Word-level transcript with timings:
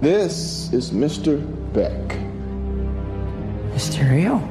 This 0.00 0.70
is 0.74 0.90
Mr. 0.90 1.40
Beck. 1.72 2.18
Mysterio? 3.74 4.42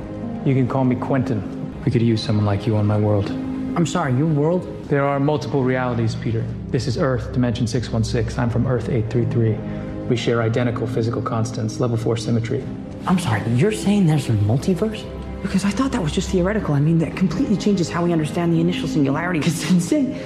You 0.43 0.55
can 0.55 0.67
call 0.67 0.85
me 0.85 0.95
Quentin. 0.95 1.83
We 1.85 1.91
could 1.91 2.01
use 2.01 2.23
someone 2.23 2.45
like 2.45 2.65
you 2.65 2.75
on 2.75 2.87
my 2.87 2.97
world. 2.97 3.29
I'm 3.29 3.85
sorry, 3.85 4.15
your 4.15 4.25
world? 4.25 4.65
There 4.85 5.05
are 5.05 5.19
multiple 5.19 5.63
realities, 5.63 6.15
Peter. 6.15 6.43
This 6.69 6.87
is 6.87 6.97
Earth, 6.97 7.31
Dimension 7.31 7.67
616. 7.67 8.39
I'm 8.39 8.49
from 8.49 8.65
Earth 8.65 8.89
833. 8.89 10.07
We 10.07 10.17
share 10.17 10.41
identical 10.41 10.87
physical 10.87 11.21
constants, 11.21 11.79
level 11.79 11.95
4 11.95 12.17
symmetry. 12.17 12.63
I'm 13.05 13.19
sorry, 13.19 13.47
you're 13.51 13.71
saying 13.71 14.07
there's 14.07 14.29
a 14.29 14.33
multiverse? 14.33 15.05
Because 15.43 15.63
I 15.63 15.69
thought 15.69 15.91
that 15.91 16.01
was 16.01 16.11
just 16.11 16.31
theoretical. 16.31 16.73
I 16.73 16.79
mean, 16.79 16.97
that 16.97 17.15
completely 17.15 17.55
changes 17.55 17.87
how 17.87 18.03
we 18.03 18.11
understand 18.11 18.51
the 18.51 18.61
initial 18.61 18.87
singularity. 18.87 19.39
It's 19.39 19.69
insane. 19.69 20.19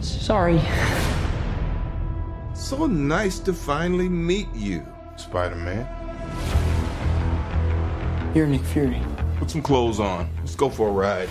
Sorry. 0.00 0.58
So 2.68 2.86
nice 2.86 3.38
to 3.38 3.54
finally 3.54 4.10
meet 4.10 4.46
you, 4.54 4.86
Spider 5.16 5.54
Man. 5.54 5.88
You're 8.34 8.46
Nick 8.46 8.60
Fury. 8.60 9.00
Put 9.38 9.50
some 9.50 9.62
clothes 9.62 9.98
on. 9.98 10.28
Let's 10.40 10.54
go 10.54 10.68
for 10.68 10.90
a 10.90 10.92
ride. 10.92 11.30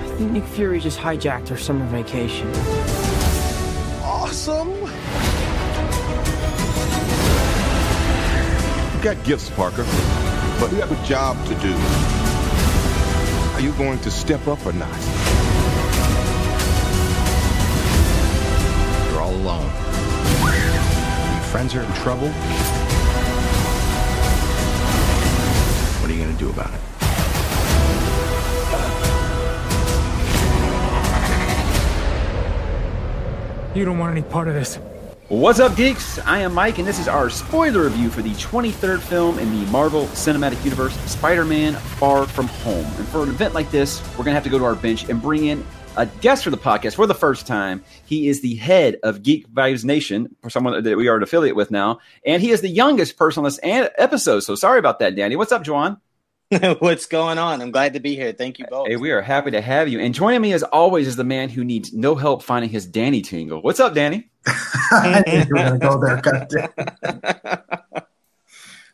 I 0.00 0.14
think 0.16 0.30
Nick 0.30 0.44
Fury 0.44 0.78
just 0.78 1.00
hijacked 1.00 1.50
our 1.50 1.56
summer 1.56 1.84
vacation. 1.86 2.48
Awesome! 4.04 4.70
You 8.94 9.02
got 9.02 9.24
gifts, 9.24 9.50
Parker, 9.50 9.82
but 10.60 10.70
you 10.70 10.80
have 10.80 10.92
a 10.92 11.04
job 11.04 11.36
to 11.48 11.54
do. 11.56 11.74
Are 13.54 13.60
you 13.60 13.72
going 13.72 13.98
to 14.02 14.10
step 14.12 14.46
up 14.46 14.64
or 14.64 14.72
not? 14.72 15.19
Alone. 19.50 19.66
Your 21.32 21.42
friends 21.50 21.74
are 21.74 21.82
in 21.82 21.92
trouble. 21.94 22.28
What 25.98 26.10
are 26.10 26.14
you 26.14 26.22
going 26.22 26.36
to 26.36 26.38
do 26.38 26.50
about 26.50 26.72
it? 26.72 26.80
You 33.76 33.84
don't 33.84 33.98
want 33.98 34.16
any 34.16 34.22
part 34.22 34.48
of 34.48 34.54
this. 34.54 34.78
What's 35.28 35.60
up, 35.60 35.76
geeks? 35.76 36.18
I 36.18 36.40
am 36.40 36.52
Mike, 36.52 36.78
and 36.78 36.88
this 36.88 36.98
is 36.98 37.06
our 37.06 37.30
spoiler 37.30 37.84
review 37.84 38.10
for 38.10 38.20
the 38.20 38.30
23rd 38.30 38.98
film 39.00 39.38
in 39.38 39.48
the 39.52 39.70
Marvel 39.70 40.06
Cinematic 40.06 40.64
Universe, 40.64 40.98
Spider 41.08 41.44
Man 41.44 41.74
Far 41.74 42.26
From 42.26 42.48
Home. 42.48 42.84
And 42.84 43.06
for 43.08 43.22
an 43.22 43.28
event 43.28 43.54
like 43.54 43.70
this, 43.70 44.02
we're 44.10 44.24
going 44.24 44.26
to 44.26 44.32
have 44.34 44.42
to 44.42 44.50
go 44.50 44.58
to 44.58 44.64
our 44.64 44.74
bench 44.74 45.08
and 45.08 45.22
bring 45.22 45.46
in 45.46 45.64
a 46.00 46.06
guest 46.22 46.44
for 46.44 46.50
the 46.50 46.56
podcast 46.56 46.94
for 46.94 47.06
the 47.06 47.14
first 47.14 47.46
time. 47.46 47.84
He 48.06 48.26
is 48.26 48.40
the 48.40 48.54
head 48.54 48.96
of 49.02 49.22
Geek 49.22 49.46
Vibes 49.50 49.84
Nation, 49.84 50.34
for 50.40 50.48
someone 50.48 50.82
that 50.82 50.96
we 50.96 51.08
are 51.08 51.16
an 51.16 51.22
affiliate 51.22 51.56
with 51.56 51.70
now, 51.70 51.98
and 52.24 52.40
he 52.40 52.50
is 52.50 52.62
the 52.62 52.70
youngest 52.70 53.18
person 53.18 53.40
on 53.40 53.44
this 53.44 53.58
an- 53.58 53.90
episode. 53.98 54.40
So 54.40 54.54
sorry 54.54 54.78
about 54.78 54.98
that, 55.00 55.14
Danny. 55.14 55.36
What's 55.36 55.52
up, 55.52 55.62
Juwan? 55.62 56.00
What's 56.80 57.04
going 57.04 57.36
on? 57.36 57.60
I'm 57.60 57.70
glad 57.70 57.92
to 57.92 58.00
be 58.00 58.16
here. 58.16 58.32
Thank 58.32 58.58
you 58.58 58.64
both. 58.68 58.88
Hey, 58.88 58.96
we 58.96 59.10
are 59.10 59.20
happy 59.20 59.50
to 59.50 59.60
have 59.60 59.88
you. 59.88 60.00
And 60.00 60.14
joining 60.14 60.40
me 60.40 60.54
as 60.54 60.62
always 60.62 61.06
is 61.06 61.16
the 61.16 61.22
man 61.22 61.50
who 61.50 61.64
needs 61.64 61.92
no 61.92 62.14
help 62.14 62.42
finding 62.42 62.70
his 62.70 62.86
Danny 62.86 63.20
tingle. 63.20 63.60
What's 63.60 63.78
up, 63.78 63.94
Danny? 63.94 64.30
I 64.46 65.22
knew 65.26 65.32
you 65.34 65.46
were 65.50 65.54
going 65.54 65.72
to 65.72 65.86
go 65.86 66.00
there. 66.00 66.16
goddamn. 66.16 68.02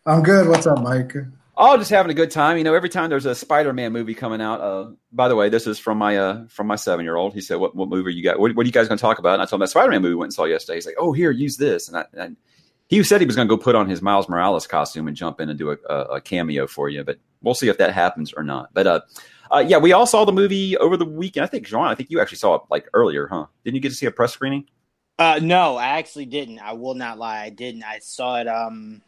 I'm 0.07 0.23
good. 0.25 0.49
What's 0.49 0.67
up, 0.67 0.83
Mike? 0.83 1.15
Oh, 1.59 1.77
just 1.79 1.91
having 1.91 2.11
a 2.11 2.15
good 2.15 2.31
time. 2.31 2.59
You 2.59 2.65
know, 2.65 2.75
every 2.75 2.91
time 2.91 3.09
there's 3.09 3.25
a 3.25 3.35
Spider-Man 3.35 3.91
movie 3.93 4.15
coming 4.15 4.43
out. 4.43 4.61
Uh, 4.61 4.91
by 5.11 5.29
the 5.29 5.37
way, 5.37 5.49
this 5.49 5.67
is 5.67 5.79
from 5.79 5.97
my 5.97 6.19
uh, 6.19 6.47
from 6.49 6.67
my 6.67 6.77
seven-year-old. 6.77 7.33
He 7.33 7.41
said, 7.41 7.57
"What 7.57 7.75
what 7.75 7.89
movie 7.89 8.13
you 8.13 8.23
got? 8.23 8.39
What, 8.39 8.55
what 8.55 8.65
are 8.65 8.67
you 8.67 8.73
guys 8.73 8.89
going 8.89 8.99
to 8.99 9.03
talk 9.03 9.19
about?" 9.19 9.35
And 9.35 9.43
I 9.43 9.47
told 9.47 9.61
him 9.61 9.65
that 9.65 9.71
Spider-Man 9.71 10.03
movie 10.03 10.15
we 10.15 10.17
went 10.17 10.29
and 10.29 10.35
saw 10.35 10.45
yesterday. 10.45 10.77
He's 10.77 10.87
like, 10.87 10.97
"Oh, 10.99 11.13
here, 11.13 11.31
use 11.31 11.57
this." 11.57 11.89
And, 11.89 11.97
I, 11.97 12.05
and 12.13 12.37
he 12.89 13.03
said 13.03 13.21
he 13.21 13.27
was 13.27 13.37
going 13.37 13.49
to 13.49 13.57
go 13.57 13.61
put 13.61 13.75
on 13.75 13.89
his 13.89 14.03
Miles 14.03 14.29
Morales 14.29 14.67
costume 14.67 15.09
and 15.09 15.17
jump 15.17 15.41
in 15.41 15.49
and 15.49 15.59
do 15.59 15.71
a, 15.71 15.77
a, 15.89 16.01
a 16.17 16.21
cameo 16.21 16.67
for 16.67 16.91
you, 16.91 17.03
but 17.05 17.19
we'll 17.43 17.55
see 17.55 17.69
if 17.69 17.79
that 17.79 17.93
happens 17.93 18.35
or 18.35 18.43
not. 18.43 18.69
But 18.75 18.87
uh, 18.87 19.01
uh, 19.51 19.65
yeah, 19.67 19.79
we 19.79 19.93
all 19.93 20.07
saw 20.07 20.27
the 20.27 20.33
movie 20.33 20.77
over 20.77 20.97
the 20.97 21.07
weekend. 21.07 21.45
I 21.45 21.49
think 21.49 21.67
John, 21.67 21.89
I 21.89 21.95
think 21.95 22.11
you 22.11 22.21
actually 22.21 22.39
saw 22.39 22.57
it 22.57 22.63
like 22.71 22.87
earlier, 22.93 23.29
huh? 23.29 23.47
Didn't 23.65 23.77
you 23.77 23.81
get 23.81 23.91
to 23.91 23.95
see 23.95 24.07
a 24.07 24.11
press 24.11 24.35
screening? 24.35 24.67
Uh, 25.19 25.41
no, 25.43 25.77
I 25.77 25.99
actually 25.99 26.27
didn't. 26.27 26.59
I 26.59 26.75
will 26.75 26.95
not 26.95 27.19
lie. 27.19 27.41
I 27.41 27.49
didn't. 27.49 27.83
I 27.83 28.01
saw 28.01 28.37
it 28.37 28.47
um 28.47 29.01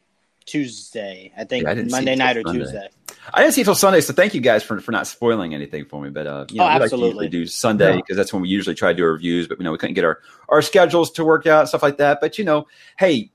Tuesday. 0.49 1.33
I 1.37 1.45
think 1.45 1.65
Yeah, 1.65 1.71
I 1.73 1.83
Monday 1.85 2.15
night 2.17 2.37
or 2.37 2.43
Sunday. 2.45 2.59
Tuesday. 2.65 2.89
I 3.35 3.43
didn't 3.43 3.55
see 3.55 3.61
it 3.61 3.65
till 3.65 3.75
Sunday, 3.75 4.01
so 4.01 4.13
thank 4.15 4.35
you 4.35 4.41
guys 4.41 4.63
for, 4.63 4.81
for 4.81 4.91
not 4.91 5.07
spoiling 5.07 5.55
anything 5.55 5.85
for 5.85 6.01
me. 6.03 6.11
But 6.11 6.27
uh, 6.27 6.47
you 6.51 6.57
know, 6.57 6.65
Oh, 6.65 6.67
we 6.67 6.71
like 6.73 6.79
to 6.79 6.85
absolutely. 6.85 7.29
do 7.29 7.47
Sunday 7.47 7.97
because 7.97 8.17
that's 8.17 8.33
when 8.33 8.43
we 8.43 8.49
usually 8.49 8.75
try 8.75 8.91
to 8.93 8.97
do 8.97 9.05
our 9.05 9.13
reviews. 9.13 9.47
But 9.47 9.59
you 9.59 9.65
know, 9.65 9.73
we 9.73 9.79
couldn't 9.79 9.95
get 9.95 10.05
our 10.05 10.21
our 10.49 10.63
schedules 10.63 11.11
to 11.13 11.25
work 11.25 11.47
out 11.47 11.69
stuff 11.69 11.83
like 11.83 11.99
that. 11.99 12.21
But 12.21 12.39
you 12.39 12.45
know, 12.45 12.67
hey, 12.99 13.31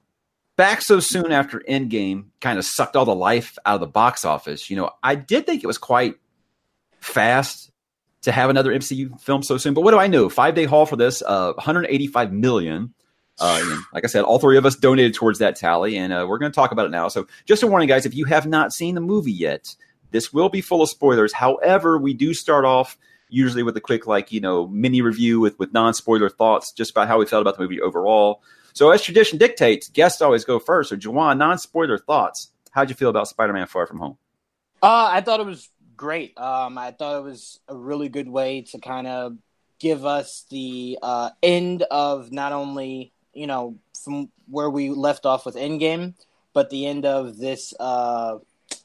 back 0.55 0.81
so 0.81 0.99
soon 0.99 1.31
after 1.31 1.61
Endgame 1.69 2.25
kind 2.41 2.57
of 2.57 2.65
sucked 2.65 2.95
all 2.95 3.05
the 3.05 3.15
life 3.15 3.57
out 3.65 3.75
of 3.75 3.81
the 3.81 3.87
box 3.87 4.25
office. 4.25 4.69
You 4.69 4.77
know, 4.77 4.89
I 5.03 5.15
did 5.15 5.45
think 5.45 5.63
it 5.63 5.67
was 5.67 5.77
quite 5.77 6.15
fast 7.01 7.71
to 8.23 8.31
have 8.31 8.49
another 8.49 8.71
MCU 8.71 9.19
film 9.21 9.43
so 9.43 9.57
soon. 9.57 9.73
But 9.73 9.81
what 9.81 9.91
do 9.91 9.99
I 9.99 10.07
know? 10.07 10.29
Five 10.29 10.55
day 10.55 10.65
haul 10.65 10.85
for 10.85 10.95
this, 10.95 11.21
uh, 11.21 11.53
185 11.53 12.31
million. 12.31 12.93
Uh, 13.39 13.59
and 13.61 13.83
like 13.93 14.03
I 14.03 14.07
said, 14.07 14.23
all 14.23 14.39
three 14.39 14.57
of 14.57 14.65
us 14.65 14.75
donated 14.75 15.13
towards 15.13 15.39
that 15.39 15.55
tally, 15.55 15.97
and 15.97 16.13
uh, 16.13 16.25
we're 16.29 16.37
going 16.37 16.51
to 16.51 16.55
talk 16.55 16.71
about 16.71 16.85
it 16.85 16.91
now. 16.91 17.07
So, 17.07 17.27
just 17.45 17.63
a 17.63 17.67
warning, 17.67 17.87
guys: 17.87 18.05
if 18.05 18.13
you 18.13 18.25
have 18.25 18.45
not 18.45 18.73
seen 18.73 18.95
the 18.95 19.01
movie 19.01 19.31
yet, 19.31 19.75
this 20.11 20.31
will 20.31 20.49
be 20.49 20.61
full 20.61 20.81
of 20.81 20.89
spoilers. 20.89 21.33
However, 21.33 21.97
we 21.97 22.13
do 22.13 22.33
start 22.33 22.63
off 22.63 22.97
usually 23.29 23.63
with 23.63 23.75
a 23.75 23.81
quick, 23.81 24.05
like 24.05 24.31
you 24.31 24.39
know, 24.39 24.67
mini 24.67 25.01
review 25.01 25.39
with 25.39 25.57
with 25.57 25.73
non 25.73 25.93
spoiler 25.93 26.29
thoughts, 26.29 26.71
just 26.71 26.91
about 26.91 27.07
how 27.07 27.17
we 27.17 27.25
felt 27.25 27.41
about 27.41 27.57
the 27.57 27.63
movie 27.63 27.81
overall. 27.81 28.43
So, 28.73 28.91
as 28.91 29.01
tradition 29.01 29.39
dictates, 29.39 29.89
guests 29.89 30.21
always 30.21 30.45
go 30.45 30.59
first. 30.59 30.89
So, 30.89 30.95
Juwan, 30.95 31.37
non 31.37 31.57
spoiler 31.57 31.97
thoughts. 31.97 32.51
How'd 32.71 32.89
you 32.89 32.95
feel 32.95 33.09
about 33.09 33.27
Spider 33.27 33.53
Man 33.53 33.67
Far 33.67 33.87
From 33.87 33.99
Home? 33.99 34.17
Uh, 34.81 35.09
I 35.11 35.21
thought 35.21 35.39
it 35.39 35.45
was 35.45 35.69
great. 35.95 36.37
Um, 36.37 36.77
I 36.77 36.91
thought 36.91 37.19
it 37.19 37.23
was 37.23 37.59
a 37.67 37.75
really 37.75 38.09
good 38.09 38.27
way 38.27 38.61
to 38.71 38.79
kind 38.79 39.07
of 39.07 39.37
give 39.79 40.05
us 40.05 40.45
the 40.49 40.97
uh, 41.01 41.29
end 41.41 41.83
of 41.83 42.31
not 42.31 42.51
only 42.51 43.13
you 43.33 43.47
know 43.47 43.75
from 44.03 44.29
where 44.49 44.69
we 44.69 44.89
left 44.89 45.25
off 45.25 45.45
with 45.45 45.55
Endgame, 45.55 46.13
but 46.53 46.69
the 46.69 46.85
end 46.85 47.05
of 47.05 47.37
this. 47.37 47.73
Uh, 47.79 48.39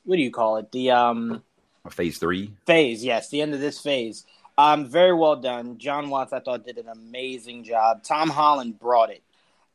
what 0.04 0.16
do 0.16 0.22
you 0.22 0.30
call 0.30 0.56
it? 0.56 0.72
The 0.72 0.90
um, 0.90 1.42
Phase 1.90 2.18
three. 2.18 2.52
phase. 2.66 3.04
Yes, 3.04 3.28
the 3.30 3.40
end 3.42 3.54
of 3.54 3.60
this 3.60 3.78
phase. 3.80 4.24
Um, 4.56 4.86
very 4.86 5.12
well 5.14 5.36
done. 5.36 5.78
Jon 5.78 6.10
Watts, 6.10 6.32
I 6.32 6.40
thought, 6.40 6.66
did 6.66 6.78
an 6.78 6.88
amazing 6.88 7.62
job. 7.64 8.02
Tom 8.02 8.28
Holland 8.30 8.78
brought 8.78 9.10
it. 9.10 9.22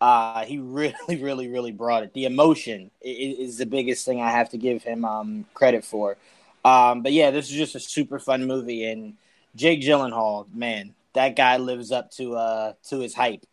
Uh, 0.01 0.43
he 0.43 0.57
really, 0.59 1.15
really, 1.17 1.47
really 1.47 1.71
brought 1.71 2.03
it. 2.03 2.13
The 2.13 2.25
emotion 2.25 2.91
i- 3.03 3.07
i- 3.07 3.35
is 3.39 3.57
the 3.57 3.65
biggest 3.65 4.05
thing 4.05 4.21
I 4.21 4.31
have 4.31 4.49
to 4.49 4.57
give 4.57 4.83
him 4.83 5.05
um, 5.05 5.45
credit 5.53 5.85
for. 5.85 6.17
Um, 6.65 7.01
but 7.01 7.13
yeah, 7.13 7.31
this 7.31 7.49
is 7.49 7.55
just 7.55 7.75
a 7.75 7.79
super 7.79 8.19
fun 8.19 8.45
movie, 8.45 8.85
and 8.85 9.15
Jake 9.55 9.81
Gyllenhaal, 9.81 10.53
man, 10.53 10.93
that 11.13 11.35
guy 11.35 11.57
lives 11.57 11.91
up 11.91 12.11
to 12.11 12.35
uh, 12.35 12.73
to 12.89 12.99
his 12.99 13.13
hype, 13.13 13.45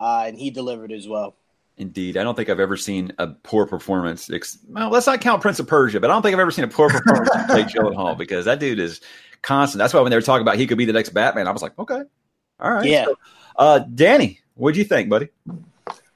uh, 0.00 0.24
and 0.26 0.36
he 0.36 0.50
delivered 0.50 0.92
as 0.92 1.06
well. 1.08 1.36
Indeed, 1.76 2.16
I 2.16 2.22
don't 2.22 2.36
think 2.36 2.48
I've 2.48 2.60
ever 2.60 2.76
seen 2.76 3.12
a 3.18 3.28
poor 3.28 3.66
performance. 3.66 4.30
Ex- 4.30 4.58
well, 4.68 4.90
let's 4.90 5.06
not 5.06 5.20
count 5.20 5.42
Prince 5.42 5.58
of 5.58 5.66
Persia, 5.66 5.98
but 5.98 6.08
I 6.08 6.12
don't 6.12 6.22
think 6.22 6.34
I've 6.34 6.40
ever 6.40 6.52
seen 6.52 6.64
a 6.64 6.68
poor 6.68 6.88
performance 6.88 7.28
from 7.30 7.56
Jake 7.56 7.66
Gyllenhaal 7.74 8.16
because 8.16 8.44
that 8.44 8.60
dude 8.60 8.78
is 8.78 9.00
constant. 9.42 9.78
That's 9.78 9.92
why 9.92 10.00
when 10.00 10.10
they 10.10 10.16
were 10.16 10.22
talking 10.22 10.42
about 10.42 10.56
he 10.56 10.68
could 10.68 10.78
be 10.78 10.84
the 10.84 10.92
next 10.92 11.10
Batman, 11.10 11.48
I 11.48 11.50
was 11.50 11.62
like, 11.62 11.76
okay, 11.78 12.02
all 12.60 12.72
right. 12.72 12.84
Yeah. 12.84 13.06
So, 13.06 13.18
uh, 13.56 13.78
Danny, 13.80 14.40
what'd 14.54 14.76
you 14.76 14.84
think, 14.84 15.08
buddy? 15.08 15.28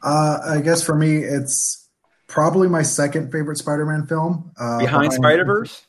Uh, 0.01 0.39
I 0.49 0.61
guess 0.61 0.83
for 0.83 0.95
me, 0.95 1.17
it's 1.17 1.89
probably 2.29 2.69
my 2.69 2.83
second 2.83 3.33
favorite 3.33 3.57
Spider-Man 3.57 4.07
film. 4.07 4.53
Uh, 4.57 4.79
behind, 4.79 5.03
behind 5.09 5.13
Spider 5.15 5.45
Verse. 5.45 5.87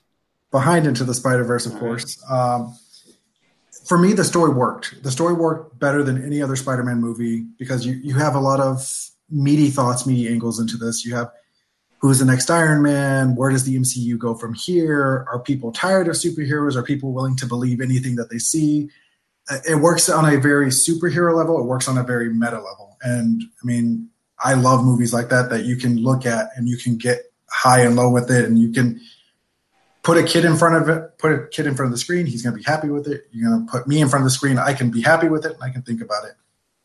Behind 0.51 0.87
Into 0.87 1.03
the 1.03 1.13
Spider 1.13 1.43
Verse, 1.43 1.67
of 1.67 1.75
course. 1.75 2.23
Um, 2.27 2.75
for 3.89 3.97
me, 3.97 4.13
the 4.13 4.23
story 4.23 4.53
worked. 4.53 5.01
The 5.01 5.09
story 5.09 5.33
worked 5.33 5.79
better 5.79 6.03
than 6.03 6.23
any 6.23 6.43
other 6.43 6.55
Spider-Man 6.55 7.01
movie 7.01 7.47
because 7.57 7.87
you 7.87 7.93
you 8.03 8.13
have 8.13 8.35
a 8.35 8.39
lot 8.39 8.59
of 8.59 8.87
meaty 9.31 9.71
thoughts, 9.71 10.05
meaty 10.05 10.29
angles 10.29 10.59
into 10.59 10.77
this. 10.77 11.03
You 11.03 11.15
have 11.15 11.31
who's 11.97 12.19
the 12.19 12.25
next 12.25 12.51
Iron 12.51 12.83
Man? 12.83 13.35
Where 13.35 13.49
does 13.49 13.63
the 13.63 13.75
MCU 13.75 14.15
go 14.19 14.35
from 14.35 14.53
here? 14.53 15.25
Are 15.31 15.39
people 15.39 15.71
tired 15.71 16.07
of 16.07 16.13
superheroes? 16.13 16.75
Are 16.75 16.83
people 16.83 17.13
willing 17.13 17.35
to 17.37 17.47
believe 17.47 17.81
anything 17.81 18.15
that 18.17 18.29
they 18.29 18.37
see? 18.37 18.91
Uh, 19.49 19.57
it 19.67 19.75
works 19.77 20.07
on 20.07 20.31
a 20.31 20.39
very 20.39 20.67
superhero 20.67 21.35
level. 21.35 21.59
It 21.59 21.65
works 21.65 21.87
on 21.87 21.97
a 21.97 22.03
very 22.03 22.31
meta 22.31 22.57
level. 22.57 22.95
And 23.01 23.41
I 23.41 23.65
mean, 23.65 24.09
I 24.37 24.53
love 24.53 24.85
movies 24.85 25.13
like 25.13 25.29
that 25.29 25.49
that 25.49 25.65
you 25.65 25.75
can 25.77 25.97
look 25.97 26.27
at 26.27 26.49
and 26.55 26.69
you 26.69 26.77
can 26.77 26.97
get 26.97 27.33
high 27.49 27.81
and 27.81 27.95
low 27.95 28.11
with 28.11 28.29
it, 28.29 28.45
and 28.45 28.59
you 28.59 28.71
can 28.71 29.01
put 30.03 30.17
a 30.17 30.23
kid 30.23 30.45
in 30.45 30.55
front 30.55 30.75
of 30.75 30.89
it, 30.89 31.17
put 31.17 31.31
a 31.31 31.47
kid 31.47 31.67
in 31.67 31.75
front 31.75 31.87
of 31.87 31.91
the 31.91 31.99
screen. 31.99 32.25
He's 32.25 32.41
going 32.41 32.53
to 32.53 32.57
be 32.57 32.63
happy 32.63 32.89
with 32.89 33.07
it. 33.07 33.27
You're 33.31 33.49
going 33.49 33.65
to 33.65 33.71
put 33.71 33.87
me 33.87 34.01
in 34.01 34.09
front 34.09 34.23
of 34.23 34.25
the 34.25 34.31
screen. 34.31 34.57
I 34.57 34.73
can 34.73 34.89
be 34.89 35.01
happy 35.01 35.29
with 35.29 35.45
it, 35.45 35.53
and 35.53 35.63
I 35.63 35.69
can 35.69 35.81
think 35.81 36.01
about 36.01 36.25
it. 36.25 36.33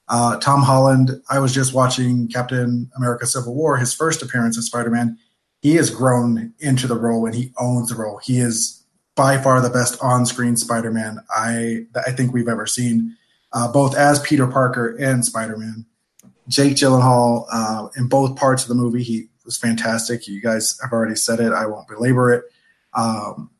Uh, 0.08 0.36
Tom 0.38 0.62
Holland, 0.62 1.22
I 1.30 1.38
was 1.38 1.54
just 1.54 1.72
watching 1.72 2.28
Captain 2.28 2.90
America: 2.96 3.26
Civil 3.26 3.54
War, 3.54 3.76
his 3.76 3.94
first 3.94 4.22
appearance 4.22 4.58
as 4.58 4.66
Spider-Man. 4.66 5.18
He 5.62 5.76
has 5.76 5.88
grown 5.88 6.52
into 6.58 6.86
the 6.86 6.96
role 6.96 7.24
and 7.24 7.34
he 7.34 7.50
owns 7.58 7.88
the 7.88 7.94
role. 7.94 8.18
He 8.22 8.38
is 8.38 8.84
by 9.14 9.38
far 9.38 9.62
the 9.62 9.70
best 9.70 9.96
on-screen 10.02 10.58
Spider-Man 10.58 11.20
I 11.30 11.86
I 12.06 12.12
think 12.12 12.34
we've 12.34 12.48
ever 12.48 12.66
seen, 12.66 13.16
uh, 13.54 13.72
both 13.72 13.96
as 13.96 14.20
Peter 14.20 14.46
Parker 14.46 14.94
and 14.96 15.24
Spider-Man. 15.24 15.86
Jake 16.48 16.74
Gyllenhaal 16.74 17.46
uh, 17.50 17.88
in 17.96 18.08
both 18.08 18.36
parts 18.36 18.64
of 18.64 18.68
the 18.68 18.74
movie, 18.74 19.02
he 19.02 19.28
was 19.46 19.56
fantastic. 19.56 20.28
You 20.28 20.42
guys 20.42 20.78
have 20.82 20.92
already 20.92 21.16
said 21.16 21.40
it. 21.40 21.52
I 21.52 21.64
won't 21.64 21.88
belabor 21.88 22.30
it. 22.30 22.44
Um, 22.94 23.50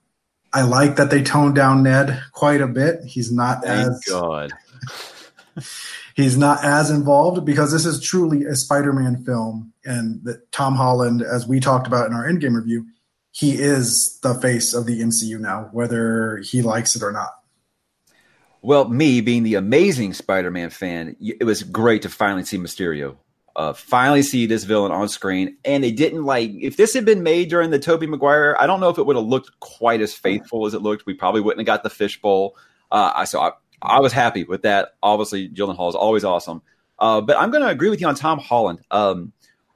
I 0.53 0.63
like 0.63 0.97
that 0.97 1.11
they 1.11 1.23
toned 1.23 1.57
down 1.57 1.83
Ned 1.83 2.23
quite 2.33 2.61
a 2.61 2.69
bit. 2.69 3.01
He's 3.05 3.33
not 3.33 3.65
Thank 3.65 3.89
as 3.89 4.05
God. 4.09 4.53
he's 6.15 6.39
not 6.39 6.65
as 6.65 6.91
involved 6.91 7.45
because 7.45 7.73
this 7.73 7.85
is 7.85 8.01
truly 8.01 8.45
a 8.45 8.55
Spider-Man 8.55 9.25
film, 9.25 9.73
and 9.85 10.23
that 10.25 10.51
Tom 10.53 10.77
Holland, 10.77 11.23
as 11.23 11.47
we 11.47 11.61
talked 11.61 11.87
about 11.87 12.07
in 12.07 12.15
our 12.15 12.27
Endgame 12.27 12.55
review, 12.55 12.87
he 13.33 13.55
is 13.55 14.21
the 14.23 14.35
face 14.35 14.75
of 14.75 14.87
the 14.87 15.01
MCU 15.01 15.41
now, 15.41 15.69
whether 15.73 16.39
he 16.39 16.63
likes 16.63 16.95
it 16.95 17.03
or 17.03 17.11
not. 17.11 17.31
Well, 18.63 18.89
me 18.89 19.21
being 19.21 19.43
the 19.43 19.57
amazing 19.57 20.15
Spider-Man 20.15 20.71
fan, 20.71 21.17
it 21.21 21.45
was 21.45 21.65
great 21.65 22.03
to 22.03 22.09
finally 22.09 22.45
see 22.45 22.59
Mysterio. 22.59 23.17
Uh, 23.57 23.73
finally 23.73 24.23
see 24.23 24.47
this 24.47 24.65
villain 24.65 24.91
on 24.91 25.09
screen, 25.09 25.57
and 25.65 25.85
they 25.85 25.93
didn't 25.93 26.25
like. 26.25 26.51
If 26.61 26.77
this 26.77 26.93
had 26.93 27.05
been 27.05 27.23
made 27.23 27.49
during 27.49 27.71
the 27.71 27.79
Tobey 27.79 28.07
Maguire, 28.07 28.57
I 28.59 28.67
don't 28.67 28.81
know 28.81 28.89
if 28.89 28.99
it 28.99 29.07
would 29.07 29.17
have 29.17 29.25
looked 29.25 29.61
quite 29.61 30.01
as 30.01 30.13
faithful 30.13 30.67
as 30.67 30.75
it 30.75 30.83
looked. 30.83 31.07
We 31.07 31.15
probably 31.15 31.41
wouldn't 31.41 31.61
have 31.61 31.67
got 31.67 31.83
the 31.85 31.91
fishbowl. 31.91 32.57
Uh, 32.91 33.25
so 33.25 33.41
I, 33.41 33.53
I 33.81 34.01
was 34.01 34.13
happy 34.13 34.45
with 34.45 34.63
that. 34.63 34.95
Obviously, 35.03 35.49
Gyllenhaal 35.49 35.89
is 35.89 35.95
always 35.95 36.25
awesome. 36.25 36.63
Uh, 36.99 37.21
but 37.21 37.37
I'm 37.37 37.51
going 37.51 37.63
to 37.63 37.69
agree 37.69 37.91
with 37.91 38.01
you 38.01 38.09
on 38.09 38.15
Tom 38.15 38.39
Holland. 38.39 38.81
Um, 38.91 39.33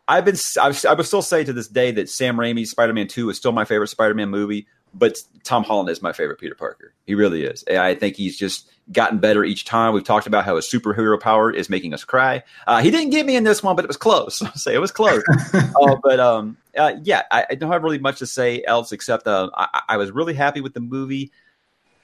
I've 0.08 0.24
been 0.24 0.36
I, 0.60 0.74
I 0.88 0.94
would 0.94 1.06
still 1.06 1.22
say 1.22 1.44
to 1.44 1.52
this 1.52 1.68
day 1.68 1.90
that 1.92 2.08
Sam 2.08 2.36
Raimi's 2.36 2.70
Spider-Man 2.70 3.08
2 3.08 3.30
is 3.30 3.36
still 3.36 3.52
my 3.52 3.64
favorite 3.64 3.88
Spider-Man 3.88 4.30
movie, 4.30 4.66
but 4.94 5.18
Tom 5.44 5.64
Holland 5.64 5.88
is 5.88 6.02
my 6.02 6.12
favorite 6.12 6.38
Peter 6.38 6.54
Parker. 6.54 6.94
He 7.06 7.14
really 7.14 7.44
is. 7.44 7.64
I 7.68 7.94
think 7.94 8.16
he's 8.16 8.36
just 8.36 8.70
gotten 8.92 9.18
better 9.18 9.44
each 9.44 9.64
time. 9.64 9.94
We've 9.94 10.04
talked 10.04 10.26
about 10.26 10.44
how 10.44 10.56
his 10.56 10.66
superhero 10.66 11.20
power 11.20 11.50
is 11.50 11.68
making 11.68 11.94
us 11.94 12.04
cry. 12.04 12.42
Uh, 12.66 12.80
he 12.80 12.90
didn't 12.90 13.10
get 13.10 13.26
me 13.26 13.36
in 13.36 13.44
this 13.44 13.62
one, 13.62 13.76
but 13.76 13.84
it 13.84 13.88
was 13.88 13.96
close. 13.96 14.42
I'll 14.42 14.52
say 14.54 14.74
it 14.74 14.80
was 14.80 14.92
close. 14.92 15.22
uh, 15.54 15.96
but 16.02 16.20
um, 16.20 16.56
uh, 16.76 16.94
yeah, 17.02 17.22
I, 17.30 17.46
I, 17.50 17.54
don't 17.54 17.70
have 17.70 17.82
really 17.82 17.98
much 17.98 18.18
to 18.18 18.26
say 18.26 18.62
else 18.66 18.92
except 18.92 19.26
uh, 19.26 19.50
I, 19.54 19.82
I 19.88 19.96
was 19.96 20.10
really 20.10 20.34
happy 20.34 20.60
with 20.60 20.74
the 20.74 20.80
movie. 20.80 21.32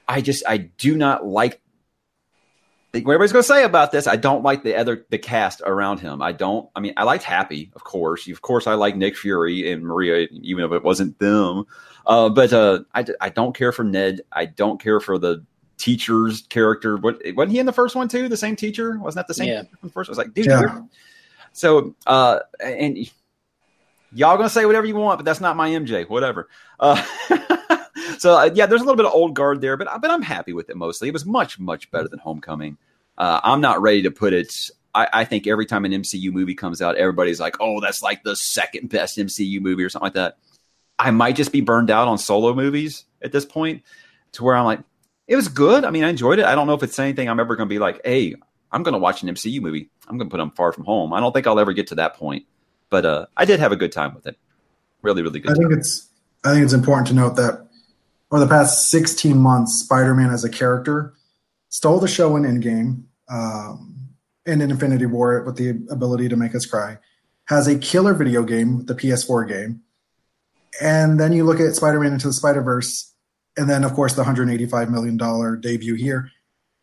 I 0.07 0.21
just 0.21 0.43
I 0.47 0.57
do 0.57 0.95
not 0.95 1.25
like 1.25 1.61
Think 2.95 3.07
what 3.07 3.11
everybody's 3.15 3.33
going 3.33 3.43
to 3.43 3.47
say 3.47 3.63
about 3.65 3.91
this. 3.91 4.07
I 4.07 4.15
don't 4.15 4.41
like 4.41 4.63
the 4.63 4.77
other 4.77 5.05
the 5.09 5.17
cast 5.17 5.61
around 5.65 5.99
him. 5.99 6.21
I 6.21 6.31
don't. 6.31 6.69
I 6.77 6.79
mean, 6.79 6.93
I 6.95 7.03
liked 7.03 7.25
Happy, 7.25 7.69
of 7.75 7.83
course. 7.83 8.25
Of 8.29 8.41
course, 8.41 8.67
I 8.67 8.75
like 8.75 8.95
Nick 8.95 9.17
Fury 9.17 9.69
and 9.69 9.83
Maria, 9.83 10.29
even 10.31 10.63
if 10.63 10.71
it 10.71 10.81
wasn't 10.81 11.19
them. 11.19 11.65
Uh, 12.05 12.29
but 12.29 12.53
uh, 12.53 12.79
I, 12.93 13.05
I 13.19 13.29
don't 13.29 13.55
care 13.55 13.71
for 13.71 13.83
Ned. 13.83 14.21
I 14.31 14.45
don't 14.45 14.81
care 14.81 14.99
for 14.99 15.17
the 15.17 15.43
teacher's 15.77 16.43
character. 16.43 16.97
What 16.97 17.21
wasn't 17.35 17.51
he 17.51 17.59
in 17.59 17.65
the 17.65 17.73
first 17.73 17.95
one 17.95 18.07
too? 18.07 18.29
The 18.29 18.37
same 18.37 18.55
teacher 18.55 18.97
wasn't 18.97 19.19
that 19.19 19.27
the 19.27 19.33
same? 19.33 19.47
Yeah. 19.47 19.63
The 19.81 19.89
first 19.89 20.09
I 20.09 20.11
was 20.11 20.17
like, 20.17 20.33
dude. 20.33 20.45
Yeah. 20.45 20.81
So 21.53 21.95
uh, 22.05 22.39
and 22.59 22.97
y'all 24.13 24.37
gonna 24.37 24.49
say 24.49 24.65
whatever 24.65 24.85
you 24.85 24.95
want, 24.95 25.19
but 25.19 25.25
that's 25.25 25.41
not 25.41 25.55
my 25.55 25.69
MJ. 25.69 26.07
Whatever. 26.07 26.49
Uh, 26.79 27.01
so 28.17 28.37
uh, 28.37 28.49
yeah, 28.53 28.65
there's 28.65 28.81
a 28.81 28.83
little 28.83 28.97
bit 28.97 29.05
of 29.05 29.13
old 29.13 29.33
guard 29.33 29.61
there, 29.61 29.77
but 29.77 30.01
but 30.01 30.11
I'm 30.11 30.21
happy 30.21 30.53
with 30.53 30.69
it 30.69 30.77
mostly. 30.77 31.09
It 31.09 31.13
was 31.13 31.25
much 31.25 31.59
much 31.59 31.89
better 31.91 32.07
than 32.07 32.19
Homecoming. 32.19 32.77
Uh, 33.17 33.39
I'm 33.43 33.61
not 33.61 33.81
ready 33.81 34.01
to 34.03 34.11
put 34.11 34.33
it. 34.33 34.53
I, 34.93 35.07
I, 35.11 35.25
think 35.25 35.47
every 35.47 35.65
time 35.65 35.85
an 35.85 35.91
MCU 35.91 36.31
movie 36.31 36.55
comes 36.55 36.81
out, 36.81 36.97
everybody's 36.97 37.39
like, 37.39 37.55
"Oh, 37.59 37.79
that's 37.79 38.01
like 38.01 38.23
the 38.23 38.35
second 38.35 38.89
best 38.89 39.17
MCU 39.17 39.61
movie" 39.61 39.83
or 39.83 39.89
something 39.89 40.05
like 40.05 40.13
that. 40.13 40.37
I 40.97 41.11
might 41.11 41.35
just 41.35 41.51
be 41.51 41.61
burned 41.61 41.91
out 41.91 42.07
on 42.07 42.17
solo 42.17 42.53
movies 42.53 43.05
at 43.21 43.31
this 43.31 43.45
point, 43.45 43.83
to 44.33 44.43
where 44.43 44.55
I'm 44.55 44.65
like, 44.65 44.79
it 45.27 45.35
was 45.35 45.47
good. 45.47 45.83
I 45.83 45.89
mean, 45.89 46.03
I 46.03 46.09
enjoyed 46.09 46.39
it. 46.39 46.45
I 46.45 46.55
don't 46.55 46.67
know 46.67 46.73
if 46.73 46.83
it's 46.83 46.99
anything 46.99 47.29
I'm 47.29 47.39
ever 47.39 47.55
going 47.55 47.67
to 47.67 47.73
be 47.73 47.79
like, 47.79 47.99
"Hey, 48.05 48.35
I'm 48.71 48.83
going 48.83 48.93
to 48.93 48.99
watch 48.99 49.23
an 49.23 49.29
MCU 49.29 49.61
movie. 49.61 49.89
I'm 50.07 50.17
going 50.17 50.29
to 50.29 50.31
put 50.31 50.37
them 50.37 50.51
far 50.51 50.71
from 50.71 50.85
home." 50.85 51.13
I 51.13 51.19
don't 51.19 51.33
think 51.33 51.47
I'll 51.47 51.59
ever 51.59 51.73
get 51.73 51.87
to 51.87 51.95
that 51.95 52.15
point, 52.15 52.45
but 52.89 53.05
uh, 53.05 53.25
I 53.35 53.45
did 53.45 53.59
have 53.59 53.71
a 53.71 53.75
good 53.75 53.91
time 53.91 54.13
with 54.13 54.27
it. 54.27 54.37
Really, 55.01 55.21
really 55.21 55.39
good. 55.39 55.51
I 55.51 55.55
think 55.55 55.71
it's 55.71 56.09
I 56.43 56.53
think 56.53 56.63
it's 56.63 56.73
important 56.73 57.07
to 57.07 57.13
note 57.13 57.35
that 57.37 57.67
over 58.31 58.43
the 58.43 58.49
past 58.49 58.89
16 58.89 59.37
months, 59.37 59.79
Spider-Man 59.79 60.29
as 60.29 60.43
a 60.43 60.49
character 60.49 61.13
stole 61.69 61.99
the 61.99 62.07
show 62.07 62.35
in 62.35 62.43
Endgame 62.43 63.03
um, 63.29 64.09
and 64.45 64.61
in 64.61 64.71
Infinity 64.71 65.05
War 65.05 65.43
with 65.43 65.57
the 65.57 65.69
ability 65.89 66.29
to 66.29 66.35
make 66.35 66.55
us 66.55 66.65
cry. 66.65 66.97
Has 67.45 67.67
a 67.67 67.77
killer 67.77 68.13
video 68.13 68.43
game, 68.43 68.85
the 68.85 68.95
PS4 68.95 69.47
game, 69.47 69.81
and 70.81 71.19
then 71.19 71.33
you 71.33 71.43
look 71.43 71.59
at 71.59 71.75
Spider-Man 71.75 72.13
into 72.13 72.27
the 72.27 72.33
Spider-Verse, 72.33 73.13
and 73.57 73.69
then 73.69 73.83
of 73.83 73.93
course 73.93 74.13
the 74.13 74.21
185 74.21 74.89
million 74.89 75.17
dollar 75.17 75.55
debut 75.55 75.95
here. 75.95 76.31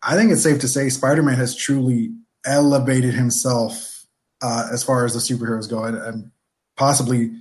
I 0.02 0.16
think 0.16 0.32
it's 0.32 0.42
safe 0.42 0.60
to 0.60 0.68
say 0.68 0.88
Spider-Man 0.88 1.36
has 1.36 1.54
truly 1.54 2.12
elevated 2.44 3.14
himself 3.14 4.04
uh, 4.42 4.68
as 4.72 4.82
far 4.82 5.04
as 5.04 5.14
the 5.14 5.20
superheroes 5.20 5.70
go, 5.70 5.84
and, 5.84 5.96
and 5.96 6.30
possibly, 6.76 7.32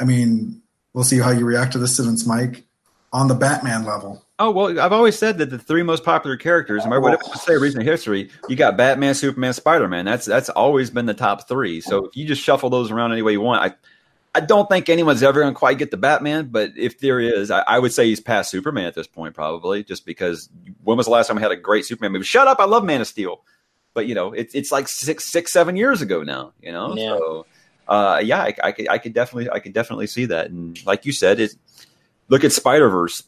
I 0.00 0.04
mean, 0.04 0.62
we'll 0.94 1.04
see 1.04 1.18
how 1.18 1.30
you 1.30 1.44
react 1.44 1.72
to 1.72 1.78
this 1.78 1.96
sentence, 1.96 2.26
Mike 2.26 2.64
on 3.12 3.28
the 3.28 3.34
Batman 3.34 3.84
level. 3.84 4.24
Oh 4.38 4.50
well, 4.50 4.80
I've 4.80 4.92
always 4.92 5.16
said 5.16 5.38
that 5.38 5.50
the 5.50 5.58
three 5.58 5.82
most 5.82 6.02
popular 6.02 6.36
characters, 6.36 6.84
no 6.86 6.98
whatever 6.98 7.22
you 7.26 7.34
say 7.34 7.56
recent 7.56 7.84
history, 7.84 8.30
you 8.48 8.56
got 8.56 8.76
Batman, 8.76 9.14
Superman, 9.14 9.52
Spider 9.52 9.86
Man. 9.86 10.04
That's 10.04 10.26
that's 10.26 10.48
always 10.48 10.90
been 10.90 11.06
the 11.06 11.14
top 11.14 11.46
three. 11.46 11.80
So 11.80 12.06
if 12.06 12.16
you 12.16 12.26
just 12.26 12.42
shuffle 12.42 12.70
those 12.70 12.90
around 12.90 13.12
any 13.12 13.22
way 13.22 13.32
you 13.32 13.40
want, 13.40 13.62
I 13.62 13.76
I 14.34 14.40
don't 14.40 14.68
think 14.68 14.88
anyone's 14.88 15.22
ever 15.22 15.40
going 15.40 15.52
to 15.52 15.58
quite 15.58 15.78
get 15.78 15.90
the 15.90 15.96
Batman. 15.96 16.48
But 16.50 16.72
if 16.76 17.00
there 17.00 17.20
is, 17.20 17.50
I, 17.50 17.60
I, 17.60 17.78
would 17.78 17.92
say 17.92 18.06
he's 18.06 18.20
past 18.20 18.50
Superman 18.50 18.86
at 18.86 18.94
this 18.94 19.06
point, 19.06 19.34
probably, 19.34 19.84
just 19.84 20.06
because 20.06 20.48
when 20.82 20.96
was 20.96 21.06
the 21.06 21.12
last 21.12 21.28
time 21.28 21.38
I 21.38 21.42
had 21.42 21.52
a 21.52 21.56
great 21.56 21.84
Superman 21.84 22.12
movie? 22.12 22.24
Shut 22.24 22.48
up! 22.48 22.58
I 22.58 22.64
love 22.64 22.84
Man 22.84 23.00
of 23.00 23.06
Steel, 23.06 23.42
but 23.94 24.06
you 24.06 24.14
know 24.14 24.32
it's 24.32 24.54
it's 24.54 24.72
like 24.72 24.88
six 24.88 25.30
six 25.30 25.52
seven 25.52 25.76
years 25.76 26.00
ago 26.00 26.22
now. 26.22 26.52
You 26.62 26.72
know, 26.72 26.96
yeah. 26.96 27.16
so 27.16 27.46
uh, 27.88 28.20
yeah, 28.24 28.42
I, 28.42 28.54
I 28.64 28.72
could 28.72 28.88
I 28.88 28.98
could 28.98 29.12
definitely 29.12 29.50
I 29.50 29.58
could 29.58 29.74
definitely 29.74 30.06
see 30.06 30.26
that. 30.26 30.50
And 30.50 30.84
like 30.86 31.04
you 31.04 31.12
said, 31.12 31.38
it 31.38 31.54
look 32.28 32.44
at 32.44 32.52
Spider 32.52 32.88
Verse. 32.88 33.22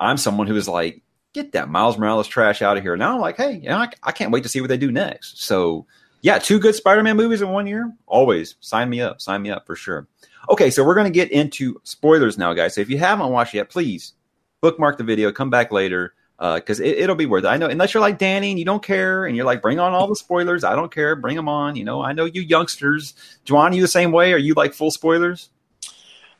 I'm 0.00 0.16
someone 0.16 0.46
who 0.46 0.56
is 0.56 0.68
like, 0.68 1.02
get 1.32 1.52
that 1.52 1.68
Miles 1.68 1.98
Morales 1.98 2.28
trash 2.28 2.62
out 2.62 2.76
of 2.76 2.82
here. 2.82 2.96
Now 2.96 3.14
I'm 3.14 3.20
like, 3.20 3.36
hey, 3.36 3.54
you 3.54 3.68
know, 3.68 3.78
I, 3.78 3.88
I 4.02 4.12
can't 4.12 4.30
wait 4.30 4.44
to 4.44 4.48
see 4.48 4.60
what 4.60 4.68
they 4.68 4.76
do 4.76 4.92
next. 4.92 5.42
So 5.42 5.86
yeah, 6.20 6.38
two 6.38 6.58
good 6.58 6.74
Spider-Man 6.74 7.16
movies 7.16 7.42
in 7.42 7.48
one 7.48 7.66
year. 7.66 7.92
Always 8.06 8.56
sign 8.60 8.90
me 8.90 9.00
up. 9.00 9.20
Sign 9.20 9.42
me 9.42 9.50
up 9.50 9.66
for 9.66 9.76
sure. 9.76 10.08
Okay, 10.50 10.70
so 10.70 10.84
we're 10.84 10.94
going 10.94 11.06
to 11.06 11.10
get 11.10 11.30
into 11.30 11.80
spoilers 11.84 12.38
now, 12.38 12.52
guys. 12.54 12.74
So 12.74 12.80
if 12.80 12.90
you 12.90 12.98
haven't 12.98 13.30
watched 13.30 13.54
yet, 13.54 13.68
please 13.70 14.14
bookmark 14.60 14.98
the 14.98 15.04
video. 15.04 15.32
Come 15.32 15.50
back 15.50 15.72
later 15.72 16.14
because 16.38 16.80
uh, 16.80 16.84
it, 16.84 17.08
will 17.08 17.16
be 17.16 17.26
worth 17.26 17.44
it. 17.44 17.48
I 17.48 17.56
know, 17.56 17.66
unless 17.66 17.92
you're 17.92 18.00
like 18.00 18.18
Danny 18.18 18.50
and 18.50 18.58
you 18.58 18.64
don't 18.64 18.82
care, 18.82 19.26
and 19.26 19.36
you're 19.36 19.44
like, 19.44 19.60
bring 19.60 19.78
on 19.80 19.92
all 19.92 20.06
the 20.06 20.16
spoilers. 20.16 20.62
I 20.62 20.76
don't 20.76 20.92
care. 20.92 21.16
Bring 21.16 21.36
them 21.36 21.48
on. 21.48 21.74
You 21.76 21.84
know, 21.84 22.02
I 22.02 22.12
know 22.12 22.26
you 22.26 22.42
youngsters. 22.42 23.14
Juwan, 23.44 23.74
you 23.74 23.82
the 23.82 23.88
same 23.88 24.12
way? 24.12 24.32
Are 24.32 24.38
you 24.38 24.54
like 24.54 24.72
full 24.72 24.90
spoilers? 24.90 25.50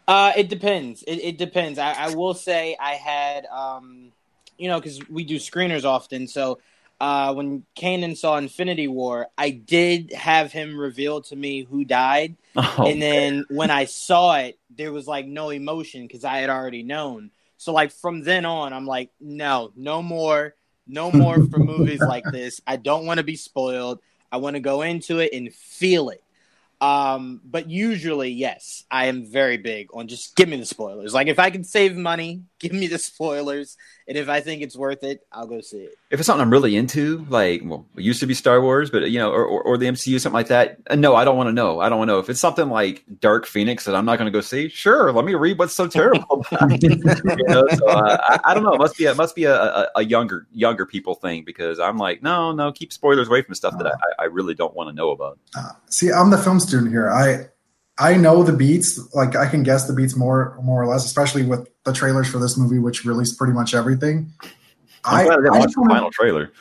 Uh, 0.06 0.32
it 0.36 0.48
depends. 0.48 1.02
It, 1.02 1.16
it 1.16 1.38
depends. 1.38 1.78
I, 1.78 1.92
I, 1.92 2.14
will 2.14 2.32
say 2.32 2.76
I 2.80 2.92
had, 2.92 3.44
um, 3.46 4.10
you 4.56 4.68
know, 4.68 4.80
because 4.80 5.06
we 5.10 5.22
do 5.22 5.36
screeners 5.36 5.84
often. 5.84 6.26
So 6.26 6.60
uh, 7.00 7.32
when 7.34 7.64
Kanan 7.76 8.16
saw 8.16 8.36
Infinity 8.36 8.88
War, 8.88 9.28
I 9.36 9.50
did 9.50 10.12
have 10.12 10.52
him 10.52 10.76
reveal 10.76 11.22
to 11.22 11.36
me 11.36 11.64
who 11.64 11.84
died. 11.84 12.36
Oh, 12.60 12.86
and 12.86 13.00
then 13.00 13.36
man. 13.36 13.46
when 13.50 13.70
I 13.70 13.84
saw 13.84 14.36
it, 14.36 14.58
there 14.68 14.92
was 14.92 15.06
like 15.06 15.26
no 15.26 15.50
emotion 15.50 16.06
because 16.06 16.24
I 16.24 16.38
had 16.38 16.50
already 16.50 16.82
known. 16.82 17.30
So 17.56 17.72
like 17.72 17.92
from 17.92 18.22
then 18.22 18.44
on, 18.44 18.72
I'm 18.72 18.86
like, 18.86 19.10
no, 19.20 19.72
no 19.76 20.02
more, 20.02 20.54
no 20.84 21.12
more 21.12 21.44
for 21.46 21.58
movies 21.58 22.00
like 22.00 22.24
this. 22.32 22.60
I 22.66 22.74
don't 22.76 23.06
want 23.06 23.18
to 23.18 23.24
be 23.24 23.36
spoiled. 23.36 24.00
I 24.32 24.38
want 24.38 24.54
to 24.54 24.60
go 24.60 24.82
into 24.82 25.18
it 25.18 25.32
and 25.32 25.54
feel 25.54 26.08
it. 26.08 26.22
Um, 26.80 27.40
but 27.44 27.68
usually, 27.68 28.30
yes, 28.30 28.84
I 28.90 29.06
am 29.06 29.24
very 29.24 29.56
big 29.56 29.90
on 29.92 30.08
just 30.08 30.36
give 30.36 30.48
me 30.48 30.56
the 30.56 30.66
spoilers. 30.66 31.14
Like 31.14 31.26
if 31.26 31.38
I 31.38 31.50
can 31.50 31.64
save 31.64 31.96
money, 31.96 32.42
give 32.60 32.72
me 32.72 32.86
the 32.86 32.98
spoilers, 32.98 33.76
and 34.06 34.16
if 34.16 34.28
I 34.28 34.40
think 34.40 34.62
it's 34.62 34.76
worth 34.76 35.04
it, 35.04 35.20
I'll 35.32 35.46
go 35.46 35.60
see 35.60 35.78
it. 35.78 35.94
If 36.10 36.20
it's 36.20 36.26
something 36.26 36.42
I'm 36.42 36.50
really 36.50 36.76
into, 36.76 37.24
like 37.28 37.62
well, 37.64 37.86
it 37.96 38.02
used 38.02 38.20
to 38.20 38.26
be 38.26 38.34
Star 38.34 38.60
Wars, 38.60 38.90
but 38.90 39.10
you 39.10 39.18
know, 39.18 39.30
or, 39.30 39.44
or, 39.44 39.62
or 39.62 39.78
the 39.78 39.86
MCU, 39.86 40.18
something 40.20 40.34
like 40.34 40.48
that. 40.48 40.78
uh, 40.88 40.96
No, 40.96 41.14
I 41.14 41.24
don't 41.24 41.36
want 41.36 41.48
to 41.48 41.52
know. 41.52 41.80
I 41.80 41.88
don't 41.88 41.98
want 41.98 42.08
to 42.08 42.14
know. 42.14 42.18
If 42.18 42.28
it's 42.30 42.40
something 42.40 42.68
like 42.68 43.04
Dark 43.20 43.46
Phoenix 43.46 43.84
that 43.84 43.94
I'm 43.94 44.04
not 44.04 44.18
going 44.18 44.26
to 44.30 44.36
go 44.36 44.40
see, 44.40 44.68
sure, 44.68 45.12
let 45.12 45.24
me 45.24 45.34
read 45.34 45.58
what's 45.58 45.74
so 45.74 45.86
terrible. 45.86 46.44
you 46.80 46.96
know, 47.46 47.66
so 47.68 47.88
uh, 47.88 48.16
I, 48.28 48.40
I 48.44 48.54
don't 48.54 48.62
know. 48.62 48.72
It 48.74 48.78
must 48.78 48.96
be 48.96 49.04
a, 49.06 49.10
it 49.12 49.16
must 49.16 49.34
be 49.34 49.44
a, 49.44 49.54
a, 49.54 49.88
a 49.96 50.04
younger 50.04 50.46
younger 50.52 50.86
people 50.86 51.14
thing 51.14 51.44
because 51.44 51.78
I'm 51.78 51.98
like, 51.98 52.22
no, 52.22 52.52
no, 52.52 52.72
keep 52.72 52.92
spoilers 52.92 53.28
away 53.28 53.42
from 53.42 53.54
stuff 53.54 53.76
that 53.78 53.86
I, 53.86 54.22
I 54.22 54.24
really 54.26 54.54
don't 54.54 54.74
want 54.74 54.88
to 54.88 54.94
know 54.94 55.10
about. 55.10 55.38
Uh, 55.56 55.70
see, 55.90 56.10
I'm 56.10 56.30
the 56.30 56.38
film 56.38 56.60
student 56.60 56.90
here. 56.90 57.10
I 57.10 57.48
I 57.98 58.16
know 58.16 58.42
the 58.44 58.52
beats, 58.52 58.98
like 59.14 59.34
I 59.34 59.48
can 59.48 59.62
guess 59.64 59.86
the 59.88 59.92
beats 59.92 60.14
more 60.16 60.58
more 60.62 60.82
or 60.82 60.86
less, 60.86 61.04
especially 61.04 61.42
with 61.44 61.68
the 61.84 61.92
trailers 61.92 62.28
for 62.28 62.38
this 62.38 62.56
movie, 62.56 62.78
which 62.78 63.04
released 63.04 63.36
pretty 63.38 63.52
much 63.52 63.74
everything. 63.74 64.32
I'm 65.04 65.26
glad 65.26 65.38
I 65.38 65.42
didn't 65.42 65.54
I 65.54 65.58
watch 65.58 65.62
just 65.64 65.74
the 65.74 65.80
wanna- 65.82 65.94
final 65.94 66.10
trailer. 66.10 66.52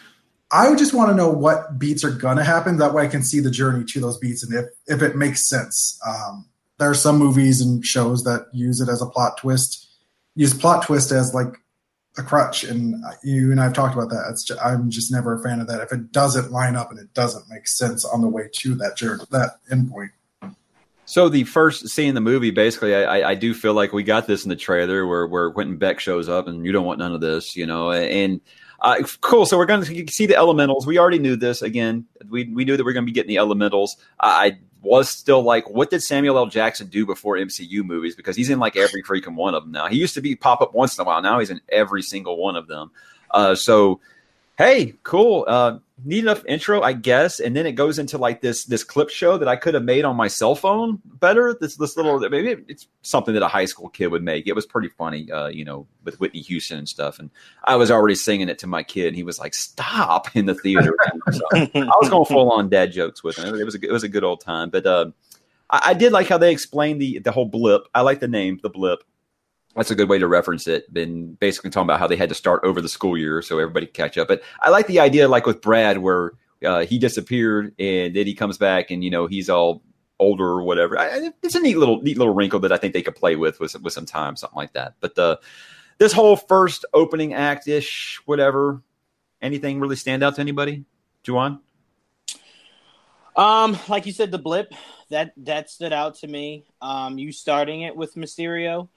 I 0.49 0.73
just 0.75 0.93
want 0.93 1.09
to 1.09 1.15
know 1.15 1.29
what 1.29 1.77
beats 1.77 2.05
are 2.05 2.11
gonna 2.11 2.43
happen. 2.43 2.77
That 2.77 2.93
way, 2.93 3.03
I 3.03 3.07
can 3.07 3.21
see 3.21 3.41
the 3.41 3.51
journey 3.51 3.83
to 3.89 3.99
those 3.99 4.17
beats 4.17 4.43
and 4.43 4.53
if 4.53 4.65
if 4.87 5.01
it 5.01 5.15
makes 5.17 5.47
sense. 5.47 5.99
Um, 6.07 6.45
there 6.79 6.89
are 6.89 6.93
some 6.95 7.17
movies 7.17 7.59
and 7.59 7.85
shows 7.85 8.23
that 8.23 8.47
use 8.53 8.79
it 8.79 8.87
as 8.87 9.01
a 9.01 9.05
plot 9.07 9.37
twist, 9.37 9.87
use 10.35 10.53
plot 10.53 10.83
twist 10.85 11.11
as 11.11 11.33
like 11.33 11.53
a 12.17 12.23
crutch, 12.23 12.63
and 12.63 12.95
you 13.23 13.51
and 13.51 13.59
I've 13.59 13.73
talked 13.73 13.93
about 13.93 14.09
that. 14.09 14.27
It's 14.31 14.43
ju- 14.43 14.57
I'm 14.63 14.89
just 14.89 15.11
never 15.11 15.35
a 15.35 15.43
fan 15.43 15.59
of 15.59 15.67
that. 15.67 15.81
If 15.81 15.91
it 15.91 16.11
doesn't 16.13 16.51
line 16.51 16.75
up 16.77 16.91
and 16.91 16.99
it 16.99 17.13
doesn't 17.13 17.49
make 17.49 17.67
sense 17.67 18.05
on 18.05 18.21
the 18.21 18.27
way 18.29 18.49
to 18.59 18.73
that 18.75 18.95
journey, 18.95 19.23
that 19.31 19.57
endpoint. 19.71 20.09
So 21.07 21.29
the 21.29 21.45
first 21.45 21.87
scene 21.87 22.09
in 22.09 22.15
the 22.15 22.21
movie, 22.21 22.51
basically, 22.51 22.93
I, 22.93 23.29
I- 23.31 23.35
do 23.35 23.53
feel 23.53 23.73
like 23.73 23.93
we 23.93 24.03
got 24.03 24.27
this 24.27 24.43
in 24.43 24.49
the 24.49 24.57
trailer 24.57 25.07
where 25.07 25.25
where 25.25 25.49
Quentin 25.51 25.77
Beck 25.77 26.01
shows 26.01 26.27
up, 26.27 26.47
and 26.47 26.65
you 26.65 26.73
don't 26.73 26.85
want 26.85 26.99
none 26.99 27.13
of 27.15 27.21
this, 27.21 27.55
you 27.55 27.65
know. 27.65 27.91
And 27.91 28.41
uh, 28.81 28.97
cool. 29.21 29.45
So 29.45 29.57
we're 29.57 29.67
going 29.67 29.83
to 29.83 30.11
see 30.11 30.25
the 30.25 30.35
elementals. 30.35 30.85
We 30.85 30.97
already 30.99 31.19
knew 31.19 31.37
this. 31.37 31.61
Again, 31.61 32.05
we 32.29 32.43
we 32.53 32.65
knew 32.65 32.75
that 32.75 32.83
we 32.83 32.89
are 32.91 32.93
going 32.93 33.05
to 33.05 33.09
be 33.09 33.13
getting 33.13 33.29
the 33.29 33.37
elementals. 33.37 33.95
I 34.19 34.57
was 34.81 35.07
still 35.07 35.41
like, 35.41 35.69
what 35.69 35.89
did 35.89 36.03
Samuel 36.03 36.37
L. 36.37 36.45
Jackson 36.47 36.87
do 36.87 37.05
before 37.05 37.37
MCU 37.37 37.83
movies? 37.85 38.15
Because 38.15 38.35
he's 38.35 38.49
in 38.49 38.59
like 38.59 38.75
every 38.75 39.01
freaking 39.01 39.35
one 39.35 39.55
of 39.55 39.63
them 39.63 39.71
now. 39.71 39.87
He 39.87 39.97
used 39.97 40.13
to 40.15 40.21
be 40.21 40.35
pop 40.35 40.61
up 40.61 40.73
once 40.73 40.97
in 40.97 41.01
a 41.01 41.05
while. 41.05 41.21
Now 41.21 41.39
he's 41.39 41.49
in 41.49 41.61
every 41.69 42.01
single 42.01 42.37
one 42.37 42.57
of 42.57 42.67
them. 42.67 42.91
Uh, 43.31 43.55
so 43.55 44.01
hey, 44.57 44.95
cool. 45.03 45.45
Uh, 45.47 45.79
neat 46.03 46.19
enough 46.19 46.43
intro, 46.45 46.81
I 46.81 46.93
guess. 46.93 47.39
And 47.39 47.55
then 47.55 47.65
it 47.65 47.73
goes 47.73 47.99
into 47.99 48.17
like 48.17 48.41
this 48.41 48.65
this 48.65 48.83
clip 48.83 49.09
show 49.09 49.37
that 49.37 49.47
I 49.47 49.55
could 49.55 49.73
have 49.73 49.83
made 49.83 50.05
on 50.05 50.15
my 50.15 50.27
cell 50.27 50.55
phone 50.55 50.99
better. 51.05 51.55
This 51.59 51.75
this 51.75 51.95
little 51.95 52.19
maybe 52.19 52.63
it's 52.67 52.87
something 53.01 53.33
that 53.33 53.43
a 53.43 53.47
high 53.47 53.65
school 53.65 53.89
kid 53.89 54.07
would 54.07 54.23
make. 54.23 54.47
It 54.47 54.53
was 54.53 54.65
pretty 54.65 54.89
funny, 54.89 55.31
uh, 55.31 55.47
you 55.47 55.63
know, 55.63 55.87
with 56.03 56.19
Whitney 56.19 56.41
Houston 56.41 56.79
and 56.79 56.89
stuff. 56.89 57.19
And 57.19 57.29
I 57.63 57.75
was 57.75 57.91
already 57.91 58.15
singing 58.15 58.49
it 58.49 58.59
to 58.59 58.67
my 58.67 58.83
kid, 58.83 59.07
and 59.07 59.15
he 59.15 59.23
was 59.23 59.39
like, 59.39 59.53
"Stop!" 59.53 60.35
in 60.35 60.45
the 60.45 60.55
theater. 60.55 60.95
so 61.31 61.41
I 61.53 61.69
was 61.73 62.09
going 62.09 62.25
full 62.25 62.51
on 62.51 62.69
dad 62.69 62.91
jokes 62.91 63.23
with 63.23 63.37
him. 63.37 63.55
It 63.55 63.63
was 63.63 63.75
a, 63.75 63.79
it 63.81 63.91
was 63.91 64.03
a 64.03 64.09
good 64.09 64.23
old 64.23 64.41
time. 64.41 64.69
But 64.69 64.85
uh, 64.85 65.11
I, 65.69 65.81
I 65.85 65.93
did 65.93 66.11
like 66.11 66.27
how 66.27 66.37
they 66.37 66.51
explained 66.51 67.01
the 67.01 67.19
the 67.19 67.31
whole 67.31 67.45
blip. 67.45 67.83
I 67.93 68.01
like 68.01 68.19
the 68.19 68.27
name, 68.27 68.59
the 68.61 68.69
blip 68.69 69.03
that's 69.77 69.91
a 69.91 69.95
good 69.95 70.09
way 70.09 70.17
to 70.17 70.27
reference 70.27 70.67
it. 70.67 70.91
Been 70.91 71.33
basically 71.35 71.69
talking 71.69 71.85
about 71.85 71.99
how 71.99 72.07
they 72.07 72.15
had 72.17 72.29
to 72.29 72.35
start 72.35 72.63
over 72.63 72.81
the 72.81 72.89
school 72.89 73.17
year 73.17 73.41
so 73.41 73.59
everybody 73.59 73.85
could 73.85 73.95
catch 73.95 74.17
up. 74.17 74.27
But 74.27 74.41
I 74.59 74.69
like 74.69 74.87
the 74.87 74.99
idea, 74.99 75.27
like 75.27 75.45
with 75.45 75.61
Brad, 75.61 75.99
where 75.99 76.31
uh, 76.65 76.85
he 76.85 76.97
disappeared 76.97 77.73
and 77.79 78.15
then 78.15 78.25
he 78.25 78.33
comes 78.33 78.57
back 78.57 78.89
and 78.91 79.03
you 79.03 79.11
know 79.11 79.27
he's 79.27 79.49
all 79.49 79.83
older 80.19 80.45
or 80.45 80.63
whatever. 80.63 80.99
I, 80.99 81.31
it's 81.43 81.55
a 81.55 81.59
neat 81.59 81.77
little 81.77 82.01
neat 82.01 82.17
little 82.17 82.33
wrinkle 82.33 82.59
that 82.61 82.71
I 82.71 82.77
think 82.77 82.93
they 82.93 83.03
could 83.03 83.15
play 83.15 83.35
with 83.35 83.59
with, 83.59 83.79
with 83.81 83.93
some 83.93 84.05
time, 84.05 84.35
something 84.35 84.57
like 84.57 84.73
that. 84.73 84.95
But 84.99 85.17
uh, 85.17 85.37
this 85.99 86.11
whole 86.11 86.35
first 86.35 86.85
opening 86.93 87.33
act 87.33 87.67
ish, 87.67 88.19
whatever. 88.25 88.81
Anything 89.39 89.79
really 89.79 89.95
stand 89.95 90.23
out 90.23 90.35
to 90.35 90.41
anybody, 90.41 90.85
Juwan? 91.23 91.59
Um, 93.35 93.77
like 93.87 94.07
you 94.07 94.11
said, 94.11 94.31
the 94.31 94.39
blip 94.39 94.73
that 95.11 95.33
that 95.37 95.69
stood 95.69 95.93
out 95.93 96.15
to 96.15 96.27
me. 96.27 96.65
Um, 96.81 97.19
you 97.19 97.31
starting 97.31 97.81
it 97.81 97.95
with 97.95 98.15
Mysterio, 98.15 98.89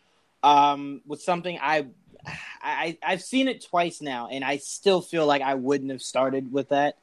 um, 0.43 1.03
with 1.07 1.23
something 1.23 1.59
I, 1.61 1.87
I 2.63 2.99
I've 3.03 3.23
seen 3.23 3.49
it 3.49 3.65
twice 3.65 4.01
now, 4.01 4.29
and 4.29 4.45
I 4.45 4.59
still 4.59 5.01
feel 5.01 5.27
like 5.27 5.43
I 5.43 5.55
wouldn't 5.55 5.91
have 5.91 6.03
started 6.03 6.53
with 6.53 6.71
that. 6.71 6.97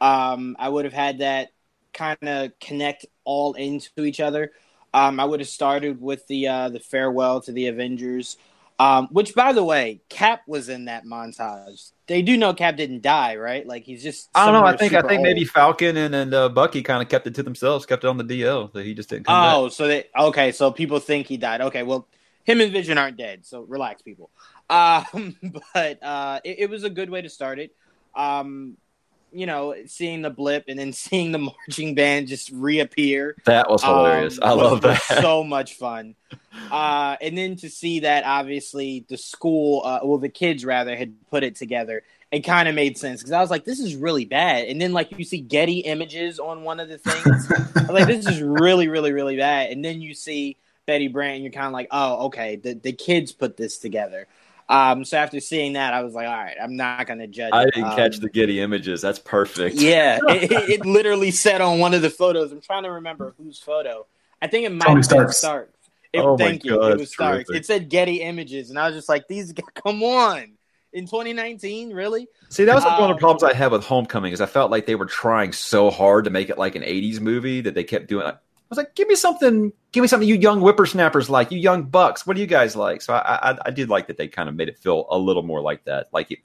Um, 0.00 0.56
I 0.58 0.68
would 0.68 0.84
have 0.84 0.94
had 0.94 1.18
that 1.18 1.52
kind 1.92 2.18
of 2.22 2.58
connect 2.60 3.06
all 3.24 3.54
into 3.54 4.04
each 4.04 4.20
other. 4.20 4.52
Um, 4.92 5.20
I 5.20 5.24
would 5.24 5.40
have 5.40 5.48
started 5.48 6.00
with 6.00 6.26
the 6.26 6.48
uh, 6.48 6.68
the 6.68 6.80
farewell 6.80 7.40
to 7.42 7.52
the 7.52 7.66
Avengers, 7.66 8.36
um, 8.78 9.08
which, 9.10 9.34
by 9.34 9.52
the 9.52 9.64
way, 9.64 10.00
Cap 10.08 10.42
was 10.46 10.68
in 10.68 10.84
that 10.86 11.04
montage. 11.04 11.92
They 12.06 12.22
do 12.22 12.36
know 12.36 12.54
Cap 12.54 12.76
didn't 12.76 13.02
die, 13.02 13.36
right? 13.36 13.66
Like 13.66 13.84
he's 13.84 14.02
just. 14.02 14.28
I 14.34 14.44
don't 14.46 14.54
know. 14.54 14.66
I 14.66 14.76
think 14.76 14.92
I 14.92 15.02
think 15.02 15.22
maybe. 15.22 15.44
Falcon 15.44 15.96
and 15.96 16.14
and 16.14 16.34
uh, 16.34 16.48
Bucky 16.48 16.82
kind 16.82 17.02
of 17.02 17.08
kept 17.08 17.26
it 17.26 17.34
to 17.36 17.42
themselves, 17.42 17.86
kept 17.86 18.04
it 18.04 18.08
on 18.08 18.18
the 18.18 18.24
DL. 18.24 18.72
So 18.72 18.80
he 18.80 18.94
just 18.94 19.08
didn't 19.08 19.26
come 19.26 19.34
back. 19.34 19.54
Oh, 19.54 19.68
so 19.68 19.88
they 19.88 20.06
okay. 20.18 20.52
So 20.52 20.70
people 20.70 21.00
think 21.00 21.26
he 21.26 21.36
died. 21.36 21.62
Okay, 21.62 21.82
well, 21.82 22.06
him 22.46 22.60
and 22.60 22.72
Vision 22.72 22.96
aren't 22.96 23.16
dead. 23.16 23.44
So 23.44 23.62
relax, 23.62 24.02
people. 24.02 24.30
Um, 24.70 25.36
but 25.74 26.02
uh, 26.02 26.40
it, 26.44 26.60
it 26.60 26.70
was 26.70 26.84
a 26.84 26.90
good 26.90 27.10
way 27.10 27.20
to 27.20 27.28
start 27.28 27.58
it. 27.58 27.74
Um, 28.14 28.76
you 29.32 29.44
know, 29.44 29.74
seeing 29.86 30.22
the 30.22 30.30
blip 30.30 30.64
and 30.68 30.78
then 30.78 30.92
seeing 30.92 31.32
the 31.32 31.38
marching 31.38 31.94
band 31.94 32.28
just 32.28 32.50
reappear. 32.50 33.36
That 33.44 33.68
was 33.68 33.82
hilarious. 33.82 34.38
um, 34.40 34.48
I 34.48 34.52
love 34.52 34.80
that. 34.82 35.02
So 35.20 35.42
much 35.42 35.74
fun. 35.74 36.14
Uh, 36.70 37.16
and 37.20 37.36
then 37.36 37.56
to 37.56 37.68
see 37.68 38.00
that 38.00 38.24
obviously 38.24 39.04
the 39.08 39.16
school, 39.16 39.82
uh, 39.84 40.00
well, 40.04 40.18
the 40.18 40.28
kids 40.28 40.64
rather 40.64 40.96
had 40.96 41.14
put 41.28 41.42
it 41.42 41.56
together. 41.56 42.02
It 42.30 42.40
kind 42.40 42.68
of 42.68 42.74
made 42.74 42.96
sense 42.96 43.20
because 43.20 43.32
I 43.32 43.40
was 43.40 43.50
like, 43.50 43.64
"This 43.64 43.78
is 43.78 43.94
really 43.94 44.24
bad." 44.24 44.66
And 44.66 44.80
then 44.80 44.92
like 44.92 45.16
you 45.16 45.24
see 45.24 45.38
Getty 45.38 45.78
images 45.80 46.40
on 46.40 46.64
one 46.64 46.80
of 46.80 46.88
the 46.88 46.98
things. 46.98 47.50
I 47.76 47.82
was 47.82 47.90
like, 47.90 48.06
"This 48.08 48.26
is 48.26 48.42
really, 48.42 48.88
really, 48.88 49.12
really 49.12 49.36
bad." 49.36 49.70
And 49.70 49.84
then 49.84 50.02
you 50.02 50.12
see 50.12 50.56
Betty 50.86 51.08
Brant, 51.08 51.42
you're 51.42 51.52
kind 51.52 51.66
of 51.66 51.72
like, 51.72 51.88
"Oh, 51.90 52.26
okay, 52.26 52.56
the 52.56 52.74
the 52.74 52.92
kids 52.92 53.32
put 53.32 53.56
this 53.56 53.78
together." 53.78 54.26
Um, 54.68 55.04
so 55.04 55.16
after 55.16 55.38
seeing 55.40 55.74
that, 55.74 55.94
I 55.94 56.02
was 56.02 56.14
like, 56.14 56.26
"All 56.26 56.34
right, 56.34 56.56
I'm 56.60 56.76
not 56.76 57.06
going 57.06 57.18
to 57.20 57.26
judge." 57.26 57.52
I 57.52 57.64
didn't 57.66 57.84
Um, 57.84 57.96
catch 57.96 58.18
the 58.18 58.28
Getty 58.30 58.60
images. 58.60 59.00
That's 59.00 59.18
perfect. 59.18 59.76
yeah, 59.76 60.18
it, 60.28 60.50
it- 60.50 60.70
it 60.70 60.86
literally 60.86 61.30
said 61.30 61.60
on 61.60 61.78
one 61.78 61.94
of 61.94 62.02
the 62.02 62.10
photos. 62.10 62.52
I'm 62.52 62.60
trying 62.60 62.84
to 62.84 62.92
remember 62.92 63.34
whose 63.38 63.58
photo. 63.58 64.06
I 64.42 64.46
think 64.48 64.66
it 64.66 64.72
might 64.72 64.84
Tony 64.86 65.02
have 65.02 65.08
been 65.10 65.28
Stark's. 65.32 65.36
Stark. 65.38 65.72
It, 66.12 66.20
Oh 66.20 66.36
my 66.38 66.44
thank 66.44 66.64
you. 66.64 66.70
God, 66.76 66.92
it 66.92 66.98
was 66.98 67.10
Stark. 67.12 67.46
terrific. 67.46 67.56
It 67.56 67.66
said 67.66 67.88
Getty 67.88 68.22
Images, 68.22 68.70
and 68.70 68.78
I 68.78 68.86
was 68.86 68.96
just 68.96 69.08
like, 69.08 69.28
"These, 69.28 69.52
come 69.74 70.02
on!" 70.02 70.52
In 70.92 71.06
2019, 71.06 71.92
really? 71.92 72.26
See, 72.48 72.64
that 72.64 72.74
was 72.74 72.84
like 72.84 72.98
one 72.98 73.10
of 73.10 73.14
Um, 73.14 73.16
the 73.16 73.20
problems 73.20 73.42
I 73.42 73.52
had 73.52 73.70
with 73.70 73.84
Homecoming 73.84 74.32
is 74.32 74.40
I 74.40 74.46
felt 74.46 74.70
like 74.70 74.86
they 74.86 74.94
were 74.94 75.04
trying 75.06 75.52
so 75.52 75.90
hard 75.90 76.24
to 76.24 76.30
make 76.30 76.48
it 76.48 76.56
like 76.58 76.74
an 76.74 76.82
'80s 76.82 77.20
movie 77.20 77.60
that 77.62 77.74
they 77.74 77.84
kept 77.84 78.06
doing. 78.08 78.26
I 78.26 78.36
was 78.68 78.76
like, 78.78 78.94
give 78.94 79.08
me 79.08 79.14
something, 79.14 79.72
give 79.92 80.02
me 80.02 80.08
something 80.08 80.28
you 80.28 80.34
young 80.34 80.60
whippersnappers 80.60 81.30
like, 81.30 81.50
you 81.50 81.58
young 81.58 81.84
bucks. 81.84 82.26
What 82.26 82.34
do 82.34 82.40
you 82.40 82.46
guys 82.46 82.74
like? 82.74 83.02
So 83.02 83.14
I, 83.14 83.52
I, 83.52 83.58
I 83.66 83.70
did 83.70 83.88
like 83.88 84.08
that 84.08 84.16
they 84.16 84.28
kind 84.28 84.48
of 84.48 84.54
made 84.54 84.68
it 84.68 84.78
feel 84.78 85.06
a 85.10 85.18
little 85.18 85.42
more 85.42 85.60
like 85.60 85.84
that, 85.84 86.08
like 86.12 86.32
it, 86.32 86.40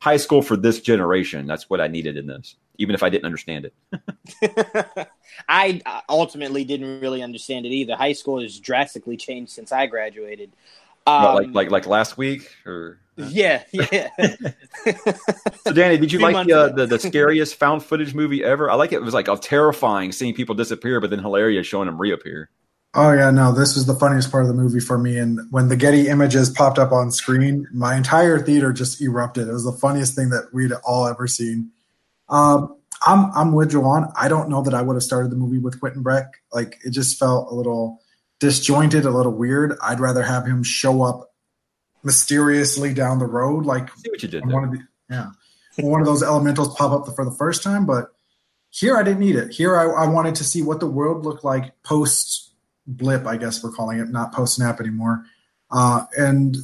high 0.00 0.16
school 0.16 0.42
for 0.42 0.56
this 0.56 0.80
generation. 0.80 1.46
That's 1.46 1.70
what 1.70 1.80
I 1.80 1.86
needed 1.86 2.16
in 2.16 2.26
this, 2.26 2.56
even 2.78 2.94
if 2.94 3.02
I 3.02 3.08
didn't 3.08 3.26
understand 3.26 3.66
it. 3.66 5.08
I 5.48 5.80
uh, 5.86 6.00
ultimately 6.08 6.64
didn't 6.64 7.00
really 7.00 7.22
understand 7.22 7.66
it 7.66 7.70
either. 7.70 7.94
High 7.94 8.14
school 8.14 8.40
has 8.40 8.58
drastically 8.58 9.16
changed 9.16 9.52
since 9.52 9.70
I 9.70 9.86
graduated. 9.86 10.52
Um, 11.06 11.34
like, 11.34 11.48
like, 11.52 11.70
like 11.70 11.86
last 11.86 12.18
week, 12.18 12.50
or 12.66 12.98
yeah, 13.28 13.62
yeah. 13.72 14.08
so. 15.64 15.72
Danny, 15.72 15.98
did 15.98 16.12
you 16.12 16.18
like 16.18 16.46
the, 16.46 16.52
uh, 16.52 16.68
the 16.68 16.86
the 16.86 16.98
scariest 16.98 17.56
found 17.56 17.82
footage 17.82 18.14
movie 18.14 18.42
ever? 18.44 18.70
I 18.70 18.74
like 18.74 18.92
it. 18.92 18.96
It 18.96 19.02
was 19.02 19.14
like 19.14 19.28
a 19.28 19.36
terrifying 19.36 20.12
seeing 20.12 20.34
people 20.34 20.54
disappear, 20.54 21.00
but 21.00 21.10
then 21.10 21.18
hilarious 21.18 21.66
showing 21.66 21.86
them 21.86 22.00
reappear. 22.00 22.50
Oh 22.94 23.12
yeah, 23.12 23.30
no, 23.30 23.52
this 23.52 23.76
was 23.76 23.86
the 23.86 23.94
funniest 23.94 24.32
part 24.32 24.44
of 24.44 24.48
the 24.48 24.54
movie 24.54 24.80
for 24.80 24.98
me. 24.98 25.16
And 25.16 25.40
when 25.50 25.68
the 25.68 25.76
Getty 25.76 26.08
images 26.08 26.50
popped 26.50 26.78
up 26.78 26.90
on 26.90 27.12
screen, 27.12 27.68
my 27.72 27.94
entire 27.94 28.40
theater 28.40 28.72
just 28.72 29.00
erupted. 29.00 29.46
It 29.46 29.52
was 29.52 29.64
the 29.64 29.72
funniest 29.72 30.16
thing 30.16 30.30
that 30.30 30.48
we'd 30.52 30.72
all 30.84 31.06
ever 31.06 31.28
seen. 31.28 31.70
Um, 32.28 32.76
I'm 33.06 33.30
I'm 33.34 33.52
with 33.52 33.72
Juwan. 33.72 34.12
I 34.16 34.28
don't 34.28 34.48
know 34.48 34.62
that 34.62 34.74
I 34.74 34.82
would 34.82 34.94
have 34.94 35.04
started 35.04 35.30
the 35.30 35.36
movie 35.36 35.58
with 35.58 35.78
Quentin 35.78 36.02
Beck. 36.02 36.42
Like 36.52 36.78
it 36.84 36.90
just 36.90 37.18
felt 37.18 37.50
a 37.50 37.54
little 37.54 38.00
disjointed, 38.40 39.04
a 39.04 39.10
little 39.10 39.32
weird. 39.32 39.76
I'd 39.82 40.00
rather 40.00 40.22
have 40.22 40.44
him 40.44 40.64
show 40.64 41.02
up 41.02 41.29
mysteriously 42.02 42.94
down 42.94 43.18
the 43.18 43.26
road, 43.26 43.66
like 43.66 43.90
See 43.96 44.10
what 44.10 44.22
you 44.22 44.28
did 44.28 44.46
one 44.46 44.64
of 44.64 44.70
the 44.70 44.80
yeah, 45.10 45.30
one 45.78 46.00
of 46.00 46.06
those 46.06 46.22
elementals 46.22 46.74
pop 46.76 46.92
up 46.92 47.14
for 47.14 47.24
the 47.24 47.32
first 47.32 47.62
time. 47.62 47.86
But 47.86 48.12
here, 48.70 48.96
I 48.96 49.02
didn't 49.02 49.20
need 49.20 49.36
it. 49.36 49.50
Here, 49.50 49.76
I, 49.76 50.04
I 50.04 50.08
wanted 50.08 50.36
to 50.36 50.44
see 50.44 50.62
what 50.62 50.80
the 50.80 50.86
world 50.86 51.24
looked 51.24 51.44
like 51.44 51.82
post 51.82 52.52
blip. 52.86 53.26
I 53.26 53.36
guess 53.36 53.62
we're 53.62 53.72
calling 53.72 53.98
it 53.98 54.08
not 54.08 54.32
post 54.32 54.54
snap 54.56 54.80
anymore. 54.80 55.24
Uh, 55.70 56.04
and 56.16 56.56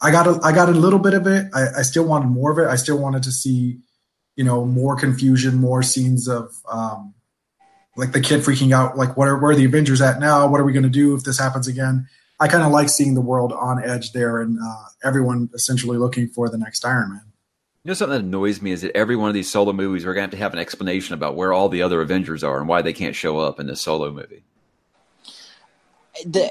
I 0.00 0.10
got 0.10 0.26
a, 0.26 0.40
I 0.42 0.52
got 0.52 0.68
a 0.68 0.72
little 0.72 0.98
bit 0.98 1.14
of 1.14 1.26
it. 1.26 1.46
I, 1.54 1.66
I 1.78 1.82
still 1.82 2.06
wanted 2.06 2.28
more 2.28 2.50
of 2.50 2.58
it. 2.58 2.70
I 2.70 2.76
still 2.76 2.98
wanted 2.98 3.22
to 3.24 3.32
see, 3.32 3.78
you 4.36 4.44
know, 4.44 4.64
more 4.64 4.96
confusion, 4.96 5.58
more 5.58 5.82
scenes 5.82 6.28
of 6.28 6.54
um, 6.70 7.14
like 7.96 8.12
the 8.12 8.20
kid 8.20 8.40
freaking 8.40 8.74
out, 8.74 8.96
like 8.96 9.16
what 9.16 9.28
are 9.28 9.38
where 9.38 9.52
are 9.52 9.54
the 9.56 9.64
Avengers 9.64 10.00
at 10.00 10.20
now? 10.20 10.46
What 10.46 10.60
are 10.60 10.64
we 10.64 10.72
going 10.72 10.84
to 10.84 10.88
do 10.88 11.14
if 11.14 11.24
this 11.24 11.38
happens 11.38 11.68
again? 11.68 12.08
I 12.40 12.48
kind 12.48 12.64
of 12.64 12.72
like 12.72 12.88
seeing 12.88 13.14
the 13.14 13.20
world 13.20 13.52
on 13.52 13.82
edge 13.84 14.12
there 14.12 14.40
and 14.40 14.58
uh, 14.58 14.84
everyone 15.04 15.50
essentially 15.54 15.98
looking 15.98 16.26
for 16.26 16.48
the 16.48 16.56
next 16.56 16.84
Iron 16.84 17.10
Man. 17.10 17.22
You 17.84 17.90
know 17.90 17.94
something 17.94 18.18
that 18.18 18.24
annoys 18.24 18.60
me 18.60 18.72
is 18.72 18.82
that 18.82 18.96
every 18.96 19.16
one 19.16 19.28
of 19.28 19.34
these 19.34 19.50
solo 19.50 19.72
movies 19.72 20.04
we're 20.04 20.14
gonna 20.14 20.22
have 20.22 20.30
to 20.30 20.36
have 20.38 20.52
an 20.52 20.58
explanation 20.58 21.14
about 21.14 21.36
where 21.36 21.52
all 21.52 21.68
the 21.68 21.82
other 21.82 22.00
Avengers 22.00 22.42
are 22.42 22.58
and 22.58 22.68
why 22.68 22.82
they 22.82 22.92
can't 22.92 23.14
show 23.14 23.38
up 23.38 23.60
in 23.60 23.66
this 23.66 23.80
solo 23.80 24.10
movie. 24.10 24.42
The, 26.26 26.50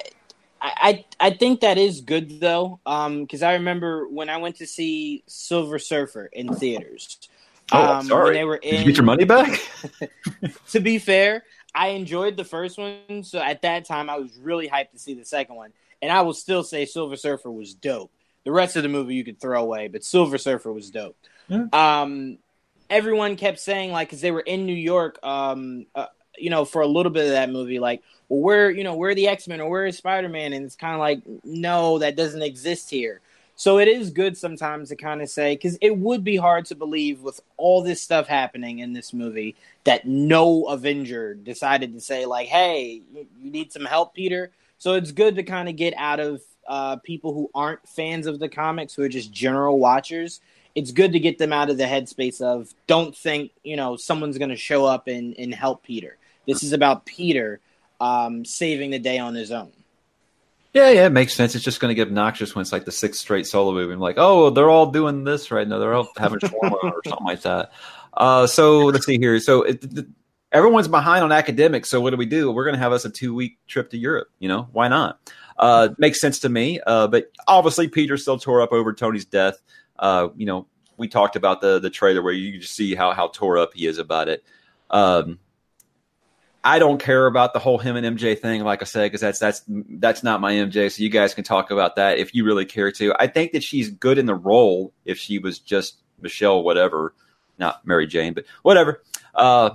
I 0.62 1.05
I 1.19 1.31
think 1.31 1.62
that 1.62 1.77
is 1.77 2.01
good 2.01 2.39
though, 2.39 2.79
because 2.84 3.43
um, 3.43 3.50
I 3.50 3.53
remember 3.53 4.08
when 4.08 4.29
I 4.29 4.38
went 4.38 4.58
to 4.58 4.67
see 4.67 5.24
Silver 5.27 5.79
Surfer 5.79 6.25
in 6.34 6.53
theaters. 6.53 7.19
Oh, 7.72 7.93
um, 7.93 8.05
sorry. 8.05 8.34
They 8.34 8.43
were 8.43 8.55
in, 8.55 8.72
Did 8.72 8.79
you 8.79 8.86
get 8.88 8.98
your 8.98 9.05
money 9.05 9.25
back? 9.25 9.60
to 10.72 10.79
be 10.79 10.98
fair, 10.98 11.43
I 11.73 11.89
enjoyed 11.89 12.38
the 12.38 12.43
first 12.43 12.77
one, 12.77 13.23
so 13.23 13.39
at 13.39 13.61
that 13.61 13.85
time 13.85 14.09
I 14.09 14.17
was 14.17 14.38
really 14.38 14.67
hyped 14.67 14.91
to 14.91 14.99
see 14.99 15.13
the 15.13 15.25
second 15.25 15.55
one, 15.55 15.71
and 16.01 16.11
I 16.11 16.21
will 16.21 16.33
still 16.33 16.63
say 16.63 16.85
Silver 16.85 17.15
Surfer 17.15 17.51
was 17.51 17.73
dope. 17.73 18.11
The 18.43 18.51
rest 18.51 18.75
of 18.75 18.83
the 18.83 18.89
movie 18.89 19.15
you 19.15 19.23
could 19.23 19.39
throw 19.39 19.61
away, 19.61 19.88
but 19.88 20.03
Silver 20.03 20.38
Surfer 20.38 20.71
was 20.71 20.89
dope. 20.89 21.17
Yeah. 21.47 21.65
Um, 21.73 22.38
everyone 22.89 23.35
kept 23.35 23.59
saying 23.59 23.91
like 23.91 24.07
because 24.07 24.21
they 24.21 24.31
were 24.31 24.39
in 24.39 24.65
New 24.65 24.73
York, 24.73 25.19
um, 25.23 25.85
uh, 25.93 26.07
you 26.38 26.49
know, 26.49 26.65
for 26.65 26.81
a 26.81 26.88
little 26.88 27.11
bit 27.11 27.25
of 27.25 27.31
that 27.31 27.51
movie, 27.51 27.79
like, 27.79 28.01
well, 28.29 28.39
where 28.39 28.71
you 28.71 28.83
know 28.83 28.95
where 28.95 29.11
are 29.11 29.15
the 29.15 29.27
X 29.27 29.47
Men 29.47 29.61
or 29.61 29.69
where 29.69 29.85
is 29.85 29.97
Spider 29.97 30.29
Man, 30.29 30.53
and 30.53 30.65
it's 30.65 30.75
kind 30.75 30.93
of 30.93 30.99
like, 30.99 31.21
no, 31.43 31.99
that 31.99 32.15
doesn't 32.15 32.41
exist 32.41 32.89
here. 32.89 33.21
So 33.59 33.77
it 33.77 33.89
is 33.89 34.09
good 34.09 34.37
sometimes 34.37 34.87
to 34.87 34.95
kind 34.95 35.21
of 35.21 35.29
say 35.29 35.53
because 35.53 35.77
it 35.81 35.97
would 35.97 36.23
be 36.23 36.37
hard 36.37 36.63
to 36.67 36.75
believe 36.75 37.19
with 37.19 37.41
all 37.57 37.83
this 37.83 38.01
stuff 38.01 38.25
happening 38.25 38.79
in 38.79 38.93
this 38.93 39.11
movie 39.11 39.57
that 39.83 40.07
no 40.07 40.63
Avenger 40.69 41.33
decided 41.33 41.91
to 41.91 41.99
say 41.99 42.25
like, 42.25 42.47
"Hey, 42.47 43.01
you 43.13 43.51
need 43.51 43.73
some 43.73 43.83
help, 43.83 44.13
Peter." 44.13 44.51
So 44.77 44.93
it's 44.93 45.11
good 45.11 45.35
to 45.35 45.43
kind 45.43 45.67
of 45.67 45.75
get 45.75 45.93
out 45.97 46.21
of 46.21 46.41
uh, 46.69 46.95
people 47.03 47.33
who 47.33 47.51
aren't 47.53 47.85
fans 47.85 48.27
of 48.27 48.39
the 48.39 48.47
comics, 48.47 48.95
who 48.95 49.03
are 49.03 49.09
just 49.09 49.33
general 49.33 49.77
watchers. 49.77 50.39
It's 50.73 50.93
good 50.93 51.11
to 51.11 51.19
get 51.19 51.37
them 51.37 51.51
out 51.51 51.69
of 51.69 51.77
the 51.77 51.83
headspace 51.83 52.39
of 52.39 52.73
don't 52.87 53.13
think 53.13 53.51
you 53.65 53.75
know 53.75 53.97
someone's 53.97 54.37
going 54.37 54.51
to 54.51 54.55
show 54.55 54.85
up 54.85 55.09
and, 55.09 55.37
and 55.37 55.53
help 55.53 55.83
Peter. 55.83 56.15
This 56.47 56.63
is 56.63 56.71
about 56.71 57.05
Peter 57.05 57.59
um, 57.99 58.45
saving 58.45 58.91
the 58.91 58.99
day 58.99 59.17
on 59.17 59.35
his 59.35 59.51
own. 59.51 59.73
Yeah, 60.73 60.91
yeah, 60.91 61.05
it 61.07 61.11
makes 61.11 61.33
sense. 61.33 61.55
It's 61.55 61.63
just 61.63 61.79
going 61.79 61.89
to 61.89 61.95
get 61.95 62.07
obnoxious 62.07 62.53
when 62.53 62.61
it's 62.61 62.71
like 62.71 62.85
the 62.85 62.91
sixth 62.91 63.19
straight 63.21 63.47
solo 63.47 63.73
movie. 63.73 63.91
I'm 63.91 63.99
like, 63.99 64.17
oh, 64.17 64.51
they're 64.51 64.69
all 64.69 64.91
doing 64.91 65.23
this 65.23 65.49
right 65.49 65.67
now. 65.67 65.79
They're 65.79 65.95
all 65.95 66.07
having 66.17 66.39
shawarma 66.39 66.83
or 66.83 67.01
something 67.07 67.25
like 67.25 67.41
that. 67.41 67.71
Uh, 68.13 68.45
so 68.45 68.85
let's 68.85 69.05
see 69.05 69.17
here. 69.17 69.39
So 69.39 69.63
it, 69.63 69.83
it, 69.83 70.05
everyone's 70.51 70.88
behind 70.88 71.23
on 71.23 71.31
academics. 71.31 71.89
So 71.89 71.99
what 72.01 72.11
do 72.11 72.17
we 72.17 72.27
do? 72.27 72.51
We're 72.51 72.65
going 72.65 72.75
to 72.75 72.79
have 72.79 72.91
us 72.91 73.03
a 73.05 73.09
two 73.09 73.33
week 73.33 73.57
trip 73.67 73.89
to 73.91 73.97
Europe. 73.97 74.29
You 74.38 74.47
know, 74.47 74.67
why 74.71 74.88
not? 74.88 75.19
Uh, 75.57 75.89
makes 75.97 76.21
sense 76.21 76.39
to 76.39 76.49
me. 76.49 76.79
Uh, 76.85 77.07
but 77.07 77.31
obviously, 77.47 77.88
Peter 77.88 78.15
still 78.17 78.38
tore 78.38 78.61
up 78.61 78.71
over 78.71 78.93
Tony's 78.93 79.25
death. 79.25 79.59
Uh, 79.97 80.29
you 80.35 80.45
know, 80.45 80.67
we 80.97 81.07
talked 81.07 81.35
about 81.35 81.61
the 81.61 81.79
the 81.79 81.89
trailer 81.89 82.21
where 82.21 82.33
you 82.33 82.59
just 82.59 82.75
see 82.75 82.93
how 82.93 83.11
how 83.13 83.29
tore 83.29 83.57
up 83.57 83.73
he 83.73 83.88
is 83.88 83.97
about 83.97 84.29
it. 84.29 84.43
Um, 84.91 85.39
I 86.63 86.79
don't 86.79 87.01
care 87.01 87.25
about 87.25 87.53
the 87.53 87.59
whole 87.59 87.77
him 87.77 87.95
and 87.95 88.17
MJ 88.17 88.37
thing, 88.37 88.63
like 88.63 88.81
I 88.81 88.85
said, 88.85 89.03
because 89.03 89.21
that's 89.21 89.39
that's 89.39 89.63
that's 89.67 90.23
not 90.23 90.41
my 90.41 90.53
MJ. 90.53 90.91
So 90.91 91.03
you 91.03 91.09
guys 91.09 91.33
can 91.33 91.43
talk 91.43 91.71
about 91.71 91.95
that 91.95 92.17
if 92.17 92.35
you 92.35 92.43
really 92.45 92.65
care 92.65 92.91
to. 92.93 93.13
I 93.17 93.27
think 93.27 93.53
that 93.53 93.63
she's 93.63 93.89
good 93.89 94.17
in 94.17 94.25
the 94.25 94.35
role 94.35 94.93
if 95.05 95.17
she 95.17 95.39
was 95.39 95.59
just 95.59 95.97
Michelle, 96.21 96.63
whatever, 96.63 97.13
not 97.57 97.85
Mary 97.85 98.07
Jane, 98.07 98.33
but 98.33 98.45
whatever. 98.61 99.01
Uh, 99.33 99.71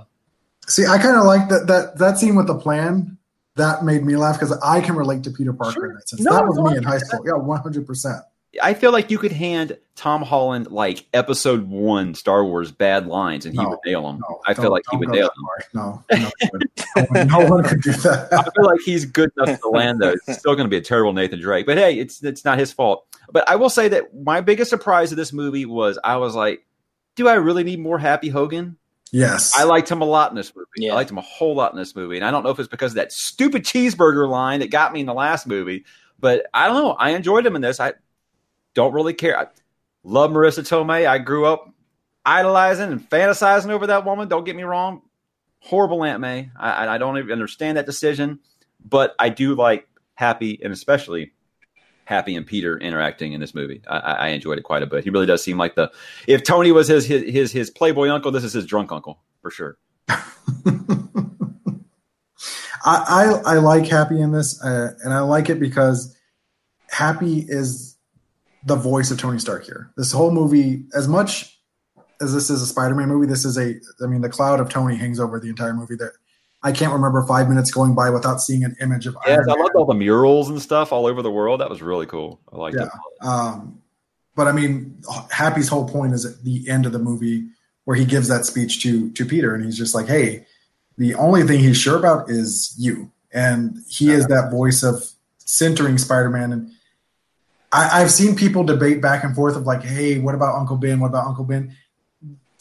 See, 0.67 0.85
I 0.85 0.97
kind 0.97 1.17
of 1.17 1.25
like 1.25 1.49
that 1.49 1.67
that 1.67 1.97
that 1.97 2.17
scene 2.17 2.35
with 2.35 2.47
the 2.47 2.57
plan. 2.57 3.17
That 3.55 3.85
made 3.85 4.03
me 4.03 4.17
laugh 4.17 4.37
because 4.37 4.51
I 4.61 4.81
can 4.81 4.95
relate 4.95 5.23
to 5.23 5.31
Peter 5.31 5.53
Parker 5.53 5.73
sure. 5.73 5.89
in 5.89 5.95
that 5.95 6.09
sense. 6.09 6.21
No, 6.21 6.33
that 6.33 6.45
was 6.45 6.57
no, 6.57 6.63
me 6.65 6.77
in 6.77 6.83
high 6.83 6.97
school. 6.97 7.21
Yeah, 7.25 7.33
one 7.33 7.61
hundred 7.61 7.87
percent. 7.87 8.21
I 8.61 8.73
feel 8.73 8.91
like 8.91 9.11
you 9.11 9.17
could 9.17 9.31
hand 9.31 9.77
Tom 9.95 10.21
Holland 10.21 10.71
like 10.71 11.05
episode 11.13 11.67
one 11.67 12.15
Star 12.15 12.43
Wars 12.43 12.71
bad 12.71 13.07
lines 13.07 13.45
and 13.45 13.55
he 13.55 13.61
no, 13.61 13.69
would 13.69 13.79
nail 13.85 14.03
them. 14.03 14.21
No, 14.27 14.41
I 14.45 14.53
feel 14.53 14.71
like 14.71 14.83
he 14.91 14.97
would 14.97 15.09
nail 15.09 15.29
them. 15.29 15.65
No, 15.73 16.03
no, 16.11 17.23
no, 17.23 17.49
one 17.49 17.63
could 17.63 17.81
do 17.81 17.91
that. 17.91 18.29
I 18.33 18.43
feel 18.43 18.65
like 18.65 18.79
he's 18.85 19.05
good 19.05 19.31
enough 19.37 19.59
to 19.61 19.69
land 19.69 19.99
those. 19.99 20.19
It's 20.27 20.39
still 20.39 20.55
going 20.55 20.65
to 20.65 20.69
be 20.69 20.77
a 20.77 20.81
terrible 20.81 21.13
Nathan 21.13 21.39
Drake, 21.39 21.65
but 21.65 21.77
hey, 21.77 21.97
it's 21.97 22.23
it's 22.23 22.43
not 22.45 22.59
his 22.59 22.71
fault. 22.73 23.05
But 23.31 23.47
I 23.49 23.55
will 23.55 23.69
say 23.69 23.87
that 23.89 24.15
my 24.15 24.41
biggest 24.41 24.69
surprise 24.69 25.11
of 25.11 25.17
this 25.17 25.33
movie 25.33 25.65
was 25.65 25.97
I 26.03 26.17
was 26.17 26.35
like, 26.35 26.65
do 27.15 27.27
I 27.27 27.35
really 27.35 27.63
need 27.63 27.79
more 27.79 27.97
Happy 27.97 28.29
Hogan? 28.29 28.77
Yes. 29.11 29.53
I 29.55 29.63
liked 29.63 29.89
him 29.89 30.01
a 30.01 30.05
lot 30.05 30.31
in 30.31 30.35
this 30.35 30.53
movie. 30.55 30.67
Yeah. 30.77 30.91
I 30.91 30.95
liked 30.95 31.11
him 31.11 31.17
a 31.17 31.21
whole 31.21 31.55
lot 31.55 31.71
in 31.71 31.77
this 31.77 31.95
movie. 31.95 32.17
And 32.17 32.25
I 32.25 32.31
don't 32.31 32.43
know 32.43 32.49
if 32.49 32.59
it's 32.59 32.67
because 32.67 32.91
of 32.91 32.95
that 32.95 33.13
stupid 33.13 33.63
cheeseburger 33.63 34.27
line 34.27 34.59
that 34.59 34.71
got 34.71 34.91
me 34.91 34.99
in 34.99 35.05
the 35.05 35.13
last 35.13 35.47
movie, 35.47 35.85
but 36.19 36.47
I 36.53 36.67
don't 36.67 36.75
know. 36.75 36.91
I 36.91 37.11
enjoyed 37.11 37.45
him 37.45 37.55
in 37.55 37.61
this. 37.61 37.79
I 37.79 37.93
don't 38.75 38.93
really 38.93 39.13
care. 39.13 39.39
I 39.39 39.47
love 40.03 40.29
Marisa 40.29 40.59
Tomei. 40.59 41.07
I 41.07 41.17
grew 41.17 41.47
up 41.47 41.73
idolizing 42.23 42.91
and 42.91 43.09
fantasizing 43.09 43.71
over 43.71 43.87
that 43.87 44.05
woman. 44.05 44.27
Don't 44.27 44.43
get 44.43 44.55
me 44.55 44.63
wrong. 44.63 45.01
Horrible 45.59 46.03
Aunt 46.03 46.21
May. 46.21 46.51
I, 46.55 46.87
I 46.87 46.97
don't 46.99 47.17
even 47.17 47.31
understand 47.31 47.77
that 47.77 47.87
decision, 47.87 48.39
but 48.83 49.15
I 49.17 49.29
do 49.29 49.55
like 49.55 49.87
Happy 50.13 50.59
and 50.63 50.71
especially 50.71 51.33
Happy 52.05 52.35
and 52.35 52.45
Peter 52.45 52.77
interacting 52.77 53.33
in 53.33 53.41
this 53.41 53.55
movie. 53.55 53.81
I, 53.89 53.97
I, 53.97 54.27
enjoyed 54.29 54.59
it 54.59 54.61
quite 54.61 54.83
a 54.83 54.85
bit. 54.85 55.03
He 55.03 55.09
really 55.09 55.25
does 55.25 55.43
seem 55.43 55.57
like 55.57 55.75
the 55.75 55.91
if 56.27 56.43
Tony 56.43 56.71
was 56.71 56.87
his 56.87 57.05
his 57.05 57.23
his, 57.23 57.51
his 57.51 57.69
Playboy 57.71 58.09
uncle, 58.09 58.31
this 58.31 58.43
is 58.43 58.53
his 58.53 58.65
drunk 58.65 58.91
uncle 58.91 59.19
for 59.41 59.49
sure. 59.49 59.77
I, 60.07 60.21
I, 62.85 63.41
I 63.45 63.53
like 63.55 63.87
Happy 63.87 64.21
in 64.21 64.31
this, 64.31 64.63
uh, 64.63 64.93
and 65.03 65.13
I 65.13 65.21
like 65.21 65.49
it 65.49 65.59
because 65.59 66.15
Happy 66.91 67.43
is 67.47 67.94
the 68.65 68.75
voice 68.75 69.11
of 69.11 69.19
Tony 69.19 69.39
Stark 69.39 69.65
here. 69.65 69.91
This 69.95 70.11
whole 70.11 70.31
movie, 70.31 70.83
as 70.95 71.07
much 71.07 71.57
as 72.21 72.33
this 72.33 72.49
is 72.49 72.61
a 72.61 72.65
Spider-Man 72.65 73.07
movie, 73.07 73.27
this 73.27 73.45
is 73.45 73.57
a. 73.57 73.75
I 74.03 74.07
mean, 74.07 74.21
the 74.21 74.29
cloud 74.29 74.59
of 74.59 74.69
Tony 74.69 74.95
hangs 74.95 75.19
over 75.19 75.39
the 75.39 75.49
entire 75.49 75.73
movie. 75.73 75.95
That 75.95 76.11
I 76.63 76.71
can't 76.71 76.91
remember 76.91 77.23
five 77.27 77.47
minutes 77.47 77.71
going 77.71 77.93
by 77.93 78.09
without 78.09 78.41
seeing 78.41 78.63
an 78.63 78.75
image 78.81 79.05
of. 79.05 79.15
Yeah, 79.25 79.33
Iron 79.33 79.49
I 79.49 79.53
loved 79.53 79.75
all 79.75 79.85
the 79.85 79.93
murals 79.93 80.49
and 80.49 80.61
stuff 80.61 80.91
all 80.91 81.05
over 81.05 81.21
the 81.21 81.31
world. 81.31 81.61
That 81.61 81.69
was 81.69 81.81
really 81.81 82.07
cool. 82.07 82.39
I 82.51 82.57
liked 82.57 82.77
yeah. 82.77 82.85
it. 82.85 83.25
Um, 83.25 83.81
but 84.35 84.47
I 84.47 84.51
mean, 84.51 85.01
Happy's 85.31 85.69
whole 85.69 85.87
point 85.87 86.13
is 86.13 86.25
at 86.25 86.43
the 86.43 86.67
end 86.67 86.85
of 86.85 86.91
the 86.91 86.99
movie 86.99 87.47
where 87.85 87.95
he 87.95 88.03
gives 88.03 88.27
that 88.27 88.45
speech 88.45 88.81
to 88.81 89.11
to 89.11 89.25
Peter, 89.25 89.53
and 89.53 89.63
he's 89.63 89.77
just 89.77 89.93
like, 89.93 90.07
"Hey, 90.07 90.45
the 90.97 91.13
only 91.15 91.43
thing 91.43 91.59
he's 91.59 91.77
sure 91.77 91.97
about 91.97 92.29
is 92.29 92.73
you," 92.79 93.11
and 93.31 93.77
he 93.87 94.07
yeah. 94.07 94.15
is 94.15 94.27
that 94.27 94.49
voice 94.51 94.81
of 94.81 95.07
centering 95.37 95.99
Spider-Man 95.99 96.51
and 96.51 96.71
I, 97.75 97.99
have 97.99 98.11
seen 98.11 98.35
people 98.35 98.63
debate 98.63 99.01
back 99.01 99.23
and 99.23 99.35
forth 99.35 99.55
of 99.55 99.63
like, 99.63 99.83
hey, 99.83 100.19
what 100.19 100.35
about 100.35 100.55
Uncle 100.55 100.77
Ben? 100.77 100.99
What 100.99 101.07
about 101.07 101.27
Uncle 101.27 101.43
Ben? 101.43 101.75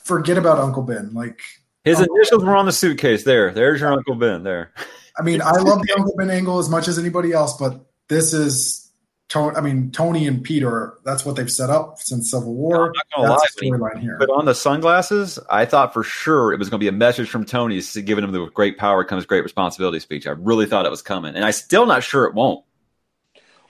Forget 0.03 0.37
about 0.37 0.59
Uncle 0.59 0.83
Ben. 0.83 1.12
Like 1.14 1.40
his 1.85 1.98
Uncle 2.00 2.16
initials 2.16 2.42
ben. 2.42 2.50
were 2.50 2.57
on 2.57 2.66
the 2.66 2.72
suitcase. 2.72 3.24
There, 3.24 3.53
there's 3.53 3.81
your 3.81 3.92
Uncle 3.92 4.16
Ben. 4.16 4.42
There. 4.42 4.72
I 5.18 5.22
mean, 5.22 5.40
I 5.40 5.53
love 5.53 5.83
the 5.83 5.94
Uncle 5.96 6.14
Ben 6.16 6.31
angle 6.31 6.59
as 6.59 6.68
much 6.68 6.88
as 6.88 6.98
anybody 6.98 7.33
else, 7.33 7.57
but 7.57 7.87
this 8.09 8.33
is 8.33 8.90
Tony. 9.29 9.57
I 9.57 9.61
mean, 9.61 9.92
Tony 9.92 10.27
and 10.27 10.42
Peter. 10.42 10.98
That's 11.05 11.24
what 11.24 11.37
they've 11.37 11.50
set 11.50 11.70
up 11.70 11.98
since 12.00 12.33
Civil 12.33 12.55
War. 12.55 12.87
I'm 12.87 12.92
not 12.92 13.07
gonna 13.16 13.79
lie. 13.79 14.00
here. 14.00 14.18
Put 14.18 14.31
on 14.31 14.46
the 14.46 14.55
sunglasses. 14.55 15.38
I 15.48 15.64
thought 15.64 15.94
for 15.94 16.03
sure 16.03 16.53
it 16.53 16.59
was 16.59 16.68
going 16.68 16.81
to 16.81 16.85
be 16.85 16.88
a 16.88 16.92
message 16.92 17.29
from 17.31 17.44
Tony 17.44 17.81
giving 18.05 18.24
him 18.24 18.33
the 18.33 18.46
great 18.46 18.79
power 18.79 19.05
comes 19.05 19.27
great 19.27 19.44
responsibility 19.44 20.00
speech. 20.00 20.27
I 20.27 20.33
really 20.33 20.66
thought 20.66 20.87
it 20.87 20.90
was 20.90 21.03
coming, 21.03 21.37
and 21.37 21.44
I'm 21.44 21.53
still 21.53 21.87
not 21.87 22.03
sure 22.03 22.24
it 22.24 22.35
won't. 22.35 22.64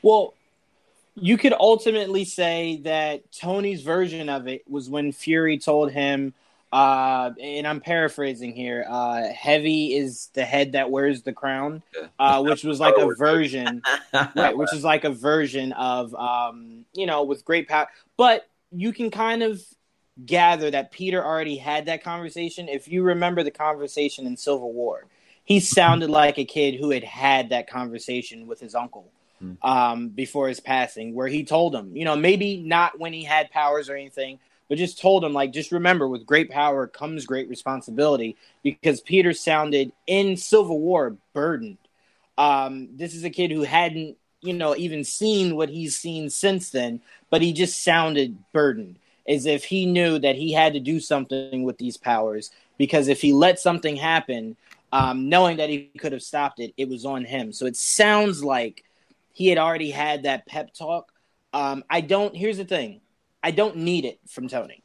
Well, 0.02 0.34
you 1.16 1.38
could 1.38 1.54
ultimately 1.58 2.24
say 2.24 2.80
that 2.84 3.30
Tony's 3.32 3.82
version 3.82 4.28
of 4.28 4.48
it 4.48 4.68
was 4.68 4.90
when 4.90 5.12
Fury 5.12 5.58
told 5.58 5.92
him, 5.92 6.34
uh, 6.72 7.30
and 7.40 7.68
I'm 7.68 7.80
paraphrasing 7.80 8.52
here, 8.52 8.84
uh, 8.88 9.28
heavy 9.28 9.94
is 9.94 10.30
the 10.34 10.44
head 10.44 10.72
that 10.72 10.90
wears 10.90 11.22
the 11.22 11.32
crown, 11.32 11.84
uh, 12.18 12.42
which 12.42 12.64
was 12.64 12.80
like 12.80 12.96
a 12.98 13.14
version, 13.18 13.80
right, 14.34 14.56
which 14.56 14.72
is 14.72 14.82
like 14.82 15.04
a 15.04 15.10
version 15.10 15.72
of, 15.74 16.12
um, 16.16 16.84
you 16.92 17.06
know, 17.06 17.22
with 17.22 17.44
great 17.44 17.68
power. 17.68 17.86
But 18.16 18.48
you 18.72 18.92
can 18.92 19.12
kind 19.12 19.44
of 19.44 19.62
gather 20.26 20.68
that 20.72 20.90
Peter 20.90 21.24
already 21.24 21.56
had 21.56 21.86
that 21.86 22.02
conversation. 22.02 22.68
If 22.68 22.88
you 22.88 23.04
remember 23.04 23.44
the 23.44 23.52
conversation 23.52 24.26
in 24.26 24.36
Civil 24.36 24.72
War, 24.72 25.06
he 25.44 25.60
sounded 25.60 26.10
like 26.10 26.38
a 26.38 26.44
kid 26.44 26.74
who 26.74 26.90
had 26.90 27.04
had 27.04 27.50
that 27.50 27.70
conversation 27.70 28.48
with 28.48 28.58
his 28.58 28.74
uncle 28.74 29.12
mm. 29.44 29.56
um, 29.62 30.08
before 30.08 30.48
his 30.48 30.60
passing, 30.60 31.14
where 31.14 31.28
he 31.28 31.44
told 31.44 31.74
him, 31.74 31.96
you 31.96 32.04
know, 32.04 32.16
maybe 32.16 32.56
not 32.56 32.98
when 32.98 33.12
he 33.12 33.24
had 33.24 33.50
powers 33.50 33.88
or 33.88 33.96
anything, 33.96 34.38
but 34.68 34.78
just 34.78 35.00
told 35.00 35.22
him, 35.22 35.34
like, 35.34 35.52
just 35.52 35.72
remember, 35.72 36.08
with 36.08 36.24
great 36.24 36.50
power 36.50 36.86
comes 36.86 37.26
great 37.26 37.48
responsibility. 37.48 38.36
Because 38.62 39.00
Peter 39.00 39.32
sounded 39.34 39.92
in 40.06 40.36
Civil 40.36 40.80
War 40.80 41.16
burdened. 41.34 41.78
Um, 42.38 42.88
this 42.96 43.14
is 43.14 43.24
a 43.24 43.30
kid 43.30 43.50
who 43.50 43.62
hadn't, 43.62 44.16
you 44.40 44.54
know, 44.54 44.74
even 44.76 45.04
seen 45.04 45.56
what 45.56 45.68
he's 45.68 45.96
seen 45.96 46.30
since 46.30 46.70
then, 46.70 47.00
but 47.30 47.42
he 47.42 47.52
just 47.52 47.82
sounded 47.82 48.38
burdened, 48.52 48.96
as 49.28 49.46
if 49.46 49.64
he 49.64 49.86
knew 49.86 50.18
that 50.18 50.36
he 50.36 50.52
had 50.52 50.72
to 50.72 50.80
do 50.80 50.98
something 50.98 51.62
with 51.62 51.78
these 51.78 51.96
powers. 51.96 52.50
Because 52.76 53.08
if 53.08 53.20
he 53.20 53.32
let 53.32 53.60
something 53.60 53.96
happen, 53.96 54.56
um, 54.92 55.28
knowing 55.28 55.58
that 55.58 55.70
he 55.70 55.90
could 55.98 56.12
have 56.12 56.22
stopped 56.22 56.58
it, 56.60 56.72
it 56.76 56.88
was 56.88 57.04
on 57.04 57.24
him. 57.24 57.52
So 57.52 57.66
it 57.66 57.76
sounds 57.76 58.42
like 58.42 58.84
he 59.34 59.48
had 59.48 59.58
already 59.58 59.90
had 59.90 60.22
that 60.22 60.46
pep 60.46 60.72
talk. 60.72 61.12
Um, 61.52 61.84
I 61.90 62.00
don't. 62.00 62.34
Here's 62.34 62.56
the 62.56 62.64
thing: 62.64 63.02
I 63.42 63.50
don't 63.50 63.76
need 63.76 64.06
it 64.06 64.18
from 64.26 64.48
Tony. 64.48 64.82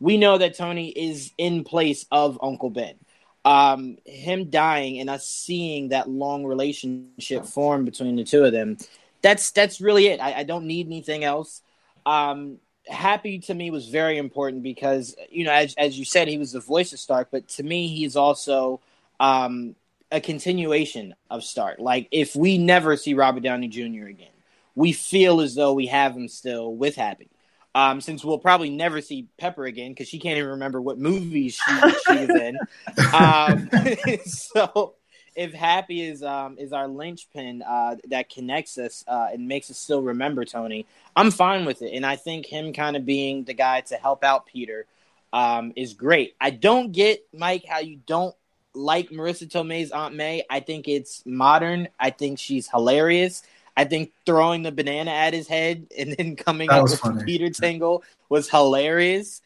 We 0.00 0.16
know 0.16 0.38
that 0.38 0.56
Tony 0.56 0.88
is 0.88 1.30
in 1.38 1.62
place 1.62 2.06
of 2.10 2.38
Uncle 2.42 2.70
Ben. 2.70 2.96
Um, 3.44 3.98
him 4.04 4.50
dying 4.50 4.98
and 4.98 5.08
us 5.08 5.26
seeing 5.26 5.90
that 5.90 6.10
long 6.10 6.44
relationship 6.44 7.46
form 7.46 7.84
between 7.84 8.16
the 8.16 8.24
two 8.24 8.44
of 8.44 8.52
them. 8.52 8.78
That's 9.22 9.50
that's 9.52 9.80
really 9.80 10.08
it. 10.08 10.20
I, 10.20 10.40
I 10.40 10.42
don't 10.42 10.66
need 10.66 10.86
anything 10.86 11.22
else. 11.22 11.62
Um, 12.04 12.58
Happy 12.88 13.38
to 13.40 13.54
me 13.54 13.70
was 13.70 13.88
very 13.88 14.16
important 14.16 14.62
because 14.62 15.14
you 15.28 15.44
know, 15.44 15.52
as 15.52 15.74
as 15.76 15.98
you 15.98 16.04
said, 16.04 16.26
he 16.26 16.38
was 16.38 16.52
the 16.52 16.60
voice 16.60 16.92
of 16.92 16.98
Stark, 16.98 17.28
but 17.30 17.46
to 17.48 17.62
me, 17.62 17.86
he's 17.88 18.16
also 18.16 18.80
um, 19.20 19.76
a 20.10 20.20
continuation 20.20 21.14
of 21.30 21.44
Stark. 21.44 21.78
Like 21.78 22.08
if 22.10 22.34
we 22.34 22.58
never 22.58 22.96
see 22.96 23.14
Robert 23.14 23.42
Downey 23.42 23.68
Jr. 23.68 24.06
again, 24.06 24.28
we 24.74 24.92
feel 24.92 25.40
as 25.40 25.54
though 25.54 25.72
we 25.72 25.86
have 25.86 26.16
him 26.16 26.28
still 26.28 26.74
with 26.74 26.96
Happy. 26.96 27.30
Um, 27.72 28.00
since 28.00 28.24
we'll 28.24 28.38
probably 28.38 28.70
never 28.70 29.00
see 29.00 29.28
Pepper 29.38 29.64
again 29.64 29.92
because 29.92 30.08
she 30.08 30.18
can't 30.18 30.36
even 30.38 30.50
remember 30.50 30.80
what 30.82 30.98
movies 30.98 31.54
she, 31.54 31.74
she 32.06 32.26
was 32.26 32.30
in. 32.30 32.58
Um, 33.14 33.70
so 34.24 34.94
if 35.36 35.52
Happy 35.52 36.02
is 36.02 36.22
um, 36.22 36.58
is 36.58 36.72
our 36.72 36.88
linchpin 36.88 37.62
uh, 37.62 37.96
that 38.08 38.28
connects 38.28 38.76
us 38.78 39.04
uh, 39.06 39.28
and 39.32 39.46
makes 39.46 39.70
us 39.70 39.78
still 39.78 40.02
remember 40.02 40.44
Tony, 40.44 40.86
I'm 41.14 41.30
fine 41.30 41.64
with 41.64 41.82
it. 41.82 41.92
And 41.94 42.04
I 42.04 42.16
think 42.16 42.46
him 42.46 42.72
kind 42.72 42.96
of 42.96 43.06
being 43.06 43.44
the 43.44 43.54
guy 43.54 43.82
to 43.82 43.94
help 43.96 44.24
out 44.24 44.46
Peter 44.46 44.86
um, 45.32 45.72
is 45.76 45.94
great. 45.94 46.34
I 46.40 46.50
don't 46.50 46.92
get 46.92 47.24
Mike 47.32 47.64
how 47.68 47.78
you 47.78 48.00
don't 48.06 48.34
like 48.74 49.10
Marisa 49.10 49.48
Tomei's 49.50 49.90
Aunt 49.90 50.14
May. 50.14 50.44
I 50.48 50.60
think 50.60 50.88
it's 50.88 51.22
modern. 51.26 51.88
I 51.98 52.10
think 52.10 52.38
she's 52.38 52.68
hilarious. 52.68 53.42
I 53.76 53.84
think 53.84 54.12
throwing 54.26 54.62
the 54.62 54.72
banana 54.72 55.10
at 55.10 55.32
his 55.32 55.48
head 55.48 55.86
and 55.98 56.12
then 56.12 56.36
coming 56.36 56.68
That 56.68 56.80
up 56.80 56.90
with 56.90 57.00
funny. 57.00 57.24
Peter 57.24 57.50
Tingle 57.50 58.04
was 58.28 58.48
hilarious. 58.50 59.42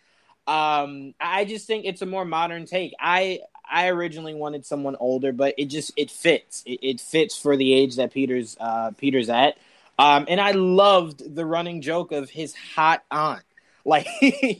Um, 0.46 1.14
I 1.20 1.44
just 1.44 1.66
think 1.66 1.84
it's 1.86 2.02
a 2.02 2.06
more 2.06 2.24
modern 2.24 2.66
take. 2.66 2.94
I 3.00 3.40
I 3.68 3.88
originally 3.88 4.34
wanted 4.34 4.66
someone 4.66 4.96
older, 5.00 5.32
but 5.32 5.54
it 5.56 5.66
just 5.66 5.92
it 5.96 6.10
fits. 6.10 6.62
It, 6.66 6.80
it 6.82 7.00
fits 7.00 7.38
for 7.38 7.56
the 7.56 7.72
age 7.72 7.96
that 7.96 8.12
Peter's 8.12 8.56
uh, 8.60 8.90
Peter's 8.98 9.30
at. 9.30 9.56
Um, 9.98 10.26
and 10.28 10.40
I 10.40 10.50
loved 10.50 11.34
the 11.34 11.46
running 11.46 11.80
joke 11.80 12.12
of 12.12 12.30
his 12.30 12.54
hot 12.54 13.04
aunt. 13.10 13.42
Like 13.86 14.06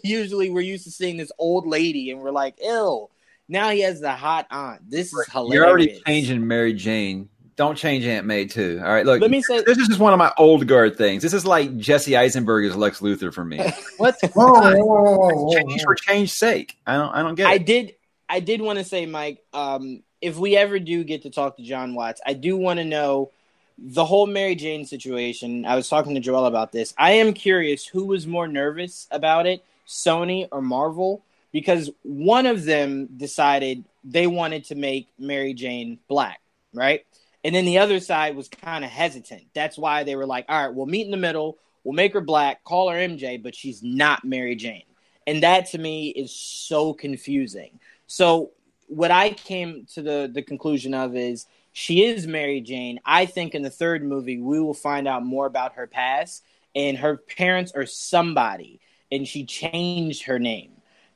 usually 0.05 0.50
we're 0.50 0.61
used 0.61 0.85
to 0.85 0.90
seeing 0.90 1.16
this 1.16 1.33
old 1.38 1.66
lady 1.66 2.11
and 2.11 2.20
we're 2.20 2.31
like, 2.31 2.59
ill. 2.62 3.09
Now 3.48 3.70
he 3.70 3.80
has 3.80 4.00
the 4.00 4.12
hot 4.12 4.46
aunt. 4.50 4.88
This 4.88 5.12
is 5.12 5.26
hilarious. 5.30 5.54
You're 5.54 5.66
already 5.68 6.00
changing 6.07 6.46
Mary 6.46 6.72
Jane. 6.72 7.28
Don't 7.57 7.76
change 7.76 8.04
Aunt 8.04 8.26
May 8.26 8.46
too. 8.46 8.80
All 8.83 8.90
right, 8.92 9.07
look. 9.07 9.20
Let 9.20 9.30
me 9.30 9.40
say- 9.40 9.62
this 9.62 9.78
is 9.78 9.87
just 9.87 10.00
one 10.00 10.12
of 10.12 10.18
my 10.18 10.33
old 10.38 10.66
guard 10.66 10.96
things. 10.96 11.22
This 11.22 11.33
is 11.33 11.46
like 11.46 11.76
Jesse 11.76 12.16
Eisenberg 12.16 12.64
as 12.64 12.74
Lex 12.74 12.98
Luthor 13.00 13.33
for 13.33 13.44
me. 13.44 13.59
What? 13.98 14.16
Whoa, 14.35 14.46
whoa, 14.46 14.74
whoa, 14.74 15.16
whoa, 15.16 15.35
whoa, 15.44 15.52
change 15.54 15.83
for 15.85 15.94
change's 15.94 16.33
sake. 16.33 16.76
I 16.87 16.96
don't. 16.96 17.14
I 17.14 17.22
don't 17.22 17.37
get 17.37 17.46
I 17.46 17.54
it. 17.54 17.66
did 17.66 17.94
I 18.28 18.40
did 18.40 18.61
want 18.61 18.78
to 18.80 18.85
say, 18.85 19.07
Mike, 19.07 19.44
um, 19.52 20.02
if 20.20 20.37
we 20.37 20.57
ever 20.57 20.80
do 20.80 21.04
get 21.04 21.22
to 21.22 21.30
talk 21.30 21.57
to 21.59 21.62
Jon 21.62 21.94
Watts, 21.94 22.20
I 22.26 22.33
do 22.33 22.57
want 22.57 22.78
to 22.78 22.85
know 22.85 23.30
the 23.78 24.04
whole 24.04 24.26
Mary 24.26 24.57
Jane 24.57 24.85
situation. 24.85 25.64
I 25.64 25.76
was 25.76 25.88
talking 25.88 26.14
to 26.14 26.20
Joel 26.20 26.46
about 26.46 26.72
this. 26.72 26.92
I 26.98 27.12
am 27.12 27.33
curious 27.35 27.87
who 27.87 28.07
was 28.07 28.26
more 28.26 28.48
nervous 28.48 29.07
about 29.12 29.46
it, 29.46 29.64
Sony 29.87 30.48
or 30.50 30.61
Marvel, 30.62 31.22
because 31.54 31.88
one 32.02 32.46
of 32.46 32.64
them 32.64 33.06
decided 33.16 33.84
they 34.02 34.26
wanted 34.26 34.64
to 34.64 34.74
make 34.74 35.08
Mary 35.20 35.54
Jane 35.54 36.00
black, 36.08 36.40
right? 36.72 37.06
And 37.44 37.54
then 37.54 37.64
the 37.64 37.78
other 37.78 38.00
side 38.00 38.34
was 38.34 38.48
kind 38.48 38.84
of 38.84 38.90
hesitant. 38.90 39.44
That's 39.54 39.78
why 39.78 40.02
they 40.02 40.16
were 40.16 40.26
like, 40.26 40.46
all 40.48 40.66
right, 40.66 40.74
we'll 40.74 40.86
meet 40.86 41.04
in 41.04 41.12
the 41.12 41.16
middle. 41.16 41.58
We'll 41.84 41.94
make 41.94 42.12
her 42.14 42.20
black, 42.20 42.64
call 42.64 42.90
her 42.90 42.96
MJ, 42.96 43.40
but 43.40 43.54
she's 43.54 43.84
not 43.84 44.24
Mary 44.24 44.56
Jane. 44.56 44.82
And 45.28 45.44
that 45.44 45.70
to 45.70 45.78
me 45.78 46.08
is 46.08 46.34
so 46.34 46.92
confusing. 46.92 47.78
So 48.08 48.50
what 48.88 49.12
I 49.12 49.30
came 49.30 49.86
to 49.94 50.02
the 50.02 50.28
the 50.32 50.42
conclusion 50.42 50.92
of 50.92 51.14
is 51.14 51.46
she 51.72 52.04
is 52.04 52.26
Mary 52.26 52.62
Jane. 52.62 52.98
I 53.04 53.26
think 53.26 53.54
in 53.54 53.62
the 53.62 53.70
third 53.70 54.04
movie 54.04 54.40
we 54.40 54.58
will 54.58 54.74
find 54.74 55.06
out 55.06 55.24
more 55.24 55.46
about 55.46 55.74
her 55.74 55.86
past 55.86 56.42
and 56.74 56.98
her 56.98 57.16
parents 57.16 57.70
are 57.76 57.86
somebody 57.86 58.80
and 59.12 59.26
she 59.26 59.44
changed 59.44 60.24
her 60.24 60.40
name 60.40 60.73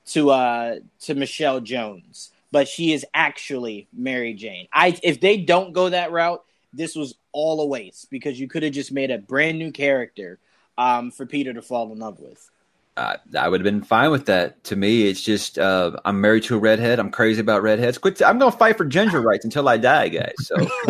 to 0.09 0.31
uh 0.31 0.77
to 1.01 1.15
Michelle 1.15 1.61
Jones, 1.61 2.31
but 2.51 2.69
she 2.69 2.93
is 2.93 3.05
actually 3.15 3.89
Mary 3.93 4.35
Jane. 4.35 4.69
I 4.73 4.99
if 5.03 5.21
they 5.21 5.39
don't 5.39 5.73
go 5.73 5.89
that 5.89 6.13
route, 6.13 6.45
this 6.73 6.95
was 6.95 7.15
all 7.33 7.61
a 7.61 7.67
waste 7.67 8.11
because 8.11 8.39
you 8.39 8.49
could 8.49 8.63
have 8.63 8.73
just 8.73 8.93
made 8.93 9.11
a 9.11 9.19
brand 9.19 9.59
new 9.59 9.73
character 9.73 10.39
um 10.77 11.11
for 11.11 11.27
Peter 11.27 11.53
to 11.53 11.63
fall 11.63 11.93
in 11.93 11.99
love 11.99 12.21
with. 12.21 12.51
Uh, 12.99 13.17
I 13.39 13.49
would 13.49 13.61
have 13.61 13.65
been 13.65 13.85
fine 13.85 14.11
with 14.11 14.27
that. 14.27 14.65
To 14.65 14.75
me, 14.75 15.07
it's 15.07 15.23
just 15.23 15.57
uh, 15.57 15.93
I'm 16.05 16.21
married 16.21 16.43
to 16.45 16.57
a 16.57 16.59
redhead. 16.59 16.99
I'm 16.99 17.13
crazy 17.13 17.41
about 17.41 17.63
redheads. 17.63 17.97
Quit. 17.97 18.21
I'm 18.23 18.41
going 18.41 18.51
to 18.51 18.59
fight 18.59 18.77
for 18.77 18.85
ginger 18.85 19.21
rights 19.21 19.45
until 19.45 19.69
I 19.69 19.77
die, 19.77 20.09
guys. 20.09 20.35
So 20.41 20.57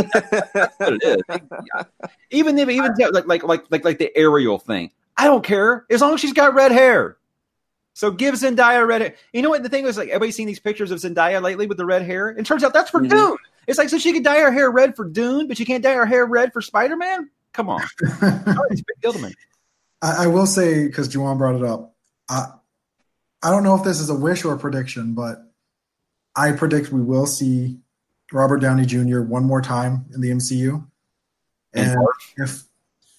that's 0.54 0.78
what 0.78 0.94
it 0.94 1.02
is. 1.04 1.22
Yeah. 1.28 1.82
Even 2.30 2.58
if 2.58 2.70
even 2.70 2.94
like 3.12 3.26
like 3.26 3.42
like 3.42 3.64
like 3.68 3.84
like 3.84 3.98
the 3.98 4.10
Ariel 4.16 4.58
thing, 4.58 4.90
I 5.18 5.24
don't 5.24 5.44
care 5.44 5.84
as 5.90 6.00
long 6.00 6.14
as 6.14 6.20
she's 6.20 6.32
got 6.32 6.54
red 6.54 6.72
hair. 6.72 7.17
So 7.98 8.12
give 8.12 8.36
Zendaya 8.36 8.86
red 8.86 9.00
hair. 9.02 9.14
You 9.32 9.42
know 9.42 9.50
what 9.50 9.64
the 9.64 9.68
thing 9.68 9.82
was 9.82 9.98
like? 9.98 10.06
Everybody's 10.10 10.36
seen 10.36 10.46
these 10.46 10.60
pictures 10.60 10.92
of 10.92 11.00
Zendaya 11.00 11.42
lately 11.42 11.66
with 11.66 11.78
the 11.78 11.84
red 11.84 12.02
hair. 12.02 12.28
It 12.28 12.46
turns 12.46 12.62
out 12.62 12.72
that's 12.72 12.90
for 12.90 13.00
Mhm. 13.00 13.10
Dune. 13.10 13.36
It's 13.66 13.76
like 13.76 13.88
so 13.88 13.98
she 13.98 14.12
could 14.12 14.22
dye 14.22 14.38
her 14.38 14.52
hair 14.52 14.70
red 14.70 14.94
for 14.94 15.04
Dune, 15.04 15.48
but 15.48 15.56
she 15.56 15.64
can't 15.64 15.82
dye 15.82 15.94
her 15.94 16.06
hair 16.06 16.24
red 16.24 16.52
for 16.52 16.62
Spider 16.62 16.96
Man. 16.96 17.28
Come 17.52 17.68
on, 17.68 17.82
it's 18.00 18.22
a 18.22 18.84
big 18.86 19.00
deal 19.02 19.12
to 19.14 19.18
me. 19.18 19.34
I, 20.00 20.24
I 20.24 20.26
will 20.28 20.46
say 20.46 20.86
because 20.86 21.08
Juwan 21.08 21.38
brought 21.38 21.56
it 21.56 21.64
up. 21.64 21.96
I 22.28 22.52
I 23.42 23.50
don't 23.50 23.64
know 23.64 23.74
if 23.74 23.82
this 23.82 23.98
is 23.98 24.10
a 24.10 24.14
wish 24.14 24.44
or 24.44 24.54
a 24.54 24.58
prediction, 24.58 25.14
but 25.14 25.42
I 26.36 26.52
predict 26.52 26.92
we 26.92 27.00
will 27.02 27.26
see 27.26 27.80
Robert 28.32 28.58
Downey 28.58 28.86
Jr. 28.86 29.22
one 29.22 29.44
more 29.44 29.60
time 29.60 30.06
in 30.14 30.20
the 30.20 30.30
MCU. 30.30 30.86
And 31.72 31.90
And 31.90 31.98
if 32.36 32.62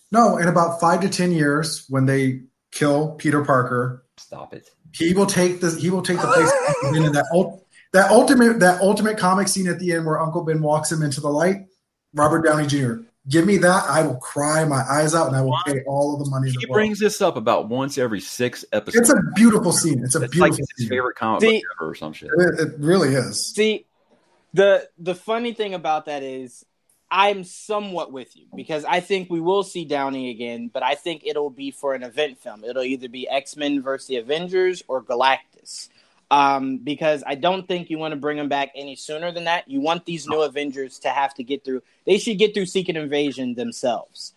no, 0.10 0.38
in 0.38 0.48
about 0.48 0.80
five 0.80 1.02
to 1.02 1.10
ten 1.10 1.34
years, 1.34 1.84
when 1.90 2.06
they 2.06 2.44
kill 2.72 3.16
Peter 3.16 3.44
Parker, 3.44 4.06
Stop 4.20 4.54
it. 4.54 4.70
he 4.94 5.14
will 5.14 5.26
take 5.26 5.62
this. 5.62 5.76
He 5.82 5.90
will 5.90 6.02
take 6.04 6.18
the 6.22 6.28
place 6.28 6.52
of 6.86 6.94
Ben 6.94 7.04
in 7.06 7.12
that 7.14 7.26
ult, 7.34 7.66
that 7.94 8.12
ultimate 8.12 8.60
that 8.60 8.82
ultimate 8.82 9.18
comic 9.18 9.48
scene 9.48 9.68
at 9.68 9.80
the 9.80 9.94
end 9.94 10.06
where 10.06 10.20
Uncle 10.20 10.44
Ben 10.44 10.62
walks 10.62 10.92
him 10.92 11.02
into 11.02 11.22
the 11.22 11.30
light. 11.30 11.66
Robert 12.14 12.44
Downey 12.44 12.68
Jr. 12.68 12.96
Give 13.30 13.46
me 13.46 13.58
that. 13.58 13.84
I 13.88 14.02
will 14.02 14.16
cry 14.16 14.66
my 14.66 14.82
eyes 14.90 15.14
out, 15.14 15.28
and 15.28 15.36
I 15.36 15.42
will 15.42 15.56
pay 15.66 15.82
all 15.86 16.14
of 16.14 16.24
the 16.24 16.30
money. 16.32 16.50
He 16.50 16.58
the 16.62 16.68
brings 16.72 17.00
this 17.00 17.22
up 17.22 17.36
about 17.38 17.70
once 17.70 17.98
every 18.00 18.20
six 18.22 18.66
episodes. 18.72 19.10
It's 19.10 19.20
a 19.20 19.22
beautiful 19.36 19.72
scene. 19.72 20.04
It's 20.04 20.16
a 20.16 20.24
It's 20.24 20.36
like 20.36 20.52
beautiful 20.54 20.58
his 20.58 20.68
scene. 20.78 20.90
favorite 20.90 21.16
comic 21.16 21.42
See- 21.42 21.58
book 21.58 21.64
ever 21.80 21.90
or 21.92 21.96
some 21.96 22.14
shit. 22.14 22.30
It, 22.36 22.60
it 22.60 22.74
really 22.80 23.14
is. 23.14 23.54
See, 23.54 23.86
the 24.54 24.90
the 24.98 25.14
funny 25.14 25.54
thing 25.54 25.74
about 25.76 26.06
that 26.06 26.24
is 26.24 26.66
I'm 27.12 27.44
somewhat 27.44 28.12
with 28.12 28.36
you 28.36 28.46
because 28.56 28.86
I 28.86 29.00
think 29.00 29.30
we 29.30 29.40
will 29.40 29.64
see 29.64 29.86
Downey 29.86 30.30
again, 30.30 30.70
but 30.72 30.84
I 30.84 30.96
think 30.96 31.24
it'll 31.26 31.50
be 31.50 31.72
for 31.72 31.96
an 31.96 32.04
event 32.04 32.40
film. 32.40 32.64
It'll 32.64 32.84
either 32.84 33.10
be 33.10 33.28
X 33.28 33.58
Men 33.58 33.82
versus 33.82 34.08
the 34.08 34.18
Avengers 34.18 34.84
or 34.88 35.04
Galactus. 35.04 35.90
Um, 36.32 36.78
because 36.78 37.24
I 37.26 37.34
don't 37.34 37.68
think 37.68 37.90
you 37.90 37.98
want 37.98 38.12
to 38.12 38.20
bring 38.20 38.38
them 38.38 38.50
back 38.50 38.70
any 38.76 38.96
sooner 38.96 39.32
than 39.32 39.46
that. 39.46 39.68
You 39.68 39.82
want 39.82 40.06
these 40.06 40.28
new 40.28 40.42
Avengers 40.44 41.00
to 41.00 41.10
have 41.10 41.34
to 41.36 41.44
get 41.44 41.66
through. 41.66 41.82
They 42.06 42.20
should 42.20 42.38
get 42.38 42.54
through 42.54 42.68
Secret 42.68 42.98
Invasion 42.98 43.56
themselves. 43.56 44.34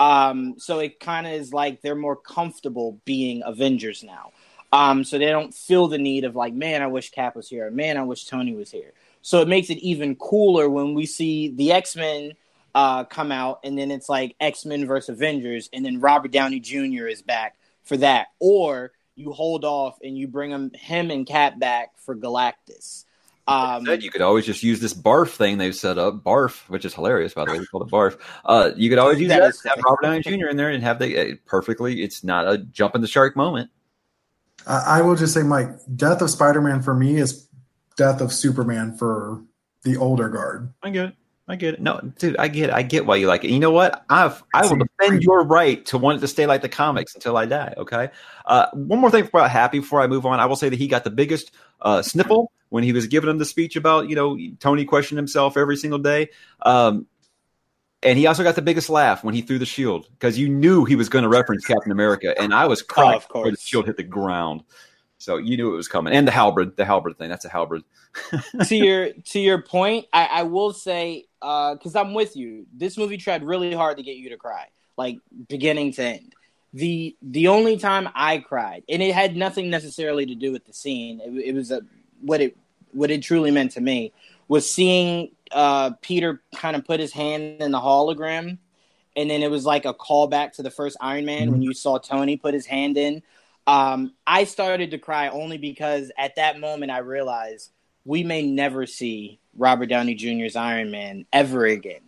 Um, 0.00 0.54
so 0.58 0.80
it 0.80 0.98
kind 0.98 1.28
of 1.28 1.34
is 1.34 1.52
like 1.52 1.82
they're 1.82 1.94
more 1.94 2.16
comfortable 2.16 2.98
being 3.04 3.42
Avengers 3.44 4.02
now. 4.02 4.32
Um, 4.72 5.04
so 5.04 5.18
they 5.18 5.26
don't 5.26 5.54
feel 5.54 5.88
the 5.88 5.98
need 5.98 6.24
of 6.24 6.34
like, 6.34 6.54
man, 6.54 6.82
I 6.82 6.86
wish 6.86 7.10
Cap 7.10 7.36
was 7.36 7.48
here. 7.48 7.70
Man, 7.70 7.96
I 7.96 8.02
wish 8.02 8.24
Tony 8.24 8.54
was 8.54 8.70
here. 8.70 8.92
So 9.22 9.40
it 9.40 9.48
makes 9.48 9.70
it 9.70 9.78
even 9.78 10.16
cooler 10.16 10.68
when 10.68 10.94
we 10.94 11.06
see 11.06 11.48
the 11.48 11.72
X 11.72 11.96
Men 11.96 12.32
uh, 12.74 13.04
come 13.04 13.32
out, 13.32 13.60
and 13.64 13.76
then 13.78 13.90
it's 13.90 14.08
like 14.08 14.36
X 14.40 14.64
Men 14.64 14.86
versus 14.86 15.10
Avengers, 15.10 15.68
and 15.72 15.84
then 15.84 16.00
Robert 16.00 16.32
Downey 16.32 16.60
Jr. 16.60 17.06
is 17.06 17.22
back 17.22 17.56
for 17.82 17.96
that, 17.98 18.28
or 18.38 18.92
you 19.16 19.32
hold 19.32 19.64
off 19.64 19.98
and 20.02 20.16
you 20.16 20.28
bring 20.28 20.50
him 20.50 20.70
him 20.74 21.10
and 21.10 21.26
Cap 21.26 21.58
back 21.58 21.98
for 21.98 22.16
Galactus. 22.16 23.04
Um, 23.46 23.84
Said 23.84 24.02
you 24.02 24.10
could 24.10 24.22
always 24.22 24.46
just 24.46 24.62
use 24.62 24.80
this 24.80 24.94
barf 24.94 25.30
thing 25.30 25.58
they've 25.58 25.74
set 25.74 25.98
up, 25.98 26.22
barf, 26.22 26.68
which 26.68 26.84
is 26.84 26.94
hilarious 26.94 27.34
by 27.34 27.44
the 27.44 27.52
way. 27.52 27.58
They 27.58 27.64
call 27.64 27.82
it 27.82 27.90
barf. 27.90 28.18
Uh, 28.44 28.70
you 28.76 28.88
could 28.88 28.98
always 28.98 29.18
use 29.20 29.28
That 29.28 29.40
that, 29.40 29.50
is 29.50 29.62
have. 29.64 29.78
Robert 29.84 30.02
Downey 30.02 30.20
Jr. 30.20 30.46
in 30.46 30.56
there 30.56 30.70
and 30.70 30.82
have 30.82 30.98
the 30.98 31.32
uh, 31.32 31.34
perfectly. 31.46 32.02
It's 32.02 32.22
not 32.22 32.48
a 32.48 32.58
jump 32.58 32.94
in 32.94 33.00
the 33.00 33.08
shark 33.08 33.36
moment. 33.36 33.70
I, 34.66 34.98
I 34.98 35.02
will 35.02 35.16
just 35.16 35.34
say, 35.34 35.42
Mike, 35.42 35.70
Death 35.96 36.22
of 36.22 36.30
Spider 36.30 36.60
Man 36.60 36.82
for 36.82 36.94
me 36.94 37.16
is 37.16 37.48
Death 37.96 38.20
of 38.20 38.32
Superman 38.32 38.96
for 38.96 39.42
the 39.82 39.96
older 39.96 40.28
guard. 40.28 40.72
I 40.82 40.90
get 40.90 41.06
it. 41.06 41.14
I 41.50 41.56
get 41.56 41.74
it. 41.74 41.80
No, 41.80 42.00
dude, 42.18 42.36
I 42.36 42.46
get 42.46 42.70
it. 42.70 42.74
I 42.74 42.82
get 42.82 43.06
why 43.06 43.16
you 43.16 43.26
like 43.26 43.42
it. 43.42 43.50
You 43.50 43.58
know 43.58 43.72
what? 43.72 44.04
I've 44.08 44.40
I 44.54 44.64
will 44.66 44.76
defend 44.76 45.22
your 45.24 45.44
right 45.44 45.84
to 45.86 45.98
want 45.98 46.18
it 46.18 46.20
to 46.20 46.28
stay 46.28 46.46
like 46.46 46.62
the 46.62 46.68
comics 46.68 47.16
until 47.16 47.36
I 47.36 47.46
die. 47.46 47.74
Okay. 47.76 48.10
Uh, 48.46 48.66
one 48.72 49.00
more 49.00 49.10
thing 49.10 49.26
about 49.26 49.50
Happy 49.50 49.80
before 49.80 50.00
I 50.00 50.06
move 50.06 50.24
on. 50.26 50.38
I 50.38 50.46
will 50.46 50.54
say 50.54 50.68
that 50.68 50.78
he 50.78 50.86
got 50.86 51.02
the 51.02 51.10
biggest 51.10 51.50
uh, 51.80 52.02
sniffle 52.02 52.52
when 52.68 52.84
he 52.84 52.92
was 52.92 53.08
giving 53.08 53.28
him 53.28 53.38
the 53.38 53.44
speech 53.44 53.74
about 53.74 54.08
you 54.08 54.14
know 54.14 54.38
Tony 54.60 54.84
questioning 54.84 55.18
himself 55.18 55.56
every 55.56 55.76
single 55.76 55.98
day. 55.98 56.28
Um, 56.62 57.06
and 58.02 58.16
he 58.16 58.28
also 58.28 58.44
got 58.44 58.54
the 58.54 58.62
biggest 58.62 58.88
laugh 58.88 59.24
when 59.24 59.34
he 59.34 59.42
threw 59.42 59.58
the 59.58 59.66
shield 59.66 60.08
because 60.12 60.38
you 60.38 60.48
knew 60.48 60.84
he 60.84 60.94
was 60.94 61.08
going 61.08 61.24
to 61.24 61.28
reference 61.28 61.66
Captain 61.66 61.90
America, 61.90 62.32
and 62.40 62.54
I 62.54 62.66
was 62.66 62.80
crying 62.80 63.16
of 63.16 63.28
course. 63.28 63.44
when 63.44 63.54
the 63.54 63.60
shield 63.60 63.86
hit 63.86 63.96
the 63.96 64.04
ground. 64.04 64.62
So 65.20 65.36
you 65.36 65.58
knew 65.58 65.74
it 65.74 65.76
was 65.76 65.86
coming, 65.86 66.14
and 66.14 66.26
the 66.26 66.32
halberd, 66.32 66.76
the 66.76 66.86
halberd 66.86 67.18
thing. 67.18 67.28
That's 67.28 67.44
a 67.44 67.50
halberd. 67.50 67.82
to 68.66 68.74
your 68.74 69.12
to 69.12 69.38
your 69.38 69.60
point, 69.60 70.06
I, 70.14 70.24
I 70.24 70.42
will 70.44 70.72
say 70.72 71.26
because 71.40 71.94
I'm 71.94 72.14
with 72.14 72.36
you. 72.36 72.66
This 72.72 72.96
movie 72.96 73.18
tried 73.18 73.44
really 73.44 73.74
hard 73.74 73.98
to 73.98 74.02
get 74.02 74.16
you 74.16 74.30
to 74.30 74.38
cry, 74.38 74.68
like 74.96 75.18
beginning 75.46 75.92
to 75.92 76.02
end. 76.02 76.34
The 76.72 77.14
the 77.20 77.48
only 77.48 77.76
time 77.76 78.08
I 78.14 78.38
cried, 78.38 78.82
and 78.88 79.02
it 79.02 79.14
had 79.14 79.36
nothing 79.36 79.68
necessarily 79.68 80.24
to 80.24 80.34
do 80.34 80.52
with 80.52 80.64
the 80.64 80.72
scene. 80.72 81.20
It, 81.20 81.48
it 81.48 81.54
was 81.54 81.70
a 81.70 81.82
what 82.22 82.40
it 82.40 82.56
what 82.92 83.10
it 83.10 83.22
truly 83.22 83.50
meant 83.50 83.72
to 83.72 83.82
me 83.82 84.14
was 84.48 84.68
seeing 84.68 85.32
uh, 85.52 85.90
Peter 86.00 86.40
kind 86.56 86.76
of 86.76 86.86
put 86.86 86.98
his 86.98 87.12
hand 87.12 87.60
in 87.60 87.72
the 87.72 87.78
hologram, 87.78 88.56
and 89.16 89.28
then 89.28 89.42
it 89.42 89.50
was 89.50 89.66
like 89.66 89.84
a 89.84 89.92
callback 89.92 90.52
to 90.52 90.62
the 90.62 90.70
first 90.70 90.96
Iron 90.98 91.26
Man 91.26 91.50
when 91.50 91.60
you 91.60 91.74
saw 91.74 91.98
Tony 91.98 92.38
put 92.38 92.54
his 92.54 92.64
hand 92.64 92.96
in. 92.96 93.22
Um, 93.70 94.14
I 94.26 94.44
started 94.44 94.90
to 94.90 94.98
cry 94.98 95.28
only 95.28 95.56
because 95.56 96.10
at 96.18 96.34
that 96.34 96.58
moment 96.58 96.90
I 96.90 96.98
realized 96.98 97.70
we 98.04 98.24
may 98.24 98.42
never 98.42 98.84
see 98.84 99.38
Robert 99.56 99.86
Downey 99.86 100.16
Jr.'s 100.16 100.56
Iron 100.56 100.90
Man 100.90 101.24
ever 101.32 101.66
again. 101.66 102.00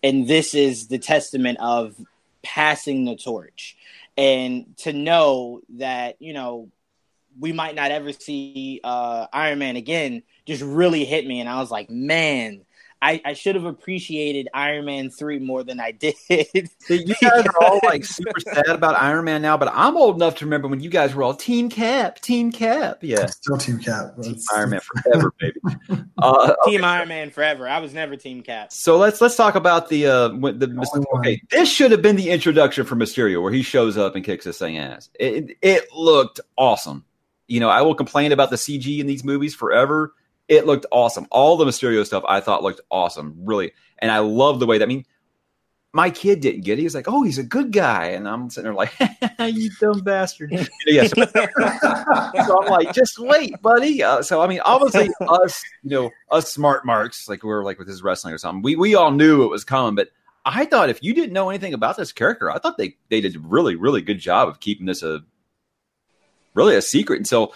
And 0.00 0.28
this 0.28 0.54
is 0.54 0.86
the 0.86 0.98
testament 1.00 1.58
of 1.60 1.96
passing 2.44 3.04
the 3.04 3.16
torch. 3.16 3.76
And 4.16 4.76
to 4.78 4.92
know 4.92 5.62
that, 5.70 6.22
you 6.22 6.34
know, 6.34 6.68
we 7.40 7.50
might 7.50 7.74
not 7.74 7.90
ever 7.90 8.12
see 8.12 8.80
uh, 8.84 9.26
Iron 9.32 9.58
Man 9.58 9.74
again 9.74 10.22
just 10.46 10.62
really 10.62 11.04
hit 11.04 11.26
me. 11.26 11.40
And 11.40 11.48
I 11.48 11.58
was 11.58 11.70
like, 11.72 11.90
man, 11.90 12.64
I, 13.00 13.20
I 13.24 13.32
should 13.34 13.54
have 13.54 13.64
appreciated 13.64 14.48
Iron 14.52 14.84
Man 14.84 15.10
3 15.10 15.38
more 15.38 15.62
than 15.62 15.78
I 15.78 15.92
did. 15.92 16.14
You 16.28 17.14
guys 17.20 17.46
are 17.46 17.64
all 17.64 17.80
like 17.84 18.04
super 18.04 18.40
sad 18.40 18.68
about 18.68 18.96
Iron 18.96 19.24
Man 19.24 19.40
now, 19.40 19.56
but 19.56 19.70
I'm 19.72 19.96
old 19.96 20.16
enough 20.16 20.36
to 20.36 20.44
remember 20.44 20.66
when 20.66 20.80
you 20.80 20.90
guys 20.90 21.14
were 21.14 21.22
all 21.22 21.34
Team 21.34 21.68
Cap, 21.68 22.20
Team 22.20 22.50
Cap. 22.50 22.98
Yeah. 23.02 23.26
Still 23.26 23.56
Team 23.58 23.78
Cap. 23.78 24.14
That's- 24.16 24.46
Iron 24.54 24.70
Man 24.70 24.80
forever, 24.80 25.32
baby. 25.38 25.60
Uh, 26.20 26.52
Team 26.64 26.82
Iron 26.82 27.08
Man 27.08 27.30
forever. 27.30 27.68
I 27.68 27.78
was 27.78 27.94
never 27.94 28.16
Team 28.16 28.42
Cap. 28.42 28.72
So 28.72 28.96
let's 28.96 29.20
let's 29.20 29.36
talk 29.36 29.54
about 29.54 29.88
the 29.88 30.06
uh 30.06 30.28
the 30.28 31.06
okay. 31.14 31.40
This 31.48 31.70
should 31.70 31.92
have 31.92 32.02
been 32.02 32.16
the 32.16 32.30
introduction 32.30 32.84
for 32.84 32.96
Mysterio, 32.96 33.40
where 33.40 33.52
he 33.52 33.62
shows 33.62 33.96
up 33.96 34.16
and 34.16 34.24
kicks 34.24 34.44
this 34.44 34.58
thing 34.58 34.78
ass. 34.78 35.10
It 35.14 35.56
it 35.62 35.84
looked 35.94 36.40
awesome. 36.56 37.04
You 37.46 37.60
know, 37.60 37.68
I 37.68 37.82
will 37.82 37.94
complain 37.94 38.32
about 38.32 38.50
the 38.50 38.56
CG 38.56 38.98
in 38.98 39.06
these 39.06 39.22
movies 39.22 39.54
forever. 39.54 40.12
It 40.48 40.66
looked 40.66 40.86
awesome. 40.90 41.26
All 41.30 41.56
the 41.56 41.64
Mysterio 41.64 42.04
stuff 42.06 42.24
I 42.26 42.40
thought 42.40 42.62
looked 42.62 42.80
awesome, 42.90 43.34
really, 43.44 43.72
and 43.98 44.10
I 44.10 44.20
love 44.20 44.60
the 44.60 44.66
way 44.66 44.78
that. 44.78 44.84
I 44.84 44.88
mean, 44.88 45.04
my 45.92 46.10
kid 46.10 46.40
didn't 46.40 46.62
get 46.62 46.74
it. 46.74 46.78
He 46.78 46.84
was 46.84 46.94
like, 46.94 47.08
"Oh, 47.08 47.22
he's 47.22 47.38
a 47.38 47.42
good 47.42 47.72
guy," 47.72 48.06
and 48.08 48.28
I'm 48.28 48.50
sitting 48.50 48.64
there 48.64 48.74
like, 48.74 48.92
"You 49.40 49.70
dumb 49.80 50.00
bastard." 50.00 50.52
You 50.52 50.58
know, 50.58 50.66
yeah, 50.86 51.06
so, 51.06 51.24
so 52.46 52.62
I'm 52.62 52.70
like, 52.70 52.94
"Just 52.94 53.18
wait, 53.18 53.60
buddy." 53.60 54.02
Uh, 54.02 54.22
so 54.22 54.40
I 54.40 54.46
mean, 54.46 54.60
obviously, 54.60 55.10
us, 55.20 55.62
you 55.82 55.90
know, 55.90 56.10
us 56.30 56.52
smart 56.52 56.86
marks, 56.86 57.28
like 57.28 57.42
we're 57.42 57.64
like 57.64 57.78
with 57.78 57.88
his 57.88 58.02
wrestling 58.02 58.34
or 58.34 58.38
something. 58.38 58.62
We 58.62 58.76
we 58.76 58.94
all 58.94 59.10
knew 59.10 59.44
it 59.44 59.50
was 59.50 59.64
coming, 59.64 59.94
but 59.94 60.08
I 60.44 60.64
thought 60.64 60.88
if 60.88 61.02
you 61.02 61.14
didn't 61.14 61.32
know 61.32 61.50
anything 61.50 61.74
about 61.74 61.96
this 61.96 62.12
character, 62.12 62.50
I 62.50 62.58
thought 62.58 62.78
they 62.78 62.96
they 63.10 63.20
did 63.20 63.36
a 63.36 63.40
really 63.40 63.74
really 63.74 64.00
good 64.00 64.18
job 64.18 64.48
of 64.48 64.60
keeping 64.60 64.86
this 64.86 65.02
a 65.02 65.20
really 66.54 66.76
a 66.76 66.82
secret. 66.82 67.18
And 67.18 67.26
so 67.26 67.52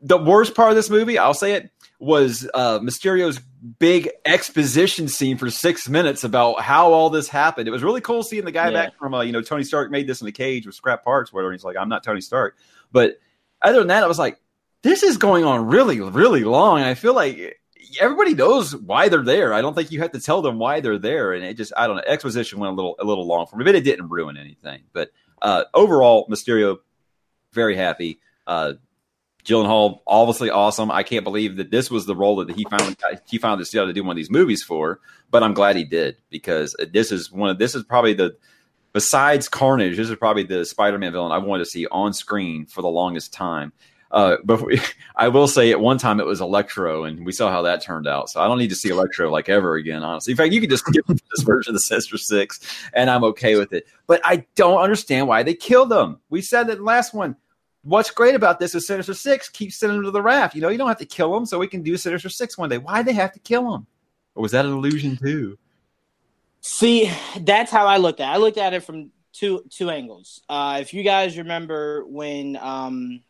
the 0.00 0.18
worst 0.18 0.54
part 0.54 0.70
of 0.70 0.76
this 0.76 0.90
movie, 0.90 1.18
I'll 1.18 1.34
say 1.34 1.54
it, 1.54 1.70
was 2.02 2.50
uh, 2.52 2.80
Mysterio's 2.80 3.38
big 3.78 4.10
exposition 4.24 5.06
scene 5.06 5.38
for 5.38 5.48
six 5.50 5.88
minutes 5.88 6.24
about 6.24 6.60
how 6.60 6.92
all 6.92 7.10
this 7.10 7.28
happened. 7.28 7.68
It 7.68 7.70
was 7.70 7.84
really 7.84 8.00
cool 8.00 8.24
seeing 8.24 8.44
the 8.44 8.50
guy 8.50 8.66
Yeah. 8.70 8.86
back 8.86 8.98
from, 8.98 9.14
uh, 9.14 9.22
you 9.22 9.30
know, 9.30 9.40
Tony 9.40 9.62
Stark 9.62 9.92
made 9.92 10.08
this 10.08 10.20
in 10.20 10.26
a 10.26 10.32
cage 10.32 10.66
with 10.66 10.74
scrap 10.74 11.04
parts, 11.04 11.32
whatever. 11.32 11.52
He's 11.52 11.62
like, 11.62 11.76
I'm 11.76 11.88
not 11.88 12.02
Tony 12.02 12.20
Stark. 12.20 12.56
But 12.90 13.20
other 13.62 13.78
than 13.78 13.86
that, 13.86 14.02
I 14.02 14.08
was 14.08 14.18
like, 14.18 14.40
this 14.82 15.04
is 15.04 15.16
going 15.16 15.44
on 15.44 15.68
really, 15.68 16.00
really 16.00 16.42
long. 16.42 16.78
And 16.78 16.86
I 16.88 16.94
feel 16.94 17.14
like 17.14 17.60
everybody 18.00 18.34
knows 18.34 18.74
why 18.74 19.08
they're 19.08 19.22
there. 19.22 19.54
I 19.54 19.62
don't 19.62 19.74
think 19.74 19.92
you 19.92 20.00
have 20.00 20.10
to 20.10 20.20
tell 20.20 20.42
them 20.42 20.58
why 20.58 20.80
they're 20.80 20.98
there. 20.98 21.32
And 21.32 21.44
it 21.44 21.56
just, 21.56 21.72
I 21.76 21.86
don't 21.86 21.94
know, 21.94 22.02
exposition 22.04 22.58
went 22.58 22.72
a 22.72 22.74
little, 22.74 22.96
a 22.98 23.04
little 23.04 23.28
long 23.28 23.46
for 23.46 23.56
me, 23.56 23.64
but 23.64 23.76
it 23.76 23.84
didn't 23.84 24.08
ruin 24.08 24.36
anything. 24.36 24.82
But 24.92 25.12
uh, 25.40 25.64
overall, 25.72 26.26
Mysterio, 26.28 26.78
very 27.52 27.76
happy. 27.76 28.18
Uh, 28.44 28.72
Gyllenhaal, 29.44 30.00
obviously 30.06 30.50
awesome. 30.50 30.90
I 30.90 31.02
can't 31.02 31.24
believe 31.24 31.56
that 31.56 31.70
this 31.70 31.90
was 31.90 32.06
the 32.06 32.14
role 32.14 32.36
that 32.36 32.50
he 32.50 32.64
got, 32.64 32.96
he 33.28 33.38
found 33.38 33.60
this 33.60 33.70
deal 33.70 33.86
to 33.86 33.92
do 33.92 34.04
one 34.04 34.12
of 34.12 34.16
these 34.16 34.30
movies 34.30 34.62
for. 34.62 35.00
But 35.30 35.42
I'm 35.42 35.54
glad 35.54 35.76
he 35.76 35.84
did 35.84 36.16
because 36.30 36.76
this 36.92 37.10
is 37.10 37.32
one 37.32 37.50
of 37.50 37.58
this 37.58 37.74
is 37.74 37.82
probably 37.82 38.14
the 38.14 38.36
besides 38.92 39.48
Carnage, 39.48 39.96
this 39.96 40.10
is 40.10 40.16
probably 40.16 40.44
the 40.44 40.64
Spider-Man 40.64 41.12
villain 41.12 41.32
I 41.32 41.38
wanted 41.38 41.64
to 41.64 41.70
see 41.70 41.86
on 41.86 42.12
screen 42.12 42.66
for 42.66 42.82
the 42.82 42.88
longest 42.88 43.32
time. 43.32 43.72
Uh, 44.12 44.36
but 44.44 44.62
I 45.16 45.28
will 45.28 45.48
say 45.48 45.70
at 45.70 45.80
one 45.80 45.98
time 45.98 46.20
it 46.20 46.26
was 46.26 46.40
Electro, 46.40 47.04
and 47.04 47.24
we 47.24 47.32
saw 47.32 47.50
how 47.50 47.62
that 47.62 47.82
turned 47.82 48.06
out. 48.06 48.28
So 48.28 48.40
I 48.40 48.46
don't 48.46 48.58
need 48.58 48.70
to 48.70 48.76
see 48.76 48.90
Electro 48.90 49.30
like 49.30 49.48
ever 49.48 49.74
again, 49.74 50.02
honestly. 50.02 50.32
In 50.32 50.36
fact, 50.36 50.52
you 50.52 50.60
could 50.60 50.70
just 50.70 50.84
skip 50.86 51.06
this 51.06 51.42
version 51.42 51.70
of 51.70 51.74
the 51.74 51.80
Sinister 51.80 52.18
Six, 52.18 52.60
and 52.92 53.10
I'm 53.10 53.24
okay 53.24 53.56
with 53.56 53.72
it. 53.72 53.86
But 54.06 54.20
I 54.24 54.44
don't 54.54 54.80
understand 54.80 55.28
why 55.28 55.42
they 55.42 55.54
killed 55.54 55.92
him. 55.92 56.18
We 56.28 56.42
said 56.42 56.66
that 56.66 56.82
last 56.82 57.14
one. 57.14 57.36
What's 57.84 58.10
great 58.10 58.34
about 58.34 58.60
this 58.60 58.74
is 58.74 58.86
Sinister 58.86 59.14
Six 59.14 59.48
keeps 59.48 59.76
sending 59.76 59.98
them 59.98 60.04
to 60.04 60.10
the 60.12 60.22
raft. 60.22 60.54
You 60.54 60.60
know, 60.60 60.68
you 60.68 60.78
don't 60.78 60.88
have 60.88 60.98
to 60.98 61.06
kill 61.06 61.32
them, 61.32 61.46
so 61.46 61.58
we 61.58 61.66
can 61.66 61.82
do 61.82 61.96
Sinister 61.96 62.28
Six 62.28 62.56
one 62.56 62.68
day. 62.68 62.78
Why 62.78 63.02
they 63.02 63.12
have 63.12 63.32
to 63.32 63.40
kill 63.40 63.70
them? 63.70 63.86
Or 64.34 64.42
was 64.42 64.52
that 64.52 64.64
an 64.64 64.72
illusion 64.72 65.16
too? 65.16 65.58
See, 66.60 67.10
that's 67.40 67.72
how 67.72 67.86
I 67.86 67.96
looked 67.96 68.20
at 68.20 68.30
it. 68.30 68.34
I 68.34 68.36
looked 68.36 68.58
at 68.58 68.72
it 68.72 68.84
from 68.84 69.10
two 69.32 69.64
two 69.68 69.90
angles. 69.90 70.42
Uh, 70.48 70.78
if 70.80 70.94
you 70.94 71.02
guys 71.02 71.36
remember 71.38 72.04
when 72.06 72.56
um 72.56 73.20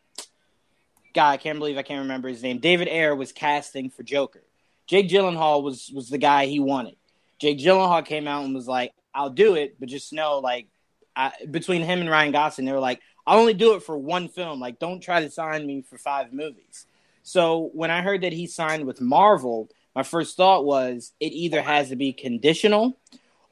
God, 1.13 1.31
I 1.31 1.37
can't 1.37 1.59
believe 1.59 1.77
I 1.77 1.83
can't 1.83 2.01
remember 2.01 2.27
his 2.27 2.43
name. 2.43 2.59
David 2.59 2.87
Ayer 2.87 3.15
was 3.15 3.31
casting 3.31 3.89
for 3.89 4.03
Joker. 4.03 4.43
Jake 4.85 5.09
Gyllenhaal 5.09 5.63
was 5.63 5.91
was 5.93 6.09
the 6.09 6.17
guy 6.17 6.45
he 6.45 6.59
wanted. 6.59 6.95
Jake 7.39 7.57
Gyllenhaal 7.57 8.05
came 8.05 8.27
out 8.27 8.45
and 8.45 8.53
was 8.53 8.67
like, 8.67 8.93
"I'll 9.13 9.29
do 9.29 9.55
it, 9.55 9.79
but 9.79 9.89
just 9.89 10.13
know, 10.13 10.39
like, 10.39 10.67
I, 11.15 11.31
between 11.49 11.81
him 11.81 12.01
and 12.01 12.09
Ryan 12.09 12.31
Gosling, 12.31 12.65
they 12.65 12.71
were 12.71 12.79
like, 12.79 13.01
I'll 13.25 13.39
only 13.39 13.53
do 13.53 13.75
it 13.75 13.83
for 13.83 13.97
one 13.97 14.27
film. 14.27 14.59
Like, 14.59 14.79
don't 14.79 14.99
try 14.99 15.21
to 15.21 15.29
sign 15.29 15.65
me 15.65 15.81
for 15.81 15.97
five 15.97 16.33
movies." 16.33 16.85
So 17.23 17.69
when 17.73 17.89
I 17.89 18.01
heard 18.01 18.21
that 18.21 18.33
he 18.33 18.47
signed 18.47 18.85
with 18.85 18.99
Marvel, 18.99 19.69
my 19.95 20.03
first 20.03 20.35
thought 20.35 20.65
was 20.65 21.13
it 21.19 21.31
either 21.31 21.61
has 21.61 21.89
to 21.89 21.95
be 21.95 22.11
conditional 22.11 22.99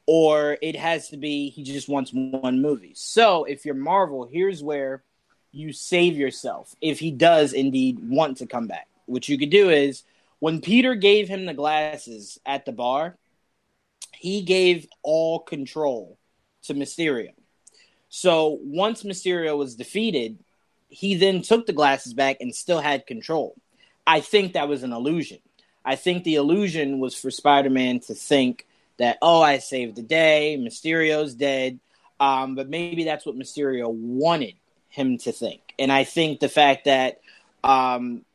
or 0.06 0.58
it 0.62 0.76
has 0.76 1.10
to 1.10 1.18
be 1.18 1.50
he 1.50 1.64
just 1.64 1.88
wants 1.88 2.12
one 2.12 2.62
movie. 2.62 2.94
So 2.96 3.46
if 3.46 3.66
you're 3.66 3.76
Marvel, 3.76 4.26
here's 4.26 4.62
where 4.62 5.04
you 5.52 5.72
save 5.74 6.18
yourself 6.18 6.76
if 6.82 7.00
he 7.00 7.12
does 7.12 7.54
indeed 7.54 8.00
want 8.10 8.38
to 8.38 8.46
come 8.46 8.68
back. 8.68 8.88
What 9.06 9.30
you 9.30 9.38
could 9.38 9.50
do 9.50 9.70
is 9.70 10.04
when 10.40 10.62
Peter 10.62 10.96
gave 10.96 11.28
him 11.28 11.46
the 11.46 11.54
glasses 11.54 12.40
at 12.46 12.66
the 12.66 12.72
bar, 12.72 13.18
he 14.14 14.42
gave 14.42 14.88
all 15.04 15.40
control 15.40 16.18
to 16.64 16.74
Mysterio. 16.74 17.32
So 18.14 18.60
once 18.62 19.04
Mysterio 19.04 19.58
was 19.58 19.76
defeated, 19.76 20.38
he 20.90 21.16
then 21.16 21.42
took 21.42 21.66
the 21.66 21.74
glasses 21.74 22.14
back 22.14 22.38
and 22.42 22.54
still 22.54 22.82
had 22.82 23.08
control. 23.08 23.56
I 24.06 24.20
think 24.20 24.54
that 24.54 24.68
was 24.68 24.84
an 24.84 24.92
illusion. 24.92 25.40
I 25.86 25.96
think 25.96 26.26
the 26.26 26.36
illusion 26.36 27.00
was 27.00 27.16
for 27.16 27.32
Spider 27.32 27.70
Man 27.70 28.02
to 28.02 28.14
think 28.14 28.68
that, 28.98 29.18
oh, 29.22 29.42
I 29.42 29.60
saved 29.60 29.96
the 29.96 30.02
day, 30.02 30.58
Mysterio's 30.60 31.34
dead. 31.34 31.80
Um, 32.20 32.54
but 32.54 32.70
maybe 32.70 33.06
that's 33.06 33.26
what 33.26 33.38
Mysterio 33.38 33.90
wanted 33.90 34.56
him 34.90 35.18
to 35.20 35.32
think. 35.32 35.62
And 35.80 35.90
I 35.90 36.04
think 36.04 36.42
the 36.42 36.50
fact 36.50 36.86
that 36.86 37.22
um, 37.64 38.26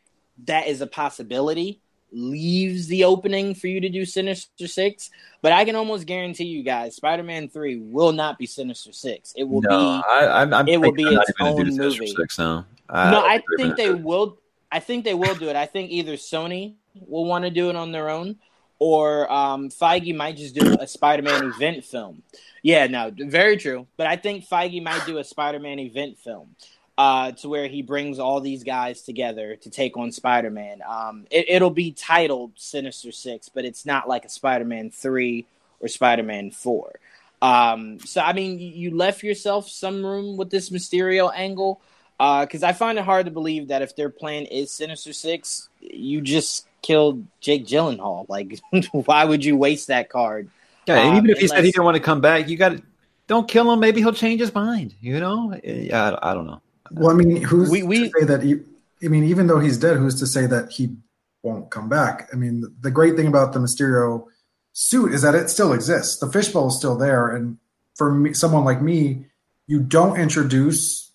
that 0.47 0.69
is 0.69 0.81
a 0.81 0.87
possibility 0.87 1.81
leaves 2.13 2.87
the 2.87 3.05
opening 3.05 3.55
for 3.55 3.67
you 3.67 3.81
to 3.81 3.89
do 3.89 4.05
Sinister 4.05 4.67
Six. 4.67 5.11
But 5.43 5.53
I 5.53 5.65
can 5.65 5.77
almost 5.77 6.07
guarantee 6.07 6.45
you 6.45 6.63
guys, 6.63 6.97
Spider 6.97 7.23
Man 7.23 7.49
3 7.49 7.79
will 7.79 8.13
not 8.13 8.39
be 8.39 8.47
Sinister 8.47 8.93
Six. 8.93 9.33
It 9.37 9.45
will 9.45 9.61
be. 9.61 9.69
I, 9.71 10.43
I'm, 10.43 10.55
I'm 10.55 10.69
it 10.69 10.81
will 10.81 10.93
be 10.93 11.05
they're 11.05 11.21
its 11.21 11.33
not 11.39 11.49
even 11.49 11.57
gonna 11.57 11.71
do 11.71 11.83
own 11.83 11.89
movie. 11.89 12.07
Six 12.07 12.39
now. 12.39 12.67
no, 12.91 13.21
I 13.21 13.43
think 13.57 13.77
they 13.77 13.93
will. 13.93 14.39
I 14.71 14.81
think 14.81 15.05
they 15.05 15.15
will 15.15 15.35
do 15.35 15.49
it. 15.49 15.57
I 15.57 15.67
think 15.67 15.91
either 15.91 16.15
Sony 16.15 16.75
will 17.07 17.25
want 17.25 17.45
to 17.45 17.51
do 17.51 17.71
it 17.71 17.77
on 17.77 17.93
their 17.93 18.09
own, 18.09 18.37
or 18.79 19.31
um, 19.33 19.69
Feige 19.69 20.15
might 20.15 20.37
just 20.37 20.55
do 20.55 20.77
a 20.81 20.87
Spider-Man 20.87 21.45
event 21.45 21.85
film. 21.85 22.23
Yeah, 22.63 22.87
no, 22.89 23.13
very 23.17 23.57
true. 23.57 23.87
But 23.97 24.07
I 24.07 24.17
think 24.17 24.49
Feige 24.49 24.83
might 24.83 25.07
do 25.07 25.19
a 25.19 25.25
Spider-Man 25.25 25.79
event 25.79 26.19
film. 26.19 26.57
Uh, 26.99 27.33
to 27.33 27.49
where 27.49 27.69
he 27.69 27.83
brings 27.83 28.19
all 28.19 28.41
these 28.41 28.65
guys 28.65 29.03
together 29.03 29.57
to 29.57 29.71
take 29.71 29.97
on 29.97 30.13
Spider 30.13 30.51
Man. 30.51 30.81
Um, 30.89 31.27
it, 31.31 31.61
will 31.61 31.71
be 31.71 31.93
titled 31.93 32.53
Sinister 32.57 33.13
Six, 33.13 33.49
but 33.49 33.65
it's 33.65 33.85
not 33.85 34.09
like 34.09 34.25
a 34.25 34.29
Spider 34.29 34.65
Man 34.65 34.91
3 34.91 35.45
or 35.81 35.89
Spider 35.89 36.23
Man 36.23 36.51
4. 36.51 36.99
Um, 37.43 38.01
so, 38.01 38.23
I 38.23 38.33
mean, 38.33 38.59
you 38.59 38.97
left 38.97 39.23
yourself 39.23 39.69
some 39.69 40.05
room 40.05 40.39
with 40.39 40.51
this 40.51 40.71
Mysterio 40.71 41.31
angle 41.35 41.81
because 42.19 42.63
uh, 42.63 42.69
I 42.69 42.73
find 42.73 42.99
it 42.99 43.05
hard 43.05 43.27
to 43.27 43.31
believe 43.31 43.69
that 43.69 43.83
if 43.83 43.95
their 43.95 44.09
plan 44.09 44.47
is 44.47 44.73
Sinister 44.73 45.13
Six, 45.13 45.69
you 45.81 46.23
just 46.23 46.67
killed 46.81 47.27
Jake 47.41 47.67
Gyllenhaal. 47.67 48.27
Like, 48.31 48.59
why 48.93 49.27
would 49.27 49.45
you 49.45 49.57
waste 49.57 49.89
that 49.89 50.09
card? 50.09 50.49
Yeah, 50.87 51.03
um, 51.03 51.17
even 51.17 51.31
if 51.31 51.39
he 51.39 51.45
unless... 51.45 51.59
said 51.59 51.65
he 51.65 51.73
didn't 51.73 51.85
want 51.85 51.97
to 51.97 52.03
come 52.03 52.23
back, 52.23 52.49
you 52.49 52.57
got 52.57 52.71
to 52.71 52.83
don't 53.27 53.49
kill 53.49 53.71
him. 53.71 53.81
Maybe 53.81 54.01
he'll 54.01 54.13
change 54.13 54.41
his 54.41 54.55
mind. 54.55 54.95
You 55.01 55.21
know? 55.21 55.59
Yeah, 55.63 56.17
I, 56.23 56.31
I 56.31 56.35
don't 56.35 56.47
know. 56.47 56.63
Well, 56.91 57.11
I 57.11 57.15
mean, 57.15 57.43
who's 57.43 57.71
we, 57.71 57.83
we, 57.83 58.11
to 58.11 58.21
say 58.21 58.27
that? 58.27 58.43
He, 58.43 58.61
I 59.05 59.09
mean, 59.09 59.25
even 59.25 59.47
though 59.47 59.61
he's 59.61 59.79
dead, 59.79 59.97
who's 59.97 60.19
to 60.21 60.27
say 60.27 60.47
that 60.47 60.73
he 60.73 60.97
won't 61.43 61.71
come 61.71 61.89
back? 61.89 62.29
I 62.33 62.37
mean, 62.37 62.65
the 62.81 62.91
great 62.91 63.17
thing 63.17 63.27
about 63.27 63.53
the 63.53 63.59
Mysterio 63.59 64.27
suit 64.73 65.13
is 65.13 65.23
that 65.23 65.35
it 65.35 65.51
still 65.51 65.73
exists. 65.73 66.19
The 66.19 66.31
fishbowl 66.31 66.69
is 66.69 66.77
still 66.77 66.97
there, 66.97 67.29
and 67.29 67.59
for 67.95 68.13
me, 68.13 68.35
someone 68.35 68.65
like 68.65 68.81
me, 68.81 69.27
you 69.67 69.81
don't 69.81 70.19
introduce 70.19 71.11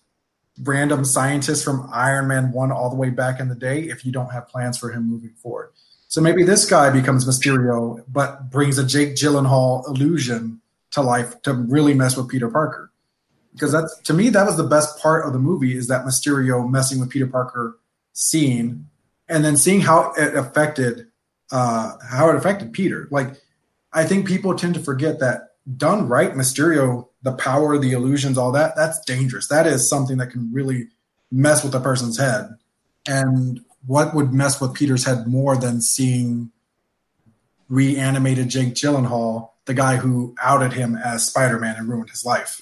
random 0.62 1.04
scientists 1.04 1.62
from 1.62 1.88
Iron 1.92 2.28
Man 2.28 2.52
one 2.52 2.70
all 2.70 2.90
the 2.90 2.96
way 2.96 3.10
back 3.10 3.40
in 3.40 3.48
the 3.48 3.54
day 3.54 3.82
if 3.84 4.04
you 4.04 4.12
don't 4.12 4.30
have 4.30 4.48
plans 4.48 4.78
for 4.78 4.90
him 4.90 5.08
moving 5.08 5.32
forward. 5.34 5.70
So 6.08 6.20
maybe 6.20 6.44
this 6.44 6.68
guy 6.68 6.90
becomes 6.90 7.24
Mysterio, 7.24 8.04
but 8.06 8.50
brings 8.50 8.78
a 8.78 8.84
Jake 8.84 9.14
Gyllenhaal 9.14 9.88
illusion 9.88 10.60
to 10.90 11.00
life 11.00 11.40
to 11.42 11.54
really 11.54 11.94
mess 11.94 12.16
with 12.16 12.28
Peter 12.28 12.50
Parker 12.50 12.91
because 13.52 13.72
that's 13.72 13.98
to 14.02 14.14
me 14.14 14.30
that 14.30 14.46
was 14.46 14.56
the 14.56 14.64
best 14.64 14.98
part 15.00 15.26
of 15.26 15.32
the 15.32 15.38
movie 15.38 15.76
is 15.76 15.88
that 15.88 16.04
Mysterio 16.04 16.68
messing 16.68 17.00
with 17.00 17.10
Peter 17.10 17.26
Parker 17.26 17.78
scene, 18.12 18.88
and 19.28 19.44
then 19.44 19.56
seeing 19.56 19.80
how 19.80 20.12
it 20.16 20.34
affected 20.34 21.08
uh, 21.50 21.92
how 22.10 22.30
it 22.30 22.36
affected 22.36 22.72
Peter. 22.72 23.08
Like 23.10 23.34
I 23.92 24.04
think 24.04 24.26
people 24.26 24.54
tend 24.54 24.74
to 24.74 24.80
forget 24.80 25.20
that 25.20 25.50
done 25.76 26.08
right, 26.08 26.32
Mysterio, 26.32 27.08
the 27.22 27.32
power, 27.32 27.78
the 27.78 27.92
illusions, 27.92 28.38
all 28.38 28.52
that 28.52 28.74
that's 28.76 29.00
dangerous. 29.04 29.48
That 29.48 29.66
is 29.66 29.88
something 29.88 30.18
that 30.18 30.30
can 30.30 30.52
really 30.52 30.88
mess 31.30 31.62
with 31.62 31.74
a 31.74 31.80
person's 31.80 32.18
head. 32.18 32.56
And 33.06 33.60
what 33.86 34.14
would 34.14 34.32
mess 34.32 34.60
with 34.60 34.74
Peter's 34.74 35.04
head 35.04 35.26
more 35.26 35.56
than 35.56 35.80
seeing 35.80 36.52
reanimated 37.68 38.48
Jake 38.48 38.74
Gyllenhaal, 38.74 39.50
the 39.64 39.74
guy 39.74 39.96
who 39.96 40.34
outed 40.42 40.72
him 40.72 40.96
as 40.96 41.26
Spider 41.26 41.58
Man 41.58 41.76
and 41.76 41.88
ruined 41.88 42.10
his 42.10 42.24
life? 42.24 42.60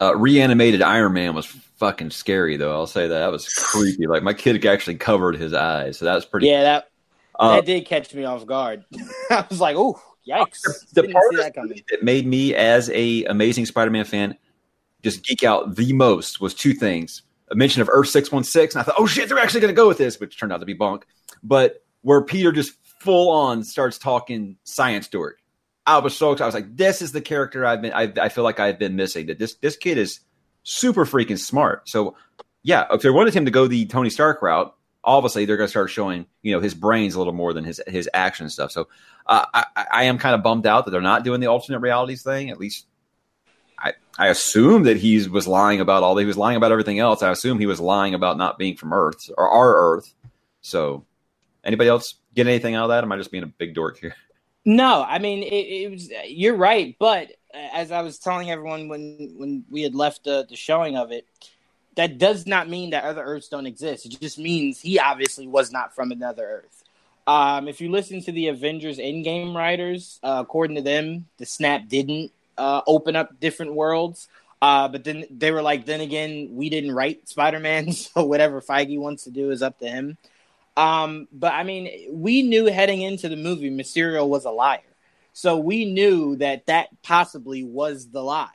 Uh, 0.00 0.14
reanimated 0.14 0.82
Iron 0.82 1.14
Man 1.14 1.34
was 1.34 1.46
fucking 1.46 2.10
scary, 2.10 2.56
though. 2.56 2.72
I'll 2.72 2.86
say 2.86 3.08
that 3.08 3.18
that 3.18 3.32
was 3.32 3.48
creepy. 3.54 4.06
Like 4.06 4.22
my 4.22 4.34
kid 4.34 4.64
actually 4.66 4.96
covered 4.96 5.36
his 5.36 5.54
eyes, 5.54 5.98
so 5.98 6.04
that 6.04 6.14
was 6.14 6.24
pretty. 6.24 6.48
Yeah, 6.48 6.62
that 6.62 6.90
uh, 7.38 7.56
that 7.56 7.66
did 7.66 7.86
catch 7.86 8.12
me 8.14 8.24
off 8.24 8.46
guard. 8.46 8.84
I 9.30 9.46
was 9.48 9.60
like, 9.60 9.76
"Oh, 9.76 10.00
yikes!" 10.28 10.60
The, 10.92 11.02
the 11.02 11.12
part 11.12 11.32
that, 11.36 11.54
that 11.90 12.02
made 12.02 12.26
me, 12.26 12.54
as 12.54 12.90
a 12.90 13.24
Amazing 13.24 13.66
Spider-Man 13.66 14.04
fan, 14.04 14.36
just 15.02 15.24
geek 15.24 15.44
out 15.44 15.76
the 15.76 15.92
most 15.92 16.40
was 16.40 16.52
two 16.52 16.74
things: 16.74 17.22
a 17.50 17.54
mention 17.54 17.80
of 17.80 17.88
Earth 17.90 18.08
six 18.08 18.30
one 18.30 18.44
six, 18.44 18.74
and 18.74 18.80
I 18.80 18.84
thought, 18.84 18.96
"Oh 18.98 19.06
shit, 19.06 19.28
they're 19.28 19.38
actually 19.38 19.60
going 19.60 19.74
to 19.74 19.76
go 19.76 19.88
with 19.88 19.98
this," 19.98 20.20
which 20.20 20.38
turned 20.38 20.52
out 20.52 20.60
to 20.60 20.66
be 20.66 20.74
bunk. 20.74 21.06
But 21.42 21.82
where 22.02 22.22
Peter 22.22 22.52
just 22.52 22.72
full 23.00 23.30
on 23.30 23.64
starts 23.64 23.98
talking 23.98 24.56
science 24.64 25.08
dork 25.08 25.38
I 25.86 25.98
was 25.98 26.16
so 26.16 26.32
excited. 26.32 26.44
I 26.44 26.46
was 26.46 26.54
like, 26.54 26.76
this 26.76 27.00
is 27.00 27.12
the 27.12 27.20
character 27.20 27.64
I've 27.64 27.80
been, 27.80 27.92
I, 27.92 28.12
I 28.20 28.28
feel 28.28 28.44
like 28.44 28.58
I've 28.58 28.78
been 28.78 28.96
missing. 28.96 29.26
That 29.26 29.38
this, 29.38 29.54
this 29.54 29.76
kid 29.76 29.98
is 29.98 30.20
super 30.64 31.06
freaking 31.06 31.38
smart. 31.38 31.88
So, 31.88 32.16
yeah, 32.62 32.86
if 32.90 33.02
they 33.02 33.10
wanted 33.10 33.34
him 33.34 33.44
to 33.44 33.50
go 33.52 33.68
the 33.68 33.86
Tony 33.86 34.10
Stark 34.10 34.42
route, 34.42 34.74
obviously 35.04 35.44
they're 35.44 35.56
going 35.56 35.68
to 35.68 35.70
start 35.70 35.90
showing, 35.90 36.26
you 36.42 36.52
know, 36.52 36.60
his 36.60 36.74
brains 36.74 37.14
a 37.14 37.18
little 37.18 37.32
more 37.32 37.52
than 37.52 37.62
his 37.62 37.80
his 37.86 38.10
action 38.12 38.50
stuff. 38.50 38.72
So, 38.72 38.88
uh, 39.26 39.46
I, 39.54 39.86
I 39.92 40.04
am 40.04 40.18
kind 40.18 40.34
of 40.34 40.42
bummed 40.42 40.66
out 40.66 40.84
that 40.84 40.90
they're 40.90 41.00
not 41.00 41.22
doing 41.22 41.40
the 41.40 41.46
alternate 41.46 41.78
realities 41.78 42.22
thing. 42.22 42.50
At 42.50 42.58
least, 42.58 42.86
I 43.78 43.92
I 44.18 44.28
assume 44.28 44.82
that 44.84 44.96
he 44.96 45.28
was 45.28 45.46
lying 45.46 45.80
about 45.80 46.02
all. 46.02 46.16
He 46.16 46.24
was 46.24 46.36
lying 46.36 46.56
about 46.56 46.72
everything 46.72 46.98
else. 46.98 47.22
I 47.22 47.30
assume 47.30 47.60
he 47.60 47.66
was 47.66 47.80
lying 47.80 48.14
about 48.14 48.36
not 48.36 48.58
being 48.58 48.76
from 48.76 48.92
Earth 48.92 49.30
or 49.38 49.48
our 49.48 49.94
Earth. 49.94 50.12
So, 50.62 51.04
anybody 51.62 51.88
else 51.88 52.14
get 52.34 52.48
anything 52.48 52.74
out 52.74 52.84
of 52.84 52.88
that? 52.88 53.04
Am 53.04 53.12
I 53.12 53.16
just 53.16 53.30
being 53.30 53.44
a 53.44 53.46
big 53.46 53.74
dork 53.74 53.98
here? 54.00 54.16
No, 54.66 55.04
I 55.08 55.20
mean 55.20 55.44
it, 55.44 55.46
it, 55.46 55.90
was. 55.90 56.10
You're 56.26 56.56
right, 56.56 56.96
but 56.98 57.30
as 57.54 57.92
I 57.92 58.02
was 58.02 58.18
telling 58.18 58.50
everyone 58.50 58.88
when 58.88 59.34
when 59.38 59.64
we 59.70 59.82
had 59.82 59.94
left 59.94 60.24
the, 60.24 60.44
the 60.48 60.56
showing 60.56 60.96
of 60.96 61.12
it, 61.12 61.24
that 61.94 62.18
does 62.18 62.46
not 62.46 62.68
mean 62.68 62.90
that 62.90 63.04
other 63.04 63.22
Earths 63.22 63.48
don't 63.48 63.66
exist. 63.66 64.06
It 64.06 64.20
just 64.20 64.38
means 64.38 64.80
he 64.80 64.98
obviously 64.98 65.46
was 65.46 65.70
not 65.70 65.94
from 65.94 66.10
another 66.10 66.44
Earth. 66.44 66.82
Um, 67.28 67.68
if 67.68 67.80
you 67.80 67.92
listen 67.92 68.20
to 68.22 68.32
the 68.32 68.48
Avengers 68.48 68.98
Endgame 68.98 69.54
writers, 69.54 70.18
uh, 70.24 70.38
according 70.42 70.76
to 70.76 70.82
them, 70.82 71.26
the 71.38 71.46
snap 71.46 71.88
didn't 71.88 72.32
uh, 72.58 72.82
open 72.88 73.14
up 73.14 73.38
different 73.38 73.74
worlds. 73.74 74.28
Uh, 74.60 74.88
but 74.88 75.04
then 75.04 75.26
they 75.30 75.52
were 75.52 75.62
like, 75.62 75.86
then 75.86 76.00
again, 76.00 76.48
we 76.52 76.70
didn't 76.70 76.92
write 76.92 77.28
Spider 77.28 77.60
Man, 77.60 77.92
so 77.92 78.24
whatever 78.24 78.60
Feige 78.60 78.98
wants 78.98 79.24
to 79.24 79.30
do 79.30 79.52
is 79.52 79.62
up 79.62 79.78
to 79.78 79.86
him. 79.86 80.18
Um, 80.76 81.28
but 81.32 81.54
I 81.54 81.62
mean, 81.62 82.08
we 82.10 82.42
knew 82.42 82.66
heading 82.66 83.02
into 83.02 83.28
the 83.28 83.36
movie 83.36 83.70
Mysterio 83.70 84.28
was 84.28 84.44
a 84.44 84.50
liar. 84.50 84.80
So 85.32 85.56
we 85.56 85.84
knew 85.84 86.36
that 86.36 86.66
that 86.66 86.88
possibly 87.02 87.62
was 87.62 88.08
the 88.08 88.22
lie. 88.22 88.48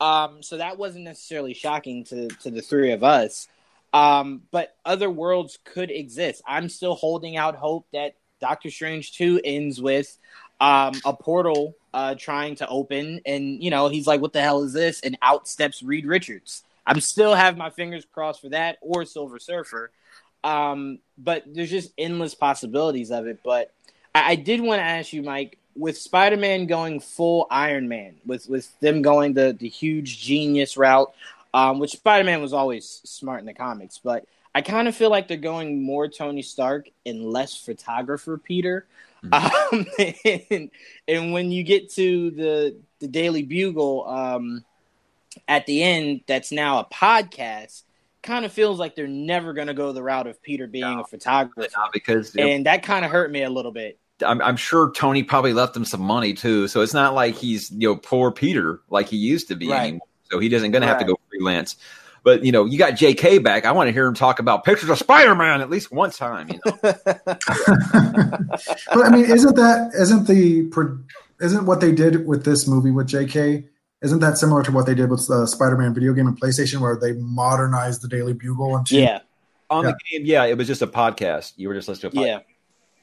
Um, 0.00 0.42
so 0.42 0.56
that 0.56 0.78
wasn't 0.78 1.04
necessarily 1.04 1.54
shocking 1.54 2.04
to, 2.04 2.28
to 2.28 2.50
the 2.50 2.62
three 2.62 2.92
of 2.92 3.04
us. 3.04 3.48
Um, 3.92 4.42
but 4.50 4.76
other 4.84 5.10
worlds 5.10 5.58
could 5.64 5.90
exist. 5.90 6.42
I'm 6.46 6.68
still 6.68 6.94
holding 6.94 7.36
out 7.36 7.56
hope 7.56 7.86
that 7.92 8.16
Doctor 8.40 8.70
Strange 8.70 9.12
2 9.12 9.40
ends 9.44 9.80
with 9.80 10.18
um, 10.60 10.94
a 11.04 11.12
portal 11.12 11.76
uh, 11.94 12.14
trying 12.16 12.56
to 12.56 12.68
open. 12.68 13.20
And, 13.26 13.62
you 13.62 13.70
know, 13.70 13.88
he's 13.88 14.06
like, 14.06 14.20
what 14.20 14.32
the 14.32 14.40
hell 14.40 14.62
is 14.62 14.72
this? 14.72 15.00
And 15.00 15.18
out 15.22 15.46
steps 15.46 15.82
Reed 15.82 16.06
Richards. 16.06 16.64
I'm 16.86 17.00
still 17.00 17.34
have 17.34 17.56
my 17.56 17.70
fingers 17.70 18.04
crossed 18.12 18.40
for 18.40 18.48
that 18.48 18.78
or 18.80 19.04
Silver 19.04 19.38
Surfer. 19.38 19.92
Um, 20.44 20.98
but 21.18 21.44
there's 21.46 21.70
just 21.70 21.92
endless 21.96 22.34
possibilities 22.34 23.10
of 23.10 23.26
it. 23.26 23.40
But 23.44 23.72
I, 24.14 24.32
I 24.32 24.34
did 24.36 24.60
want 24.60 24.80
to 24.80 24.84
ask 24.84 25.12
you, 25.12 25.22
Mike, 25.22 25.58
with 25.74 25.96
Spider-Man 25.96 26.66
going 26.66 27.00
full 27.00 27.46
Iron 27.50 27.88
Man, 27.88 28.16
with 28.26 28.48
with 28.48 28.78
them 28.80 29.02
going 29.02 29.34
the 29.34 29.56
the 29.58 29.68
huge 29.68 30.20
genius 30.20 30.76
route, 30.76 31.12
um, 31.54 31.78
which 31.78 31.92
Spider-Man 31.92 32.42
was 32.42 32.52
always 32.52 33.00
smart 33.04 33.40
in 33.40 33.46
the 33.46 33.54
comics, 33.54 33.98
but 33.98 34.26
I 34.54 34.60
kind 34.60 34.86
of 34.86 34.94
feel 34.94 35.10
like 35.10 35.28
they're 35.28 35.36
going 35.38 35.82
more 35.82 36.08
Tony 36.08 36.42
Stark 36.42 36.88
and 37.06 37.24
less 37.24 37.56
photographer 37.56 38.36
Peter. 38.36 38.86
Mm-hmm. 39.24 39.74
Um, 39.74 40.44
and, 40.50 40.70
and, 41.08 41.32
when 41.32 41.50
you 41.50 41.62
get 41.62 41.90
to 41.92 42.30
the 42.32 42.76
the 42.98 43.08
Daily 43.08 43.42
Bugle 43.44 44.06
um, 44.06 44.64
at 45.48 45.64
the 45.66 45.82
end, 45.82 46.22
that's 46.26 46.52
now 46.52 46.80
a 46.80 46.84
podcast 46.84 47.82
kind 48.22 48.44
of 48.44 48.52
feels 48.52 48.78
like 48.78 48.94
they're 48.94 49.06
never 49.06 49.52
going 49.52 49.66
to 49.66 49.74
go 49.74 49.92
the 49.92 50.02
route 50.02 50.26
of 50.26 50.40
Peter 50.42 50.66
being 50.66 50.96
no, 50.96 51.00
a 51.00 51.04
photographer. 51.04 51.68
No, 51.76 51.88
because 51.92 52.34
and 52.36 52.66
that 52.66 52.82
kind 52.82 53.04
of 53.04 53.10
hurt 53.10 53.30
me 53.30 53.42
a 53.42 53.50
little 53.50 53.72
bit. 53.72 53.98
I'm, 54.24 54.40
I'm, 54.40 54.56
sure 54.56 54.92
Tony 54.92 55.24
probably 55.24 55.52
left 55.52 55.76
him 55.76 55.84
some 55.84 56.02
money 56.02 56.32
too, 56.32 56.68
so 56.68 56.80
it's 56.80 56.94
not 56.94 57.14
like 57.14 57.34
he's 57.34 57.70
you 57.72 57.88
know 57.88 57.96
poor 57.96 58.30
Peter 58.30 58.80
like 58.88 59.08
he 59.08 59.16
used 59.16 59.48
to 59.48 59.56
be 59.56 59.68
right. 59.68 59.80
anymore. 59.80 60.06
So 60.30 60.38
he 60.38 60.48
doesn't 60.48 60.70
going 60.70 60.82
to 60.82 60.88
have 60.88 60.98
to 60.98 61.04
go 61.04 61.18
freelance. 61.28 61.76
But 62.24 62.44
you 62.44 62.52
know, 62.52 62.64
you 62.64 62.78
got 62.78 62.92
J.K. 62.92 63.38
back. 63.38 63.66
I 63.66 63.72
want 63.72 63.88
to 63.88 63.92
hear 63.92 64.06
him 64.06 64.14
talk 64.14 64.38
about 64.38 64.64
pictures 64.64 64.88
of 64.88 64.98
Spider-Man 64.98 65.60
at 65.60 65.68
least 65.70 65.90
one 65.90 66.10
time. 66.10 66.48
You 66.48 66.60
know. 66.64 66.78
but 66.82 67.42
I 69.04 69.10
mean, 69.10 69.24
isn't 69.24 69.56
that 69.56 69.90
isn't 69.98 70.28
the 70.28 71.02
isn't 71.40 71.66
what 71.66 71.80
they 71.80 71.92
did 71.92 72.26
with 72.26 72.44
this 72.44 72.68
movie 72.68 72.92
with 72.92 73.08
J.K. 73.08 73.64
Isn't 74.02 74.20
that 74.20 74.36
similar 74.36 74.62
to 74.64 74.72
what 74.72 74.86
they 74.86 74.94
did 74.94 75.10
with 75.10 75.26
the 75.28 75.46
Spider-Man 75.46 75.94
video 75.94 76.12
game 76.12 76.26
and 76.26 76.38
PlayStation, 76.38 76.80
where 76.80 76.96
they 76.96 77.12
modernized 77.12 78.02
the 78.02 78.08
Daily 78.08 78.32
Bugle 78.32 78.76
into? 78.76 78.98
Yeah, 78.98 79.20
on 79.70 79.84
yeah. 79.84 79.92
the 79.92 80.18
game, 80.18 80.26
yeah, 80.26 80.44
it 80.44 80.58
was 80.58 80.66
just 80.66 80.82
a 80.82 80.86
podcast. 80.86 81.52
You 81.56 81.68
were 81.68 81.74
just 81.74 81.88
listening 81.88 82.12
to 82.12 82.18
a 82.18 82.20
podcast. 82.20 82.26
Yeah. 82.26 82.38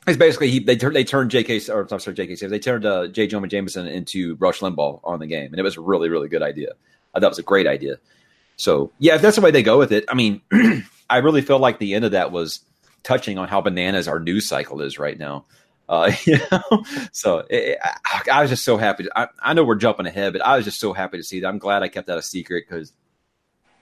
It's 0.07 0.17
basically 0.17 0.49
he, 0.49 0.59
they 0.59 0.75
turned 0.75 0.95
they 0.95 1.03
turned 1.03 1.29
J.K. 1.31 1.61
or 1.69 1.87
I'm 1.91 1.99
sorry 1.99 2.15
J.K. 2.15 2.47
They 2.47 2.59
turned 2.59 2.85
uh, 2.85 3.07
J. 3.07 3.27
Jonah 3.27 3.47
Jameson 3.47 3.87
into 3.87 4.35
Rush 4.35 4.59
Limbaugh 4.59 5.01
on 5.03 5.19
the 5.19 5.27
game, 5.27 5.51
and 5.51 5.59
it 5.59 5.63
was 5.63 5.77
a 5.77 5.81
really 5.81 6.09
really 6.09 6.29
good 6.29 6.41
idea. 6.41 6.73
I 7.13 7.19
thought 7.19 7.27
it 7.27 7.29
was 7.29 7.39
a 7.39 7.43
great 7.43 7.67
idea. 7.67 7.97
So 8.55 8.91
yeah, 8.99 9.15
if 9.15 9.21
that's 9.21 9.35
the 9.35 9.41
way 9.41 9.51
they 9.51 9.63
go 9.63 9.77
with 9.77 9.91
it, 9.91 10.05
I 10.09 10.15
mean, 10.15 10.41
I 11.09 11.17
really 11.17 11.41
feel 11.41 11.59
like 11.59 11.79
the 11.79 11.93
end 11.93 12.05
of 12.05 12.11
that 12.11 12.31
was 12.31 12.61
touching 13.03 13.37
on 13.37 13.47
how 13.47 13.61
bananas 13.61 14.07
our 14.07 14.19
news 14.19 14.47
cycle 14.47 14.81
is 14.81 14.99
right 14.99 15.17
now. 15.17 15.45
Uh, 15.89 16.11
you 16.25 16.37
know, 16.51 16.83
so 17.11 17.43
it, 17.49 17.77
I, 18.31 18.41
was 18.41 18.51
just 18.51 18.63
so 18.63 18.77
happy. 18.77 19.07
I, 19.15 19.27
I, 19.41 19.53
know 19.53 19.63
we're 19.63 19.75
jumping 19.75 20.05
ahead, 20.05 20.33
but 20.33 20.45
I 20.45 20.55
was 20.55 20.63
just 20.63 20.79
so 20.79 20.93
happy 20.93 21.17
to 21.17 21.23
see 21.23 21.39
that. 21.39 21.47
I'm 21.47 21.57
glad 21.57 21.81
I 21.81 21.87
kept 21.87 22.07
that 22.07 22.17
a 22.19 22.21
secret 22.21 22.65
because 22.69 22.93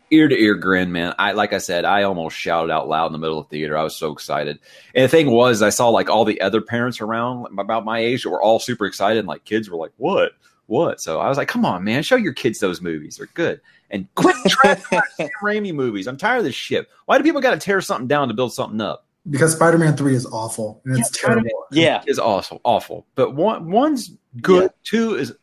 ear 0.09 0.29
to 0.29 0.35
ear 0.35 0.55
grin, 0.55 0.93
man. 0.93 1.13
I 1.19 1.33
like 1.33 1.51
I 1.51 1.57
said, 1.57 1.83
I 1.83 2.03
almost 2.03 2.37
shouted 2.37 2.71
out 2.71 2.87
loud 2.87 3.07
in 3.07 3.11
the 3.11 3.17
middle 3.17 3.39
of 3.39 3.49
the 3.49 3.57
theater. 3.57 3.77
I 3.77 3.83
was 3.83 3.95
so 3.95 4.13
excited. 4.13 4.57
And 4.95 5.03
the 5.03 5.09
thing 5.09 5.29
was, 5.29 5.61
I 5.61 5.69
saw 5.69 5.89
like 5.89 6.09
all 6.09 6.23
the 6.23 6.39
other 6.39 6.61
parents 6.61 7.01
around 7.01 7.59
about 7.59 7.83
my 7.83 7.99
age 7.99 8.23
that 8.23 8.29
were 8.29 8.41
all 8.41 8.59
super 8.59 8.85
excited. 8.85 9.19
And 9.19 9.27
like 9.27 9.43
kids 9.43 9.69
were 9.69 9.77
like, 9.77 9.91
"What? 9.97 10.31
what? 10.67 11.01
So 11.01 11.19
I 11.19 11.29
was 11.29 11.37
like, 11.37 11.47
come 11.47 11.65
on, 11.65 11.83
man, 11.83 12.03
show 12.03 12.15
your 12.15 12.33
kids 12.33 12.59
those 12.59 12.81
movies. 12.81 13.17
They're 13.17 13.27
good. 13.33 13.61
And 13.89 14.13
quit 14.15 14.35
trying 14.47 14.77
Sam 15.15 15.29
Raimi 15.41 15.73
movies. 15.73 16.07
I'm 16.07 16.17
tired 16.17 16.39
of 16.39 16.43
this 16.43 16.55
shit. 16.55 16.87
Why 17.05 17.17
do 17.17 17.23
people 17.23 17.41
got 17.41 17.51
to 17.51 17.57
tear 17.57 17.81
something 17.81 18.07
down 18.07 18.27
to 18.27 18.33
build 18.33 18.53
something 18.53 18.81
up? 18.81 19.05
Because 19.29 19.53
Spider-Man 19.53 19.97
Three 19.97 20.15
is 20.15 20.25
awful 20.25 20.81
and 20.85 20.97
it's 20.97 21.11
Yeah, 21.21 21.27
terrible. 21.27 21.65
Yeah. 21.71 22.03
Is 22.07 22.19
awful, 22.19 22.61
awful. 22.63 23.05
But 23.15 23.35
one 23.35 23.69
one's 23.69 24.11
good. 24.41 24.63
Yeah. 24.63 24.69
Two 24.83 25.15
is, 25.15 25.33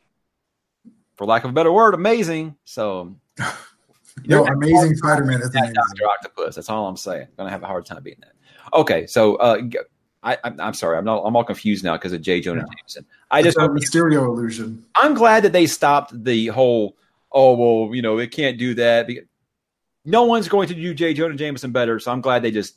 for 1.16 1.26
lack 1.26 1.44
of 1.44 1.50
a 1.50 1.52
better 1.52 1.72
word, 1.72 1.94
amazing. 1.94 2.56
So 2.64 3.16
you 3.38 3.44
No, 4.26 4.46
Amazing 4.46 4.96
Spider-Man 4.96 5.42
is 5.42 5.50
that 5.50 5.58
amazing. 5.58 5.74
Doctor 5.74 6.06
Octopus. 6.08 6.54
That's 6.54 6.70
all 6.70 6.86
I'm 6.88 6.96
saying. 6.96 7.28
gonna 7.36 7.50
have 7.50 7.62
a 7.62 7.66
hard 7.66 7.86
time 7.86 8.02
beating 8.02 8.22
that. 8.22 8.32
Okay, 8.76 9.06
so 9.06 9.36
uh, 9.36 9.60
g- 9.60 9.78
I, 10.22 10.38
am 10.44 10.60
I'm 10.60 10.74
sorry, 10.74 10.96
I'm 10.96 11.04
not. 11.04 11.22
I'm 11.22 11.36
all 11.36 11.44
confused 11.44 11.84
now 11.84 11.96
because 11.96 12.12
of 12.12 12.22
J. 12.22 12.40
Jonah 12.40 12.64
Jameson. 12.76 13.04
I 13.30 13.40
It's 13.40 13.54
just, 13.54 13.58
a 13.58 13.68
Mysterio 13.68 14.24
illusion. 14.24 14.84
I'm 14.94 15.14
glad 15.14 15.44
that 15.44 15.52
they 15.52 15.66
stopped 15.66 16.24
the 16.24 16.46
whole. 16.48 16.96
Oh 17.30 17.54
well, 17.54 17.94
you 17.94 18.02
know, 18.02 18.18
it 18.18 18.30
can't 18.30 18.58
do 18.58 18.74
that. 18.74 19.06
Because 19.06 19.24
no 20.04 20.24
one's 20.24 20.48
going 20.48 20.68
to 20.68 20.74
do 20.74 20.94
J. 20.94 21.14
Jonah 21.14 21.34
Jameson 21.34 21.72
better. 21.72 21.98
So 21.98 22.10
I'm 22.10 22.20
glad 22.20 22.42
they 22.42 22.50
just 22.50 22.76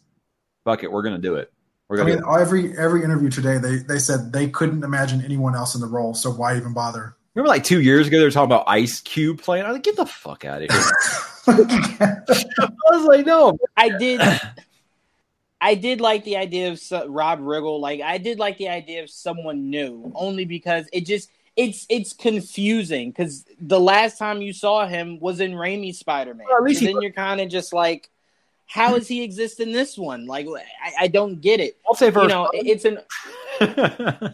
fuck 0.68 0.84
it. 0.84 0.91
We're 0.91 1.01
gonna 1.03 1.18
do 1.18 1.36
it. 1.36 1.51
We're 1.88 1.97
I 2.01 2.09
gonna. 2.09 2.15
mean, 2.15 2.39
every 2.41 2.78
every 2.78 3.03
interview 3.03 3.30
today, 3.30 3.57
they 3.57 3.78
they 3.78 3.99
said 3.99 4.34
they 4.34 4.49
couldn't 4.49 4.84
imagine 4.84 5.24
anyone 5.24 5.55
else 5.55 5.74
in 5.76 5.82
the 5.82 5.88
role, 5.88 6.13
so 6.13 6.30
why 6.30 6.57
even 6.57 6.74
bother? 6.74 7.15
remember, 7.34 7.47
like 7.49 7.63
two 7.63 7.82
years 7.82 8.07
ago, 8.07 8.18
they 8.18 8.24
were 8.26 8.32
talking 8.32 8.51
about 8.51 8.65
Ice 8.68 8.99
Cube 8.99 9.41
playing. 9.41 9.63
I 9.63 9.70
was 9.70 9.76
like, 9.76 9.84
get 9.84 9.95
the 9.95 10.05
fuck 10.07 10.43
out 10.43 10.63
of 10.63 10.72
here. 10.72 10.82
I 11.47 12.91
was 12.91 13.05
like, 13.05 13.26
no. 13.26 13.57
I 13.78 13.89
did. 13.97 14.20
I 15.61 15.76
did 15.76 16.01
like 16.01 16.24
the 16.24 16.36
idea 16.38 16.72
of 16.72 16.80
so- 16.80 17.07
Rob 17.07 17.39
Riggle. 17.39 17.80
Like 17.80 18.01
I 18.01 18.18
did 18.18 18.38
like 18.39 18.57
the 18.57 18.68
idea 18.70 19.03
of 19.03 19.09
someone 19.09 19.70
new, 19.70 20.11
only 20.15 20.45
because 20.45 20.88
it 20.91 21.05
just 21.05 21.30
it's 21.55 21.86
it's 21.89 22.11
confusing. 22.11 23.11
Because 23.11 23.45
the 23.61 23.80
last 23.80 24.18
time 24.18 24.41
you 24.41 24.51
saw 24.51 24.86
him 24.88 25.20
was 25.20 25.39
in 25.39 25.53
Raimi's 25.53 25.99
Spider 25.99 26.34
Man. 26.34 26.47
Well, 26.49 26.57
at 26.57 26.63
least 26.63 26.82
so 26.82 26.88
he- 26.88 26.93
then 26.93 27.01
you're 27.01 27.11
kind 27.13 27.39
of 27.39 27.49
just 27.49 27.72
like, 27.72 28.09
how 28.68 28.95
does 28.95 29.07
he 29.07 29.24
exist 29.24 29.59
in 29.59 29.72
this 29.72 29.97
one? 29.97 30.26
Like 30.28 30.45
I, 30.84 31.05
I 31.05 31.07
don't 31.07 31.39
get 31.41 31.59
it. 31.59 31.78
I'll 31.88 31.95
say 31.95 32.07
You 32.07 32.11
first. 32.11 32.30
know, 32.30 32.49
it- 32.53 32.68
it's 32.68 32.86
an 32.86 32.99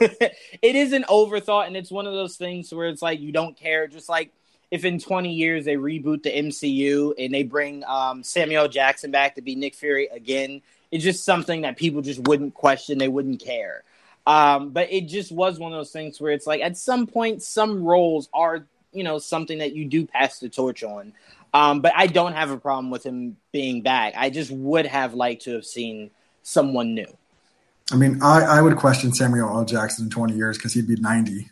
it 0.00 0.76
is 0.76 0.92
an 0.92 1.04
overthought 1.08 1.66
and 1.66 1.76
it's 1.76 1.90
one 1.90 2.06
of 2.06 2.12
those 2.12 2.36
things 2.36 2.72
where 2.72 2.88
it's 2.88 3.02
like 3.02 3.20
you 3.20 3.32
don't 3.32 3.56
care 3.56 3.86
just 3.88 4.08
like 4.08 4.30
if 4.70 4.84
in 4.84 4.98
20 5.00 5.32
years 5.32 5.64
they 5.64 5.74
reboot 5.76 6.22
the 6.22 6.30
MCU 6.30 7.14
and 7.18 7.34
they 7.34 7.42
bring 7.42 7.82
um, 7.84 8.22
Samuel 8.22 8.68
Jackson 8.68 9.10
back 9.10 9.34
to 9.34 9.42
be 9.42 9.54
Nick 9.54 9.74
Fury 9.74 10.08
again 10.12 10.62
it's 10.90 11.04
just 11.04 11.24
something 11.24 11.62
that 11.62 11.76
people 11.76 12.02
just 12.02 12.20
wouldn't 12.28 12.54
question 12.54 12.98
they 12.98 13.08
wouldn't 13.08 13.40
care 13.40 13.82
um, 14.26 14.70
but 14.70 14.92
it 14.92 15.02
just 15.08 15.32
was 15.32 15.58
one 15.58 15.72
of 15.72 15.78
those 15.78 15.90
things 15.92 16.20
where 16.20 16.32
it's 16.32 16.46
like 16.46 16.60
at 16.60 16.76
some 16.76 17.06
point 17.06 17.42
some 17.42 17.82
roles 17.82 18.28
are 18.32 18.66
you 18.92 19.04
know 19.04 19.18
something 19.18 19.58
that 19.58 19.72
you 19.74 19.84
do 19.86 20.06
pass 20.06 20.38
the 20.38 20.48
torch 20.48 20.82
on 20.82 21.12
um, 21.52 21.80
but 21.80 21.92
I 21.96 22.06
don't 22.06 22.32
have 22.34 22.50
a 22.50 22.58
problem 22.58 22.90
with 22.90 23.04
him 23.04 23.36
being 23.52 23.82
back 23.82 24.14
I 24.16 24.30
just 24.30 24.50
would 24.50 24.86
have 24.86 25.14
liked 25.14 25.42
to 25.42 25.52
have 25.54 25.64
seen 25.64 26.10
someone 26.42 26.94
new 26.94 27.06
I 27.92 27.96
mean, 27.96 28.22
I, 28.22 28.42
I 28.42 28.62
would 28.62 28.76
question 28.76 29.12
Samuel 29.12 29.48
L. 29.48 29.64
Jackson 29.64 30.04
in 30.04 30.10
20 30.10 30.34
years 30.34 30.56
because 30.56 30.72
he'd 30.72 30.86
be 30.86 30.94
90. 30.94 31.50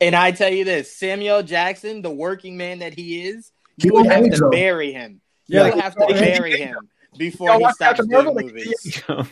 And 0.00 0.14
I 0.14 0.30
tell 0.32 0.52
you 0.52 0.64
this, 0.64 0.94
Samuel 0.94 1.42
Jackson, 1.42 2.02
the 2.02 2.10
working 2.10 2.56
man 2.58 2.80
that 2.80 2.92
he 2.92 3.22
is, 3.26 3.50
He 3.78 3.88
you 3.88 3.94
would 3.94 4.02
will 4.06 4.10
have 4.10 4.30
to 4.30 4.36
though. 4.36 4.50
bury 4.50 4.92
him. 4.92 5.22
Yeah, 5.46 5.68
You'll 5.68 5.80
have 5.80 5.94
to 5.94 6.04
like- 6.04 6.16
bury 6.16 6.58
him 6.58 6.76
before 7.16 7.52
he 7.54 7.58
watch 7.62 7.76
stops 7.76 8.00
Captain 8.06 8.34
doing 8.34 8.46
movies. 8.46 9.02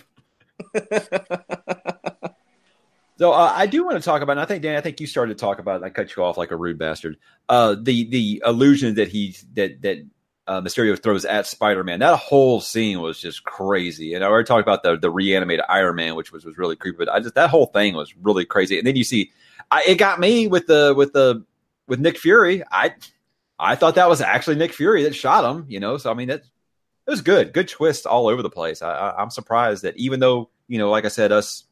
So 3.21 3.33
uh, 3.33 3.53
I 3.55 3.67
do 3.67 3.85
want 3.85 3.99
to 3.99 4.03
talk 4.03 4.23
about, 4.23 4.33
and 4.33 4.41
I 4.41 4.47
think 4.47 4.63
Dan, 4.63 4.77
I 4.77 4.81
think 4.81 4.99
you 4.99 5.07
started 5.07 5.37
to 5.37 5.39
talk 5.39 5.59
about. 5.59 5.83
it, 5.83 5.85
I 5.85 5.91
cut 5.91 6.17
you 6.17 6.25
off 6.25 6.39
like 6.39 6.53
a 6.53 6.57
rude 6.57 6.79
bastard. 6.79 7.19
Uh, 7.51 7.77
the 7.79 8.09
the 8.09 8.43
illusion 8.47 8.95
that 8.95 9.09
he 9.09 9.37
that 9.57 9.83
that 9.83 9.99
uh, 10.47 10.63
Mysterio 10.63 10.99
throws 10.99 11.27
at 11.27 11.47
Spider 11.47 11.85
Man. 11.85 12.01
That 12.01 12.19
whole 12.19 12.63
scene 12.63 12.99
was 13.03 13.21
just 13.21 13.45
crazy. 13.45 14.15
And 14.15 14.25
I 14.25 14.27
already 14.27 14.47
talked 14.47 14.63
about 14.67 14.83
the 14.83 14.97
the 14.97 15.11
reanimated 15.11 15.67
Iron 15.69 15.97
Man, 15.97 16.15
which 16.15 16.33
was 16.33 16.47
was 16.47 16.57
really 16.57 16.77
creepy. 16.77 16.97
But 16.97 17.11
I 17.11 17.21
just 17.21 17.35
that 17.35 17.51
whole 17.51 17.67
thing 17.67 17.95
was 17.95 18.17
really 18.17 18.47
crazy. 18.47 18.79
And 18.79 18.87
then 18.87 18.97
you 18.97 19.05
see, 19.05 19.33
I, 19.71 19.83
it 19.87 19.97
got 19.97 20.19
me 20.19 20.49
with 20.49 20.67
the 20.67 20.95
with 20.97 21.13
the 21.13 21.45
with 21.87 22.01
Nick 22.01 22.17
Fury. 22.17 22.63
I 22.73 22.95
I 23.59 23.75
thought 23.75 23.97
that 23.97 24.09
was 24.09 24.23
actually 24.23 24.57
Nick 24.57 24.73
Fury 24.73 25.03
that 25.03 25.15
shot 25.15 25.45
him. 25.45 25.67
You 25.69 25.79
know, 25.79 25.99
so 25.99 26.11
I 26.11 26.15
mean 26.15 26.29
that 26.29 26.41
it 26.41 27.11
was 27.11 27.21
good, 27.21 27.53
good 27.53 27.69
twist 27.69 28.07
all 28.07 28.29
over 28.29 28.41
the 28.41 28.49
place. 28.49 28.81
I, 28.81 28.93
I, 28.93 29.23
I'm 29.23 29.29
surprised 29.29 29.83
that 29.83 29.99
even 29.99 30.21
though 30.21 30.49
you 30.69 30.79
know, 30.79 30.89
like 30.89 31.05
I 31.05 31.09
said, 31.09 31.33
us 31.33 31.65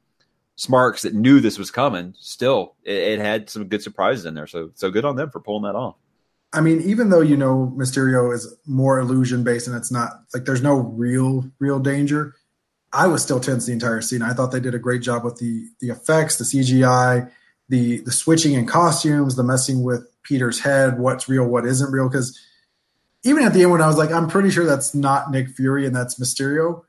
smarks 0.59 1.02
that 1.02 1.14
knew 1.14 1.40
this 1.40 1.56
was 1.56 1.70
coming, 1.70 2.14
still 2.18 2.74
it, 2.82 2.96
it 2.96 3.18
had 3.20 3.48
some 3.48 3.68
good 3.68 3.82
surprises 3.82 4.26
in 4.26 4.34
there. 4.34 4.46
So 4.46 4.70
so 4.74 4.90
good 4.90 5.04
on 5.04 5.16
them 5.16 5.30
for 5.30 5.40
pulling 5.40 5.62
that 5.62 5.78
off. 5.78 5.94
I 6.52 6.61
mean, 6.61 6.82
even 6.82 7.11
though 7.11 7.20
you 7.20 7.36
know 7.36 7.72
Mysterio 7.76 8.34
is 8.34 8.54
more 8.66 8.98
illusion 8.98 9.44
based 9.44 9.68
and 9.68 9.76
it's 9.76 9.92
not 9.92 10.24
like 10.34 10.44
there's 10.44 10.62
no 10.62 10.74
real 10.74 11.50
real 11.59 11.78
danger, 11.78 12.34
I 12.92 13.06
was 13.06 13.22
still 13.22 13.40
tense 13.40 13.66
the 13.66 13.72
entire 13.72 14.00
scene. 14.00 14.20
I 14.20 14.32
thought 14.32 14.50
they 14.50 14.61
did 14.61 14.74
a 14.74 14.78
great 14.78 15.00
job 15.00 15.24
with 15.24 15.38
the 15.38 15.66
the 15.80 15.90
effects, 15.90 16.36
the 16.36 16.44
CGI, 16.44 17.30
the 17.68 18.00
the 18.00 18.12
switching 18.12 18.54
in 18.54 18.66
costumes, 18.66 19.36
the 19.36 19.44
messing 19.44 19.82
with 19.82 20.09
Peter's 20.24 20.61
head, 20.61 20.98
what's 20.98 21.28
real, 21.28 21.46
what 21.46 21.66
isn't 21.66 21.92
real. 21.92 22.09
Because 22.09 22.38
even 23.22 23.44
at 23.44 23.52
the 23.52 23.62
end, 23.62 23.70
when 23.70 23.80
I 23.80 23.86
was 23.86 23.96
like, 23.96 24.11
I'm 24.11 24.28
pretty 24.28 24.50
sure 24.50 24.66
that's 24.66 24.94
not 24.94 25.30
Nick 25.30 25.50
Fury 25.50 25.86
and 25.86 25.94
that's 25.94 26.18
Mysterio, 26.18 26.82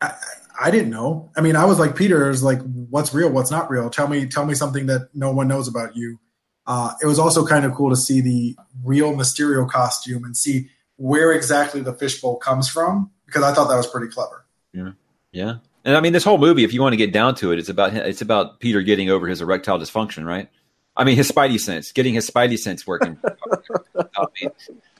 I, 0.00 0.14
I 0.60 0.70
didn't 0.70 0.90
know. 0.90 1.30
I 1.36 1.40
mean, 1.40 1.56
I 1.56 1.64
was 1.64 1.78
like, 1.78 1.96
Peter 1.96 2.32
like, 2.34 2.60
what's 2.96 3.12
real, 3.12 3.28
what's 3.28 3.50
not 3.50 3.70
real? 3.70 3.90
Tell 3.90 4.08
me, 4.08 4.24
tell 4.24 4.46
me 4.46 4.54
something 4.54 4.86
that 4.86 5.10
no 5.14 5.30
one 5.30 5.48
knows 5.48 5.68
about 5.68 5.94
you. 5.94 6.18
Uh, 6.66 6.92
it 7.02 7.06
was 7.06 7.18
also 7.18 7.46
kind 7.46 7.66
of 7.66 7.74
cool 7.74 7.90
to 7.90 7.96
see 7.96 8.22
the 8.22 8.56
real 8.82 9.12
Mysterio 9.12 9.68
costume 9.68 10.24
and 10.24 10.34
see 10.34 10.70
where 10.96 11.30
exactly 11.30 11.82
the 11.82 11.92
fishbowl 11.92 12.36
comes 12.36 12.70
from 12.70 13.10
because 13.26 13.42
I 13.42 13.52
thought 13.52 13.68
that 13.68 13.76
was 13.76 13.86
pretty 13.86 14.10
clever. 14.10 14.46
Yeah. 14.72 14.92
Yeah. 15.30 15.56
And 15.84 15.94
I 15.94 16.00
mean, 16.00 16.14
this 16.14 16.24
whole 16.24 16.38
movie, 16.38 16.64
if 16.64 16.72
you 16.72 16.80
want 16.80 16.94
to 16.94 16.96
get 16.96 17.12
down 17.12 17.34
to 17.36 17.52
it, 17.52 17.58
it's 17.58 17.68
about 17.68 17.94
it's 17.94 18.22
about 18.22 18.58
Peter 18.60 18.80
getting 18.80 19.10
over 19.10 19.28
his 19.28 19.42
erectile 19.42 19.78
dysfunction, 19.78 20.24
right? 20.24 20.48
I 20.96 21.04
mean, 21.04 21.16
his 21.16 21.30
spidey 21.30 21.60
sense, 21.60 21.92
getting 21.92 22.14
his 22.14 22.28
spidey 22.28 22.58
sense 22.58 22.86
working. 22.86 23.18
I 24.16 24.26
mean, 24.40 24.50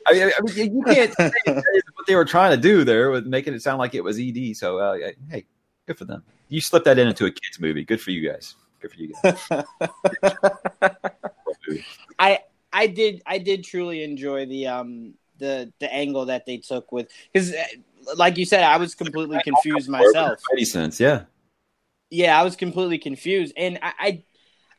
I 0.06 0.40
mean, 0.42 0.74
you 0.74 0.82
can't 0.84 1.14
say 1.14 1.32
what 1.46 2.06
they 2.06 2.14
were 2.14 2.26
trying 2.26 2.50
to 2.50 2.58
do 2.58 2.84
there 2.84 3.10
with 3.10 3.26
making 3.26 3.54
it 3.54 3.62
sound 3.62 3.78
like 3.78 3.94
it 3.94 4.04
was 4.04 4.20
ED. 4.20 4.54
So, 4.56 4.78
uh, 4.78 4.98
hey, 5.30 5.46
good 5.86 5.98
for 5.98 6.04
them. 6.04 6.22
You 6.48 6.60
slipped 6.60 6.86
that 6.86 6.98
in 6.98 7.08
into 7.08 7.26
a 7.26 7.30
kids 7.30 7.60
movie. 7.60 7.84
Good 7.84 8.00
for 8.00 8.10
you 8.10 8.28
guys. 8.28 8.54
Good 8.80 8.92
for 8.92 8.98
you 8.98 9.14
guys. 9.22 9.46
I 12.18 12.40
I 12.72 12.86
did 12.86 13.22
I 13.26 13.38
did 13.38 13.64
truly 13.64 14.04
enjoy 14.04 14.46
the 14.46 14.68
um 14.68 15.14
the 15.38 15.72
the 15.80 15.92
angle 15.92 16.26
that 16.26 16.46
they 16.46 16.58
took 16.58 16.92
with 16.92 17.08
because 17.32 17.52
like 18.16 18.36
you 18.36 18.44
said 18.44 18.62
I 18.62 18.76
was 18.76 18.94
completely 18.94 19.40
confused 19.42 19.88
myself. 19.88 20.38
Spidey 20.52 20.66
sense, 20.66 21.00
yeah. 21.00 21.22
Yeah, 22.10 22.38
I 22.38 22.44
was 22.44 22.54
completely 22.54 22.98
confused, 22.98 23.52
and 23.56 23.80
I, 23.82 23.92
I, 23.98 24.22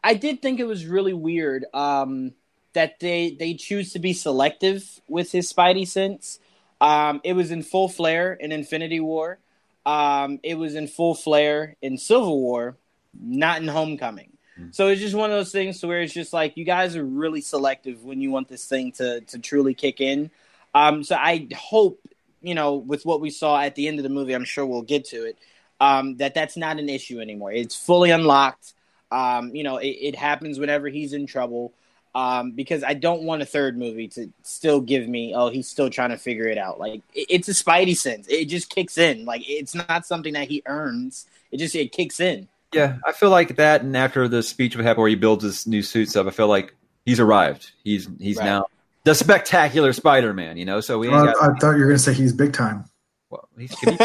I 0.02 0.14
did 0.14 0.42
think 0.42 0.62
it 0.62 0.66
was 0.66 0.86
really 0.86 1.14
weird 1.14 1.66
um, 1.74 2.32
that 2.74 3.02
they 3.02 3.32
they 3.32 3.56
choose 3.56 3.92
to 3.94 4.00
be 4.00 4.14
selective 4.14 5.02
with 5.10 5.32
his 5.32 5.52
Spidey 5.52 5.86
sense. 5.86 6.40
Um, 6.80 7.20
it 7.24 7.34
was 7.34 7.52
in 7.52 7.64
full 7.64 7.90
flare 7.90 8.34
in 8.34 8.52
Infinity 8.52 9.02
War. 9.02 9.40
Um, 9.88 10.40
it 10.44 10.56
was 10.56 10.76
in 10.76 10.88
full 10.88 11.16
flare 11.16 11.76
in 11.82 11.98
Civil 11.98 12.40
War, 12.40 12.78
not 13.20 13.62
in 13.62 13.68
Homecoming. 13.68 14.34
So 14.72 14.88
it's 14.88 15.02
just 15.02 15.16
one 15.16 15.32
of 15.32 15.38
those 15.38 15.52
things 15.52 15.84
where 15.84 16.02
it's 16.02 16.14
just 16.14 16.34
like 16.34 16.58
you 16.58 16.66
guys 16.66 16.96
are 16.96 17.04
really 17.06 17.42
selective 17.42 18.04
when 18.04 18.22
you 18.22 18.32
want 18.32 18.48
this 18.50 18.66
thing 18.66 18.92
to 18.94 19.22
to 19.22 19.40
truly 19.40 19.74
kick 19.74 20.02
in. 20.02 20.32
Um, 20.74 21.04
so 21.04 21.16
I 21.16 21.48
hope 21.56 22.00
you 22.42 22.56
know 22.56 22.76
with 22.76 23.06
what 23.06 23.22
we 23.22 23.30
saw 23.30 23.62
at 23.62 23.76
the 23.76 23.88
end 23.88 24.00
of 24.00 24.04
the 24.04 24.10
movie, 24.10 24.34
I'm 24.34 24.46
sure 24.46 24.66
we'll 24.66 24.82
get 24.82 25.06
to 25.06 25.26
it 25.26 25.38
um, 25.80 26.18
that 26.18 26.34
that's 26.34 26.58
not 26.58 26.80
an 26.80 26.90
issue 26.90 27.20
anymore. 27.20 27.52
It's 27.52 27.76
fully 27.76 28.12
unlocked. 28.12 28.74
Um, 29.12 29.56
you 29.56 29.64
know, 29.64 29.78
it, 29.78 29.88
it 29.88 30.16
happens 30.16 30.60
whenever 30.60 30.90
he's 30.90 31.14
in 31.14 31.28
trouble. 31.28 31.74
Um, 32.18 32.52
because 32.54 32.84
I 32.84 32.96
don't 32.96 33.24
want 33.24 33.44
a 33.44 33.46
third 33.46 33.78
movie 33.78 34.08
to 34.10 34.34
still 34.42 34.82
give 34.82 35.08
me, 35.08 35.34
oh, 35.36 35.50
he's 35.50 35.68
still 35.68 35.88
trying 35.92 36.10
to 36.10 36.18
figure 36.18 36.48
it 36.48 36.58
out. 36.58 36.80
Like 36.80 37.02
it, 37.14 37.28
it's 37.30 37.48
a 37.48 37.52
Spidey 37.52 37.96
sense; 37.96 38.28
it 38.28 38.46
just 38.46 38.72
kicks 38.72 38.98
in. 38.98 39.24
Like 39.26 39.44
it's 39.48 39.76
not 39.76 40.04
something 40.08 40.34
that 40.34 40.48
he 40.48 40.64
earns. 40.66 41.28
It 41.52 41.58
just 41.58 41.76
it 41.76 41.92
kicks 41.92 42.20
in. 42.20 42.48
Yeah, 42.74 42.98
I 43.06 43.12
feel 43.12 43.30
like 43.30 43.58
that. 43.58 43.84
And 43.84 43.96
after 43.96 44.28
the 44.28 44.42
speech 44.42 44.76
we 44.76 44.84
had 44.84 44.98
where 44.98 45.08
he 45.08 45.14
builds 45.16 45.44
his 45.44 45.68
new 45.68 45.84
suit 45.84 46.10
stuff, 46.10 46.26
I 46.26 46.32
feel 46.32 46.48
like 46.48 46.74
he's 47.06 47.20
arrived. 47.20 47.70
He's 47.84 48.10
he's 48.20 48.38
Right. 48.38 48.46
now 48.46 48.66
the 49.04 49.14
spectacular 49.14 49.94
Spider-Man. 49.94 50.58
You 50.58 50.66
know, 50.66 50.82
so 50.82 50.98
we 50.98 51.08
ain't 51.10 51.16
Uh, 51.18 51.34
got. 51.34 51.36
I 51.36 51.48
thought 51.60 51.72
you 51.74 51.82
were 51.82 51.86
going 51.86 51.98
to 51.98 52.00
say 52.04 52.14
he's 52.14 52.34
big 52.34 52.52
time. 52.52 52.86
Well, 53.30 53.48
he's, 53.60 53.78
he, 53.80 53.88
um, 53.92 54.00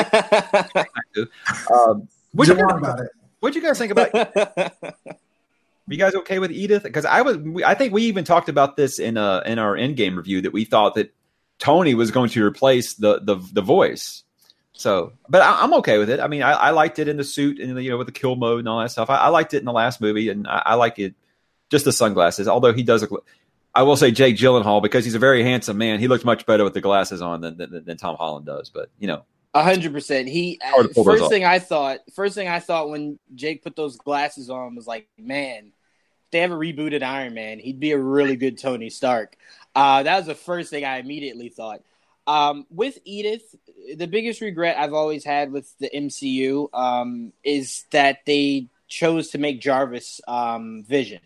What 1.73 2.07
what'd, 2.35 2.55
you 2.57 2.61
you 2.61 2.67
want 2.67 2.83
guys, 2.83 2.93
about 2.93 3.01
it? 3.01 3.11
what'd 3.41 3.57
you 3.57 3.63
guys 3.63 3.79
think 3.79 3.93
about? 3.93 4.11
you 5.89 5.97
guys 5.99 6.15
okay 6.15 6.39
with 6.39 6.53
Edith? 6.53 6.85
Because 6.85 7.05
I 7.05 7.23
was, 7.23 7.39
I 7.65 7.75
think 7.75 7.93
we 7.93 8.03
even 8.05 8.25
talked 8.25 8.49
about 8.49 8.77
this 8.77 8.99
in 8.99 9.17
uh 9.17 9.43
in 9.45 9.59
our 9.59 9.77
Endgame 9.77 10.17
review 10.17 10.43
that 10.43 10.53
we 10.53 10.65
thought 10.65 10.95
that 10.95 11.15
Tony 11.59 11.95
was 11.95 12.11
going 12.11 12.31
to 12.31 12.45
replace 12.45 12.95
the 12.95 13.21
the 13.21 13.37
the 13.53 13.63
voice. 13.63 14.25
So, 14.73 15.13
but 15.29 15.43
I, 15.43 15.63
I'm 15.63 15.75
okay 15.75 15.99
with 15.99 16.09
it. 16.09 16.19
I 16.19 16.29
mean, 16.29 16.43
I, 16.43 16.53
I 16.53 16.71
liked 16.71 16.99
it 16.99 17.07
in 17.07 17.17
the 17.17 17.25
suit 17.25 17.61
and 17.61 17.81
you 17.83 17.91
know 17.91 17.99
with 17.99 18.07
the 18.07 18.13
kill 18.13 18.37
mode 18.37 18.61
and 18.61 18.69
all 18.69 18.81
that 18.81 18.91
stuff. 18.91 19.11
I, 19.11 19.17
I 19.17 19.29
liked 19.29 19.55
it 19.55 19.59
in 19.59 19.65
the 19.65 19.73
last 19.73 20.01
movie, 20.01 20.29
and 20.29 20.47
I, 20.47 20.63
I 20.67 20.75
like 20.75 20.99
it 20.99 21.15
just 21.71 21.85
the 21.85 21.93
sunglasses. 21.93 22.49
Although 22.49 22.73
he 22.73 22.83
does 22.83 23.03
look, 23.03 23.27
I 23.75 23.83
will 23.83 23.97
say 23.97 24.11
Jake 24.11 24.37
Gyllenhaal 24.37 24.83
because 24.83 25.05
he's 25.05 25.15
a 25.15 25.21
very 25.21 25.43
handsome 25.43 25.79
man. 25.79 26.01
He 26.01 26.09
looks 26.09 26.25
much 26.25 26.47
better 26.47 26.65
with 26.65 26.75
the 26.75 26.81
glasses 26.81 27.23
on 27.23 27.41
than 27.43 27.57
than, 27.59 27.85
than 27.85 27.97
Tom 27.97 28.17
Holland 28.17 28.47
does. 28.47 28.71
But 28.71 28.91
you 28.99 29.09
know, 29.09 29.25
hundred 29.55 29.93
percent. 29.93 30.29
He 30.29 30.59
Hard 30.63 30.89
to 30.89 30.95
pull 30.95 31.05
those 31.05 31.21
first 31.21 31.31
thing 31.31 31.45
I 31.45 31.59
thought, 31.59 32.01
first 32.15 32.35
thing 32.35 32.49
I 32.49 32.61
thought 32.61 32.91
when 32.91 33.19
Jake 33.35 33.63
put 33.63 33.77
those 33.77 33.97
glasses 33.97 34.51
on 34.51 34.75
was 34.75 34.87
like, 34.87 35.09
man, 35.19 35.67
if 35.67 36.31
they 36.31 36.41
ever 36.41 36.57
rebooted 36.57 37.03
Iron 37.03 37.35
Man, 37.35 37.59
he'd 37.59 37.81
be 37.81 37.93
a 37.93 37.99
really 37.99 38.37
good 38.37 38.59
Tony 38.59 38.91
Stark. 38.91 39.37
Uh, 39.75 40.03
that 40.03 40.17
was 40.17 40.27
the 40.27 40.35
first 40.35 40.71
thing 40.71 40.85
I 40.85 40.99
immediately 40.99 41.49
thought. 41.49 41.83
Um, 42.27 42.67
with 42.71 42.99
Edith, 43.05 43.55
the 43.97 44.07
biggest 44.07 44.41
regret 44.41 44.79
I've 44.79 44.93
always 44.93 45.25
had 45.25 45.51
with 45.51 45.77
the 45.79 45.91
MCU 45.91 46.69
um, 46.73 47.33
is 47.43 47.85
that 47.91 48.21
they 48.27 48.69
chose 48.89 49.31
to 49.31 49.39
make 49.39 49.61
Jarvis 49.61 50.21
um, 50.29 50.85
Vision 50.85 51.21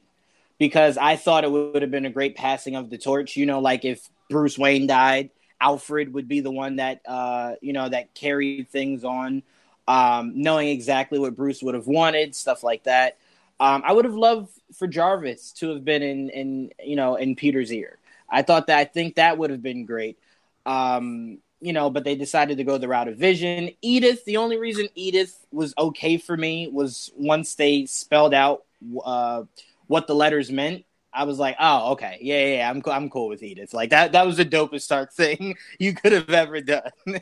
because 0.58 0.96
I 0.96 1.16
thought 1.16 1.44
it 1.44 1.50
would 1.50 1.82
have 1.82 1.90
been 1.90 2.06
a 2.06 2.10
great 2.10 2.36
passing 2.36 2.76
of 2.76 2.88
the 2.88 2.98
torch. 2.98 3.36
You 3.36 3.46
know, 3.46 3.60
like 3.60 3.84
if 3.84 4.08
Bruce 4.30 4.58
Wayne 4.58 4.86
died, 4.86 5.30
Alfred 5.60 6.12
would 6.14 6.28
be 6.28 6.40
the 6.40 6.50
one 6.50 6.76
that 6.76 7.00
uh, 7.06 7.54
you 7.60 7.72
know 7.72 7.88
that 7.88 8.14
carried 8.14 8.68
things 8.70 9.04
on, 9.04 9.42
um, 9.88 10.32
knowing 10.34 10.68
exactly 10.68 11.18
what 11.18 11.36
Bruce 11.36 11.62
would 11.62 11.74
have 11.74 11.86
wanted, 11.86 12.34
stuff 12.34 12.62
like 12.62 12.84
that. 12.84 13.16
Um, 13.58 13.82
I 13.86 13.92
would 13.92 14.04
have 14.04 14.14
loved 14.14 14.50
for 14.74 14.86
Jarvis 14.86 15.52
to 15.52 15.70
have 15.70 15.84
been 15.84 16.02
in, 16.02 16.30
in 16.30 16.72
you 16.84 16.96
know 16.96 17.16
in 17.16 17.36
Peter's 17.36 17.72
ear. 17.72 17.98
I 18.28 18.42
thought 18.42 18.66
that 18.66 18.78
I 18.78 18.84
think 18.84 19.14
that 19.16 19.38
would 19.38 19.50
have 19.50 19.62
been 19.62 19.86
great. 19.86 20.18
Um, 20.64 21.38
you 21.60 21.72
know, 21.72 21.88
but 21.90 22.04
they 22.04 22.16
decided 22.16 22.58
to 22.58 22.64
go 22.64 22.76
the 22.76 22.88
route 22.88 23.08
of 23.08 23.16
Vision. 23.16 23.70
Edith, 23.80 24.24
the 24.24 24.36
only 24.36 24.58
reason 24.58 24.88
Edith 24.94 25.46
was 25.50 25.72
okay 25.78 26.18
for 26.18 26.36
me 26.36 26.68
was 26.68 27.10
once 27.16 27.54
they 27.54 27.86
spelled 27.86 28.34
out 28.34 28.64
uh, 29.04 29.44
what 29.86 30.06
the 30.06 30.14
letters 30.14 30.50
meant. 30.50 30.84
I 31.16 31.24
was 31.24 31.38
like, 31.38 31.56
oh, 31.58 31.92
okay, 31.92 32.18
yeah, 32.20 32.46
yeah, 32.46 32.56
yeah 32.56 32.70
I'm 32.70 32.82
co- 32.82 32.90
I'm 32.90 33.08
cool 33.08 33.28
with 33.28 33.42
Edith. 33.42 33.72
Like 33.72 33.90
that, 33.90 34.12
that 34.12 34.26
was 34.26 34.36
the 34.36 34.44
dopest 34.44 34.82
Stark 34.82 35.12
thing 35.12 35.56
you 35.80 35.94
could 35.94 36.12
have 36.12 36.28
ever 36.30 36.60
done. 36.60 36.82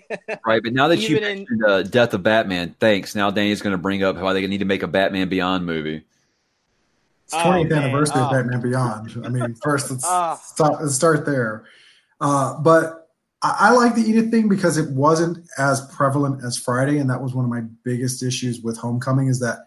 right? 0.45 0.63
But 0.63 0.73
now 0.73 0.89
that 0.89 0.99
you 0.99 1.17
Even 1.17 1.23
in- 1.25 1.39
mentioned 1.39 1.65
uh, 1.65 1.83
Death 1.85 2.13
of 2.15 2.23
Batman, 2.23 2.75
thanks. 2.81 3.15
Now 3.15 3.31
Danny's 3.31 3.63
going 3.63 3.73
to 3.73 3.79
bring 3.79 4.03
up 4.03 4.17
why 4.17 4.33
they 4.33 4.47
need 4.47 4.59
to 4.59 4.65
make 4.65 4.83
a 4.83 4.89
Batman 4.89 5.29
Beyond 5.29 5.65
movie. 5.65 6.03
It's 7.25 7.35
Oh, 7.35 7.39
20th 7.39 7.71
man. 7.71 7.83
anniversary 7.85 8.21
Oh. 8.21 8.25
of 8.27 8.31
Batman 8.33 8.61
Beyond. 8.61 9.23
I 9.25 9.29
mean, 9.29 9.55
first 9.63 9.91
let's 9.91 10.05
Ah. 10.07 10.35
stop, 10.43 10.81
let's 10.81 10.95
start 10.95 11.25
there. 11.25 11.65
Uh, 12.21 12.59
but 12.61 13.09
I, 13.43 13.57
I 13.61 13.71
like 13.73 13.95
the 13.95 14.03
Edith 14.03 14.31
thing 14.31 14.49
because 14.49 14.77
it 14.77 14.91
wasn't 14.91 15.39
as 15.57 15.81
prevalent 15.95 16.45
as 16.45 16.57
Friday, 16.59 16.99
and 16.99 17.09
that 17.11 17.23
was 17.23 17.35
one 17.35 17.45
of 17.45 17.51
my 17.51 17.63
biggest 17.85 18.23
issues 18.23 18.61
with 18.61 18.77
Homecoming 18.77 19.29
is 19.29 19.41
that 19.41 19.59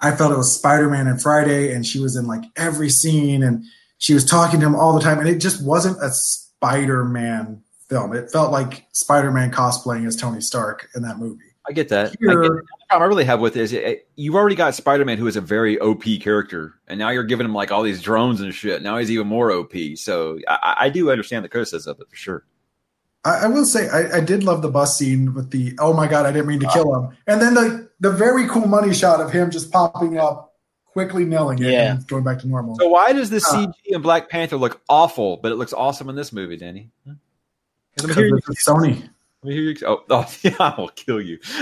I 0.00 0.12
felt 0.12 0.32
it 0.32 0.36
was 0.36 0.54
Spider 0.54 0.88
Man 0.88 1.06
and 1.06 1.20
Friday, 1.20 1.72
and 1.72 1.84
she 1.84 2.00
was 2.00 2.16
in 2.16 2.26
like 2.26 2.44
every 2.56 2.88
scene, 2.88 3.42
and 3.42 3.64
she 3.98 4.14
was 4.14 4.24
talking 4.24 4.60
to 4.60 4.66
him 4.66 4.76
all 4.76 4.94
the 4.94 5.00
time, 5.00 5.18
and 5.18 5.28
it 5.28 5.38
just 5.38 5.64
wasn't 5.64 6.02
a 6.02 6.10
Spider 6.10 7.04
Man 7.04 7.62
film. 7.88 8.14
It 8.14 8.30
felt 8.30 8.52
like 8.52 8.86
Spider 8.92 9.32
Man 9.32 9.50
cosplaying 9.50 10.06
as 10.06 10.16
Tony 10.16 10.40
Stark 10.40 10.88
in 10.94 11.02
that 11.02 11.18
movie. 11.18 11.42
I 11.68 11.72
get 11.72 11.88
that. 11.90 12.12
I 12.12 12.14
Here- 12.20 12.42
get 12.42 12.48
that. 12.48 12.54
The 12.54 12.86
problem 12.88 13.02
I 13.02 13.06
really 13.06 13.24
have 13.24 13.40
with 13.40 13.56
it 13.56 13.72
is 13.72 13.98
you've 14.16 14.34
already 14.34 14.56
got 14.56 14.74
Spider 14.74 15.04
Man, 15.04 15.18
who 15.18 15.26
is 15.26 15.36
a 15.36 15.40
very 15.40 15.78
OP 15.80 16.04
character, 16.20 16.74
and 16.86 16.98
now 16.98 17.10
you're 17.10 17.24
giving 17.24 17.44
him 17.44 17.54
like 17.54 17.70
all 17.70 17.82
these 17.82 18.00
drones 18.00 18.40
and 18.40 18.54
shit. 18.54 18.82
Now 18.82 18.96
he's 18.98 19.10
even 19.10 19.26
more 19.26 19.52
OP. 19.52 19.74
So 19.96 20.38
I, 20.48 20.76
I 20.80 20.88
do 20.88 21.10
understand 21.10 21.44
the 21.44 21.48
criticism 21.48 21.90
of 21.90 22.00
it 22.00 22.08
for 22.08 22.16
sure. 22.16 22.44
I, 23.24 23.44
I 23.44 23.46
will 23.48 23.64
say 23.66 23.88
I, 23.88 24.18
I 24.18 24.20
did 24.20 24.44
love 24.44 24.62
the 24.62 24.70
bus 24.70 24.96
scene 24.98 25.34
with 25.34 25.50
the 25.50 25.74
oh 25.80 25.92
my 25.92 26.06
god 26.06 26.24
I 26.26 26.32
didn't 26.32 26.46
mean 26.46 26.60
to 26.60 26.68
kill 26.68 26.94
him 26.94 27.16
and 27.26 27.40
then 27.42 27.54
the 27.54 27.88
the 28.00 28.10
very 28.12 28.46
cool 28.48 28.66
money 28.66 28.94
shot 28.94 29.20
of 29.20 29.32
him 29.32 29.50
just 29.50 29.72
popping 29.72 30.18
up 30.18 30.54
quickly 30.84 31.24
nailing 31.24 31.62
it 31.62 31.70
Yeah. 31.72 31.92
and 31.92 32.06
going 32.06 32.24
back 32.24 32.38
to 32.40 32.48
normal. 32.48 32.74
So 32.76 32.88
why 32.88 33.12
does 33.12 33.30
the 33.30 33.36
Uh, 33.36 33.40
CG 33.66 33.72
in 33.86 34.02
Black 34.02 34.28
Panther 34.28 34.56
look 34.56 34.80
awful, 34.88 35.36
but 35.36 35.52
it 35.52 35.56
looks 35.56 35.72
awesome 35.72 36.08
in 36.08 36.16
this 36.16 36.32
movie, 36.32 36.56
Danny? 36.56 36.90
Huh? 37.06 37.14
Because 37.94 38.16
hear 38.16 38.26
you. 38.28 38.36
it's 38.36 38.66
Sony. 38.66 39.08
Let 39.42 39.48
me 39.48 39.54
hear 39.54 39.62
you. 39.62 39.76
Oh, 39.86 40.02
oh 40.10 40.28
yeah, 40.42 40.54
I 40.58 40.74
will 40.78 40.88
kill 40.88 41.20
you. 41.20 41.38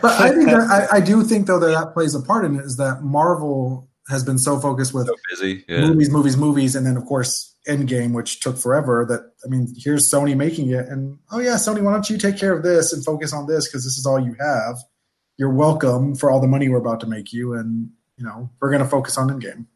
But 0.00 0.20
I 0.20 0.30
think 0.30 0.46
that, 0.50 0.88
I, 0.92 0.96
I 0.96 1.00
do 1.00 1.22
think 1.24 1.46
though 1.46 1.58
that 1.60 1.68
that 1.72 1.92
plays 1.94 2.14
a 2.14 2.20
part 2.20 2.44
in 2.44 2.56
it 2.56 2.64
is 2.64 2.76
that 2.76 3.02
Marvel 3.02 3.88
has 4.08 4.22
been 4.24 4.38
so 4.38 4.58
focused 4.60 4.92
with 4.94 5.06
so 5.06 5.14
busy. 5.30 5.64
Yeah. 5.68 5.80
movies, 5.80 6.10
movies, 6.10 6.36
movies, 6.36 6.76
and 6.76 6.86
then 6.86 6.96
of 6.96 7.04
course 7.06 7.53
Endgame, 7.68 8.12
which 8.12 8.40
took 8.40 8.58
forever. 8.58 9.06
That 9.08 9.32
I 9.44 9.48
mean, 9.48 9.72
here's 9.76 10.10
Sony 10.10 10.36
making 10.36 10.70
it, 10.70 10.86
and 10.88 11.18
oh 11.30 11.40
yeah, 11.40 11.54
Sony, 11.54 11.82
why 11.82 11.92
don't 11.92 12.08
you 12.08 12.18
take 12.18 12.38
care 12.38 12.52
of 12.52 12.62
this 12.62 12.92
and 12.92 13.04
focus 13.04 13.32
on 13.32 13.46
this 13.46 13.68
because 13.68 13.84
this 13.84 13.96
is 13.96 14.06
all 14.06 14.20
you 14.20 14.36
have. 14.40 14.76
You're 15.36 15.52
welcome 15.52 16.14
for 16.14 16.30
all 16.30 16.40
the 16.40 16.46
money 16.46 16.68
we're 16.68 16.78
about 16.78 17.00
to 17.00 17.06
make 17.06 17.32
you, 17.32 17.54
and 17.54 17.90
you 18.16 18.24
know 18.24 18.50
we're 18.60 18.70
going 18.70 18.82
to 18.82 18.88
focus 18.88 19.18
on 19.18 19.28
Endgame. 19.28 19.66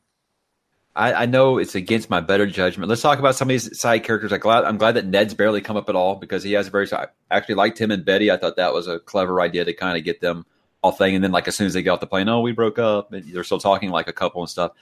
I, 0.99 1.12
I 1.12 1.26
know 1.26 1.59
it's 1.59 1.76
against 1.76 2.11
my 2.11 2.20
better 2.20 2.45
judgment. 2.45 2.89
Let's 2.89 3.03
talk 3.03 3.20
about 3.20 3.36
some 3.36 3.47
of 3.47 3.51
these 3.51 3.78
side 3.78 4.03
characters. 4.03 4.32
I'm 4.32 4.41
glad, 4.41 4.64
I'm 4.64 4.78
glad 4.78 4.93
that 4.93 5.07
Ned's 5.07 5.32
barely 5.32 5.61
come 5.61 5.76
up 5.76 5.89
at 5.89 5.95
all 5.95 6.16
because 6.16 6.43
he 6.43 6.53
has 6.55 6.66
a 6.66 6.70
very. 6.70 6.93
I 6.93 7.07
actually 7.30 7.55
liked 7.55 7.80
him 7.80 7.93
and 7.93 8.05
Betty. 8.05 8.32
I 8.32 8.36
thought 8.36 8.57
that 8.57 8.74
was 8.74 8.89
a 8.89 8.99
clever 8.99 9.41
idea 9.41 9.64
to 9.64 9.72
kind 9.72 9.97
of 9.97 10.03
get 10.05 10.20
them 10.20 10.45
all 10.82 10.91
thing. 10.91 11.14
And 11.14 11.22
then, 11.22 11.30
like 11.30 11.47
as 11.47 11.55
soon 11.55 11.68
as 11.68 11.74
they 11.74 11.82
get 11.82 11.91
off 11.91 12.01
the 12.01 12.09
plane, 12.09 12.28
oh, 12.28 12.41
we 12.41 12.51
broke 12.51 12.80
up. 12.80 13.12
And 13.12 13.24
they're 13.32 13.45
still 13.45 13.61
talking 13.61 13.91
like 13.91 14.09
a 14.09 14.12
couple 14.12 14.43
and 14.43 14.51
stuff. 14.51 14.72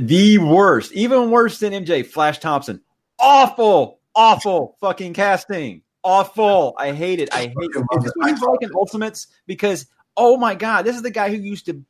The 0.00 0.38
worst, 0.38 0.92
even 0.92 1.30
worse 1.30 1.58
than 1.58 1.72
MJ, 1.72 2.04
Flash 2.06 2.38
Thompson. 2.38 2.80
Awful, 3.18 3.98
awful 4.14 4.76
fucking 4.80 5.12
casting. 5.14 5.82
Awful. 6.04 6.74
I 6.78 6.92
hate 6.92 7.20
it. 7.20 7.28
I 7.34 7.46
hate 7.46 7.54
it. 7.58 7.84
Is 7.96 8.04
this 8.04 8.12
what 8.14 8.30
he's 8.30 8.40
like 8.40 8.62
in 8.62 8.70
Ultimates? 8.74 9.26
Because 9.46 9.86
oh 10.16 10.36
my 10.36 10.54
god, 10.54 10.82
this 10.84 10.96
is 10.96 11.02
the 11.02 11.10
guy 11.10 11.28
who 11.30 11.36
used 11.36 11.66
to 11.66 11.82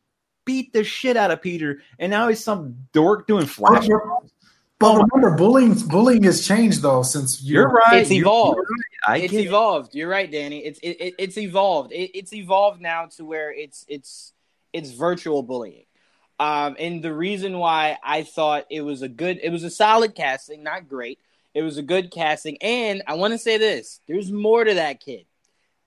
beat 0.44 0.72
the 0.72 0.82
shit 0.82 1.16
out 1.16 1.30
of 1.30 1.42
Peter, 1.42 1.82
and 1.98 2.10
now 2.10 2.28
he's 2.28 2.42
some 2.42 2.76
dork 2.92 3.26
doing 3.26 3.44
Flash. 3.46 3.86
But 4.80 4.92
oh 4.94 5.04
remember, 5.12 5.36
bullying 5.36 5.74
bullying 5.74 6.22
has 6.22 6.46
changed 6.46 6.82
though 6.82 7.02
since 7.02 7.42
you 7.42 7.54
You're 7.54 7.68
right. 7.68 8.00
It's 8.00 8.10
You're- 8.10 8.20
evolved. 8.20 8.56
you're 8.56 8.64
right. 8.64 9.14
I 9.14 9.18
it's 9.18 9.32
get 9.32 9.40
it. 9.44 9.46
evolved. 9.48 9.94
You're 9.94 10.08
right, 10.08 10.30
Danny. 10.30 10.60
It's 10.64 10.78
it, 10.80 10.96
it, 11.00 11.14
it's 11.18 11.36
evolved. 11.36 11.92
It, 11.92 12.16
it's 12.16 12.32
evolved 12.32 12.80
now 12.80 13.06
to 13.16 13.24
where 13.24 13.52
it's 13.52 13.84
it's 13.88 14.32
it's 14.72 14.90
virtual 14.92 15.42
bullying. 15.42 15.84
Um, 16.40 16.76
and 16.78 17.02
the 17.02 17.12
reason 17.12 17.58
why 17.58 17.98
I 18.02 18.22
thought 18.22 18.66
it 18.70 18.82
was 18.82 19.02
a 19.02 19.08
good, 19.08 19.40
it 19.42 19.50
was 19.50 19.64
a 19.64 19.70
solid 19.70 20.14
casting, 20.14 20.62
not 20.62 20.88
great. 20.88 21.18
It 21.54 21.62
was 21.62 21.78
a 21.78 21.82
good 21.82 22.10
casting, 22.10 22.58
and 22.62 23.02
I 23.06 23.14
want 23.14 23.32
to 23.32 23.38
say 23.38 23.58
this: 23.58 24.00
there's 24.06 24.30
more 24.30 24.62
to 24.64 24.74
that 24.74 25.00
kid. 25.00 25.26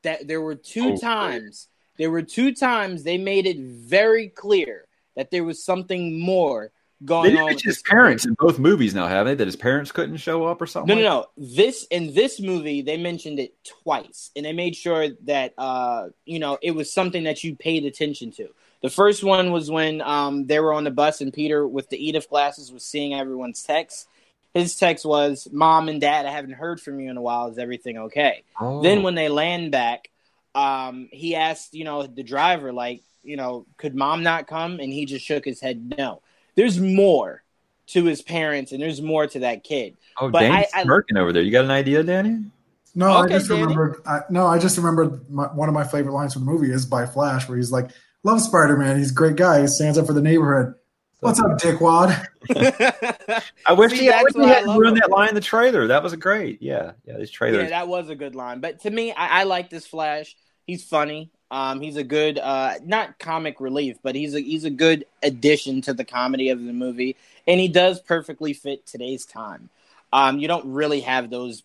That 0.04 0.28
there 0.28 0.42
were 0.42 0.56
two 0.56 0.94
Oh, 0.94 0.98
times, 0.98 1.68
there 1.98 2.12
were 2.12 2.24
two 2.24 2.54
times 2.54 3.04
they 3.04 3.18
made 3.18 3.46
it 3.46 3.58
very 3.60 4.28
clear 4.30 4.88
that 5.16 5.32
there 5.32 5.44
was 5.44 5.64
something 5.64 6.20
more 6.20 6.72
going 7.06 7.38
on. 7.38 7.46
with 7.46 7.62
his 7.64 7.82
parents 7.84 8.26
in 8.26 8.34
both 8.40 8.60
movies 8.60 8.94
now, 8.96 9.08
have 9.08 9.26
they? 9.28 9.36
That 9.36 9.46
his 9.48 9.56
parents 9.56 9.92
couldn't 9.92 10.18
show 10.18 10.46
up 10.46 10.62
or 10.62 10.66
something? 10.66 10.96
No, 10.98 11.02
no, 11.02 11.18
like 11.20 11.28
no. 11.38 11.56
This 11.56 11.86
in 11.92 12.14
this 12.14 12.40
movie, 12.40 12.82
they 12.82 12.98
mentioned 12.98 13.40
it 13.40 13.54
twice, 13.64 14.32
and 14.36 14.46
they 14.46 14.54
made 14.54 14.76
sure 14.76 15.10
that 15.26 15.54
uh, 15.58 16.10
you 16.26 16.40
know 16.40 16.58
it 16.62 16.72
was 16.72 16.92
something 16.92 17.24
that 17.24 17.44
you 17.44 17.56
paid 17.56 17.86
attention 17.86 18.32
to. 18.34 18.50
The 18.82 18.90
first 18.90 19.24
one 19.24 19.52
was 19.52 19.70
when 19.70 20.02
um, 20.02 20.48
they 20.48 20.60
were 20.60 20.74
on 20.74 20.84
the 20.84 20.92
bus, 20.92 21.22
and 21.22 21.32
Peter, 21.34 21.68
with 21.68 21.90
the 21.90 22.04
Edith 22.04 22.30
glasses, 22.30 22.72
was 22.72 22.84
seeing 22.84 23.14
everyone's 23.14 23.62
text. 23.64 24.08
His 24.54 24.76
text 24.76 25.06
was, 25.06 25.48
"Mom 25.52 25.88
and 25.88 26.02
Dad, 26.02 26.26
I 26.26 26.32
haven't 26.32 26.54
heard 26.54 26.82
from 26.82 27.00
you 27.00 27.10
in 27.10 27.18
a 27.18 27.22
while. 27.22 27.48
Is 27.48 27.58
everything 27.58 27.98
okay?" 27.98 28.44
Oh. 28.60 28.82
Then 28.82 29.04
when 29.04 29.16
they 29.16 29.30
land 29.30 29.72
back, 29.72 30.10
um, 30.56 31.10
he 31.12 31.36
asked, 31.36 31.74
you 31.74 31.84
know, 31.86 32.06
the 32.08 32.24
driver, 32.24 32.74
like, 32.74 33.02
you 33.24 33.38
know, 33.38 33.66
could 33.78 33.96
Mom 33.96 34.24
not 34.24 34.48
come? 34.48 34.80
And 34.80 34.92
he 34.92 35.06
just 35.06 35.24
shook 35.26 35.46
his 35.46 35.62
head, 35.62 35.94
no. 35.98 36.22
There's 36.56 36.80
more 36.80 37.44
to 37.88 38.04
his 38.04 38.22
parents, 38.22 38.72
and 38.72 38.82
there's 38.82 39.02
more 39.02 39.28
to 39.28 39.40
that 39.40 39.64
kid. 39.64 39.96
Oh, 40.20 40.30
but 40.30 40.40
Danny's 40.42 40.68
I- 40.74 40.80
I- 40.80 40.84
smirking 40.84 41.18
over 41.18 41.32
there. 41.32 41.44
You 41.44 41.52
got 41.52 41.66
an 41.66 41.72
idea, 41.72 42.04
Danny? 42.04 42.46
No, 42.94 43.24
Okay, 43.24 43.36
I 43.36 43.38
just 43.38 43.48
Danny. 43.48 43.62
remembered. 43.62 44.02
I, 44.06 44.22
no, 44.30 44.48
I 44.48 44.60
just 44.60 44.76
remembered 44.78 45.30
my, 45.30 45.46
one 45.46 45.70
of 45.70 45.74
my 45.74 45.86
favorite 45.86 46.12
lines 46.14 46.34
from 46.34 46.44
the 46.46 46.52
movie 46.52 46.72
is 46.72 46.86
by 46.86 47.06
Flash, 47.06 47.48
where 47.48 47.58
he's 47.58 47.72
like, 47.72 47.92
"Love 48.24 48.42
Spider 48.42 48.78
Man. 48.78 48.98
He's 48.98 49.12
a 49.12 49.16
great 49.16 49.36
guy. 49.36 49.62
He 49.62 49.68
stands 49.68 49.98
up 49.98 50.08
for 50.08 50.14
the 50.14 50.22
neighborhood. 50.22 50.76
What's 51.20 51.40
up, 51.40 51.58
dickwad?" 51.60 52.26
I 53.66 53.74
wish 53.74 53.92
See, 53.92 53.98
he, 54.00 54.10
I 54.10 54.24
wish 54.24 54.34
he 54.34 54.48
hadn't 54.48 54.68
love 54.68 54.80
ruined 54.80 54.98
him. 54.98 55.02
that 55.02 55.12
line 55.12 55.30
in 55.30 55.36
the 55.36 55.42
trailer. 55.42 55.88
That 55.88 56.04
was 56.04 56.16
great. 56.16 56.62
Yeah, 56.62 56.94
yeah, 57.06 57.18
these 57.18 57.32
trailers. 57.32 57.64
Yeah, 57.64 57.70
that 57.70 57.88
was 57.88 58.10
a 58.10 58.16
good 58.16 58.36
line. 58.36 58.60
But 58.60 58.82
to 58.82 58.90
me, 58.90 59.12
I, 59.12 59.42
I 59.42 59.44
like 59.44 59.70
this 59.70 59.86
Flash. 59.86 60.36
He's 60.66 60.84
funny. 60.84 61.32
Um, 61.52 61.82
he's 61.82 61.98
a 61.98 62.04
good, 62.04 62.40
uh, 62.40 62.76
not 62.86 63.20
comic 63.20 63.60
relief, 63.60 63.98
but 64.02 64.16
he's 64.16 64.34
a 64.34 64.40
he's 64.40 64.64
a 64.64 64.70
good 64.70 65.06
addition 65.22 65.82
to 65.82 65.94
the 65.94 66.06
comedy 66.06 66.50
of 66.50 66.64
the 66.64 66.72
movie, 66.72 67.18
and 67.46 67.60
he 67.60 67.68
does 67.68 68.00
perfectly 68.00 68.54
fit 68.54 68.88
today's 68.88 69.26
time. 69.26 69.70
Um, 70.14 70.40
you 70.40 70.48
don't 70.48 70.72
really 70.72 71.02
have 71.02 71.30
those, 71.30 71.64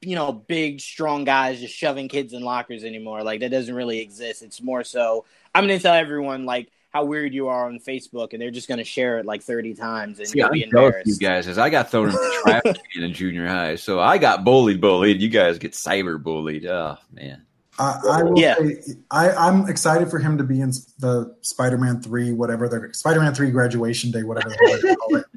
you 0.00 0.14
know, 0.14 0.32
big 0.32 0.80
strong 0.80 1.24
guys 1.24 1.60
just 1.60 1.74
shoving 1.74 2.08
kids 2.08 2.32
in 2.32 2.42
lockers 2.42 2.84
anymore. 2.84 3.22
Like 3.22 3.40
that 3.40 3.50
doesn't 3.50 3.74
really 3.74 4.00
exist. 4.00 4.42
It's 4.42 4.62
more 4.62 4.84
so 4.84 5.24
I'm 5.54 5.66
going 5.66 5.78
to 5.78 5.82
tell 5.82 5.94
everyone 5.94 6.44
like 6.46 6.70
how 6.90 7.04
weird 7.04 7.34
you 7.34 7.48
are 7.48 7.66
on 7.66 7.80
Facebook, 7.80 8.32
and 8.32 8.40
they're 8.40 8.50
just 8.50 8.68
going 8.68 8.78
to 8.78 8.84
share 8.84 9.18
it 9.18 9.26
like 9.26 9.42
30 9.42 9.74
times, 9.74 10.20
and 10.20 10.28
See, 10.28 10.38
you'll 10.38 10.46
I'm 10.46 10.52
be 10.52 10.64
jealous 10.64 10.94
of 11.00 11.06
you 11.06 11.16
guys 11.16 11.46
as 11.48 11.58
I 11.58 11.68
got 11.68 11.90
thrown 11.90 12.08
in 12.08 12.14
the 12.14 12.40
trash 12.42 12.62
can 12.94 13.02
in 13.02 13.12
junior 13.12 13.46
high, 13.46 13.76
so 13.76 14.00
I 14.00 14.18
got 14.18 14.44
bullied, 14.44 14.80
bullied. 14.80 15.20
You 15.20 15.28
guys 15.28 15.58
get 15.58 15.72
cyber 15.72 16.22
bullied. 16.22 16.64
Oh 16.66 16.96
man, 17.12 17.44
I, 17.78 18.00
I 18.10 18.22
will 18.22 18.38
Yeah. 18.40 18.54
say 18.54 18.76
I, 19.10 19.30
I'm 19.32 19.68
excited 19.68 20.10
for 20.10 20.18
him 20.18 20.38
to 20.38 20.44
be 20.44 20.60
in 20.60 20.70
the 20.98 21.34
Spider-Man 21.42 22.00
three, 22.00 22.32
whatever 22.32 22.68
the 22.68 22.88
Spider-Man 22.92 23.34
three 23.34 23.50
graduation 23.50 24.10
day, 24.10 24.22
whatever 24.22 24.48
they 24.48 24.94
call 24.96 25.16
it. 25.16 25.24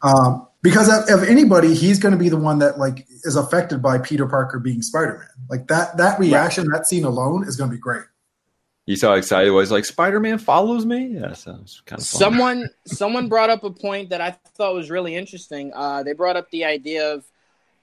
Um, 0.00 0.47
because 0.62 0.88
of, 0.88 1.22
of 1.22 1.28
anybody, 1.28 1.74
he's 1.74 1.98
going 1.98 2.12
to 2.12 2.18
be 2.18 2.28
the 2.28 2.36
one 2.36 2.58
that 2.58 2.78
like 2.78 3.06
is 3.24 3.36
affected 3.36 3.80
by 3.82 3.98
Peter 3.98 4.26
Parker 4.26 4.58
being 4.58 4.82
Spider-Man. 4.82 5.28
Like 5.48 5.68
that 5.68 5.96
that 5.96 6.18
reaction, 6.18 6.68
that 6.70 6.86
scene 6.86 7.04
alone 7.04 7.46
is 7.46 7.56
going 7.56 7.70
to 7.70 7.76
be 7.76 7.80
great. 7.80 8.04
You 8.86 8.96
saw 8.96 9.10
how 9.10 9.14
excited 9.16 9.44
he 9.44 9.50
was 9.50 9.70
like 9.70 9.84
Spider 9.84 10.18
Man 10.18 10.38
follows 10.38 10.86
me. 10.86 11.08
Yeah, 11.08 11.34
sounds 11.34 11.82
kind 11.84 12.00
of 12.00 12.06
fun. 12.06 12.18
Someone 12.18 12.70
someone 12.86 13.28
brought 13.28 13.50
up 13.50 13.62
a 13.62 13.70
point 13.70 14.10
that 14.10 14.20
I 14.22 14.30
thought 14.54 14.74
was 14.74 14.90
really 14.90 15.14
interesting. 15.14 15.72
Uh, 15.74 16.02
they 16.02 16.14
brought 16.14 16.36
up 16.36 16.50
the 16.50 16.64
idea 16.64 17.12
of 17.12 17.24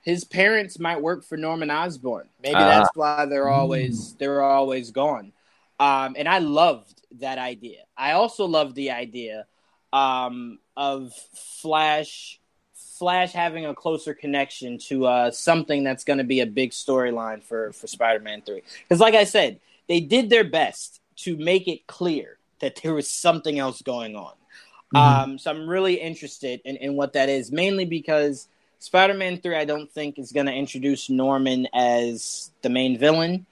his 0.02 0.24
parents 0.24 0.80
might 0.80 1.02
work 1.02 1.24
for 1.24 1.38
Norman 1.38 1.70
Osborn. 1.70 2.28
Maybe 2.42 2.56
Ah. 2.56 2.68
that's 2.68 2.90
why 2.96 3.26
they're 3.26 3.50
always 3.50 4.16
they're 4.16 4.42
always 4.42 4.92
gone. 4.92 5.32
Um, 5.80 6.16
and 6.18 6.28
I 6.28 6.40
loved 6.40 7.04
that 7.20 7.38
idea. 7.38 7.82
I 7.96 8.14
also 8.14 8.46
loved 8.46 8.76
the 8.76 8.92
idea 8.92 9.46
um, 9.94 10.58
of 10.76 11.14
Flash 11.62 12.40
Flash 12.98 13.34
having 13.34 13.66
a 13.66 13.74
closer 13.76 14.14
connection 14.14 14.78
to 14.88 15.06
uh, 15.06 15.32
something 15.32 15.84
that's 15.84 16.04
going 16.04 16.20
to 16.20 16.24
be 16.24 16.40
a 16.40 16.46
big 16.46 16.72
storyline 16.72 17.44
for 17.44 17.74
for 17.74 17.88
Spider-Man 17.88 18.42
Three. 18.42 18.62
Because, 18.84 19.00
like 19.00 19.16
I 19.16 19.26
said, 19.26 19.60
they 19.88 20.00
did 20.00 20.30
their 20.30 20.44
best 20.44 21.02
to 21.18 21.36
make 21.38 21.68
it 21.68 21.86
clear 21.88 22.38
that 22.60 22.80
there 22.82 22.94
was 22.94 23.10
something 23.12 23.60
else 23.60 23.82
going 23.82 24.16
on. 24.16 24.34
Um, 24.96 25.38
so 25.38 25.52
I'm 25.52 25.68
really 25.68 25.96
interested 25.96 26.62
in, 26.64 26.78
in 26.78 26.96
what 26.96 27.14
that 27.14 27.28
is, 27.28 27.52
mainly 27.52 27.84
because 27.84 28.48
Spider-Man 28.80 29.42
Three, 29.42 29.58
I 29.58 29.66
don't 29.66 29.92
think 29.92 30.18
is 30.18 30.32
going 30.32 30.46
to 30.46 30.54
introduce 30.54 31.10
Norman 31.10 31.68
as 31.74 32.52
the 32.62 32.70
main 32.70 32.98
villain. 32.98 33.46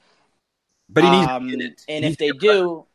but 0.87 1.03
he 1.03 1.09
needs 1.09 1.27
Um, 1.27 1.49
to 1.49 1.59
it. 1.59 1.83
and 1.89 2.05
if 2.05 2.17
they 2.17 2.31
do, 2.31 2.85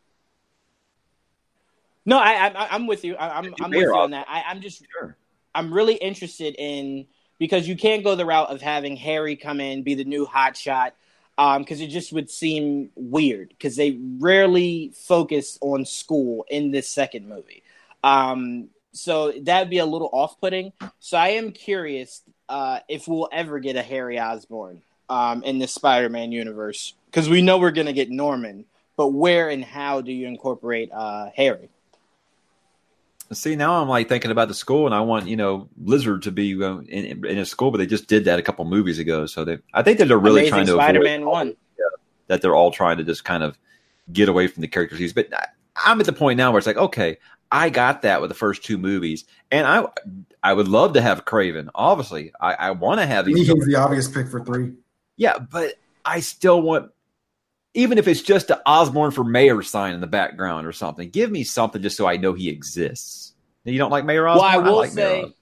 no, 2.07 2.19
I, 2.19 2.47
I 2.49 2.69
I'm 2.71 2.87
with 2.87 3.05
you. 3.05 3.17
I, 3.17 3.39
I'm 3.39 3.55
I'm 3.61 3.71
with 3.71 3.83
you 3.83 3.99
on 3.99 4.13
that. 4.13 4.27
I, 4.31 4.45
I'm 4.47 4.63
just 4.63 4.83
Sure. 4.91 5.15
I'm 5.55 5.73
really 5.73 5.95
interested 5.95 6.55
in 6.59 7.07
because 7.39 7.69
you 7.69 7.77
can't 7.77 8.05
go 8.05 8.15
the 8.15 8.27
route 8.27 8.51
of 8.51 8.61
having 8.61 8.97
Harry 8.97 9.37
come 9.37 9.61
in 9.61 9.83
be 9.83 9.95
the 9.95 10.05
new 10.05 10.27
hot 10.27 10.57
shot 10.57 10.95
because 11.37 11.81
it 11.81 11.89
just 11.89 12.13
would 12.13 12.29
seem 12.29 12.91
weird 12.97 13.51
because 13.51 13.77
they 13.77 13.99
rarely 14.19 14.93
focus 14.95 15.57
on 15.61 15.85
school 15.85 16.45
in 16.51 16.73
this 16.73 16.89
second 16.89 17.29
movie. 17.29 17.63
Um, 18.03 18.69
so 18.93 19.33
that'd 19.43 19.71
be 19.71 19.79
a 19.79 19.87
little 19.87 20.11
off-putting. 20.13 20.73
So 20.99 21.17
I 21.17 21.29
am 21.29 21.53
curious 21.53 22.23
uh, 22.49 22.81
if 22.89 23.07
we'll 23.07 23.29
ever 23.31 23.61
get 23.61 23.77
a 23.77 23.83
Harry 23.83 24.19
Osborn 24.19 24.83
um, 25.09 25.45
in 25.45 25.59
the 25.61 25.69
Spider-Man 25.69 26.33
universe 26.33 26.95
because 27.07 27.29
we 27.29 27.41
know 27.41 27.59
we're 27.59 27.71
gonna 27.71 27.93
get 27.93 28.11
Norman, 28.11 28.65
but 28.97 29.09
where 29.09 29.49
and 29.49 29.65
how 29.65 30.01
do 30.01 30.13
you 30.13 30.27
incorporate 30.27 30.91
uh, 30.93 31.31
Harry? 31.37 31.69
See, 33.33 33.57
now 33.57 33.83
I'm 33.83 33.89
like 33.89 34.09
thinking 34.09 34.31
about 34.31 34.49
the 34.49 34.55
school, 34.55 34.87
and 34.87 34.95
I 34.95 35.01
want 35.01 35.27
you 35.29 35.37
know 35.37 35.69
Blizzard 35.77 36.23
to 36.23 36.31
be 36.33 36.63
uh, 36.63 36.79
in, 36.79 37.25
in 37.27 37.39
a 37.39 37.45
school, 37.45 37.71
but 37.71 37.79
they 37.79 37.87
just 37.87 38.07
did 38.09 38.25
that 38.25 38.39
a 38.39 38.43
couple 38.43 38.65
movies 38.65 38.99
ago. 38.99 39.27
So 39.27 39.45
they, 39.45 39.59
I 39.75 39.83
think 39.83 39.99
that 39.99 40.07
they're 40.09 40.19
really 40.19 40.49
Amazing 40.49 40.53
trying 40.53 40.67
to 40.67 40.73
Spider-Man 40.73 41.21
avoid 41.23 41.33
one. 41.33 41.57
that 42.29 42.41
they're 42.43 42.55
all 42.55 42.71
trying 42.71 42.97
to 42.99 43.05
just 43.05 43.25
kind 43.25 43.43
of 43.43 43.59
get 44.13 44.29
away 44.29 44.47
from 44.47 44.63
the 44.63 44.69
characters. 44.69 44.99
He's, 44.99 45.13
but 45.13 45.33
I- 45.35 45.47
I'm 45.77 46.01
at 46.01 46.07
the 46.07 46.13
point 46.13 46.39
now 46.39 46.51
where 46.51 46.59
it's 46.59 46.67
like, 46.67 46.77
okay, 46.77 47.19
I 47.53 47.71
got 47.71 48.03
that 48.03 48.21
with 48.21 48.31
the 48.31 48.35
first 48.35 48.65
two 48.65 48.79
movies, 48.79 49.25
and 49.51 49.67
I, 49.67 49.85
I 50.43 50.53
would 50.53 50.67
love 50.69 50.95
to 50.95 51.01
have 51.01 51.25
Kraven. 51.25 51.69
Obviously, 51.75 52.33
I, 52.41 52.55
I 52.55 52.71
want 52.73 53.01
to 53.01 53.07
have 53.07 53.27
these. 53.27 53.47
he's 53.47 53.67
the 53.67 53.77
obvious 53.77 54.09
pick 54.09 54.29
for 54.29 54.45
three. 54.45 54.73
Yeah, 55.17 55.39
but 55.39 55.75
I 56.05 56.21
still 56.21 56.61
want, 56.63 56.91
even 57.79 57.97
if 57.97 58.09
it's 58.09 58.23
just 58.23 58.51
an 58.51 58.59
Osborn 58.67 59.13
for 59.13 59.23
mayor 59.23 59.63
sign 59.63 59.95
in 59.95 60.01
the 60.01 60.09
background 60.09 60.67
or 60.67 60.73
something, 60.73 61.09
give 61.11 61.31
me 61.31 61.45
something 61.45 61.81
just 61.81 61.97
so 61.97 62.09
I 62.09 62.17
know 62.17 62.33
he 62.33 62.49
exists. 62.49 63.35
You 63.63 63.79
don't 63.79 63.93
like 63.93 64.05
Mayor 64.05 64.25
Well, 64.25 64.43
I 64.43 64.57
will 64.57 64.79
like 64.79 64.91
say, 64.91 65.33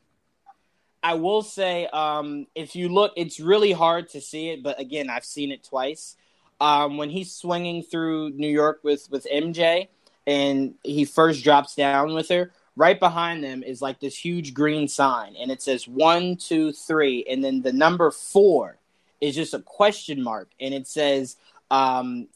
I 1.03 1.15
will 1.15 1.41
say, 1.41 1.87
um, 1.87 2.47
if 2.55 2.77
you 2.77 2.91
look, 2.91 3.15
it's 3.17 3.41
really 3.41 3.73
hard 3.73 4.11
to 4.11 4.21
see 4.21 4.51
it, 4.51 4.63
but 4.63 4.79
again, 4.79 5.09
I've 5.09 5.25
seen 5.25 5.51
it 5.51 5.65
twice. 5.65 6.17
Um, 6.61 6.99
when 6.99 7.09
he's 7.09 7.33
swinging 7.33 7.83
through 7.83 8.31
New 8.31 8.51
York 8.51 8.81
with 8.83 9.09
with 9.11 9.27
MJ, 9.33 9.89
and 10.27 10.75
he 10.83 11.07
first 11.07 11.43
drops 11.43 11.75
down 11.75 12.13
with 12.13 12.29
her, 12.29 12.53
right 12.77 13.01
behind 13.01 13.43
them 13.43 13.63
is 13.63 13.81
like 13.81 13.99
this 13.99 14.19
huge 14.19 14.53
green 14.53 14.89
sign, 14.89 15.37
and 15.41 15.51
it 15.51 15.63
says 15.63 15.89
one, 15.89 16.37
two, 16.37 16.71
three, 16.73 17.25
and 17.31 17.43
then 17.43 17.63
the 17.63 17.73
number 17.73 18.11
four 18.11 18.77
is 19.23 19.35
just 19.35 19.55
a 19.55 19.61
question 19.61 20.23
mark, 20.23 20.51
and 20.61 20.75
it 20.75 20.87
says 20.87 21.37
um, 21.71 22.29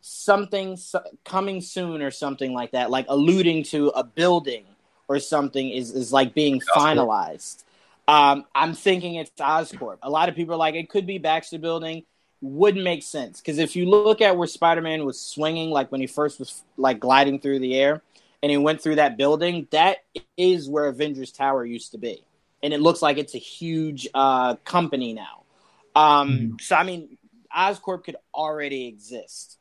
something 0.00 0.72
s- 0.72 0.94
coming 1.24 1.60
soon 1.60 2.02
or 2.02 2.10
something 2.10 2.52
like 2.52 2.72
that, 2.72 2.90
like 2.90 3.06
alluding 3.08 3.64
to 3.64 3.88
a 3.88 4.04
building 4.04 4.64
or 5.08 5.18
something 5.18 5.70
is 5.70 5.90
is 5.90 6.12
like 6.12 6.34
being 6.34 6.60
finalized. 6.76 7.64
Um, 8.06 8.44
I'm 8.54 8.74
thinking 8.74 9.14
it's 9.14 9.30
Oscorp. 9.40 9.98
A 10.02 10.10
lot 10.10 10.28
of 10.28 10.34
people 10.34 10.54
are 10.54 10.58
like, 10.58 10.74
it 10.74 10.90
could 10.90 11.06
be 11.06 11.18
Baxter 11.18 11.58
Building. 11.58 12.04
Wouldn't 12.42 12.84
make 12.84 13.02
sense 13.02 13.40
because 13.40 13.58
if 13.58 13.74
you 13.74 13.86
look 13.88 14.20
at 14.20 14.36
where 14.36 14.46
Spider-Man 14.46 15.06
was 15.06 15.18
swinging, 15.18 15.70
like 15.70 15.90
when 15.90 16.02
he 16.02 16.06
first 16.06 16.38
was 16.38 16.62
like 16.76 17.00
gliding 17.00 17.38
through 17.40 17.60
the 17.60 17.74
air, 17.74 18.02
and 18.42 18.50
he 18.50 18.58
went 18.58 18.82
through 18.82 18.96
that 18.96 19.16
building, 19.16 19.66
that 19.70 19.98
is 20.36 20.68
where 20.68 20.84
Avengers 20.84 21.32
Tower 21.32 21.64
used 21.64 21.92
to 21.92 21.98
be, 21.98 22.22
and 22.62 22.74
it 22.74 22.80
looks 22.82 23.00
like 23.00 23.16
it's 23.16 23.34
a 23.34 23.38
huge 23.38 24.06
uh, 24.12 24.56
company 24.56 25.14
now. 25.14 25.44
Um, 25.96 26.56
So 26.60 26.76
I 26.76 26.82
mean, 26.82 27.16
Oscorp 27.54 28.04
could 28.04 28.16
already 28.34 28.86
exist. 28.86 29.58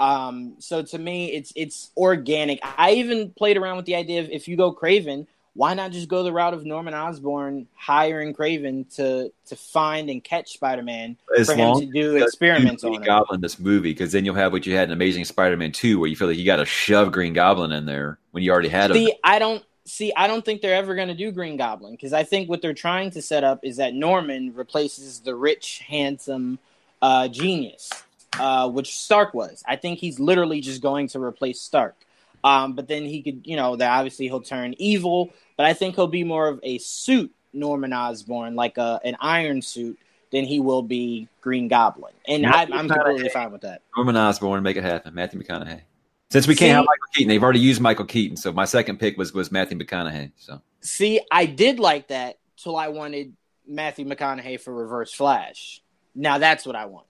Um, 0.00 0.56
so 0.58 0.82
to 0.82 0.98
me, 0.98 1.32
it's 1.32 1.52
it's 1.54 1.90
organic. 1.96 2.60
I 2.62 2.92
even 2.94 3.30
played 3.30 3.56
around 3.56 3.76
with 3.76 3.86
the 3.86 3.94
idea 3.94 4.20
of 4.20 4.30
if 4.30 4.48
you 4.48 4.56
go 4.56 4.74
Kraven, 4.74 5.26
why 5.54 5.74
not 5.74 5.92
just 5.92 6.08
go 6.08 6.22
the 6.22 6.32
route 6.32 6.54
of 6.54 6.64
Norman 6.64 6.94
Osborn 6.94 7.68
hiring 7.74 8.34
Kraven 8.34 8.92
to 8.96 9.32
to 9.46 9.56
find 9.56 10.08
and 10.10 10.24
catch 10.24 10.54
Spider 10.54 10.82
Man 10.82 11.16
for 11.44 11.54
him 11.54 11.78
to 11.78 11.86
do 11.86 12.16
experiments 12.16 12.82
on 12.84 12.92
Green? 12.92 13.02
Goblin 13.02 13.40
this 13.40 13.58
movie, 13.58 13.90
because 13.90 14.12
then 14.12 14.24
you'll 14.24 14.34
have 14.34 14.52
what 14.52 14.66
you 14.66 14.74
had 14.74 14.88
in 14.88 14.92
Amazing 14.92 15.24
Spider-Man 15.26 15.72
Two, 15.72 16.00
where 16.00 16.08
you 16.08 16.16
feel 16.16 16.28
like 16.28 16.38
you 16.38 16.44
got 16.46 16.56
to 16.56 16.64
shove 16.64 17.12
Green 17.12 17.32
Goblin 17.32 17.70
in 17.70 17.86
there 17.86 18.18
when 18.30 18.42
you 18.42 18.50
already 18.50 18.70
had 18.70 18.90
him. 18.90 18.96
See, 18.96 19.14
I 19.22 19.38
don't 19.38 19.62
see. 19.84 20.12
I 20.16 20.26
don't 20.26 20.44
think 20.44 20.62
they're 20.62 20.74
ever 20.74 20.94
going 20.94 21.08
to 21.08 21.14
do 21.14 21.30
Green 21.30 21.56
Goblin 21.56 21.92
because 21.92 22.12
I 22.12 22.24
think 22.24 22.48
what 22.48 22.62
they're 22.62 22.74
trying 22.74 23.10
to 23.12 23.22
set 23.22 23.44
up 23.44 23.60
is 23.62 23.76
that 23.76 23.94
Norman 23.94 24.54
replaces 24.54 25.20
the 25.20 25.34
rich, 25.34 25.84
handsome 25.86 26.58
uh, 27.02 27.28
genius, 27.28 27.90
uh, 28.38 28.70
which 28.70 28.96
Stark 28.96 29.34
was. 29.34 29.62
I 29.66 29.76
think 29.76 29.98
he's 29.98 30.18
literally 30.18 30.60
just 30.60 30.80
going 30.80 31.08
to 31.08 31.22
replace 31.22 31.60
Stark. 31.60 31.96
Um, 32.44 32.72
but 32.72 32.88
then 32.88 33.04
he 33.04 33.22
could, 33.22 33.42
you 33.44 33.56
know, 33.56 33.76
that 33.76 33.90
obviously 33.90 34.26
he'll 34.26 34.40
turn 34.40 34.74
evil. 34.78 35.30
But 35.56 35.66
I 35.66 35.74
think 35.74 35.96
he'll 35.96 36.06
be 36.06 36.24
more 36.24 36.48
of 36.48 36.60
a 36.62 36.78
suit 36.78 37.32
Norman 37.52 37.92
Osborn, 37.92 38.54
like 38.54 38.78
a, 38.78 39.00
an 39.04 39.16
iron 39.20 39.60
suit, 39.62 39.98
than 40.30 40.44
he 40.44 40.60
will 40.60 40.82
be 40.82 41.28
Green 41.40 41.68
Goblin. 41.68 42.14
And 42.26 42.46
I, 42.46 42.62
I'm 42.62 42.88
completely 42.88 43.28
fine 43.28 43.52
with 43.52 43.60
that. 43.60 43.82
Norman 43.96 44.16
Osborn, 44.16 44.62
make 44.62 44.76
it 44.76 44.84
happen. 44.84 45.14
Matthew 45.14 45.42
McConaughey. 45.42 45.82
Since 46.30 46.46
we 46.46 46.54
can't 46.54 46.68
See- 46.68 46.68
have 46.68 46.84
Michael 46.86 47.08
Keaton, 47.14 47.28
they've 47.28 47.42
already 47.42 47.60
used 47.60 47.82
Michael 47.82 48.06
Keaton, 48.06 48.38
so 48.38 48.52
my 48.52 48.64
second 48.64 48.98
pick 48.98 49.18
was 49.18 49.34
was 49.34 49.52
Matthew 49.52 49.76
McConaughey. 49.78 50.32
So 50.36 50.62
See, 50.80 51.20
I 51.30 51.44
did 51.44 51.78
like 51.78 52.08
that 52.08 52.38
till 52.56 52.74
I 52.74 52.88
wanted 52.88 53.34
Matthew 53.66 54.06
McConaughey 54.06 54.58
for 54.58 54.72
Reverse 54.72 55.12
Flash. 55.12 55.81
Now 56.14 56.38
that's 56.38 56.66
what 56.66 56.76
I 56.76 56.86
want. 56.86 57.06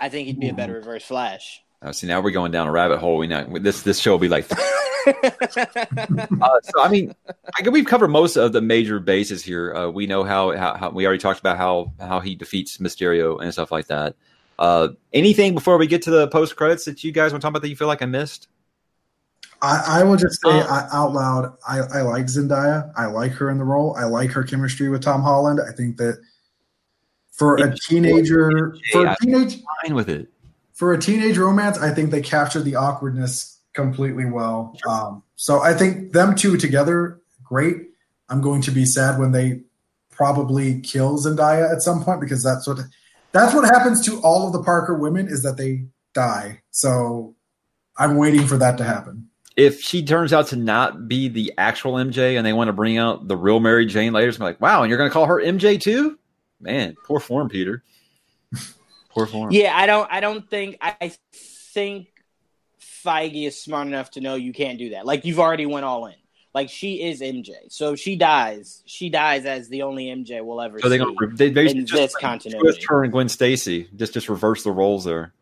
I 0.00 0.08
think 0.08 0.26
he'd 0.26 0.40
be 0.40 0.48
a 0.48 0.54
better 0.54 0.74
Reverse 0.74 1.04
Flash. 1.04 1.62
uh, 1.82 1.92
see 1.92 2.06
now 2.06 2.20
we're 2.20 2.30
going 2.30 2.52
down 2.52 2.68
a 2.68 2.72
rabbit 2.72 2.98
hole. 2.98 3.16
We 3.16 3.26
know 3.26 3.58
this 3.58 3.82
this 3.82 3.98
show 3.98 4.12
will 4.12 4.18
be 4.18 4.28
like. 4.28 4.46
uh, 5.06 6.60
so 6.62 6.82
I 6.82 6.88
mean, 6.90 7.14
I 7.58 7.68
we've 7.68 7.86
covered 7.86 8.08
most 8.08 8.36
of 8.36 8.52
the 8.52 8.60
major 8.60 9.00
bases 9.00 9.42
here. 9.42 9.74
Uh, 9.74 9.88
we 9.88 10.06
know 10.06 10.22
how, 10.22 10.56
how 10.56 10.76
how 10.76 10.90
we 10.90 11.06
already 11.06 11.20
talked 11.20 11.40
about 11.40 11.56
how 11.56 11.92
how 11.98 12.20
he 12.20 12.34
defeats 12.34 12.78
Mysterio 12.78 13.40
and 13.40 13.52
stuff 13.52 13.72
like 13.72 13.86
that. 13.86 14.14
Uh, 14.58 14.88
anything 15.12 15.54
before 15.54 15.78
we 15.78 15.86
get 15.86 16.02
to 16.02 16.10
the 16.10 16.28
post 16.28 16.56
credits 16.56 16.84
that 16.84 17.04
you 17.04 17.12
guys 17.12 17.32
want 17.32 17.40
to 17.40 17.46
talk 17.46 17.50
about 17.50 17.62
that 17.62 17.68
you 17.68 17.76
feel 17.76 17.88
like 17.88 18.02
I 18.02 18.06
missed? 18.06 18.48
I, 19.62 20.00
I 20.00 20.04
will 20.04 20.16
just 20.16 20.40
say 20.40 20.50
Um, 20.50 20.66
I, 20.68 20.88
out 20.92 21.12
loud, 21.12 21.56
I, 21.66 21.78
I 21.78 22.02
like 22.02 22.26
Zendaya. 22.26 22.92
I 22.96 23.06
like 23.06 23.32
her 23.32 23.50
in 23.50 23.58
the 23.58 23.64
role. 23.64 23.94
I 23.96 24.04
like 24.04 24.30
her 24.30 24.44
chemistry 24.44 24.88
with 24.88 25.02
Tom 25.02 25.22
Holland. 25.22 25.60
I 25.60 25.72
think 25.72 25.96
that 25.96 26.20
for 27.38 27.56
a 27.56 27.74
teenager, 27.76 28.74
for 28.92 29.06
a 29.06 29.16
teenage, 29.22 29.62
Fine 29.84 29.94
with 29.94 30.08
it. 30.08 30.28
for 30.72 30.92
a 30.92 30.98
teenage 30.98 31.38
romance, 31.38 31.78
I 31.78 31.94
think 31.94 32.10
they 32.10 32.20
captured 32.20 32.62
the 32.62 32.74
awkwardness 32.76 33.58
completely 33.74 34.24
well. 34.26 34.76
Um, 34.88 35.22
so 35.36 35.60
I 35.60 35.72
think 35.74 36.12
them 36.12 36.34
two 36.34 36.56
together, 36.56 37.20
great. 37.44 37.76
I'm 38.28 38.40
going 38.40 38.60
to 38.62 38.70
be 38.70 38.84
sad 38.84 39.18
when 39.18 39.32
they 39.32 39.60
probably 40.10 40.80
kill 40.80 41.16
Zendaya 41.18 41.72
at 41.72 41.80
some 41.80 42.02
point 42.02 42.20
because 42.20 42.42
that's 42.42 42.66
what 42.66 42.78
that's 43.32 43.54
what 43.54 43.64
happens 43.64 44.04
to 44.06 44.20
all 44.22 44.46
of 44.46 44.52
the 44.52 44.62
Parker 44.62 44.94
women 44.98 45.28
is 45.28 45.42
that 45.44 45.56
they 45.56 45.84
die. 46.14 46.60
So 46.72 47.36
I'm 47.96 48.16
waiting 48.16 48.46
for 48.46 48.56
that 48.56 48.78
to 48.78 48.84
happen. 48.84 49.28
if 49.56 49.80
she 49.80 50.02
turns 50.04 50.32
out 50.32 50.46
to 50.48 50.56
not 50.56 51.06
be 51.08 51.28
the 51.28 51.52
actual 51.58 51.94
MJ 51.94 52.36
and 52.36 52.44
they 52.46 52.52
want 52.52 52.68
to 52.68 52.72
bring 52.72 52.96
out 52.98 53.28
the 53.28 53.36
real 53.36 53.60
Mary 53.60 53.86
Jane 53.86 54.12
later, 54.12 54.28
it's 54.28 54.38
gonna 54.38 54.50
like, 54.50 54.60
wow, 54.60 54.82
and 54.82 54.88
you're 54.88 54.98
going 54.98 55.10
to 55.10 55.12
call 55.14 55.26
her 55.26 55.40
MJ 55.40 55.80
too? 55.80 56.17
Man, 56.60 56.96
poor 57.04 57.20
form, 57.20 57.48
Peter. 57.48 57.82
Poor 59.10 59.26
form. 59.26 59.50
Yeah, 59.52 59.74
I 59.74 59.86
don't. 59.86 60.08
I 60.12 60.20
don't 60.20 60.48
think. 60.48 60.76
I 60.80 61.12
think 61.32 62.08
Feige 62.80 63.46
is 63.46 63.60
smart 63.60 63.86
enough 63.86 64.10
to 64.12 64.20
know 64.20 64.34
you 64.34 64.52
can't 64.52 64.78
do 64.78 64.90
that. 64.90 65.06
Like 65.06 65.24
you've 65.24 65.40
already 65.40 65.66
went 65.66 65.84
all 65.86 66.06
in. 66.06 66.14
Like 66.54 66.68
she 66.68 67.02
is 67.02 67.20
MJ, 67.20 67.52
so 67.68 67.94
she 67.94 68.16
dies, 68.16 68.82
she 68.86 69.08
dies 69.10 69.44
as 69.44 69.68
the 69.68 69.82
only 69.82 70.06
MJ 70.06 70.44
we'll 70.44 70.60
ever 70.60 70.78
So 70.80 70.88
they're 70.88 70.98
gonna 70.98 71.14
they 71.34 71.50
basically 71.50 71.80
in 71.80 71.86
just 71.86 72.02
this 72.02 72.16
continuity. 72.16 72.62
twist 72.62 72.84
her 72.88 73.02
and 73.02 73.12
Gwen 73.12 73.28
Stacy. 73.28 73.88
Just 73.96 74.12
just 74.12 74.28
reverse 74.28 74.62
the 74.62 74.72
roles 74.72 75.04
there. 75.04 75.32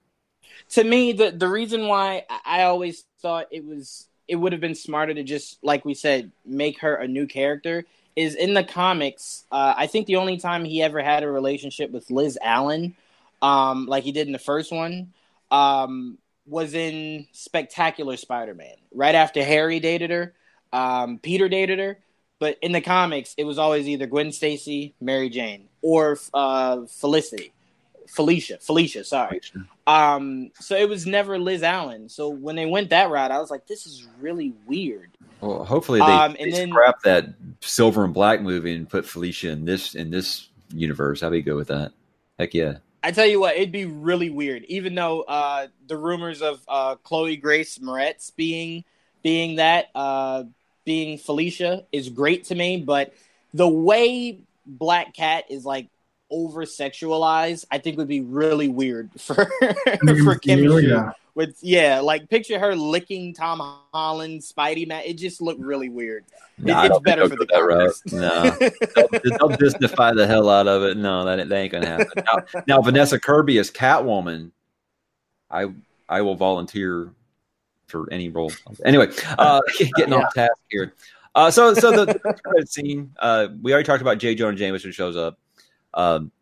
to 0.70 0.84
me 0.84 1.12
the 1.12 1.30
the 1.32 1.48
reason 1.48 1.86
why 1.88 2.24
I 2.44 2.62
always 2.64 3.04
thought 3.20 3.46
it 3.50 3.64
was 3.64 4.08
it 4.28 4.36
would 4.36 4.52
have 4.52 4.60
been 4.60 4.74
smarter 4.74 5.14
to 5.14 5.22
just 5.22 5.58
like 5.62 5.84
we 5.84 5.94
said 5.94 6.32
make 6.44 6.80
her 6.80 6.94
a 6.96 7.08
new 7.08 7.26
character 7.26 7.84
is 8.16 8.34
in 8.34 8.54
the 8.54 8.64
comics 8.64 9.44
uh, 9.52 9.74
i 9.76 9.86
think 9.86 10.06
the 10.06 10.16
only 10.16 10.38
time 10.38 10.64
he 10.64 10.82
ever 10.82 11.02
had 11.02 11.22
a 11.22 11.30
relationship 11.30 11.90
with 11.90 12.10
liz 12.10 12.38
allen 12.42 12.94
um, 13.42 13.86
like 13.86 14.02
he 14.02 14.12
did 14.12 14.26
in 14.26 14.32
the 14.32 14.38
first 14.38 14.72
one 14.72 15.12
um, 15.50 16.18
was 16.46 16.74
in 16.74 17.26
spectacular 17.32 18.16
spider-man 18.16 18.76
right 18.92 19.14
after 19.14 19.44
harry 19.44 19.80
dated 19.80 20.10
her 20.10 20.34
um, 20.72 21.18
peter 21.18 21.48
dated 21.48 21.78
her 21.78 21.98
but 22.38 22.58
in 22.62 22.72
the 22.72 22.80
comics 22.80 23.34
it 23.36 23.44
was 23.44 23.58
always 23.58 23.86
either 23.88 24.06
gwen 24.06 24.32
stacy 24.32 24.94
mary 25.00 25.28
jane 25.28 25.68
or 25.82 26.18
uh, 26.34 26.84
felicity 26.86 27.52
felicia 28.08 28.58
felicia 28.58 29.04
sorry 29.04 29.40
um, 29.86 30.50
so 30.58 30.76
it 30.76 30.88
was 30.88 31.06
never 31.06 31.38
Liz 31.38 31.62
Allen. 31.62 32.08
So 32.08 32.28
when 32.28 32.56
they 32.56 32.66
went 32.66 32.90
that 32.90 33.10
route, 33.10 33.30
I 33.30 33.38
was 33.38 33.50
like, 33.50 33.66
this 33.66 33.86
is 33.86 34.06
really 34.20 34.52
weird. 34.66 35.10
Well, 35.41 35.64
hopefully 35.64 36.01
they, 36.01 36.07
Um, 36.07 36.32
they 36.32 36.45
and 36.45 36.53
then- 36.53 36.68
scrap 36.70 37.03
that 37.03 37.26
Silver 37.61 38.05
and 38.05 38.14
Black 38.14 38.41
movie 38.43 38.74
and 38.74 38.89
put 38.89 39.07
Felicia 39.07 39.51
in 39.51 39.64
this 39.64 39.95
in 39.95 40.11
this 40.11 40.49
universe. 40.72 41.22
I'd 41.22 41.30
be 41.30 41.43
good 41.43 41.57
with 41.57 41.68
that. 41.68 41.93
Heck 42.39 42.55
yeah. 42.55 42.78
I 43.03 43.12
tell 43.12 43.26
you 43.26 43.39
what, 43.39 43.55
it'd 43.57 43.70
be 43.70 43.84
really 43.84 44.30
weird. 44.30 44.64
Even 44.64 44.95
though 44.97 45.20
uh, 45.22 45.68
the 45.87 45.97
rumors 45.97 46.43
of 46.43 46.61
uh, 46.66 46.97
Chloe 46.97 47.37
Grace 47.37 47.78
Moretz 47.78 48.34
being 48.34 48.84
being 49.22 49.57
that 49.57 49.91
uh, 49.95 50.45
being 50.84 51.18
Felicia 51.18 51.84
is 51.93 52.09
great 52.09 52.45
to 52.45 52.55
me, 52.55 52.78
but 52.78 53.14
the 53.55 53.68
way 53.68 54.39
Black 54.66 55.14
Cat 55.14 55.45
is 55.51 55.64
like 55.64 55.89
over 56.30 56.64
sexualized, 56.64 57.64
I 57.70 57.78
think 57.78 57.99
would 57.99 58.09
be 58.09 58.20
really 58.22 58.68
weird 58.68 59.11
for 59.20 59.34
for 59.34 60.34
chemistry. 60.39 60.89
yeah. 60.89 61.12
With 61.37 61.59
yeah, 61.61 62.01
like 62.01 62.28
picture 62.28 62.59
her 62.59 62.74
licking 62.74 63.34
Tom 63.34 63.61
Holland, 63.93 64.41
Spidey 64.41 64.89
man. 64.89 65.03
It 65.05 65.18
just 65.18 65.41
looked 65.41 65.61
really 65.61 65.89
weird. 65.89 66.24
It- 66.59 66.64
Nah, 66.64 66.87
it's 66.87 66.99
better 67.01 67.28
for 67.28 67.37
the 67.37 67.47
route. 67.62 67.95
No, 68.11 68.51
they'll, 69.20 69.49
they'll 69.49 69.59
justify 69.59 70.14
the 70.14 70.26
hell 70.26 70.49
out 70.49 70.66
of 70.66 70.82
it. 70.84 70.97
No, 70.97 71.22
that, 71.26 71.47
that 71.51 71.55
ain't 71.55 71.70
gonna 71.70 71.87
happen. 71.87 72.24
Now, 72.24 72.62
now, 72.66 72.80
Vanessa 72.80 73.20
Kirby 73.20 73.59
is 73.59 73.70
Catwoman, 73.70 74.53
I 75.51 75.66
I 76.09 76.22
will 76.22 76.34
volunteer 76.34 77.11
for 77.89 78.11
any 78.11 78.30
role. 78.30 78.51
Anyway, 78.84 79.09
uh, 79.39 79.61
getting 79.97 80.14
off 80.14 80.32
task 80.34 80.53
here. 80.70 80.95
Uh, 81.34 81.51
so 81.51 81.74
so 81.74 81.91
the, 81.91 82.07
the 82.57 82.66
scene. 82.66 83.12
Uh, 83.18 83.49
we 83.61 83.72
already 83.72 83.87
talked 83.87 84.01
about 84.01 84.16
J. 84.16 84.34
Jonah 84.34 84.57
Jameson 84.57 84.93
shows 84.93 85.16
up. 85.16 85.39
Um, 85.93 86.32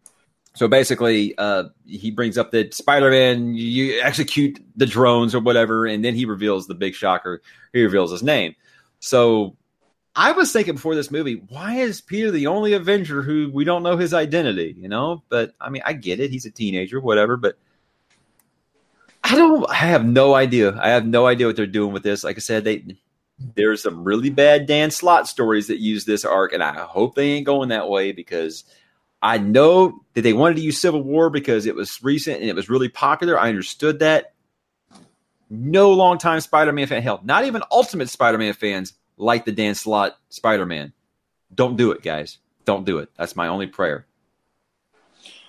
so 0.55 0.69
basically, 0.69 1.37
uh, 1.37 1.65
he 1.85 2.13
brings 2.13 2.39
up 2.39 2.53
that 2.53 2.75
Spider-Man, 2.75 3.55
you 3.55 4.01
execute 4.01 4.65
the 4.77 4.87
drones 4.87 5.35
or 5.35 5.41
whatever, 5.41 5.85
and 5.85 6.05
then 6.05 6.15
he 6.15 6.25
reveals 6.25 6.69
the 6.69 6.75
big 6.75 6.95
shocker. 6.95 7.43
He 7.73 7.83
reveals 7.83 8.13
his 8.13 8.23
name. 8.23 8.55
So 9.01 9.57
I 10.15 10.31
was 10.31 10.53
thinking 10.53 10.75
before 10.75 10.95
this 10.95 11.11
movie, 11.11 11.43
why 11.49 11.75
is 11.75 12.01
Peter 12.01 12.31
the 12.31 12.47
only 12.47 12.73
Avenger 12.73 13.21
who 13.21 13.51
we 13.53 13.65
don't 13.65 13.83
know 13.83 13.97
his 13.97 14.15
identity? 14.15 14.77
You 14.79 14.89
know, 14.89 15.25
but 15.29 15.55
I 15.61 15.71
mean, 15.71 15.83
I 15.85 15.93
get 15.93 16.21
it; 16.21 16.31
he's 16.31 16.47
a 16.47 16.51
teenager, 16.51 17.01
whatever. 17.01 17.37
But 17.37 17.59
I 19.25 19.35
don't. 19.35 19.69
I 19.69 19.75
have 19.75 20.05
no 20.05 20.35
idea. 20.35 20.79
I 20.81 20.91
have 20.91 21.05
no 21.05 21.27
idea 21.27 21.49
what 21.49 21.57
they're 21.57 21.67
doing 21.67 21.93
with 21.93 22.05
this. 22.05 22.23
Like 22.23 22.37
I 22.37 22.41
said, 22.41 22.63
they 22.63 22.85
there's 23.57 23.83
some 23.83 24.05
really 24.05 24.31
bad 24.31 24.67
Dan 24.67 24.93
Slott 24.93 25.27
stories 25.27 25.67
that 25.67 25.81
use 25.81 26.05
this 26.05 26.25
arc, 26.25 26.53
and 26.53 26.63
I 26.63 26.85
hope 26.85 27.17
they 27.17 27.33
ain't 27.33 27.47
going 27.47 27.71
that 27.71 27.89
way 27.89 28.13
because 28.13 28.63
I 29.25 29.39
know 29.39 30.03
that 30.13 30.21
they 30.21 30.35
wanted 30.35 30.57
to 30.57 30.61
use 30.61 30.79
Civil 30.79 31.03
War 31.03 31.31
because 31.31 31.65
it 31.65 31.75
was 31.75 31.99
recent 32.03 32.41
and 32.41 32.49
it 32.51 32.55
was 32.55 32.69
really 32.69 32.91
popular. 32.91 33.41
I 33.41 33.49
understood 33.49 34.01
that. 34.01 34.35
No 35.49 35.93
longtime 35.93 36.41
Spider-Man 36.41 36.87
fan, 36.87 37.03
hell, 37.03 37.21
not 37.25 37.45
even 37.45 37.63
Ultimate 37.71 38.11
Spider-Man 38.11 38.53
fans 38.53 38.93
like 39.17 39.45
the 39.47 39.53
Dan 39.53 39.75
Slott 39.75 40.19
Spider-Man. 40.29 40.93
Don't 41.55 41.77
do 41.77 41.91
it, 41.93 42.03
guys. 42.03 42.39
Don't 42.67 42.85
do 42.85 42.99
it. 42.99 43.09
That's 43.17 43.35
my 43.35 43.49
only 43.49 43.67
prayer. 43.67 44.07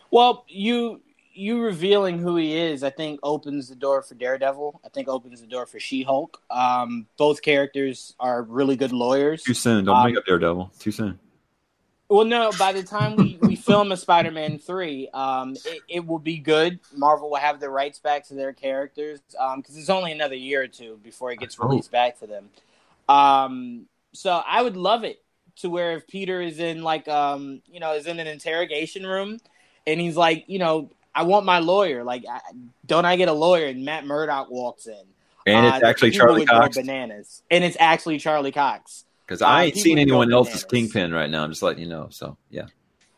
Well, 0.10 0.46
you 0.48 1.02
you 1.34 1.62
revealing 1.62 2.20
who 2.20 2.38
he 2.38 2.56
is, 2.56 2.82
I 2.82 2.92
think, 2.92 3.20
opens 3.24 3.68
the 3.68 3.76
door 3.76 4.02
for 4.02 4.16
Daredevil. 4.16 4.80
I 4.86 4.90
think 4.90 5.10
opens 5.10 5.42
the 5.42 5.48
door 5.48 5.66
for 5.66 5.80
She 5.82 6.02
Hulk. 6.04 6.42
Um, 6.50 7.08
both 7.18 7.42
characters 7.42 8.14
are 8.22 8.44
really 8.44 8.78
good 8.78 8.94
lawyers. 8.94 9.44
Too 9.44 9.54
soon. 9.54 9.84
Don't 9.84 9.98
Um, 9.98 10.04
bring 10.04 10.18
up 10.18 10.26
Daredevil. 10.26 10.72
Too 10.80 10.92
soon. 10.92 11.20
Well, 12.08 12.26
no. 12.26 12.52
By 12.58 12.72
the 12.72 12.84
time 12.84 13.16
we, 13.16 13.38
we 13.42 13.56
film 13.56 13.92
a 13.92 13.98
Spider-Man 13.98 14.60
three, 14.60 15.10
um, 15.14 15.56
it, 15.66 15.82
it 15.88 16.06
will 16.06 16.20
be 16.20 16.38
good. 16.38 16.80
Marvel 16.96 17.30
will 17.30 17.38
have 17.38 17.60
the 17.60 17.70
rights 17.70 18.00
back 18.00 18.28
to 18.28 18.36
their 18.36 18.54
characters 18.54 19.20
because 19.30 19.78
it's 19.78 19.90
only 19.90 20.12
another 20.12 20.36
year 20.36 20.64
or 20.64 20.68
two 20.68 21.00
before 21.04 21.32
it 21.32 21.40
gets 21.40 21.60
released 21.60 21.92
back 21.92 22.20
to 22.20 22.28
them. 22.28 22.50
Um, 23.10 23.86
so 24.14 24.42
I 24.48 24.62
would 24.62 24.78
love 24.78 25.04
it 25.04 25.22
to 25.58 25.70
where 25.70 25.94
if 25.94 26.08
Peter 26.08 26.42
is 26.42 26.60
in 26.60 26.84
like 26.84 27.08
um, 27.08 27.62
you 27.66 27.80
know 27.80 27.94
is 27.94 28.08
in 28.08 28.20
an 28.20 28.28
interrogation 28.28 29.06
room 29.06 29.40
and 29.88 30.00
he's 30.00 30.18
like, 30.18 30.46
you 30.48 30.60
know, 30.60 30.90
I 31.14 31.24
want 31.24 31.46
my 31.46 31.60
lawyer. 31.60 32.04
Like, 32.04 32.26
I, 32.30 32.40
don't 32.86 33.06
I 33.06 33.16
get 33.16 33.30
a 33.30 33.34
lawyer? 33.34 33.68
And 33.68 33.86
Matt 33.86 34.06
Murdock 34.06 34.50
walks 34.50 34.88
in, 34.88 35.04
And 35.46 35.66
Uh, 35.66 35.76
it's 35.76 35.84
actually 35.84 36.12
Charlie 36.12 36.46
Cox 36.46 36.78
bananas, 36.78 37.42
and 37.50 37.64
it's 37.64 37.78
actually 37.80 38.18
Charlie 38.20 38.52
Cox. 38.52 39.06
Because 39.26 39.42
I 39.42 39.66
ain't 39.66 39.78
seen 39.78 39.98
anyone 39.98 40.32
else's 40.32 40.64
bananas. 40.64 40.92
Kingpin 40.92 41.14
right 41.14 41.30
now. 41.30 41.44
I'm 41.44 41.50
just 41.50 41.64
letting 41.64 41.84
you 41.84 41.90
know. 41.90 42.08
So 42.12 42.38
yeah. 42.50 42.68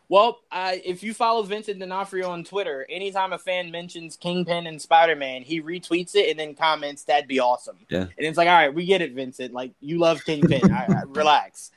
Well, 0.10 0.40
uh, 0.52 0.76
if 0.86 1.04
you 1.04 1.14
follow 1.14 1.44
Vincent 1.44 1.80
D'Onofrio 1.80 2.30
on 2.30 2.46
Twitter, 2.46 2.86
anytime 2.90 3.34
a 3.34 3.38
fan 3.38 3.72
mentions 3.72 4.16
Kingpin 4.16 4.66
and 4.66 4.82
Spider 4.82 5.18
Man, 5.18 5.42
he 5.42 5.62
retweets 5.62 6.16
it 6.16 6.30
and 6.30 6.40
then 6.40 6.56
comments, 6.56 7.04
"That'd 7.04 7.28
be 7.28 7.40
awesome." 7.40 7.78
Yeah. 7.90 8.04
And 8.04 8.12
it's 8.18 8.38
like, 8.38 8.48
all 8.48 8.54
right, 8.54 8.74
we 8.74 8.86
get 8.86 9.02
it, 9.02 9.14
Vincent. 9.14 9.54
Like 9.54 9.74
you 9.82 10.00
love 10.00 10.24
Kingpin. 10.24 10.64
all 10.64 10.88
right, 10.88 11.08
relax. 11.16 11.72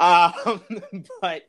Um, 0.00 0.32
but 1.20 1.42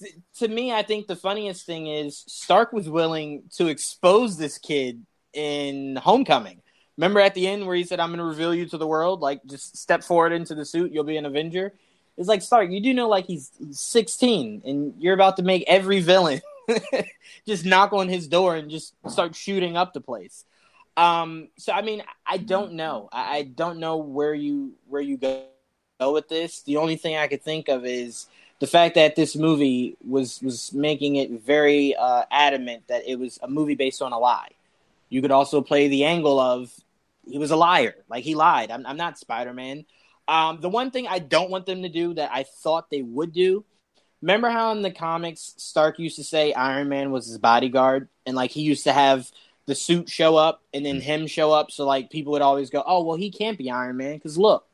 t- 0.00 0.14
to 0.40 0.48
me, 0.48 0.72
I 0.72 0.82
think 0.82 1.06
the 1.06 1.16
funniest 1.16 1.64
thing 1.64 1.86
is 1.86 2.22
Stark 2.26 2.72
was 2.72 2.88
willing 2.88 3.44
to 3.56 3.68
expose 3.68 4.36
this 4.36 4.58
kid 4.58 5.06
in 5.32 5.96
Homecoming. 5.96 6.60
Remember 6.98 7.20
at 7.20 7.34
the 7.34 7.46
end 7.46 7.66
where 7.66 7.76
he 7.76 7.84
said, 7.84 8.00
"I'm 8.00 8.10
going 8.10 8.18
to 8.18 8.24
reveal 8.24 8.54
you 8.54 8.66
to 8.66 8.76
the 8.76 8.86
world. 8.86 9.20
Like, 9.20 9.42
just 9.46 9.76
step 9.78 10.04
forward 10.04 10.32
into 10.32 10.54
the 10.54 10.66
suit. 10.66 10.92
You'll 10.92 11.04
be 11.04 11.16
an 11.16 11.24
Avenger." 11.24 11.72
It's 12.18 12.28
like 12.28 12.42
Stark. 12.42 12.70
You 12.70 12.80
do 12.80 12.92
know, 12.92 13.08
like 13.08 13.26
he's, 13.26 13.52
he's 13.58 13.78
16, 13.78 14.62
and 14.66 14.94
you're 14.98 15.14
about 15.14 15.36
to 15.36 15.42
make 15.42 15.64
every 15.68 16.00
villain 16.00 16.40
just 17.46 17.64
knock 17.64 17.92
on 17.92 18.08
his 18.08 18.26
door 18.26 18.56
and 18.56 18.70
just 18.70 18.94
start 19.08 19.34
shooting 19.34 19.76
up 19.76 19.94
the 19.94 20.00
place. 20.00 20.44
Um, 20.96 21.48
so 21.56 21.72
I 21.72 21.82
mean, 21.82 22.02
I 22.26 22.38
don't 22.38 22.72
know. 22.72 23.08
I, 23.12 23.36
I 23.36 23.42
don't 23.44 23.78
know 23.78 23.98
where 23.98 24.34
you 24.34 24.72
where 24.88 25.00
you 25.00 25.16
go, 25.16 25.44
go 26.00 26.12
with 26.12 26.28
this. 26.28 26.62
The 26.62 26.78
only 26.78 26.96
thing 26.96 27.16
I 27.16 27.28
could 27.28 27.42
think 27.42 27.68
of 27.68 27.86
is 27.86 28.26
the 28.58 28.66
fact 28.66 28.96
that 28.96 29.14
this 29.14 29.36
movie 29.36 29.96
was 30.04 30.42
was 30.42 30.72
making 30.72 31.16
it 31.16 31.30
very 31.30 31.94
uh, 31.94 32.24
adamant 32.32 32.88
that 32.88 33.08
it 33.08 33.16
was 33.16 33.38
a 33.42 33.48
movie 33.48 33.76
based 33.76 34.02
on 34.02 34.12
a 34.12 34.18
lie. 34.18 34.50
You 35.08 35.22
could 35.22 35.30
also 35.30 35.62
play 35.62 35.86
the 35.86 36.04
angle 36.04 36.40
of 36.40 36.72
he 37.28 37.38
was 37.38 37.50
a 37.50 37.56
liar, 37.56 37.94
like 38.08 38.24
he 38.24 38.34
lied. 38.34 38.70
I'm, 38.70 38.86
I'm 38.86 38.96
not 38.96 39.18
Spider 39.18 39.52
Man. 39.52 39.84
Um, 40.26 40.60
the 40.60 40.68
one 40.68 40.90
thing 40.90 41.06
I 41.06 41.18
don't 41.18 41.50
want 41.50 41.66
them 41.66 41.82
to 41.82 41.88
do 41.88 42.14
that 42.14 42.30
I 42.32 42.42
thought 42.42 42.90
they 42.90 43.02
would 43.02 43.32
do. 43.32 43.64
Remember 44.20 44.50
how 44.50 44.72
in 44.72 44.82
the 44.82 44.90
comics 44.90 45.54
Stark 45.58 45.98
used 45.98 46.16
to 46.16 46.24
say 46.24 46.52
Iron 46.52 46.88
Man 46.88 47.10
was 47.10 47.26
his 47.26 47.38
bodyguard, 47.38 48.08
and 48.26 48.36
like 48.36 48.50
he 48.50 48.62
used 48.62 48.84
to 48.84 48.92
have 48.92 49.30
the 49.66 49.74
suit 49.74 50.08
show 50.08 50.36
up 50.36 50.62
and 50.72 50.84
then 50.84 51.00
him 51.00 51.26
show 51.26 51.52
up, 51.52 51.70
so 51.70 51.86
like 51.86 52.10
people 52.10 52.32
would 52.32 52.42
always 52.42 52.70
go, 52.70 52.82
"Oh, 52.86 53.04
well, 53.04 53.16
he 53.16 53.30
can't 53.30 53.58
be 53.58 53.70
Iron 53.70 53.96
Man 53.96 54.14
because 54.14 54.38
look." 54.38 54.64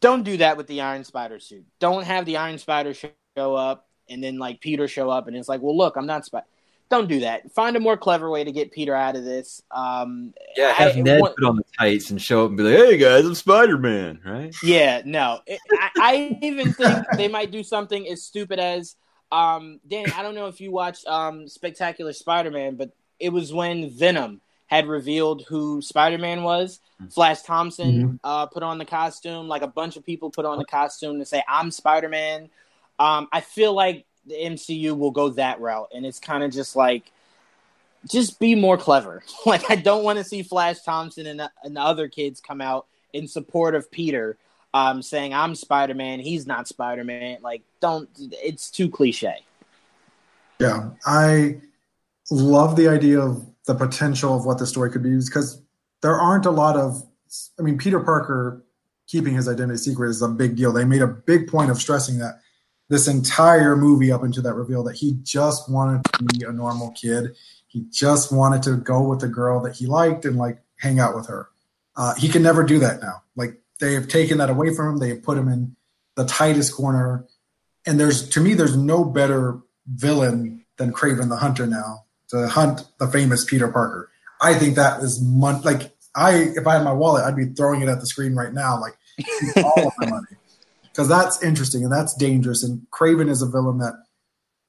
Don't 0.00 0.24
do 0.24 0.36
that 0.36 0.56
with 0.56 0.66
the 0.66 0.82
Iron 0.82 1.04
Spider 1.04 1.40
suit. 1.40 1.64
Don't 1.78 2.04
have 2.04 2.26
the 2.26 2.36
Iron 2.36 2.58
Spider 2.58 2.92
show 2.94 3.54
up 3.54 3.88
and 4.08 4.22
then 4.22 4.38
like 4.38 4.60
Peter 4.60 4.88
show 4.88 5.10
up 5.10 5.26
and 5.26 5.36
it's 5.36 5.48
like, 5.48 5.62
well, 5.62 5.76
look, 5.76 5.96
I'm 5.96 6.06
not 6.06 6.24
Spider. 6.24 6.46
Don't 6.88 7.08
do 7.08 7.20
that. 7.20 7.50
Find 7.52 7.76
a 7.76 7.80
more 7.80 7.96
clever 7.96 8.30
way 8.30 8.44
to 8.44 8.52
get 8.52 8.70
Peter 8.70 8.94
out 8.94 9.16
of 9.16 9.24
this. 9.24 9.60
Um, 9.72 10.32
Yeah, 10.56 10.72
have 10.72 10.96
I- 10.96 11.00
Ned 11.00 11.20
one- 11.20 11.34
put 11.34 11.44
on 11.44 11.56
the 11.56 11.64
tights 11.78 12.10
and 12.10 12.22
show 12.22 12.44
up 12.44 12.48
and 12.50 12.56
be 12.56 12.62
like, 12.62 12.76
"Hey 12.76 12.96
guys, 12.96 13.24
I'm 13.24 13.34
Spider 13.34 13.76
Man," 13.76 14.20
right? 14.24 14.54
Yeah, 14.62 15.02
no. 15.04 15.40
It- 15.46 15.58
I, 15.72 15.90
I 16.00 16.38
even 16.42 16.72
think 16.72 17.04
they 17.16 17.26
might 17.28 17.50
do 17.50 17.62
something 17.64 18.06
as 18.08 18.22
stupid 18.22 18.58
as 18.60 18.94
um 19.32 19.80
Dan, 19.88 20.06
I 20.16 20.22
don't 20.22 20.36
know 20.36 20.46
if 20.46 20.60
you 20.60 20.70
watched 20.70 21.04
um 21.08 21.48
Spectacular 21.48 22.12
Spider-Man, 22.12 22.76
but 22.76 22.92
it 23.18 23.30
was 23.30 23.52
when 23.52 23.90
Venom 23.90 24.40
had 24.66 24.86
revealed 24.86 25.44
who 25.48 25.82
Spider-Man 25.82 26.44
was. 26.44 26.78
Flash 27.10 27.42
Thompson 27.42 28.20
uh 28.22 28.46
put 28.46 28.62
on 28.62 28.78
the 28.78 28.84
costume, 28.84 29.48
like 29.48 29.62
a 29.62 29.66
bunch 29.66 29.96
of 29.96 30.06
people 30.06 30.30
put 30.30 30.44
on 30.44 30.58
the 30.58 30.64
costume 30.64 31.18
to 31.18 31.24
say 31.24 31.42
I'm 31.48 31.72
Spider-Man. 31.72 32.48
Um 33.00 33.26
I 33.32 33.40
feel 33.40 33.72
like 33.72 34.06
the 34.26 34.34
MCU 34.34 34.96
will 34.96 35.10
go 35.10 35.30
that 35.30 35.60
route 35.60 35.88
and 35.94 36.04
it's 36.04 36.18
kind 36.18 36.42
of 36.42 36.52
just 36.52 36.76
like 36.76 37.12
just 38.06 38.38
be 38.38 38.54
more 38.54 38.76
clever. 38.76 39.22
Like 39.46 39.70
I 39.70 39.76
don't 39.76 40.02
want 40.02 40.18
to 40.18 40.24
see 40.24 40.42
Flash 40.42 40.82
Thompson 40.82 41.26
and, 41.26 41.48
and 41.62 41.76
the 41.76 41.80
other 41.80 42.08
kids 42.08 42.40
come 42.40 42.60
out 42.60 42.86
in 43.12 43.28
support 43.28 43.74
of 43.74 43.90
Peter, 43.90 44.36
um, 44.74 45.02
saying 45.02 45.32
I'm 45.32 45.54
Spider 45.54 45.94
Man, 45.94 46.18
he's 46.18 46.46
not 46.46 46.66
Spider 46.68 47.04
Man. 47.04 47.38
Like 47.42 47.62
don't, 47.80 48.08
it's 48.18 48.70
too 48.70 48.88
cliche. 48.88 49.44
Yeah, 50.58 50.90
I 51.04 51.60
love 52.30 52.76
the 52.76 52.88
idea 52.88 53.20
of 53.20 53.46
the 53.66 53.74
potential 53.74 54.34
of 54.34 54.46
what 54.46 54.58
the 54.58 54.66
story 54.66 54.90
could 54.90 55.02
be 55.02 55.16
because 55.16 55.60
there 56.00 56.14
aren't 56.14 56.46
a 56.46 56.50
lot 56.50 56.76
of. 56.76 57.04
I 57.58 57.62
mean, 57.62 57.76
Peter 57.76 58.00
Parker 58.00 58.64
keeping 59.06 59.34
his 59.34 59.48
identity 59.48 59.78
secret 59.78 60.08
is 60.08 60.22
a 60.22 60.28
big 60.28 60.56
deal. 60.56 60.72
They 60.72 60.84
made 60.84 61.02
a 61.02 61.06
big 61.06 61.48
point 61.48 61.70
of 61.70 61.78
stressing 61.78 62.18
that 62.18 62.40
this 62.88 63.08
entire 63.08 63.76
movie 63.76 64.12
up 64.12 64.24
into 64.24 64.40
that 64.42 64.54
reveal 64.54 64.84
that 64.84 64.96
he 64.96 65.18
just 65.22 65.70
wanted 65.70 66.02
to 66.04 66.24
be 66.24 66.44
a 66.44 66.52
normal 66.52 66.90
kid. 66.92 67.34
He 67.66 67.84
just 67.90 68.32
wanted 68.32 68.62
to 68.64 68.76
go 68.76 69.02
with 69.02 69.20
the 69.20 69.28
girl 69.28 69.60
that 69.60 69.76
he 69.76 69.86
liked 69.86 70.24
and 70.24 70.36
like 70.36 70.58
hang 70.78 71.00
out 71.00 71.16
with 71.16 71.26
her. 71.26 71.48
Uh, 71.96 72.14
he 72.14 72.28
can 72.28 72.42
never 72.42 72.62
do 72.62 72.78
that 72.78 73.00
now. 73.00 73.22
Like 73.34 73.58
they 73.80 73.94
have 73.94 74.08
taken 74.08 74.38
that 74.38 74.50
away 74.50 74.74
from 74.74 74.94
him. 74.94 74.98
They 74.98 75.08
have 75.10 75.22
put 75.22 75.38
him 75.38 75.48
in 75.48 75.76
the 76.14 76.24
tightest 76.24 76.74
corner. 76.74 77.26
And 77.86 77.98
there's 77.98 78.28
to 78.30 78.40
me, 78.40 78.54
there's 78.54 78.76
no 78.76 79.04
better 79.04 79.58
villain 79.86 80.64
than 80.76 80.92
Kraven 80.92 81.28
the 81.28 81.36
Hunter 81.36 81.66
now 81.66 82.04
to 82.28 82.48
hunt 82.48 82.84
the 82.98 83.06
famous 83.08 83.44
Peter 83.44 83.68
Parker. 83.68 84.10
I 84.40 84.54
think 84.54 84.76
that 84.76 85.02
is 85.02 85.20
mon- 85.22 85.62
like 85.62 85.94
I 86.14 86.52
if 86.56 86.66
I 86.66 86.74
had 86.74 86.84
my 86.84 86.92
wallet, 86.92 87.24
I'd 87.24 87.36
be 87.36 87.46
throwing 87.46 87.82
it 87.82 87.88
at 87.88 88.00
the 88.00 88.06
screen 88.06 88.34
right 88.34 88.52
now, 88.52 88.80
like 88.80 88.94
all 89.64 89.86
of 89.86 89.92
my 89.98 90.10
money, 90.10 90.26
because 90.96 91.08
that's 91.08 91.42
interesting 91.42 91.82
and 91.84 91.92
that's 91.92 92.14
dangerous. 92.14 92.64
And 92.64 92.86
Kraven 92.90 93.28
is 93.28 93.42
a 93.42 93.46
villain 93.46 93.76
that 93.78 94.02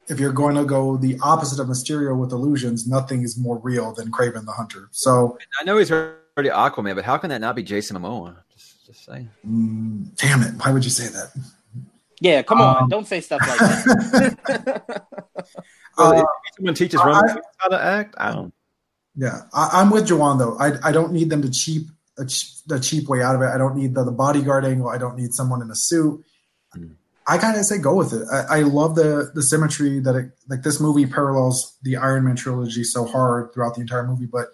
if 0.09 0.19
you're 0.19 0.33
going 0.33 0.55
to 0.55 0.65
go 0.65 0.97
the 0.97 1.17
opposite 1.21 1.61
of 1.61 1.69
Mysterio 1.69 2.17
with 2.17 2.33
illusions, 2.33 2.85
nothing 2.85 3.23
is 3.23 3.37
more 3.37 3.57
real 3.59 3.93
than 3.93 4.11
Kraven 4.11 4.45
the 4.45 4.51
Hunter. 4.51 4.89
So 4.91 5.37
I 5.59 5.63
know 5.63 5.77
he's 5.77 5.89
already 5.89 6.49
Aquaman, 6.49 6.95
but 6.95 7.05
how 7.05 7.17
can 7.17 7.29
that 7.29 7.39
not 7.39 7.55
be 7.55 7.63
Jason 7.63 7.97
Momoa? 7.97 8.35
Just, 8.53 8.85
just 8.85 9.05
saying. 9.05 9.29
Mm, 9.47 10.15
damn 10.17 10.41
it! 10.41 10.53
Why 10.61 10.73
would 10.73 10.83
you 10.83 10.91
say 10.91 11.07
that? 11.07 11.31
Yeah, 12.19 12.41
come 12.41 12.59
um, 12.59 12.75
on! 12.75 12.89
Don't 12.89 13.07
say 13.07 13.21
stuff 13.21 13.39
like 13.47 13.59
that. 13.59 15.05
well, 15.97 16.13
uh, 16.19 16.25
someone 16.57 16.75
teaches 16.75 16.99
Roman 17.03 17.37
how 17.57 17.69
to 17.69 17.81
act, 17.81 18.15
I 18.17 18.33
don't. 18.33 18.53
Yeah, 19.15 19.41
I, 19.53 19.81
am 19.81 19.91
with 19.91 20.07
Juwan 20.07 20.39
though. 20.39 20.57
I 20.57 20.89
I 20.89 20.91
don't 20.91 21.13
need 21.13 21.29
them 21.29 21.41
to 21.41 21.49
cheap 21.49 21.87
a, 22.17 22.25
the 22.67 22.79
cheap 22.81 23.07
way 23.07 23.21
out 23.21 23.35
of 23.35 23.41
it. 23.41 23.45
I 23.45 23.57
don't 23.57 23.75
need 23.75 23.93
the, 23.95 24.03
the 24.03 24.11
bodyguard 24.11 24.65
angle. 24.65 24.89
I 24.89 24.97
don't 24.97 25.17
need 25.17 25.33
someone 25.33 25.61
in 25.61 25.69
a 25.69 25.75
suit. 25.75 26.23
Mm. 26.75 26.95
I 27.27 27.37
kind 27.37 27.57
of 27.57 27.65
say 27.65 27.77
go 27.77 27.95
with 27.95 28.13
it. 28.13 28.25
I, 28.31 28.59
I, 28.59 28.61
love 28.61 28.95
the 28.95 29.31
the 29.35 29.43
symmetry 29.43 29.99
that 29.99 30.15
it 30.15 30.31
like 30.47 30.63
this 30.63 30.79
movie 30.79 31.05
parallels 31.05 31.77
the 31.81 31.97
Iron 31.97 32.23
Man 32.23 32.37
trilogy 32.37 32.85
so 32.85 33.05
hard 33.05 33.53
throughout 33.53 33.75
the 33.75 33.81
entire 33.81 34.07
movie. 34.07 34.27
But 34.27 34.47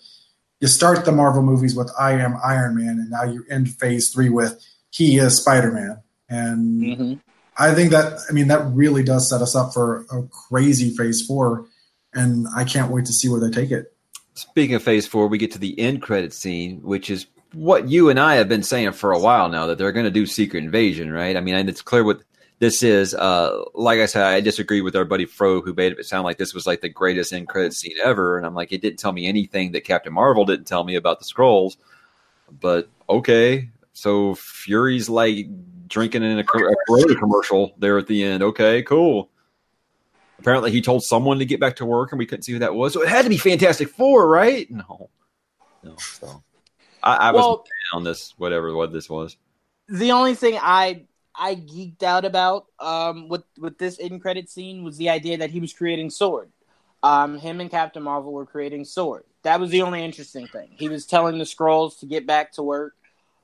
you 0.59 0.67
start 0.67 1.05
the 1.05 1.11
Marvel 1.11 1.43
movies 1.43 1.75
with 1.75 1.91
I 1.99 2.13
am 2.13 2.35
Iron 2.43 2.75
Man, 2.75 2.97
and 2.97 3.11
now 3.11 3.23
you 3.23 3.45
end 3.49 3.69
Phase 3.75 4.09
Three 4.09 4.29
with 4.29 4.59
he 4.89 5.17
is 5.17 5.37
Spider 5.37 5.71
Man, 5.71 6.01
and 6.29 6.81
mm-hmm. 6.81 7.13
I 7.57 7.75
think 7.75 7.91
that 7.91 8.19
I 8.27 8.33
mean 8.33 8.47
that 8.47 8.65
really 8.71 9.03
does 9.03 9.29
set 9.29 9.41
us 9.41 9.55
up 9.55 9.71
for 9.71 10.05
a 10.11 10.23
crazy 10.23 10.95
Phase 10.95 11.23
Four, 11.23 11.67
and 12.11 12.47
I 12.55 12.63
can't 12.63 12.91
wait 12.91 13.05
to 13.05 13.13
see 13.13 13.29
where 13.29 13.39
they 13.39 13.51
take 13.51 13.69
it. 13.69 13.93
Speaking 14.33 14.75
of 14.75 14.81
Phase 14.81 15.05
Four, 15.05 15.27
we 15.27 15.37
get 15.37 15.51
to 15.51 15.59
the 15.59 15.79
end 15.79 16.01
credit 16.01 16.33
scene, 16.33 16.81
which 16.81 17.11
is 17.11 17.27
what 17.53 17.87
you 17.87 18.09
and 18.09 18.19
I 18.19 18.35
have 18.35 18.49
been 18.49 18.63
saying 18.63 18.93
for 18.93 19.11
a 19.11 19.19
while 19.19 19.49
now 19.49 19.67
that 19.67 19.77
they're 19.77 19.91
going 19.91 20.05
to 20.05 20.11
do 20.11 20.25
Secret 20.25 20.63
Invasion, 20.63 21.11
right? 21.11 21.37
I 21.37 21.41
mean, 21.41 21.69
it's 21.69 21.81
clear 21.81 22.03
what 22.03 22.21
this 22.59 22.81
is 22.81 23.13
uh, 23.13 23.63
like 23.73 23.99
I 23.99 24.05
said, 24.05 24.23
I 24.23 24.39
disagree 24.39 24.81
with 24.81 24.95
our 24.95 25.05
buddy 25.05 25.25
Fro 25.25 25.61
who 25.61 25.73
made 25.73 25.93
it 25.93 26.05
sound 26.05 26.23
like 26.23 26.37
this 26.37 26.53
was 26.53 26.65
like 26.65 26.81
the 26.81 26.89
greatest 26.89 27.33
end 27.33 27.47
credit 27.47 27.73
scene 27.73 27.97
ever, 28.03 28.37
and 28.37 28.45
I'm 28.45 28.55
like, 28.55 28.71
it 28.71 28.81
didn't 28.81 28.99
tell 28.99 29.11
me 29.11 29.27
anything 29.27 29.73
that 29.73 29.83
Captain 29.83 30.13
Marvel 30.13 30.45
didn't 30.45 30.67
tell 30.67 30.83
me 30.83 30.95
about 30.95 31.19
the 31.19 31.25
Skrulls. 31.25 31.77
But 32.59 32.89
okay, 33.09 33.69
so 33.93 34.35
Fury's 34.35 35.09
like 35.09 35.47
drinking 35.87 36.23
in 36.23 36.39
a, 36.39 36.41
a 36.41 37.15
commercial 37.15 37.73
there 37.77 37.97
at 37.97 38.07
the 38.07 38.23
end. 38.23 38.43
Okay, 38.43 38.81
cool. 38.83 39.29
Apparently, 40.39 40.71
he 40.71 40.81
told 40.81 41.03
someone 41.03 41.39
to 41.39 41.45
get 41.45 41.59
back 41.59 41.75
to 41.77 41.85
work, 41.85 42.11
and 42.11 42.19
we 42.19 42.25
couldn't 42.25 42.43
see 42.43 42.53
who 42.53 42.59
that 42.59 42.75
was. 42.75 42.93
So 42.93 43.01
it 43.01 43.09
had 43.09 43.23
to 43.23 43.29
be 43.29 43.37
Fantastic 43.37 43.89
Four, 43.89 44.27
right? 44.27 44.69
No, 44.71 45.09
no. 45.83 45.95
So 45.97 46.43
I, 47.03 47.15
I 47.15 47.31
well, 47.31 47.49
was 47.49 47.67
on 47.93 48.03
this, 48.03 48.33
whatever 48.37 48.73
what 48.73 48.91
this 48.91 49.09
was. 49.09 49.37
The 49.89 50.11
only 50.11 50.35
thing 50.35 50.57
I 50.61 51.03
I 51.35 51.55
geeked 51.55 52.03
out 52.03 52.25
about 52.25 52.67
um, 52.79 53.27
with 53.27 53.43
with 53.57 53.77
this 53.77 53.97
in 53.97 54.19
credit 54.19 54.49
scene 54.49 54.83
was 54.83 54.97
the 54.97 55.09
idea 55.09 55.37
that 55.37 55.51
he 55.51 55.59
was 55.59 55.73
creating 55.73 56.09
Sword. 56.09 56.49
Um, 57.01 57.37
him 57.37 57.59
and 57.59 57.69
Captain 57.69 58.01
Marvel 58.01 58.31
were 58.31 58.45
creating 58.45 58.85
Sword. 58.85 59.25
That 59.41 59.59
was 59.59 59.71
the 59.71 59.81
only 59.81 60.03
interesting 60.03 60.47
thing. 60.47 60.69
He 60.77 60.87
was 60.87 61.05
telling 61.05 61.37
the 61.37 61.43
Skrulls 61.43 61.99
to 61.99 62.05
get 62.05 62.25
back 62.25 62.53
to 62.53 62.63
work. 62.63 62.95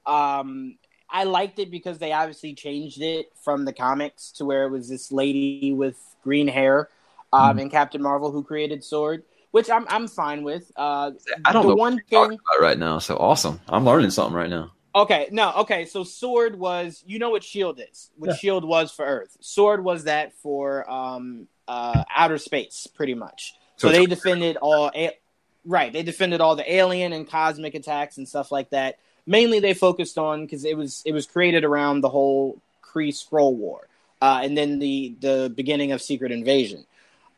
Um, 0.05 0.78
I 1.10 1.26
liked 1.26 1.60
it 1.60 1.70
because 1.70 1.97
they 1.97 2.14
obviously 2.14 2.53
changed 2.53 3.01
it 3.01 3.32
from 3.43 3.66
the 3.66 3.74
comics 3.74 4.32
to 4.34 4.45
where 4.45 4.64
it 4.64 4.70
was 4.70 4.88
this 4.88 5.12
lady 5.12 5.74
with 5.74 5.97
green 6.24 6.47
hair 6.47 6.89
um, 7.34 7.57
mm. 7.57 7.64
and 7.64 7.72
Captain 7.72 8.01
Marvel 8.01 8.32
who 8.32 8.43
created 8.43 8.84
Sword, 8.84 9.24
which 9.52 9.70
I'm 9.70 9.86
I'm 9.89 10.08
fine 10.08 10.43
with. 10.43 10.72
Uh, 10.76 11.12
I 11.45 11.54
don't 11.54 11.68
know 11.68 11.76
one 11.76 11.93
what 11.93 12.08
thing 12.08 12.24
about 12.24 12.62
right 12.62 12.78
now. 12.78 13.00
So 13.00 13.18
awesome! 13.18 13.60
I'm 13.68 13.86
learning 13.86 14.12
something 14.12 14.36
right 14.36 14.50
now. 14.50 14.72
Okay, 14.95 15.28
no, 15.32 15.54
okay. 15.58 15.86
So 15.86 16.04
Sword 16.04 16.58
was, 16.58 17.04
you 17.06 17.20
know 17.20 17.30
what 17.30 17.43
Shield 17.43 17.80
is, 17.80 18.10
what 18.18 18.32
yeah. 18.32 18.36
Shield 18.36 18.66
was 18.66 18.91
for 18.91 19.06
Earth. 19.06 19.38
Sword 19.39 19.84
was 19.84 20.06
that 20.06 20.34
for 20.34 20.89
um, 20.89 21.47
uh, 21.68 22.04
outer 22.14 22.38
space, 22.39 22.88
pretty 22.88 23.14
much. 23.14 23.56
So, 23.78 23.88
so 23.88 23.93
they 23.93 24.08
defended 24.08 24.58
all, 24.58 24.91
a- 24.95 25.18
right? 25.64 25.93
They 25.93 26.02
defended 26.02 26.41
all 26.41 26.56
the 26.56 26.74
alien 26.74 27.14
and 27.14 27.30
cosmic 27.30 27.76
attacks 27.76 28.18
and 28.18 28.28
stuff 28.28 28.52
like 28.52 28.72
that. 28.72 28.97
Mainly, 29.28 29.60
they 29.60 29.76
focused 29.76 30.18
on 30.18 30.45
because 30.45 30.66
it 30.66 30.76
was 30.76 31.04
it 31.06 31.12
was 31.12 31.28
created 31.28 31.64
around 31.64 32.02
the 32.02 32.10
whole 32.10 32.60
Kree 32.82 33.10
Skrull 33.10 33.54
War, 33.54 33.88
uh, 34.22 34.41
and 34.43 34.58
then 34.58 34.80
the 34.80 35.16
the 35.20 35.54
beginning 35.56 35.91
of 35.91 36.02
Secret 36.02 36.32
Invasion. 36.32 36.86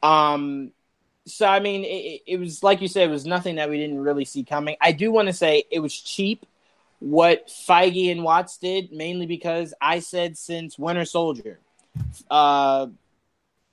Um, 0.02 0.72
so 1.32 1.48
I 1.48 1.60
mean, 1.60 1.84
it, 1.84 2.22
it 2.28 2.40
was 2.40 2.64
like 2.64 2.82
you 2.82 2.88
said, 2.88 3.10
it 3.10 3.12
was 3.12 3.26
nothing 3.26 3.56
that 3.56 3.70
we 3.70 3.78
didn't 3.78 4.00
really 4.00 4.26
see 4.26 4.44
coming. 4.44 4.76
I 4.82 4.92
do 4.92 5.12
want 5.12 5.28
to 5.28 5.34
say 5.34 5.64
it 5.72 5.80
was 5.80 5.96
cheap 5.96 6.46
what 7.00 7.48
Feige 7.48 8.12
and 8.12 8.24
Watts 8.24 8.58
did, 8.58 8.92
mainly 8.92 9.26
because 9.26 9.74
I 9.82 10.00
said 10.00 10.38
since 10.38 10.78
Winter 10.78 11.06
Soldier, 11.06 11.60
uh, 12.30 12.88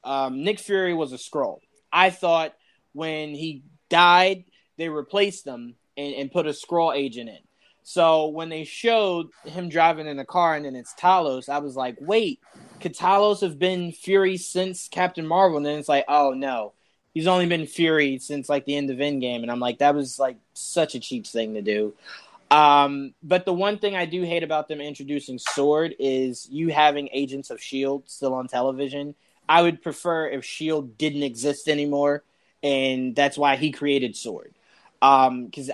um, 0.02 0.42
Nick 0.42 0.59
Fury 0.61 0.94
was 0.94 1.12
a 1.12 1.16
Skrull. 1.16 1.61
I 1.92 2.09
thought 2.09 2.54
when 2.94 3.34
he 3.34 3.62
died, 3.90 4.44
they 4.78 4.88
replaced 4.88 5.46
him 5.46 5.74
and, 5.96 6.14
and 6.14 6.32
put 6.32 6.46
a 6.46 6.50
Skrull 6.50 6.96
agent 6.96 7.28
in. 7.28 7.38
So 7.82 8.28
when 8.28 8.48
they 8.48 8.64
showed 8.64 9.28
him 9.44 9.68
driving 9.68 10.06
in 10.06 10.18
a 10.18 10.24
car 10.24 10.54
and 10.54 10.64
then 10.64 10.76
it's 10.76 10.94
Talos, 10.94 11.48
I 11.48 11.59
was 11.59 11.76
like, 11.76 11.96
wait, 12.00 12.40
could 12.80 12.94
Talos 12.94 13.40
have 13.42 13.59
been 13.59 13.92
Fury 13.92 14.36
since 14.38 14.88
Captain 14.88 15.26
Marvel? 15.26 15.59
And 15.59 15.66
then 15.66 15.78
it's 15.78 15.88
like, 15.88 16.04
oh 16.09 16.32
no, 16.32 16.72
he's 17.18 17.26
only 17.26 17.46
been 17.46 17.66
Fury 17.66 18.16
since 18.20 18.48
like 18.48 18.64
the 18.64 18.76
end 18.76 18.90
of 18.90 18.98
Endgame. 18.98 19.42
And 19.42 19.50
I'm 19.50 19.58
like, 19.58 19.78
that 19.78 19.92
was 19.92 20.20
like 20.20 20.36
such 20.54 20.94
a 20.94 21.00
cheap 21.00 21.26
thing 21.26 21.54
to 21.54 21.62
do. 21.62 21.92
Um, 22.48 23.12
but 23.24 23.44
the 23.44 23.52
one 23.52 23.80
thing 23.80 23.96
I 23.96 24.04
do 24.04 24.22
hate 24.22 24.44
about 24.44 24.68
them 24.68 24.80
introducing 24.80 25.36
Sword 25.36 25.96
is 25.98 26.46
you 26.48 26.68
having 26.68 27.08
Agents 27.12 27.50
of 27.50 27.60
Shield 27.60 28.04
still 28.06 28.34
on 28.34 28.46
television. 28.46 29.16
I 29.48 29.62
would 29.62 29.82
prefer 29.82 30.28
if 30.28 30.44
Shield 30.44 30.96
didn't 30.96 31.24
exist 31.24 31.66
anymore, 31.66 32.22
and 32.62 33.16
that's 33.16 33.36
why 33.36 33.56
he 33.56 33.72
created 33.72 34.14
Sword. 34.14 34.54
Um, 35.02 35.46
because 35.46 35.68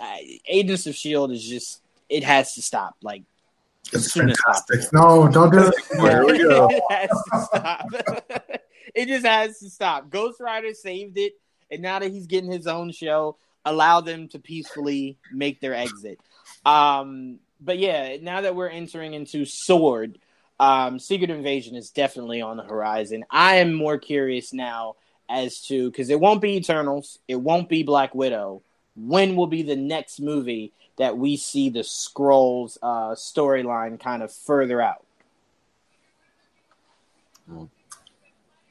Agents 0.49 0.87
of 0.87 0.95
Shield 0.95 1.31
is 1.31 1.47
just 1.47 1.83
it 2.09 2.25
has 2.25 2.55
to 2.55 2.63
stop. 2.63 2.97
Like 3.03 3.23
it's 3.93 4.13
fantastic. 4.13 4.91
No, 4.95 5.29
don't 5.29 5.53
do 5.53 5.71
it. 5.91 6.01
Here 6.01 6.25
we 6.25 6.39
go. 6.39 6.71
it 8.95 9.09
just 9.09 9.27
has 9.27 9.59
to 9.61 9.71
stop. 9.71 10.11
Ghost 10.11 10.41
Rider 10.41 10.75
saved 10.75 11.19
it, 11.19 11.35
and 11.71 11.83
now 11.83 11.99
that 11.99 12.11
he's 12.11 12.27
getting 12.27 12.51
his 12.51 12.67
own 12.67 12.93
show, 12.93 13.37
allow 13.65 14.01
them 14.01 14.29
to 14.29 14.39
peacefully 14.39 15.17
make 15.33 15.61
their 15.61 15.75
exit. 15.75 16.19
Um, 16.65 17.39
but 17.61 17.79
yeah, 17.79 18.17
now 18.21 18.43
that 18.43 18.55
we're 18.55 18.69
entering 18.69 19.15
into 19.15 19.45
Sword, 19.45 20.19
um, 20.61 20.99
Secret 20.99 21.31
Invasion 21.31 21.77
is 21.77 21.91
definitely 21.91 22.43
on 22.43 22.57
the 22.57 22.63
horizon. 22.63 23.25
I 23.31 23.57
am 23.57 23.73
more 23.73 23.99
curious 23.99 24.53
now 24.53 24.97
as 25.29 25.61
to 25.67 25.91
because 25.91 26.11
it 26.11 26.21
won't 26.21 26.43
be 26.43 26.57
Eternals, 26.57 27.19
it 27.27 27.37
won't 27.37 27.69
be 27.69 27.83
Black 27.83 28.15
Widow. 28.15 28.63
When 28.97 29.35
will 29.35 29.49
be 29.49 29.63
the 29.63 29.77
next 29.77 30.21
movie 30.21 30.73
that 30.99 31.19
we 31.19 31.37
see 31.37 31.71
the 31.71 31.81
Skrulls 31.81 32.79
uh, 32.83 33.15
storyline 33.15 33.99
kind 33.99 34.23
of 34.23 34.33
further 34.33 34.81
out? 34.81 35.05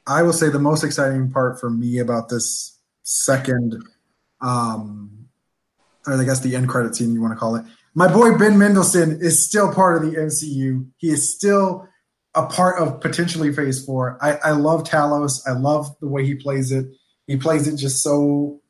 I 0.06 0.22
will 0.22 0.32
say 0.32 0.48
the 0.48 0.58
most 0.58 0.84
exciting 0.84 1.30
part 1.30 1.58
for 1.58 1.70
me 1.70 1.98
about 1.98 2.28
this 2.28 2.78
second, 3.02 3.82
um, 4.40 5.28
or 6.06 6.20
I 6.20 6.24
guess 6.24 6.40
the 6.40 6.56
end 6.56 6.68
credit 6.68 6.94
scene 6.94 7.14
you 7.14 7.22
want 7.22 7.32
to 7.32 7.38
call 7.38 7.56
it, 7.56 7.64
my 7.94 8.12
boy 8.12 8.36
Ben 8.36 8.58
Mendelsohn 8.58 9.18
is 9.20 9.46
still 9.46 9.72
part 9.72 9.96
of 9.96 10.10
the 10.10 10.18
MCU. 10.18 10.86
He 10.98 11.10
is 11.10 11.34
still 11.34 11.88
a 12.34 12.46
part 12.46 12.78
of 12.80 13.00
potentially 13.00 13.52
Phase 13.52 13.84
Four. 13.84 14.18
I, 14.20 14.32
I 14.36 14.50
love 14.50 14.84
Talos. 14.84 15.40
I 15.46 15.52
love 15.52 15.94
the 16.00 16.08
way 16.08 16.26
he 16.26 16.34
plays 16.34 16.72
it. 16.72 16.86
He 17.26 17.36
plays 17.36 17.68
it 17.68 17.76
just 17.76 18.02
so 18.02 18.60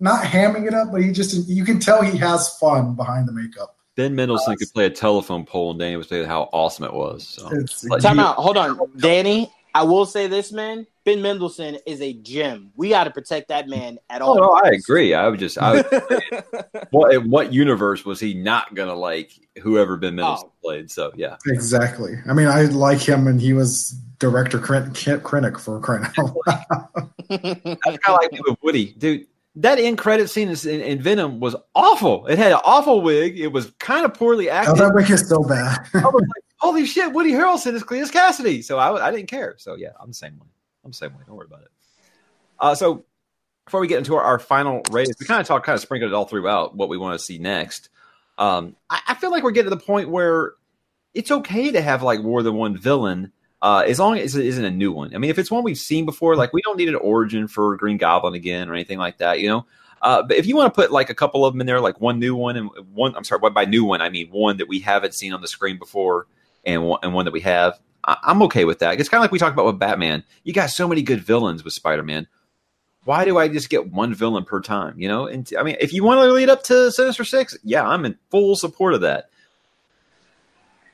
not 0.00 0.24
hamming 0.24 0.66
it 0.66 0.74
up, 0.74 0.90
but 0.90 1.02
he 1.02 1.12
just 1.12 1.48
you 1.48 1.64
can 1.64 1.78
tell 1.78 2.02
he 2.02 2.18
has 2.18 2.56
fun 2.58 2.94
behind 2.94 3.28
the 3.28 3.32
makeup. 3.32 3.76
Ben 3.94 4.14
Mendelsohn 4.14 4.54
uh, 4.54 4.56
could 4.56 4.72
play 4.72 4.86
a 4.86 4.90
telephone 4.90 5.44
pole, 5.44 5.72
and 5.72 5.80
Danny 5.80 5.96
would 5.96 6.08
say 6.08 6.24
how 6.24 6.48
awesome 6.52 6.84
it 6.84 6.92
was. 6.92 7.28
So. 7.28 7.98
Time 7.98 8.18
out. 8.18 8.36
Hold 8.36 8.56
on, 8.56 8.78
Danny. 8.96 9.52
I 9.74 9.84
will 9.84 10.06
say 10.06 10.26
this, 10.26 10.52
man. 10.52 10.86
Ben 11.04 11.20
Mendelsohn 11.20 11.78
is 11.86 12.00
a 12.00 12.12
gem. 12.12 12.70
We 12.76 12.90
got 12.90 13.04
to 13.04 13.10
protect 13.10 13.48
that 13.48 13.68
man 13.68 13.98
at 14.08 14.22
oh, 14.22 14.26
all. 14.26 14.34
Oh, 14.34 14.40
no, 14.40 14.60
I 14.64 14.70
agree. 14.70 15.14
I 15.14 15.28
would 15.28 15.40
just, 15.40 15.58
I 15.58 15.72
would, 15.72 15.86
what 16.90 17.14
in 17.14 17.30
what 17.30 17.52
universe 17.52 18.04
was 18.04 18.20
he 18.20 18.34
not 18.34 18.74
gonna 18.74 18.94
like 18.94 19.32
whoever 19.60 19.96
Ben 19.96 20.14
Mendelsohn 20.14 20.50
oh. 20.50 20.60
played? 20.62 20.90
So 20.90 21.12
yeah, 21.16 21.36
exactly. 21.46 22.14
I 22.28 22.32
mean, 22.34 22.46
I 22.46 22.62
like 22.64 23.00
him, 23.00 23.26
and 23.26 23.40
he 23.40 23.52
was 23.52 23.96
director 24.18 24.58
Krennic 24.58 25.58
for 25.58 25.80
crying 25.80 26.04
out 26.04 26.36
That's 27.28 27.98
kind 27.98 27.98
of 28.06 28.18
like 28.22 28.30
with 28.46 28.58
Woody, 28.62 28.92
dude. 28.92 29.26
That 29.56 29.78
end 29.78 29.98
credit 29.98 30.30
scene 30.30 30.48
in, 30.48 30.80
in, 30.80 31.02
Venom 31.02 31.38
was 31.38 31.54
awful. 31.74 32.26
It 32.26 32.38
had 32.38 32.52
an 32.52 32.60
awful 32.64 33.02
wig. 33.02 33.38
It 33.38 33.48
was 33.48 33.70
kind 33.80 34.06
of 34.06 34.14
poorly 34.14 34.48
acted. 34.48 34.80
Oh, 34.80 34.86
that 34.86 34.94
wig 34.94 35.10
is 35.10 35.28
so 35.28 35.42
bad. 35.42 35.86
Holy 36.62 36.86
shit, 36.86 37.12
Woody 37.12 37.32
Harrelson 37.32 37.74
is 37.74 37.82
Cletus 37.82 38.12
Kasady. 38.12 38.62
So 38.62 38.78
I, 38.78 39.08
I 39.08 39.10
didn't 39.10 39.26
care. 39.26 39.56
So 39.58 39.74
yeah, 39.74 39.88
I'm 39.98 40.10
the 40.10 40.14
same 40.14 40.38
way. 40.38 40.46
I'm 40.84 40.92
the 40.92 40.96
same 40.96 41.12
way. 41.12 41.18
Don't 41.26 41.34
worry 41.34 41.48
about 41.48 41.62
it. 41.62 41.70
Uh, 42.60 42.76
so 42.76 43.04
before 43.64 43.80
we 43.80 43.88
get 43.88 43.98
into 43.98 44.14
our, 44.14 44.22
our 44.22 44.38
final 44.38 44.80
ratings, 44.92 45.16
we 45.18 45.26
kind 45.26 45.40
of 45.40 45.46
talk, 45.48 45.64
kind 45.64 45.74
of 45.74 45.80
sprinkled 45.80 46.12
it 46.12 46.14
all 46.14 46.24
throughout 46.24 46.76
what 46.76 46.88
we 46.88 46.96
want 46.96 47.18
to 47.18 47.24
see 47.24 47.38
next. 47.38 47.88
Um, 48.38 48.76
I, 48.88 49.00
I, 49.08 49.14
feel 49.14 49.32
like 49.32 49.42
we're 49.42 49.50
getting 49.50 49.72
to 49.72 49.76
the 49.76 49.84
point 49.84 50.08
where 50.08 50.52
it's 51.14 51.32
okay 51.32 51.72
to 51.72 51.82
have 51.82 52.04
like 52.04 52.22
more 52.22 52.44
than 52.44 52.54
one 52.54 52.76
villain, 52.76 53.32
uh, 53.60 53.82
as 53.84 53.98
long 53.98 54.16
as 54.18 54.36
it 54.36 54.46
isn't 54.46 54.64
a 54.64 54.70
new 54.70 54.92
one. 54.92 55.16
I 55.16 55.18
mean, 55.18 55.30
if 55.30 55.40
it's 55.40 55.50
one 55.50 55.64
we've 55.64 55.76
seen 55.76 56.06
before, 56.06 56.36
like 56.36 56.52
we 56.52 56.62
don't 56.62 56.76
need 56.76 56.88
an 56.88 56.94
origin 56.94 57.48
for 57.48 57.76
Green 57.76 57.96
Goblin 57.96 58.34
again 58.34 58.68
or 58.70 58.74
anything 58.74 58.98
like 58.98 59.18
that, 59.18 59.40
you 59.40 59.48
know. 59.48 59.66
Uh, 60.00 60.22
but 60.22 60.36
if 60.36 60.46
you 60.46 60.54
want 60.54 60.72
to 60.72 60.80
put 60.80 60.92
like 60.92 61.10
a 61.10 61.14
couple 61.14 61.44
of 61.44 61.54
them 61.54 61.60
in 61.60 61.66
there, 61.66 61.80
like 61.80 62.00
one 62.00 62.20
new 62.20 62.36
one 62.36 62.56
and 62.56 62.70
one, 62.92 63.16
I'm 63.16 63.24
sorry, 63.24 63.50
by 63.50 63.64
new 63.64 63.84
one 63.84 64.00
I 64.00 64.10
mean 64.10 64.28
one 64.28 64.58
that 64.58 64.68
we 64.68 64.78
haven't 64.78 65.14
seen 65.14 65.32
on 65.32 65.40
the 65.40 65.48
screen 65.48 65.76
before, 65.76 66.28
and 66.64 66.84
one, 66.84 67.00
and 67.02 67.14
one 67.14 67.24
that 67.24 67.32
we 67.32 67.40
have. 67.40 67.78
I, 68.04 68.16
am 68.24 68.42
okay 68.42 68.64
with 68.64 68.80
that. 68.80 68.98
It's 68.98 69.08
kind 69.08 69.20
of 69.20 69.22
like 69.22 69.32
we 69.32 69.38
talked 69.38 69.54
about 69.54 69.66
with 69.66 69.78
Batman. 69.78 70.24
You 70.44 70.52
got 70.52 70.70
so 70.70 70.88
many 70.88 71.02
good 71.02 71.20
villains 71.20 71.64
with 71.64 71.72
Spider 71.72 72.02
Man. 72.02 72.26
Why 73.04 73.24
do 73.24 73.38
I 73.38 73.48
just 73.48 73.68
get 73.68 73.90
one 73.90 74.14
villain 74.14 74.44
per 74.44 74.60
time? 74.60 74.98
You 74.98 75.08
know, 75.08 75.26
and 75.26 75.48
I 75.58 75.62
mean, 75.62 75.76
if 75.80 75.92
you 75.92 76.04
want 76.04 76.20
to 76.20 76.32
lead 76.32 76.48
up 76.48 76.62
to 76.64 76.90
Sinister 76.92 77.24
Six, 77.24 77.56
yeah, 77.64 77.86
I'm 77.86 78.04
in 78.04 78.16
full 78.30 78.56
support 78.56 78.94
of 78.94 79.00
that. 79.00 79.28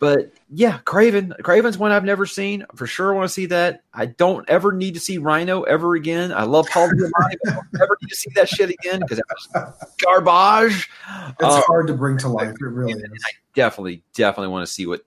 But 0.00 0.32
yeah, 0.48 0.78
Kraven. 0.84 1.36
Kraven's 1.40 1.76
one 1.76 1.90
I've 1.90 2.04
never 2.04 2.24
seen. 2.24 2.64
For 2.76 2.86
sure, 2.86 3.12
I 3.12 3.16
want 3.16 3.28
to 3.28 3.34
see 3.34 3.46
that. 3.46 3.82
I 3.92 4.06
don't 4.06 4.48
ever 4.48 4.72
need 4.72 4.94
to 4.94 5.00
see 5.00 5.18
Rhino 5.18 5.62
ever 5.62 5.94
again. 5.96 6.32
I 6.32 6.44
love 6.44 6.68
Paul 6.68 6.88
Giamatti, 6.88 7.36
but 7.42 7.52
I 7.52 7.54
don't 7.54 7.82
ever 7.82 7.98
need 8.00 8.08
to 8.08 8.16
see 8.16 8.30
that 8.36 8.48
shit 8.48 8.70
again 8.70 9.00
because 9.00 9.20
garbage. 9.98 10.88
It's 11.30 11.42
uh, 11.42 11.62
hard 11.62 11.88
to 11.88 11.94
bring 11.94 12.16
to 12.18 12.28
life. 12.28 12.54
It 12.60 12.64
really 12.64 12.92
is. 12.92 13.02
I 13.02 13.30
definitely, 13.54 14.02
definitely 14.14 14.52
want 14.52 14.66
to 14.66 14.72
see 14.72 14.86
what 14.86 15.02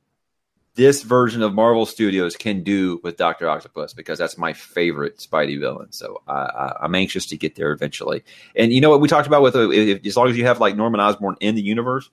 this 0.76 1.04
version 1.04 1.42
of 1.42 1.54
Marvel 1.54 1.86
Studios 1.86 2.36
can 2.36 2.64
do 2.64 3.00
with 3.04 3.18
Doctor 3.18 3.50
Octopus 3.50 3.94
because 3.94 4.18
that's 4.18 4.38
my 4.38 4.54
favorite 4.54 5.18
Spidey 5.18 5.60
villain. 5.60 5.92
So 5.92 6.22
I, 6.28 6.78
am 6.84 6.96
anxious 6.96 7.26
to 7.28 7.38
get 7.38 7.56
there 7.56 7.72
eventually. 7.72 8.24
And 8.56 8.72
you 8.72 8.80
know 8.80 8.90
what 8.90 9.02
we 9.02 9.08
talked 9.08 9.28
about 9.28 9.42
with 9.42 9.56
uh, 9.56 9.70
if, 9.70 10.06
as 10.06 10.16
long 10.16 10.30
as 10.30 10.38
you 10.38 10.46
have 10.46 10.60
like 10.60 10.76
Norman 10.76 11.02
Osborn 11.02 11.36
in 11.42 11.56
the 11.56 11.62
universe, 11.62 12.10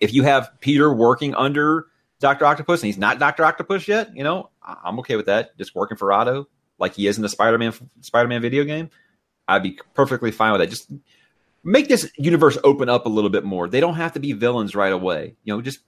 if 0.00 0.14
you 0.14 0.22
have 0.22 0.50
Peter 0.60 0.92
working 0.92 1.34
under 1.34 1.86
Doctor 2.20 2.46
Octopus 2.46 2.80
and 2.80 2.86
he's 2.86 2.98
not 2.98 3.18
Doctor 3.18 3.44
Octopus 3.44 3.86
yet, 3.86 4.16
you 4.16 4.24
know 4.24 4.50
I'm 4.62 4.98
okay 5.00 5.16
with 5.16 5.26
that. 5.26 5.56
Just 5.58 5.74
working 5.74 5.96
for 5.96 6.12
Otto 6.12 6.48
like 6.78 6.94
he 6.94 7.06
is 7.06 7.16
in 7.16 7.22
the 7.22 7.28
Spider-Man 7.28 7.72
Spider-Man 8.00 8.40
video 8.40 8.64
game, 8.64 8.90
I'd 9.46 9.62
be 9.62 9.78
perfectly 9.94 10.30
fine 10.30 10.52
with 10.52 10.60
that. 10.60 10.70
Just 10.70 10.92
make 11.64 11.88
this 11.88 12.10
universe 12.16 12.56
open 12.64 12.88
up 12.88 13.06
a 13.06 13.08
little 13.08 13.30
bit 13.30 13.44
more. 13.44 13.68
They 13.68 13.80
don't 13.80 13.94
have 13.94 14.12
to 14.12 14.20
be 14.20 14.32
villains 14.32 14.74
right 14.74 14.92
away. 14.92 15.36
You 15.44 15.54
know, 15.54 15.62
just 15.62 15.80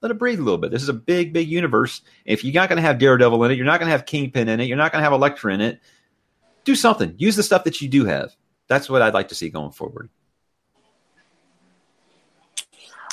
let 0.00 0.10
it 0.10 0.18
breathe 0.18 0.38
a 0.38 0.42
little 0.42 0.58
bit. 0.58 0.70
This 0.70 0.82
is 0.82 0.88
a 0.88 0.94
big, 0.94 1.32
big 1.32 1.48
universe. 1.48 2.02
If 2.24 2.44
you're 2.44 2.54
not 2.54 2.68
going 2.68 2.76
to 2.76 2.82
have 2.82 2.98
Daredevil 2.98 3.42
in 3.44 3.50
it, 3.50 3.56
you're 3.56 3.66
not 3.66 3.80
going 3.80 3.88
to 3.88 3.92
have 3.92 4.06
Kingpin 4.06 4.48
in 4.48 4.60
it, 4.60 4.64
you're 4.64 4.76
not 4.76 4.92
going 4.92 5.00
to 5.00 5.04
have 5.04 5.12
Elektra 5.12 5.52
in 5.54 5.60
it. 5.60 5.80
Do 6.64 6.74
something. 6.74 7.14
Use 7.16 7.36
the 7.36 7.42
stuff 7.42 7.64
that 7.64 7.80
you 7.80 7.88
do 7.88 8.04
have. 8.04 8.34
That's 8.68 8.90
what 8.90 9.02
I'd 9.02 9.14
like 9.14 9.28
to 9.28 9.34
see 9.34 9.48
going 9.48 9.72
forward. 9.72 10.10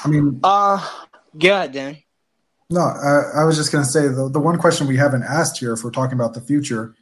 I 0.04 0.08
mean, 0.08 0.40
uh, 0.44 0.88
yeah, 1.34 1.66
Dan. 1.68 1.98
No, 2.70 2.82
I, 2.82 3.42
I 3.42 3.44
was 3.44 3.58
just 3.58 3.72
going 3.72 3.84
to 3.84 3.90
say 3.90 4.08
the 4.08 4.30
the 4.30 4.40
one 4.40 4.58
question 4.58 4.88
we 4.88 4.98
haven't 4.98 5.24
asked 5.24 5.60
here, 5.60 5.74
if 5.74 5.84
we're 5.84 5.92
talking 5.92 6.16
about 6.16 6.34
the 6.34 6.42
future, 6.42 6.96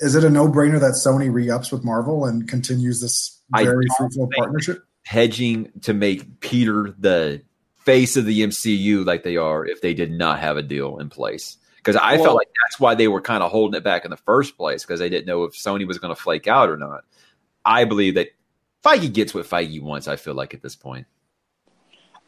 is 0.00 0.14
it 0.14 0.24
a 0.24 0.30
no 0.30 0.48
brainer 0.48 0.80
that 0.80 0.92
Sony 0.92 1.32
re 1.32 1.50
ups 1.50 1.72
with 1.72 1.84
Marvel 1.84 2.24
and 2.24 2.48
continues 2.48 3.00
this 3.00 3.42
very 3.56 3.86
fruitful 3.96 4.28
partnership? 4.36 4.84
Hedging 5.04 5.70
to 5.82 5.94
make 5.94 6.40
Peter 6.40 6.94
the 6.98 7.42
face 7.88 8.16
of 8.16 8.26
the 8.26 8.42
MCU 8.42 9.06
like 9.06 9.22
they 9.22 9.36
are 9.36 9.66
if 9.66 9.80
they 9.80 9.94
did 9.94 10.12
not 10.12 10.40
have 10.40 10.56
a 10.56 10.62
deal 10.62 10.98
in 10.98 11.08
place. 11.08 11.56
Because 11.76 11.96
I 11.96 12.16
well, 12.16 12.24
felt 12.24 12.36
like 12.36 12.48
that's 12.62 12.78
why 12.78 12.94
they 12.94 13.08
were 13.08 13.22
kind 13.22 13.42
of 13.42 13.50
holding 13.50 13.78
it 13.78 13.84
back 13.84 14.04
in 14.04 14.10
the 14.10 14.16
first 14.18 14.58
place 14.58 14.84
because 14.84 15.00
they 15.00 15.08
didn't 15.08 15.26
know 15.26 15.44
if 15.44 15.54
Sony 15.54 15.86
was 15.86 15.98
going 15.98 16.14
to 16.14 16.20
flake 16.20 16.46
out 16.46 16.68
or 16.68 16.76
not. 16.76 17.04
I 17.64 17.84
believe 17.84 18.16
that 18.16 18.28
Feige 18.84 19.12
gets 19.12 19.32
what 19.32 19.46
Feige 19.46 19.80
wants. 19.80 20.06
I 20.06 20.16
feel 20.16 20.34
like 20.34 20.52
at 20.52 20.60
this 20.60 20.76
point. 20.76 21.06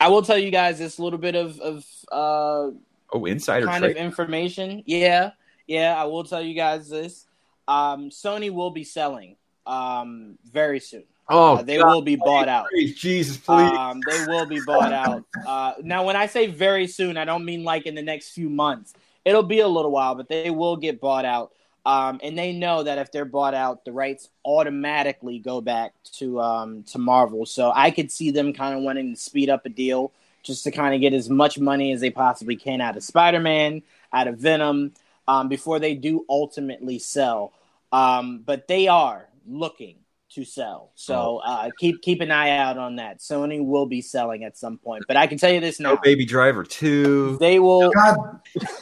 I 0.01 0.09
will 0.09 0.23
tell 0.23 0.39
you 0.39 0.51
guys 0.51 0.79
this 0.79 0.99
little 0.99 1.19
bit 1.19 1.35
of 1.35 1.61
of 1.61 1.85
uh, 2.11 2.71
oh 3.13 3.25
insider 3.27 3.67
kind 3.67 3.83
trade. 3.83 3.97
of 3.97 4.03
information. 4.03 4.83
Yeah, 4.87 5.33
yeah. 5.67 5.95
I 5.95 6.05
will 6.05 6.25
tell 6.25 6.41
you 6.41 6.55
guys 6.55 6.89
this. 6.89 7.27
Um, 7.69 8.09
Sony 8.09 8.51
will 8.51 8.71
be 8.71 8.85
selling 8.85 9.37
um, 9.67 10.39
very 10.51 10.81
soon. 10.81 11.05
Oh, 11.31 11.57
uh, 11.57 11.63
they 11.63 11.79
God, 11.79 11.87
will 11.87 12.03
be 12.03 12.17
bought 12.17 12.49
out. 12.49 12.67
Please, 12.71 12.97
Jesus, 12.97 13.37
please. 13.37 13.71
Um, 13.71 14.01
they 14.07 14.27
will 14.27 14.47
be 14.47 14.61
bought 14.67 14.93
out. 14.93 15.25
Uh, 15.47 15.75
now, 15.83 16.05
when 16.05 16.17
I 16.17 16.27
say 16.27 16.49
very 16.49 16.87
soon, 16.89 17.17
I 17.17 17.25
don't 17.25 17.45
mean 17.45 17.63
like 17.63 17.87
in 17.87 17.95
the 17.95 18.03
next 18.03 18.31
few 18.31 18.51
months. 18.51 18.95
It'll 19.25 19.45
be 19.45 19.61
a 19.61 19.69
little 19.69 19.93
while, 19.93 20.15
but 20.17 20.29
they 20.29 20.51
will 20.51 20.77
get 20.77 21.01
bought 21.01 21.25
out. 21.25 21.53
Um, 21.87 22.21
and 22.23 22.37
they 22.37 22.53
know 22.53 22.83
that 22.83 22.99
if 22.99 23.11
they're 23.13 23.25
bought 23.25 23.55
out, 23.55 23.85
the 23.85 23.93
rights 23.93 24.29
automatically 24.45 25.39
go 25.39 25.61
back 25.61 25.95
to 26.15 26.41
um, 26.41 26.83
to 26.85 26.99
Marvel. 26.99 27.47
So 27.47 27.73
I 27.75 27.91
could 27.91 28.11
see 28.11 28.31
them 28.31 28.53
kind 28.53 28.77
of 28.77 28.83
wanting 28.83 29.15
to 29.15 29.21
speed 29.21 29.49
up 29.49 29.65
a 29.67 29.71
deal 29.71 30.13
just 30.43 30.65
to 30.65 30.71
kind 30.71 30.95
of 30.95 31.01
get 31.01 31.13
as 31.13 31.31
much 31.31 31.59
money 31.59 31.93
as 31.93 32.01
they 32.01 32.11
possibly 32.11 32.57
can 32.57 32.81
out 32.81 32.97
of 32.97 33.03
Spider 33.03 33.41
Man, 33.41 33.83
out 34.13 34.27
of 34.29 34.39
Venom, 34.39 34.93
um, 35.29 35.49
before 35.49 35.79
they 35.79 35.95
do 35.95 36.25
ultimately 36.29 36.99
sell. 36.99 37.53
Um, 37.93 38.43
but 38.45 38.69
they 38.69 38.89
are 38.89 39.29
looking 39.47 39.97
to 40.31 40.45
sell. 40.45 40.93
So 40.95 41.41
oh. 41.45 41.51
uh, 41.51 41.71
keep 41.79 42.03
keep 42.03 42.21
an 42.21 42.31
eye 42.31 42.51
out 42.51 42.79
on 42.79 42.97
that. 42.97 43.19
Sony 43.19 43.65
will 43.65 43.87
be 43.87 44.01
selling 44.01 44.45
at 44.45 44.57
some 44.57 44.79
point, 44.79 45.05
but 45.07 45.17
I 45.17 45.27
can 45.27 45.39
tell 45.39 45.53
you 45.53 45.61
this 45.61 45.81
now: 45.81 45.95
no 45.95 46.01
Baby 46.03 46.25
Driver 46.25 46.65
two. 46.65 47.37
They 47.39 47.59
will. 47.59 47.93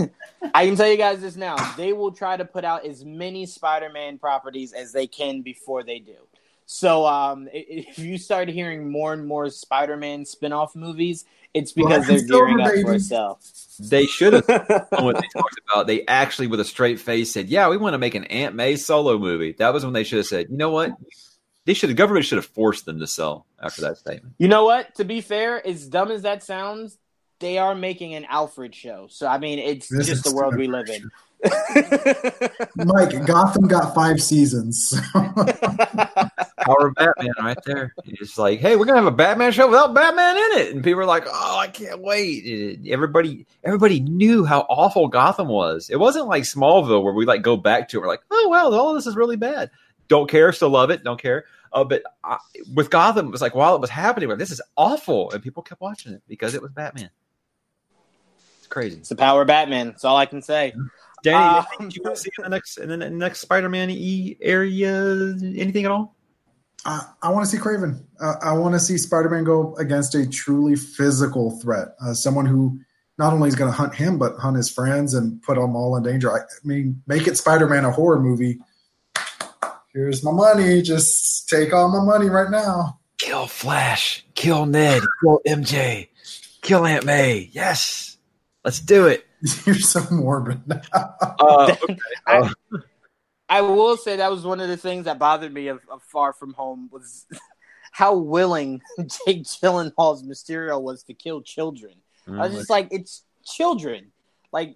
I 0.55 0.67
can 0.67 0.77
tell 0.77 0.89
you 0.89 0.97
guys 0.97 1.21
this 1.21 1.37
now: 1.37 1.57
they 1.77 1.93
will 1.93 2.13
try 2.13 2.37
to 2.37 2.45
put 2.45 2.65
out 2.65 2.87
as 2.87 3.05
many 3.05 3.47
Spider-Man 3.47 4.19
properties 4.19 4.73
as 4.73 4.93
they 4.93 5.07
can 5.07 5.43
before 5.43 5.83
they 5.83 5.99
do. 5.99 6.17
So 6.71 7.07
um, 7.07 7.49
if 7.51 7.99
you 7.99 8.19
start 8.19 8.49
hearing 8.49 8.91
more 8.91 9.15
and 9.15 9.27
more 9.27 9.49
Spider-Man 9.49 10.27
spin-off 10.27 10.77
movies, 10.77 11.25
it's 11.55 11.73
because 11.73 12.07
well, 12.07 12.19
they're 12.19 12.27
gearing 12.27 12.61
up 12.61 12.73
for 12.83 12.93
a 12.93 13.01
sell. 13.01 13.41
They 13.81 14.05
should 14.05 14.35
have 14.35 14.47
what 14.91 15.17
they 15.17 15.29
talked 15.33 15.61
about. 15.67 15.87
They 15.87 16.05
actually, 16.07 16.47
with 16.47 16.61
a 16.61 16.65
straight 16.65 17.01
face, 17.01 17.33
said, 17.33 17.49
"Yeah, 17.49 17.69
we 17.69 17.79
want 17.79 17.95
to 17.95 17.99
make 17.99 18.15
an 18.15 18.25
Aunt 18.25 18.55
May 18.55 18.77
solo 18.77 19.19
movie." 19.19 19.53
That 19.53 19.73
was 19.73 19.83
when 19.83 19.95
they 19.95 20.05
should 20.05 20.19
have 20.19 20.27
said, 20.27 20.49
"You 20.51 20.59
know 20.59 20.71
what? 20.71 20.93
They 21.69 21.75
should. 21.75 21.91
The 21.91 21.95
government 21.95 22.25
should 22.25 22.39
have 22.39 22.47
forced 22.47 22.87
them 22.87 22.99
to 23.01 23.07
sell 23.07 23.45
after 23.63 23.83
that 23.83 23.99
statement. 23.99 24.37
You 24.39 24.49
know 24.49 24.65
what? 24.65 24.95
To 24.95 25.05
be 25.05 25.21
fair, 25.21 25.65
as 25.67 25.87
dumb 25.87 26.11
as 26.11 26.23
that 26.23 26.43
sounds, 26.43 26.97
they 27.41 27.59
are 27.59 27.75
making 27.75 28.15
an 28.15 28.25
Alfred 28.25 28.75
show. 28.75 29.07
So 29.11 29.27
I 29.27 29.37
mean, 29.37 29.59
it's 29.59 29.87
this 29.87 30.07
just 30.07 30.25
the 30.25 30.35
world 30.35 30.57
we 30.57 30.67
live 30.67 30.89
in. 30.89 31.11
Mike, 32.75 33.27
Gotham 33.27 33.69
got 33.69 33.95
five 33.95 34.23
seasons. 34.23 34.99
Power 35.13 36.87
of 36.87 36.95
Batman, 36.95 37.33
right 37.39 37.59
there. 37.67 37.95
It's 38.07 38.39
like, 38.39 38.61
hey, 38.61 38.77
we're 38.77 38.87
gonna 38.87 39.03
have 39.03 39.07
a 39.07 39.11
Batman 39.11 39.53
show 39.53 39.69
without 39.69 39.93
Batman 39.93 40.39
in 40.39 40.61
it, 40.61 40.75
and 40.75 40.83
people 40.83 41.01
are 41.01 41.05
like, 41.05 41.25
oh, 41.27 41.59
I 41.59 41.69
can't 41.69 42.01
wait. 42.01 42.81
Everybody, 42.89 43.45
everybody 43.63 44.01
knew 44.01 44.47
how 44.47 44.61
awful 44.71 45.09
Gotham 45.09 45.49
was. 45.49 45.91
It 45.91 46.01
wasn't 46.01 46.29
like 46.29 46.45
Smallville 46.45 47.03
where 47.03 47.13
we 47.13 47.27
like 47.27 47.43
go 47.43 47.59
back 47.59 47.91
to. 47.91 47.99
It, 47.99 48.01
we're 48.01 48.09
like, 48.09 48.23
oh 48.31 48.49
well, 48.49 48.75
all 48.75 48.95
this 48.95 49.07
is 49.07 49.17
really 49.17 49.37
bad. 49.37 49.71
Don't 50.09 50.31
care, 50.31 50.51
still 50.53 50.71
love 50.71 50.89
it. 50.89 51.05
Don't 51.05 51.21
care. 51.21 51.45
Uh, 51.73 51.85
but 51.85 52.03
I, 52.25 52.39
with 52.75 52.91
Gotham, 52.91 53.27
it 53.27 53.31
was 53.31 53.41
like 53.41 53.55
while 53.55 53.75
it 53.75 53.81
was 53.81 53.91
happening, 53.91 54.29
this 54.37 54.51
is 54.51 54.61
awful, 54.77 55.31
and 55.31 55.43
people 55.43 55.63
kept 55.63 55.81
watching 55.81 56.13
it 56.13 56.23
because 56.29 56.55
it 56.55 56.63
was 56.63 56.71
Batman. 56.73 57.11
It's 58.59 58.67
crazy. 58.67 58.99
It's 58.99 59.09
the 59.09 59.17
power 59.17 59.43
of 59.43 59.49
Batman. 59.49 59.89
That's 59.89 60.05
all 60.05 60.17
I 60.17 60.27
can 60.27 60.43
say. 60.43 60.75
Danny, 61.23 61.37
um, 61.37 61.67
anything 61.81 61.91
you 61.97 62.03
want 62.03 62.17
to 62.17 62.23
see 62.23 62.31
in 62.39 62.45
the 62.45 62.51
next 62.51 62.77
in 62.79 62.89
the 62.89 63.11
next 63.11 63.41
Spider-Man 63.41 63.91
E 63.91 64.37
area? 64.41 65.35
Anything 65.43 65.85
at 65.85 65.91
all? 65.91 66.15
Uh, 66.85 67.01
I 67.23 67.31
want 67.31 67.45
to 67.45 67.51
see 67.51 67.59
Kraven. 67.63 68.05
Uh, 68.21 68.35
I 68.41 68.53
want 68.53 68.75
to 68.75 68.81
see 68.81 68.97
Spider-Man 68.99 69.45
go 69.45 69.75
against 69.77 70.15
a 70.15 70.29
truly 70.29 70.77
physical 70.77 71.59
threat, 71.61 71.89
uh, 72.01 72.15
someone 72.15 72.47
who 72.47 72.79
not 73.19 73.33
only 73.33 73.49
is 73.49 73.57
going 73.57 73.71
to 73.71 73.77
hunt 73.77 73.95
him 73.97 74.17
but 74.17 74.37
hunt 74.37 74.57
his 74.57 74.71
friends 74.71 75.13
and 75.13 75.43
put 75.43 75.57
them 75.57 75.75
all 75.75 75.97
in 75.97 76.05
danger. 76.05 76.31
I, 76.31 76.39
I 76.39 76.45
mean, 76.63 77.03
make 77.09 77.27
it 77.27 77.37
Spider-Man 77.37 77.85
a 77.85 77.91
horror 77.91 78.21
movie 78.21 78.61
here's 79.99 80.23
my 80.23 80.33
money. 80.33 80.83
Just 80.83 81.38
take 81.49 81.73
all 81.73 81.89
my 81.89 82.05
money 82.05 82.29
right 82.29 82.51
now. 82.51 82.99
Kill 83.19 83.47
Flash. 83.47 84.25
Kill 84.35 84.67
Ned. 84.67 85.03
Kill 85.23 85.41
MJ. 85.47 86.09
Kill 86.63 86.87
Aunt 86.87 87.05
May. 87.05 87.51
Yes. 87.53 88.17
Let's 88.65 88.81
do 88.81 89.07
it. 89.07 89.27
You're 89.65 89.77
so 89.77 90.03
morbid. 90.11 90.63
Uh, 91.41 91.77
okay. 91.83 91.99
Uh, 92.27 92.49
I 93.49 93.61
will 93.61 93.97
say 93.97 94.17
that 94.17 94.31
was 94.31 94.45
one 94.45 94.61
of 94.61 94.69
the 94.69 94.77
things 94.77 95.05
that 95.05 95.19
bothered 95.19 95.55
me 95.55 95.69
of, 95.69 95.81
of 95.89 96.03
Far 96.03 96.33
From 96.33 96.53
Home 96.55 96.89
was 96.93 97.27
how 97.93 98.17
willing 98.17 98.83
Jake 98.99 99.45
Gyllenhaal's 99.45 100.25
Mysterio 100.25 100.81
was 100.81 101.05
to 101.05 101.15
kill 101.15 101.41
children. 101.41 101.95
I 102.27 102.49
was 102.49 102.55
just 102.55 102.71
like, 102.71 102.89
it's 102.91 103.23
children. 103.45 104.13
Like, 104.53 104.75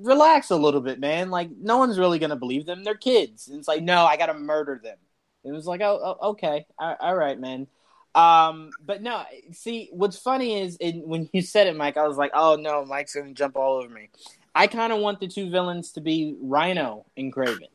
relax 0.00 0.50
a 0.50 0.56
little 0.56 0.80
bit, 0.80 0.98
man. 0.98 1.30
Like, 1.30 1.50
no 1.60 1.78
one's 1.78 1.98
really 1.98 2.18
gonna 2.18 2.36
believe 2.36 2.66
them. 2.66 2.82
They're 2.82 2.94
kids. 2.94 3.48
And 3.48 3.58
it's 3.58 3.68
like, 3.68 3.82
no, 3.82 4.04
I 4.04 4.16
gotta 4.16 4.34
murder 4.34 4.80
them. 4.82 4.96
It 5.48 5.52
was 5.52 5.66
like, 5.66 5.80
oh, 5.80 6.00
oh 6.20 6.30
okay, 6.30 6.66
all, 6.78 6.96
all 7.00 7.16
right, 7.16 7.38
man. 7.38 7.66
Um, 8.14 8.70
but 8.84 9.02
no, 9.02 9.22
see, 9.52 9.90
what's 9.92 10.18
funny 10.18 10.60
is 10.60 10.76
in, 10.76 11.00
when 11.00 11.28
you 11.32 11.42
said 11.42 11.66
it, 11.66 11.76
Mike, 11.76 11.96
I 11.96 12.06
was 12.06 12.16
like, 12.16 12.32
oh 12.34 12.56
no, 12.56 12.84
Mike's 12.84 13.14
gonna 13.14 13.32
jump 13.32 13.56
all 13.56 13.78
over 13.78 13.88
me. 13.88 14.08
I 14.54 14.66
kind 14.66 14.92
of 14.92 14.98
want 15.00 15.20
the 15.20 15.28
two 15.28 15.50
villains 15.50 15.92
to 15.92 16.00
be 16.00 16.36
Rhino 16.40 17.06
and 17.16 17.32
Kraven. 17.32 17.68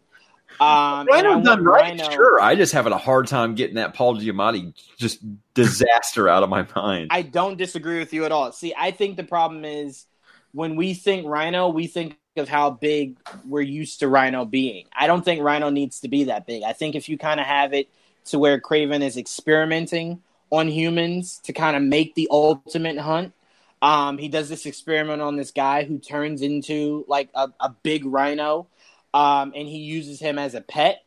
Um, 0.59 1.07
and 1.07 1.27
I 1.27 1.33
Rhino 1.33 1.41
done 1.41 1.63
right, 1.63 1.99
Rhino- 1.99 2.11
sure. 2.11 2.41
I 2.41 2.55
just 2.55 2.73
having 2.73 2.93
a 2.93 2.97
hard 2.97 3.27
time 3.27 3.55
getting 3.55 3.75
that 3.75 3.93
Paul 3.93 4.17
Giamatti 4.17 4.73
just 4.97 5.19
disaster 5.53 6.29
out 6.29 6.43
of 6.43 6.49
my 6.49 6.67
mind. 6.75 7.07
I 7.11 7.21
don't 7.23 7.57
disagree 7.57 7.99
with 7.99 8.13
you 8.13 8.25
at 8.25 8.31
all. 8.31 8.51
See, 8.51 8.73
I 8.77 8.91
think 8.91 9.17
the 9.17 9.23
problem 9.23 9.65
is 9.65 10.05
when 10.51 10.75
we 10.75 10.93
think 10.93 11.25
Rhino, 11.27 11.69
we 11.69 11.87
think 11.87 12.17
of 12.37 12.49
how 12.49 12.71
big 12.71 13.17
we're 13.47 13.61
used 13.61 13.99
to 13.99 14.07
Rhino 14.07 14.45
being. 14.45 14.85
I 14.95 15.07
don't 15.07 15.23
think 15.23 15.41
Rhino 15.41 15.69
needs 15.69 15.99
to 16.01 16.07
be 16.07 16.25
that 16.25 16.45
big. 16.45 16.63
I 16.63 16.73
think 16.73 16.95
if 16.95 17.09
you 17.09 17.17
kind 17.17 17.39
of 17.39 17.45
have 17.45 17.73
it 17.73 17.89
to 18.25 18.39
where 18.39 18.59
Kraven 18.59 19.01
is 19.01 19.17
experimenting 19.17 20.21
on 20.49 20.67
humans 20.67 21.39
to 21.43 21.53
kind 21.53 21.75
of 21.75 21.83
make 21.83 22.15
the 22.15 22.27
ultimate 22.31 22.97
hunt. 22.97 23.33
Um, 23.81 24.17
he 24.17 24.29
does 24.29 24.49
this 24.49 24.65
experiment 24.65 25.21
on 25.21 25.35
this 25.35 25.51
guy 25.51 25.83
who 25.83 25.97
turns 25.97 26.41
into 26.41 27.05
like 27.07 27.29
a, 27.35 27.49
a 27.59 27.69
big 27.83 28.05
rhino, 28.05 28.67
um, 29.13 29.51
and 29.55 29.67
he 29.67 29.79
uses 29.79 30.19
him 30.19 30.39
as 30.39 30.53
a 30.53 30.61
pet. 30.61 31.03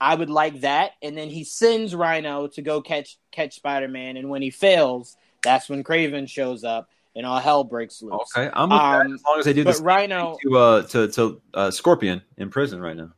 I 0.00 0.14
would 0.14 0.30
like 0.30 0.60
that, 0.60 0.92
and 1.02 1.16
then 1.16 1.30
he 1.30 1.44
sends 1.44 1.94
Rhino 1.94 2.48
to 2.48 2.62
go 2.62 2.80
catch 2.80 3.18
catch 3.30 3.54
Spider 3.54 3.88
Man, 3.88 4.16
and 4.16 4.28
when 4.28 4.42
he 4.42 4.50
fails, 4.50 5.16
that's 5.42 5.68
when 5.68 5.84
Kraven 5.84 6.28
shows 6.28 6.64
up, 6.64 6.88
and 7.14 7.26
all 7.26 7.38
hell 7.38 7.64
breaks 7.64 8.02
loose. 8.02 8.14
Okay, 8.34 8.50
I'm 8.52 8.70
with 8.70 8.78
that 8.78 9.06
Um, 9.06 9.14
as 9.14 9.22
long 9.24 9.38
as 9.38 9.44
they 9.44 9.52
do 9.52 9.64
this 9.64 9.80
Rhino, 9.80 10.36
to 10.42 10.58
uh 10.58 10.82
to 10.88 11.08
to 11.08 11.42
uh, 11.54 11.70
Scorpion 11.70 12.22
in 12.36 12.50
prison 12.50 12.80
right 12.80 12.96
now, 12.96 13.12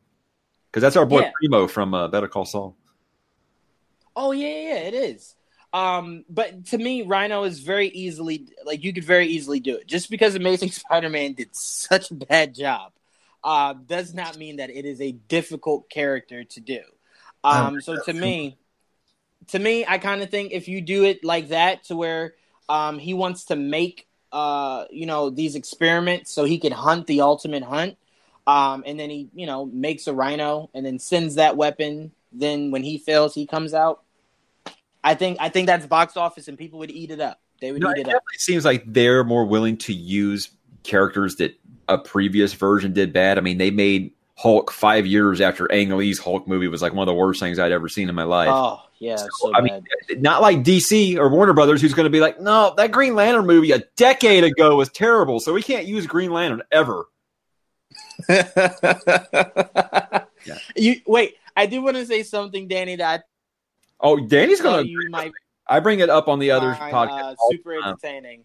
because 0.70 0.82
that's 0.82 0.96
our 0.96 1.06
boy 1.06 1.20
Yeah. 1.20 1.30
Primo 1.34 1.66
from 1.68 1.94
uh, 1.94 2.08
Better 2.08 2.28
Call 2.28 2.44
Saul. 2.44 2.76
Oh 4.16 4.32
yeah, 4.32 4.48
yeah, 4.48 4.68
yeah, 4.68 4.80
it 4.80 4.94
is. 4.94 5.34
Um, 5.72 6.24
but 6.28 6.66
to 6.66 6.78
me, 6.78 7.02
Rhino 7.02 7.42
is 7.42 7.58
very 7.58 7.88
easily 7.88 8.46
like 8.64 8.84
you 8.84 8.92
could 8.92 9.04
very 9.04 9.26
easily 9.26 9.58
do 9.58 9.76
it. 9.76 9.88
Just 9.88 10.08
because 10.08 10.34
Amazing 10.36 10.70
Spider-Man 10.72 11.32
did 11.32 11.54
such 11.54 12.10
a 12.10 12.14
bad 12.14 12.54
job, 12.54 12.92
uh, 13.42 13.74
does 13.74 14.14
not 14.14 14.38
mean 14.38 14.56
that 14.56 14.70
it 14.70 14.84
is 14.84 15.00
a 15.00 15.12
difficult 15.12 15.90
character 15.90 16.44
to 16.44 16.60
do. 16.60 16.80
Um, 17.42 17.80
so 17.80 18.00
to 18.00 18.12
me, 18.12 18.56
to 19.48 19.58
me, 19.58 19.84
I 19.86 19.98
kind 19.98 20.22
of 20.22 20.30
think 20.30 20.52
if 20.52 20.68
you 20.68 20.80
do 20.80 21.04
it 21.04 21.24
like 21.24 21.48
that, 21.48 21.84
to 21.84 21.96
where 21.96 22.34
um, 22.68 22.98
he 22.98 23.14
wants 23.14 23.46
to 23.46 23.56
make 23.56 24.06
uh, 24.32 24.86
you 24.90 25.06
know 25.06 25.30
these 25.30 25.54
experiments 25.54 26.30
so 26.32 26.44
he 26.44 26.58
can 26.58 26.72
hunt 26.72 27.06
the 27.06 27.20
ultimate 27.20 27.62
hunt, 27.62 27.96
um, 28.46 28.82
and 28.86 28.98
then 28.98 29.10
he 29.10 29.28
you 29.34 29.46
know 29.46 29.66
makes 29.66 30.06
a 30.06 30.14
Rhino 30.14 30.70
and 30.74 30.84
then 30.84 30.98
sends 30.98 31.36
that 31.36 31.56
weapon. 31.56 32.12
Then 32.32 32.70
when 32.70 32.82
he 32.82 32.98
fails, 32.98 33.34
he 33.34 33.46
comes 33.46 33.74
out. 33.74 34.02
I 35.02 35.14
think 35.14 35.38
I 35.40 35.48
think 35.50 35.66
that's 35.66 35.86
box 35.86 36.16
office, 36.16 36.48
and 36.48 36.58
people 36.58 36.78
would 36.80 36.90
eat 36.90 37.10
it 37.10 37.20
up. 37.20 37.40
They 37.60 37.72
would 37.72 37.82
No, 37.82 37.90
eat 37.90 37.98
it 37.98 38.00
it 38.00 38.08
up. 38.08 38.14
definitely 38.14 38.38
seems 38.38 38.64
like 38.64 38.84
they're 38.86 39.24
more 39.24 39.44
willing 39.44 39.76
to 39.78 39.92
use 39.92 40.50
characters 40.82 41.36
that 41.36 41.54
a 41.88 41.98
previous 41.98 42.52
version 42.54 42.92
did 42.92 43.12
bad. 43.12 43.38
I 43.38 43.40
mean, 43.42 43.58
they 43.58 43.70
made 43.70 44.13
Hulk 44.36 44.72
five 44.72 45.06
years 45.06 45.40
after 45.40 45.70
Ang 45.70 45.90
Lee's 45.90 46.18
Hulk 46.18 46.48
movie 46.48 46.68
was 46.68 46.82
like 46.82 46.92
one 46.92 47.06
of 47.06 47.12
the 47.12 47.18
worst 47.18 47.40
things 47.40 47.58
I'd 47.58 47.72
ever 47.72 47.88
seen 47.88 48.08
in 48.08 48.14
my 48.14 48.24
life. 48.24 48.48
Oh 48.50 48.80
yeah, 48.98 49.16
so, 49.16 49.54
I 49.54 49.60
bad. 49.60 49.84
mean, 50.08 50.22
not 50.22 50.42
like 50.42 50.58
DC 50.64 51.16
or 51.16 51.28
Warner 51.28 51.52
Brothers, 51.52 51.80
who's 51.80 51.94
going 51.94 52.04
to 52.04 52.10
be 52.10 52.20
like, 52.20 52.40
no, 52.40 52.74
that 52.76 52.90
Green 52.90 53.14
Lantern 53.14 53.46
movie 53.46 53.72
a 53.72 53.80
decade 53.96 54.44
ago 54.44 54.76
was 54.76 54.88
terrible, 54.88 55.40
so 55.40 55.52
we 55.52 55.62
can't 55.62 55.86
use 55.86 56.06
Green 56.06 56.32
Lantern 56.32 56.62
ever. 56.72 57.06
yeah. 58.28 60.24
You 60.76 60.96
wait. 61.06 61.34
I 61.56 61.66
do 61.66 61.82
want 61.82 61.96
to 61.96 62.06
say 62.06 62.24
something, 62.24 62.66
Danny. 62.66 62.96
That 62.96 63.24
Oh, 64.00 64.18
Danny's 64.26 64.60
going 64.60 64.86
to. 64.86 65.08
might 65.10 65.32
I 65.66 65.80
bring 65.80 66.00
it 66.00 66.10
up 66.10 66.28
on 66.28 66.38
the 66.38 66.50
other 66.50 66.74
podcast. 66.74 67.32
uh, 67.32 67.34
super 67.50 67.74
entertaining. 67.74 68.44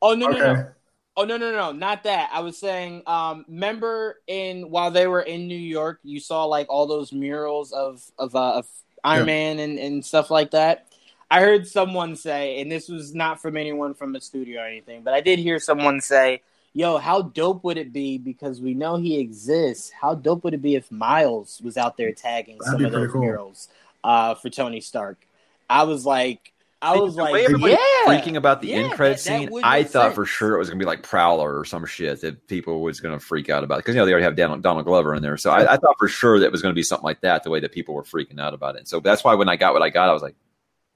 Oh 0.00 0.14
no, 0.14 0.28
no, 0.28 0.38
no. 0.38 0.68
Oh 1.16 1.24
no, 1.24 1.36
no, 1.36 1.52
no, 1.52 1.72
not 1.72 2.04
that. 2.04 2.30
I 2.32 2.40
was 2.40 2.56
saying, 2.56 3.02
um, 3.06 3.44
remember 3.48 4.20
in 4.26 4.70
while 4.70 4.90
they 4.90 5.06
were 5.06 5.20
in 5.20 5.48
New 5.48 5.58
York, 5.58 5.98
you 6.02 6.20
saw 6.20 6.44
like 6.44 6.66
all 6.70 6.86
those 6.86 7.12
murals 7.12 7.72
of 7.72 8.02
of, 8.18 8.34
uh, 8.34 8.52
of 8.58 8.66
Iron 9.04 9.20
Yeah. 9.20 9.24
Man 9.26 9.58
and, 9.58 9.78
and 9.78 10.04
stuff 10.04 10.30
like 10.30 10.52
that. 10.52 10.86
I 11.30 11.40
heard 11.40 11.66
someone 11.66 12.16
say, 12.16 12.60
and 12.60 12.70
this 12.70 12.88
was 12.88 13.14
not 13.14 13.40
from 13.40 13.56
anyone 13.56 13.94
from 13.94 14.12
the 14.12 14.20
studio 14.20 14.62
or 14.62 14.66
anything, 14.66 15.02
but 15.02 15.14
I 15.14 15.20
did 15.20 15.38
hear 15.38 15.60
someone 15.60 16.00
say, 16.00 16.42
"Yo, 16.72 16.98
how 16.98 17.22
dope 17.22 17.62
would 17.64 17.78
it 17.78 17.92
be? 17.92 18.18
Because 18.18 18.60
we 18.60 18.74
know 18.74 18.96
he 18.96 19.18
exists. 19.20 19.90
How 19.90 20.14
dope 20.14 20.42
would 20.44 20.54
it 20.54 20.62
be 20.62 20.74
if 20.74 20.90
Miles 20.90 21.60
was 21.62 21.76
out 21.76 21.96
there 21.96 22.12
tagging 22.12 22.58
That'd 22.58 22.80
some 22.80 22.84
of 22.84 22.92
those 22.92 23.12
cool. 23.12 23.20
murals 23.22 23.68
uh, 24.02 24.34
for 24.34 24.50
Tony 24.50 24.80
Stark?" 24.80 25.26
I 25.68 25.84
was 25.84 26.04
like, 26.04 26.52
I 26.82 26.96
was 26.96 27.14
the 27.16 27.22
like, 27.22 27.44
everybody 27.44 27.72
yeah, 27.74 27.78
freaking 28.06 28.36
about 28.36 28.62
the 28.62 28.68
yeah, 28.68 28.76
end 28.76 28.92
credit 28.92 29.18
that- 29.18 29.24
that 29.24 29.38
scene. 29.40 29.50
would 29.50 29.64
I 29.64 29.80
make 29.80 29.88
thought 29.88 30.14
for 30.14 30.24
sure 30.24 30.54
it 30.54 30.58
was 30.58 30.70
going 30.70 30.78
to 30.78 30.82
be 30.82 30.86
like 30.86 31.02
Prowler 31.02 31.58
or 31.58 31.64
some 31.64 31.84
shit 31.84 32.22
that 32.22 32.46
people 32.46 32.80
was 32.80 33.00
going 33.00 33.18
to 33.18 33.24
freak 33.24 33.50
out 33.50 33.64
about 33.64 33.78
because 33.78 33.94
you 33.94 34.00
know 34.00 34.06
they 34.06 34.12
already 34.12 34.24
have 34.24 34.36
Donald, 34.36 34.62
Donald 34.62 34.86
Glover 34.86 35.14
in 35.14 35.22
there. 35.22 35.36
So 35.36 35.50
I, 35.50 35.74
I 35.74 35.76
thought 35.76 35.96
for 35.98 36.08
sure 36.08 36.38
that 36.38 36.46
it 36.46 36.52
was 36.52 36.62
going 36.62 36.72
to 36.72 36.78
be 36.78 36.82
something 36.82 37.04
like 37.04 37.20
that. 37.20 37.44
The 37.44 37.50
way 37.50 37.60
that 37.60 37.72
people 37.72 37.94
were 37.94 38.02
freaking 38.02 38.40
out 38.40 38.54
about 38.54 38.76
it. 38.76 38.88
So 38.88 39.00
that's 39.00 39.22
why 39.22 39.34
when 39.34 39.48
I 39.48 39.56
got 39.56 39.74
what 39.74 39.82
I 39.82 39.90
got, 39.90 40.08
I 40.08 40.12
was 40.14 40.22
like, 40.22 40.36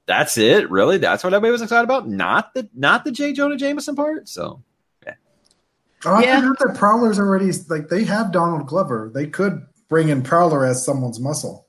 "That's 0.07 0.39
it, 0.39 0.71
really? 0.71 0.97
That's 0.97 1.23
what 1.23 1.35
everybody 1.35 1.53
was 1.53 1.61
excited 1.63 1.85
about? 1.85 2.09
Not 2.09 2.55
the 2.55 2.69
not 2.75 3.05
the 3.05 3.13
J. 3.13 3.33
Jonah 3.35 3.57
Jameson 3.57 3.95
part." 3.95 4.29
So 4.29 4.63
Oh, 6.07 6.13
I 6.17 6.23
Yeah. 6.23 6.41
forgot 6.41 6.59
that 6.59 6.77
Prowler's 6.77 7.19
already 7.19 7.51
like 7.71 7.89
they 7.89 8.05
have 8.05 8.31
Donald 8.31 8.67
Glover. 8.67 9.11
They 9.15 9.27
could 9.27 9.65
bring 9.89 10.11
in 10.11 10.23
Prowler 10.23 10.67
as 10.67 10.85
someone's 10.85 11.19
muscle. 11.19 11.64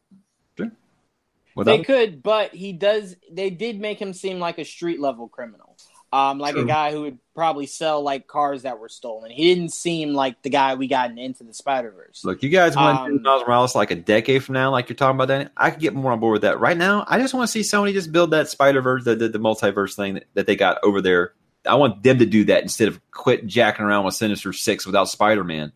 Without 1.55 1.77
They 1.77 1.83
could, 1.83 2.21
but 2.21 2.53
he 2.53 2.73
does. 2.73 3.15
They 3.31 3.49
did 3.49 3.79
make 3.79 3.99
him 3.99 4.13
seem 4.13 4.39
like 4.39 4.59
a 4.59 4.65
street 4.65 4.99
level 4.99 5.27
criminal, 5.27 5.77
um, 6.13 6.37
like 6.37 6.55
a 6.55 6.65
guy 6.65 6.91
who 6.91 7.01
would 7.01 7.17
probably 7.33 7.65
sell 7.65 8.01
like 8.01 8.27
cars 8.27 8.63
that 8.63 8.79
were 8.79 8.89
stolen. 8.89 9.31
He 9.31 9.53
didn't 9.55 9.73
seem 9.73 10.13
like 10.13 10.41
the 10.41 10.49
guy 10.49 10.75
we 10.75 10.87
got 10.87 11.09
in 11.11 11.17
Into 11.17 11.43
the 11.43 11.53
Spider 11.53 11.91
Verse. 11.91 12.23
Look, 12.23 12.43
you 12.43 12.49
guys 12.49 12.75
want 12.75 12.99
Um, 12.99 13.21
Miles 13.23 13.43
Morales 13.47 13.75
like 13.75 13.91
a 13.91 13.95
decade 13.95 14.43
from 14.43 14.53
now, 14.53 14.71
like 14.71 14.89
you're 14.89 14.95
talking 14.95 15.15
about, 15.15 15.29
that. 15.29 15.51
I 15.57 15.71
could 15.71 15.79
get 15.79 15.93
more 15.95 16.11
on 16.11 16.19
board 16.19 16.33
with 16.33 16.41
that. 16.43 16.59
Right 16.59 16.77
now, 16.77 17.05
I 17.07 17.19
just 17.19 17.33
want 17.33 17.49
to 17.49 17.51
see 17.51 17.61
Sony 17.61 17.93
just 17.93 18.11
build 18.11 18.31
that 18.31 18.49
Spider 18.49 18.81
Verse, 18.81 19.03
the, 19.03 19.15
the 19.15 19.29
the 19.29 19.39
multiverse 19.39 19.95
thing 19.95 20.15
that, 20.15 20.27
that 20.35 20.47
they 20.47 20.55
got 20.55 20.77
over 20.83 21.01
there. 21.01 21.33
I 21.67 21.75
want 21.75 22.03
them 22.03 22.19
to 22.19 22.25
do 22.27 22.43
that 22.45 22.61
instead 22.61 22.87
of 22.89 22.99
quit 23.11 23.47
jacking 23.47 23.85
around 23.85 24.05
with 24.05 24.13
Sinister 24.13 24.53
Six 24.53 24.85
without 24.85 25.09
Spider 25.09 25.43
Man. 25.43 25.71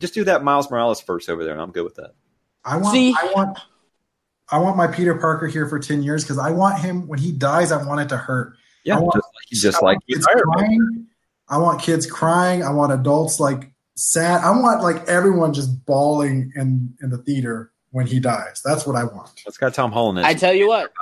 Just 0.00 0.14
do 0.14 0.24
that 0.24 0.42
Miles 0.42 0.68
Morales 0.68 1.00
first 1.00 1.30
over 1.30 1.44
there, 1.44 1.52
and 1.52 1.62
I'm 1.62 1.70
good 1.70 1.84
with 1.84 1.94
that. 1.94 2.14
I 2.64 2.76
want 2.78 2.92
See- 2.92 3.14
I 3.16 3.32
want 3.34 3.58
I 4.50 4.58
want 4.58 4.76
my 4.76 4.86
Peter 4.86 5.14
Parker 5.14 5.46
here 5.46 5.66
for 5.68 5.78
ten 5.78 6.02
years 6.02 6.24
because 6.24 6.38
I 6.38 6.50
want 6.50 6.78
him 6.80 7.06
when 7.08 7.18
he 7.18 7.32
dies. 7.32 7.72
I 7.72 7.84
want 7.84 8.00
it 8.00 8.08
to 8.10 8.16
hurt. 8.16 8.54
Yeah, 8.84 8.96
I 8.96 9.00
want- 9.00 9.14
just 9.14 9.26
like 9.34 9.44
just 9.62 9.82
I 9.82 9.86
like 9.86 9.98
kids 10.08 10.26
crying. 10.26 11.06
I 11.48 11.58
want 11.58 11.82
kids 11.82 12.06
crying. 12.06 12.62
I 12.62 12.70
want 12.70 12.92
adults 12.92 13.38
like 13.38 13.72
sad. 13.96 14.42
I 14.42 14.50
want 14.50 14.82
like 14.82 15.06
everyone 15.08 15.52
just 15.52 15.84
bawling 15.86 16.52
in 16.56 16.94
in 17.02 17.10
the 17.10 17.18
theater 17.18 17.72
when 17.90 18.06
he 18.06 18.20
dies. 18.20 18.62
That's 18.64 18.86
what 18.86 18.96
I 18.96 19.04
want. 19.04 19.30
That's 19.44 19.58
got 19.58 19.74
Tom 19.74 19.92
Holland. 19.92 20.18
in 20.18 20.24
it. 20.24 20.28
I 20.28 20.34
tell 20.34 20.52
you 20.54 20.68
what. 20.68 20.92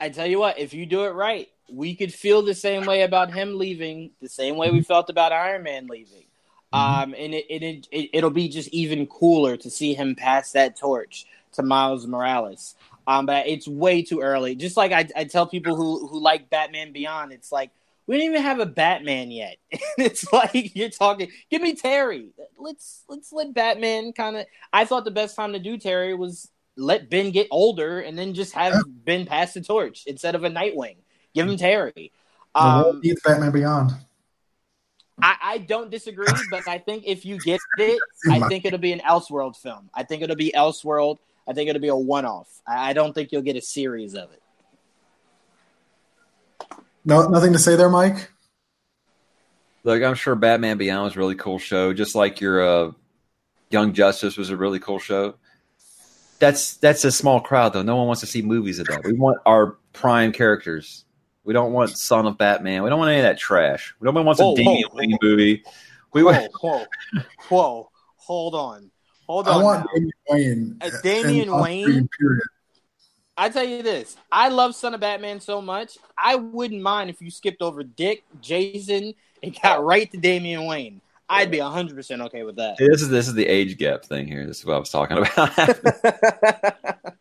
I 0.00 0.08
tell 0.08 0.26
you 0.26 0.38
what. 0.40 0.58
If 0.58 0.72
you 0.72 0.86
do 0.86 1.04
it 1.04 1.10
right, 1.10 1.48
we 1.70 1.94
could 1.94 2.12
feel 2.12 2.42
the 2.42 2.54
same 2.54 2.86
way 2.86 3.02
about 3.02 3.32
him 3.32 3.58
leaving, 3.58 4.12
the 4.20 4.28
same 4.28 4.56
way 4.56 4.70
we 4.70 4.80
felt 4.82 5.10
about 5.10 5.32
Iron 5.32 5.62
Man 5.62 5.86
leaving. 5.86 6.24
Um, 6.72 7.14
and 7.18 7.34
it, 7.34 7.46
it, 7.50 7.88
it 7.90 8.10
it'll 8.12 8.30
be 8.30 8.48
just 8.48 8.68
even 8.68 9.06
cooler 9.06 9.56
to 9.56 9.68
see 9.68 9.92
him 9.92 10.14
pass 10.14 10.52
that 10.52 10.76
torch 10.78 11.26
to 11.60 11.66
Miles 11.66 12.06
Morales. 12.06 12.74
Um, 13.06 13.26
but 13.26 13.46
it's 13.46 13.66
way 13.66 14.02
too 14.02 14.20
early. 14.20 14.54
Just 14.54 14.76
like 14.76 14.92
I, 14.92 15.08
I 15.16 15.24
tell 15.24 15.46
people 15.46 15.76
who 15.76 16.06
who 16.06 16.20
like 16.20 16.50
Batman 16.50 16.92
Beyond, 16.92 17.32
it's 17.32 17.50
like 17.50 17.70
we 18.06 18.16
don't 18.18 18.26
even 18.26 18.42
have 18.42 18.60
a 18.60 18.66
Batman 18.66 19.30
yet. 19.30 19.56
it's 19.98 20.32
like 20.32 20.74
you're 20.76 20.90
talking. 20.90 21.28
Give 21.50 21.62
me 21.62 21.74
Terry. 21.74 22.30
Let's 22.58 23.04
let's 23.08 23.32
let 23.32 23.54
Batman 23.54 24.12
kind 24.12 24.36
of. 24.36 24.46
I 24.72 24.84
thought 24.84 25.04
the 25.04 25.10
best 25.10 25.36
time 25.36 25.52
to 25.54 25.58
do 25.58 25.76
Terry 25.78 26.14
was 26.14 26.48
let 26.76 27.10
Ben 27.10 27.30
get 27.30 27.48
older 27.50 28.00
and 28.00 28.18
then 28.18 28.32
just 28.34 28.52
have 28.54 28.74
Ben 29.04 29.26
pass 29.26 29.54
the 29.54 29.60
torch 29.60 30.04
instead 30.06 30.34
of 30.34 30.44
a 30.44 30.50
Nightwing. 30.50 30.96
Give 31.34 31.48
him 31.48 31.56
Terry. 31.56 31.92
the 32.54 32.60
world 32.60 32.94
Um, 32.96 33.00
needs 33.02 33.20
Batman 33.24 33.50
Beyond. 33.52 33.92
I, 35.22 35.36
I 35.42 35.58
don't 35.58 35.90
disagree, 35.90 36.26
but 36.50 36.66
I 36.66 36.78
think 36.78 37.04
if 37.06 37.24
you 37.26 37.38
get 37.40 37.60
it, 37.76 38.00
I 38.30 38.40
think 38.48 38.64
it'll 38.64 38.78
be 38.78 38.92
an 38.92 39.00
Elseworld 39.00 39.56
film. 39.56 39.90
I 39.92 40.02
think 40.02 40.22
it'll 40.22 40.36
be 40.36 40.52
Elseworld. 40.56 41.18
I 41.48 41.52
think 41.52 41.68
it'll 41.68 41.82
be 41.82 41.88
a 41.88 41.96
one 41.96 42.24
off. 42.24 42.48
I, 42.66 42.90
I 42.90 42.92
don't 42.92 43.12
think 43.12 43.32
you'll 43.32 43.42
get 43.42 43.56
a 43.56 43.62
series 43.62 44.14
of 44.14 44.30
it. 44.32 44.42
No, 47.04 47.26
nothing 47.28 47.52
to 47.52 47.58
say 47.58 47.76
there, 47.76 47.88
Mike. 47.88 48.30
Look, 49.84 50.02
I'm 50.02 50.14
sure 50.14 50.34
Batman 50.34 50.76
Beyond 50.76 51.04
was 51.04 51.16
a 51.16 51.18
really 51.18 51.34
cool 51.34 51.58
show, 51.58 51.94
just 51.94 52.14
like 52.14 52.40
your 52.40 52.62
uh, 52.62 52.92
Young 53.70 53.92
Justice 53.94 54.36
was 54.36 54.50
a 54.50 54.56
really 54.56 54.78
cool 54.78 54.98
show. 54.98 55.34
That's 56.38 56.76
that's 56.76 57.04
a 57.04 57.12
small 57.12 57.40
crowd 57.40 57.72
though. 57.72 57.82
No 57.82 57.96
one 57.96 58.06
wants 58.06 58.20
to 58.20 58.26
see 58.26 58.42
movies 58.42 58.78
of 58.78 58.86
that. 58.86 59.04
We 59.04 59.12
want 59.12 59.38
our 59.46 59.78
prime 59.92 60.32
characters. 60.32 61.04
We 61.44 61.52
don't 61.52 61.72
want 61.72 61.90
Son 61.90 62.26
of 62.26 62.38
Batman. 62.38 62.82
We 62.82 62.90
don't 62.90 62.98
want 62.98 63.10
any 63.10 63.20
of 63.20 63.24
that 63.24 63.38
trash. 63.38 63.94
We 64.00 64.06
don't 64.06 64.14
want 64.14 64.38
Whoa, 64.38 64.52
a 64.52 64.56
Damian 64.56 64.88
Wayne 64.92 65.18
movie. 65.22 65.62
We 66.12 66.22
Whoa, 66.22 66.32
want 66.32 66.52
whoa, 66.60 66.84
whoa! 67.48 67.90
Hold 68.16 68.54
on, 68.54 68.90
hold 69.30 69.48
I 69.48 69.62
want 69.62 69.86
now. 69.86 69.92
Damian 69.94 70.12
Wayne. 70.28 70.76
Uh, 70.80 70.90
Damian 71.02 71.52
Wayne? 71.52 72.08
Period. 72.18 72.42
I 73.36 73.48
tell 73.48 73.64
you 73.64 73.82
this, 73.82 74.16
I 74.30 74.48
love 74.48 74.74
Son 74.74 74.92
of 74.92 75.00
Batman 75.00 75.40
so 75.40 75.62
much. 75.62 75.96
I 76.18 76.34
wouldn't 76.34 76.82
mind 76.82 77.08
if 77.08 77.22
you 77.22 77.30
skipped 77.30 77.62
over 77.62 77.82
Dick, 77.82 78.22
Jason, 78.42 79.14
and 79.42 79.58
got 79.62 79.82
right 79.82 80.10
to 80.10 80.18
Damian 80.18 80.66
Wayne. 80.66 81.00
I'd 81.26 81.50
be 81.50 81.58
hundred 81.58 81.94
percent 81.94 82.20
okay 82.22 82.42
with 82.42 82.56
that. 82.56 82.76
this 82.76 83.00
is 83.00 83.08
this 83.08 83.28
is 83.28 83.34
the 83.34 83.46
age 83.46 83.78
gap 83.78 84.04
thing 84.04 84.26
here. 84.26 84.46
This 84.46 84.58
is 84.58 84.66
what 84.66 84.74
I 84.74 84.78
was 84.78 84.90
talking 84.90 85.16
about. 85.18 85.56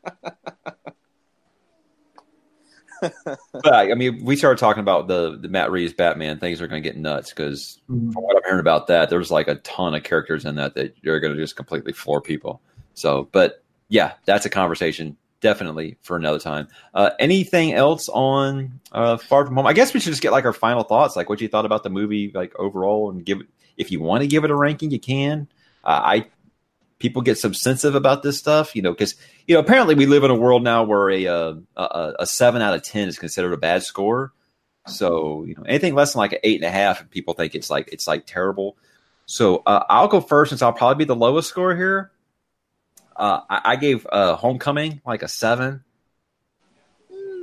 but 3.25 3.73
I 3.73 3.93
mean, 3.95 4.23
we 4.23 4.35
started 4.35 4.57
talking 4.59 4.81
about 4.81 5.07
the 5.07 5.37
the 5.37 5.47
Matt 5.47 5.71
Reeves 5.71 5.93
Batman. 5.93 6.39
Things 6.39 6.61
are 6.61 6.67
going 6.67 6.81
to 6.83 6.87
get 6.89 6.97
nuts 6.97 7.29
because 7.29 7.79
Mhm. 7.89 8.13
from 8.13 8.23
what 8.23 8.35
I'm 8.37 8.43
hearing 8.45 8.59
about 8.59 8.87
that, 8.87 9.09
there's 9.09 9.31
like 9.31 9.47
a 9.47 9.55
ton 9.55 9.93
of 9.95 10.03
characters 10.03 10.45
in 10.45 10.55
that 10.55 10.75
that 10.75 10.95
you're 11.01 11.19
going 11.19 11.33
to 11.35 11.39
just 11.41 11.55
completely 11.55 11.93
floor 11.93 12.21
people. 12.21 12.61
So, 12.93 13.29
but 13.31 13.63
yeah, 13.87 14.13
that's 14.25 14.45
a 14.45 14.49
conversation 14.49 15.15
definitely 15.41 15.97
for 16.01 16.17
another 16.17 16.39
time. 16.39 16.67
Uh, 16.93 17.11
anything 17.19 17.73
else 17.73 18.09
on 18.09 18.79
uh, 18.91 19.15
Far 19.17 19.45
From 19.45 19.55
Home? 19.55 19.65
I 19.67 19.73
guess 19.73 19.93
we 19.93 19.99
should 20.01 20.11
just 20.11 20.21
get 20.21 20.31
like 20.33 20.45
our 20.45 20.53
final 20.53 20.83
thoughts, 20.83 21.15
like 21.15 21.29
what 21.29 21.39
you 21.41 21.47
thought 21.47 21.65
about 21.65 21.83
the 21.83 21.89
movie, 21.89 22.31
like 22.33 22.53
overall, 22.59 23.09
and 23.09 23.25
give. 23.25 23.39
If 23.77 23.91
you 23.91 24.01
want 24.01 24.21
to 24.21 24.27
give 24.27 24.43
it 24.43 24.51
a 24.51 24.55
ranking, 24.55 24.91
you 24.91 24.99
can. 24.99 25.47
Uh, 25.85 26.01
I 26.03 26.25
people 26.99 27.21
get 27.21 27.37
subsensitive 27.37 27.95
about 27.95 28.23
this 28.23 28.37
stuff, 28.37 28.75
you 28.75 28.81
know, 28.81 28.91
because 28.91 29.15
you 29.47 29.55
know 29.55 29.59
apparently 29.59 29.95
we 29.95 30.05
live 30.05 30.23
in 30.23 30.31
a 30.31 30.35
world 30.35 30.63
now 30.63 30.83
where 30.83 31.09
a, 31.09 31.27
uh, 31.27 31.53
a 31.75 32.13
a 32.19 32.27
seven 32.27 32.61
out 32.61 32.75
of 32.75 32.83
ten 32.83 33.07
is 33.07 33.17
considered 33.17 33.53
a 33.53 33.57
bad 33.57 33.83
score. 33.83 34.33
So 34.87 35.43
you 35.45 35.55
know 35.55 35.63
anything 35.63 35.95
less 35.95 36.13
than 36.13 36.19
like 36.19 36.33
an 36.33 36.39
eight 36.43 36.61
and 36.61 36.67
a 36.67 36.71
half, 36.71 37.09
people 37.09 37.33
think 37.33 37.55
it's 37.55 37.69
like 37.69 37.89
it's 37.91 38.07
like 38.07 38.25
terrible. 38.25 38.77
So 39.25 39.63
uh, 39.65 39.85
I'll 39.89 40.07
go 40.07 40.21
first 40.21 40.49
since 40.49 40.61
I'll 40.61 40.73
probably 40.73 41.05
be 41.05 41.07
the 41.07 41.15
lowest 41.15 41.49
score 41.49 41.75
here. 41.75 42.11
Uh, 43.15 43.41
I, 43.49 43.61
I 43.65 43.75
gave 43.75 44.07
uh, 44.11 44.35
Homecoming 44.35 45.01
like 45.05 45.23
a 45.23 45.27
seven, 45.27 45.83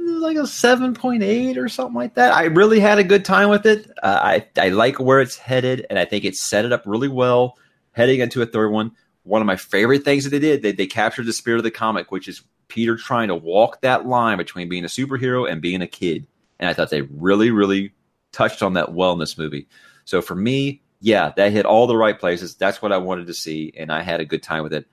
Mm, 0.06 0.20
like 0.20 0.36
a 0.36 0.46
seven 0.46 0.94
point 0.94 1.22
eight 1.22 1.58
or 1.58 1.68
something 1.68 1.94
like 1.94 2.14
that. 2.14 2.32
I 2.32 2.44
really 2.44 2.80
had 2.80 2.98
a 2.98 3.04
good 3.04 3.24
time 3.24 3.48
with 3.48 3.66
it. 3.66 3.90
Uh, 4.02 4.20
I 4.22 4.46
I 4.56 4.68
like 4.68 5.00
where 5.00 5.20
it's 5.20 5.36
headed, 5.36 5.86
and 5.90 5.98
I 5.98 6.04
think 6.04 6.24
it 6.24 6.36
set 6.36 6.64
it 6.64 6.72
up 6.72 6.82
really 6.86 7.08
well 7.08 7.58
heading 7.92 8.20
into 8.20 8.42
a 8.42 8.46
third 8.46 8.70
one. 8.70 8.92
One 9.26 9.42
of 9.42 9.46
my 9.46 9.56
favorite 9.56 10.04
things 10.04 10.24
that 10.24 10.30
they 10.30 10.38
did, 10.38 10.62
they, 10.62 10.72
they 10.72 10.86
captured 10.86 11.26
the 11.26 11.32
spirit 11.32 11.58
of 11.58 11.64
the 11.64 11.70
comic, 11.70 12.12
which 12.12 12.28
is 12.28 12.42
Peter 12.68 12.96
trying 12.96 13.28
to 13.28 13.34
walk 13.34 13.80
that 13.80 14.06
line 14.06 14.38
between 14.38 14.68
being 14.68 14.84
a 14.84 14.88
superhero 14.88 15.50
and 15.50 15.60
being 15.60 15.82
a 15.82 15.86
kid. 15.86 16.26
And 16.58 16.68
I 16.68 16.72
thought 16.72 16.90
they 16.90 17.02
really, 17.02 17.50
really 17.50 17.92
touched 18.32 18.62
on 18.62 18.74
that 18.74 18.92
well 18.92 19.12
in 19.12 19.18
this 19.18 19.36
movie. 19.36 19.66
So 20.04 20.22
for 20.22 20.34
me, 20.34 20.80
yeah, 21.00 21.32
that 21.36 21.52
hit 21.52 21.66
all 21.66 21.86
the 21.86 21.96
right 21.96 22.18
places. 22.18 22.54
That's 22.54 22.80
what 22.80 22.92
I 22.92 22.98
wanted 22.98 23.26
to 23.26 23.34
see, 23.34 23.72
and 23.76 23.92
I 23.92 24.02
had 24.02 24.20
a 24.20 24.24
good 24.24 24.42
time 24.42 24.62
with 24.62 24.72
it. 24.72 24.86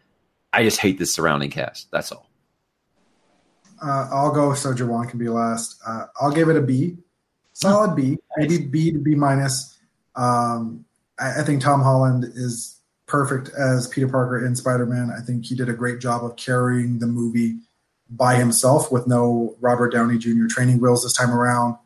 I 0.51 0.63
just 0.63 0.79
hate 0.79 0.99
the 0.99 1.05
surrounding 1.05 1.49
cast. 1.49 1.89
That's 1.91 2.11
all. 2.11 2.29
Uh, 3.81 4.07
I'll 4.11 4.31
go 4.31 4.53
so 4.53 4.73
Juwan 4.73 5.09
can 5.09 5.19
be 5.19 5.29
last. 5.29 5.79
Uh, 5.85 6.05
I'll 6.19 6.31
give 6.31 6.49
it 6.49 6.55
a 6.55 6.61
B, 6.61 6.97
solid 7.53 7.95
B, 7.95 8.17
maybe 8.37 8.59
B 8.59 8.91
to 8.91 8.99
B 8.99 9.15
minus. 9.15 9.77
Um, 10.15 10.85
I, 11.19 11.41
I 11.41 11.43
think 11.43 11.61
Tom 11.61 11.81
Holland 11.81 12.25
is 12.25 12.72
perfect 13.05 13.49
as 13.57 13.87
Peter 13.87 14.07
Parker 14.07 14.45
in 14.45 14.55
Spider 14.55 14.85
Man. 14.85 15.11
I 15.11 15.21
think 15.21 15.45
he 15.45 15.55
did 15.55 15.69
a 15.69 15.73
great 15.73 15.99
job 15.99 16.23
of 16.23 16.35
carrying 16.35 16.99
the 16.99 17.07
movie 17.07 17.57
by 18.09 18.35
himself 18.35 18.91
with 18.91 19.07
no 19.07 19.55
Robert 19.59 19.91
Downey 19.91 20.17
Jr. 20.17 20.47
training 20.47 20.79
wheels 20.79 21.03
this 21.03 21.13
time 21.13 21.31
around. 21.31 21.77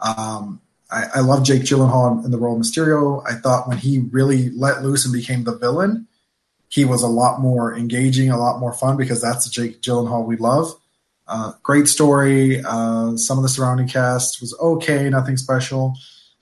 Um, 0.00 0.60
I, 0.90 1.04
I 1.16 1.20
love 1.20 1.44
Jake 1.44 1.62
Gyllenhaal 1.62 2.24
in 2.24 2.30
the 2.30 2.38
role 2.38 2.56
of 2.56 2.62
Mysterio. 2.62 3.22
I 3.26 3.34
thought 3.34 3.68
when 3.68 3.78
he 3.78 4.00
really 4.10 4.50
let 4.50 4.82
loose 4.82 5.04
and 5.04 5.12
became 5.12 5.44
the 5.44 5.56
villain, 5.56 6.06
he 6.68 6.84
was 6.84 7.02
a 7.02 7.08
lot 7.08 7.40
more 7.40 7.76
engaging, 7.76 8.30
a 8.30 8.38
lot 8.38 8.60
more 8.60 8.72
fun 8.72 8.96
because 8.96 9.20
that's 9.20 9.44
the 9.44 9.50
Jake 9.50 9.80
Gyllenhaal 9.80 10.26
we 10.26 10.36
love. 10.36 10.74
Uh, 11.26 11.52
great 11.62 11.88
story. 11.88 12.62
Uh, 12.64 13.16
some 13.16 13.38
of 13.38 13.42
the 13.42 13.48
surrounding 13.48 13.88
cast 13.88 14.40
was 14.40 14.56
okay, 14.60 15.08
nothing 15.08 15.36
special, 15.36 15.94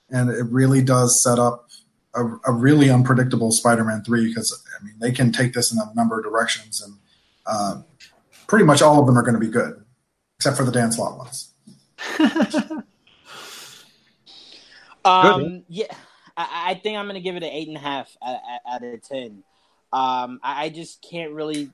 and 0.09 0.29
it 0.29 0.45
really 0.49 0.81
does 0.81 1.23
set 1.23 1.39
up 1.39 1.69
a, 2.15 2.25
a 2.45 2.51
really 2.51 2.89
unpredictable 2.89 3.51
Spider-Man 3.51 4.03
three 4.03 4.27
because 4.27 4.63
I 4.79 4.83
mean 4.83 4.95
they 4.99 5.11
can 5.11 5.31
take 5.31 5.53
this 5.53 5.71
in 5.71 5.79
a 5.79 5.93
number 5.95 6.17
of 6.17 6.25
directions, 6.25 6.81
and 6.81 6.95
uh, 7.45 7.81
pretty 8.47 8.65
much 8.65 8.81
all 8.81 8.99
of 8.99 9.05
them 9.05 9.17
are 9.17 9.23
going 9.23 9.33
to 9.33 9.39
be 9.39 9.49
good, 9.49 9.83
except 10.37 10.57
for 10.57 10.63
the 10.63 10.71
Dan 10.71 10.91
Slott 10.91 11.17
ones. 11.17 11.53
Um, 15.05 15.63
yeah, 15.67 15.93
I, 16.37 16.71
I 16.71 16.73
think 16.75 16.97
I'm 16.97 17.07
gonna 17.07 17.19
give 17.19 17.35
it 17.35 17.43
an 17.43 17.49
eight 17.49 17.67
and 17.67 17.77
a 17.77 17.79
half 17.79 18.15
out, 18.25 18.39
out 18.67 18.83
of 18.83 19.01
ten. 19.01 19.43
Um, 19.91 20.39
I, 20.43 20.65
I 20.65 20.69
just 20.69 21.01
can't 21.01 21.33
really 21.33 21.69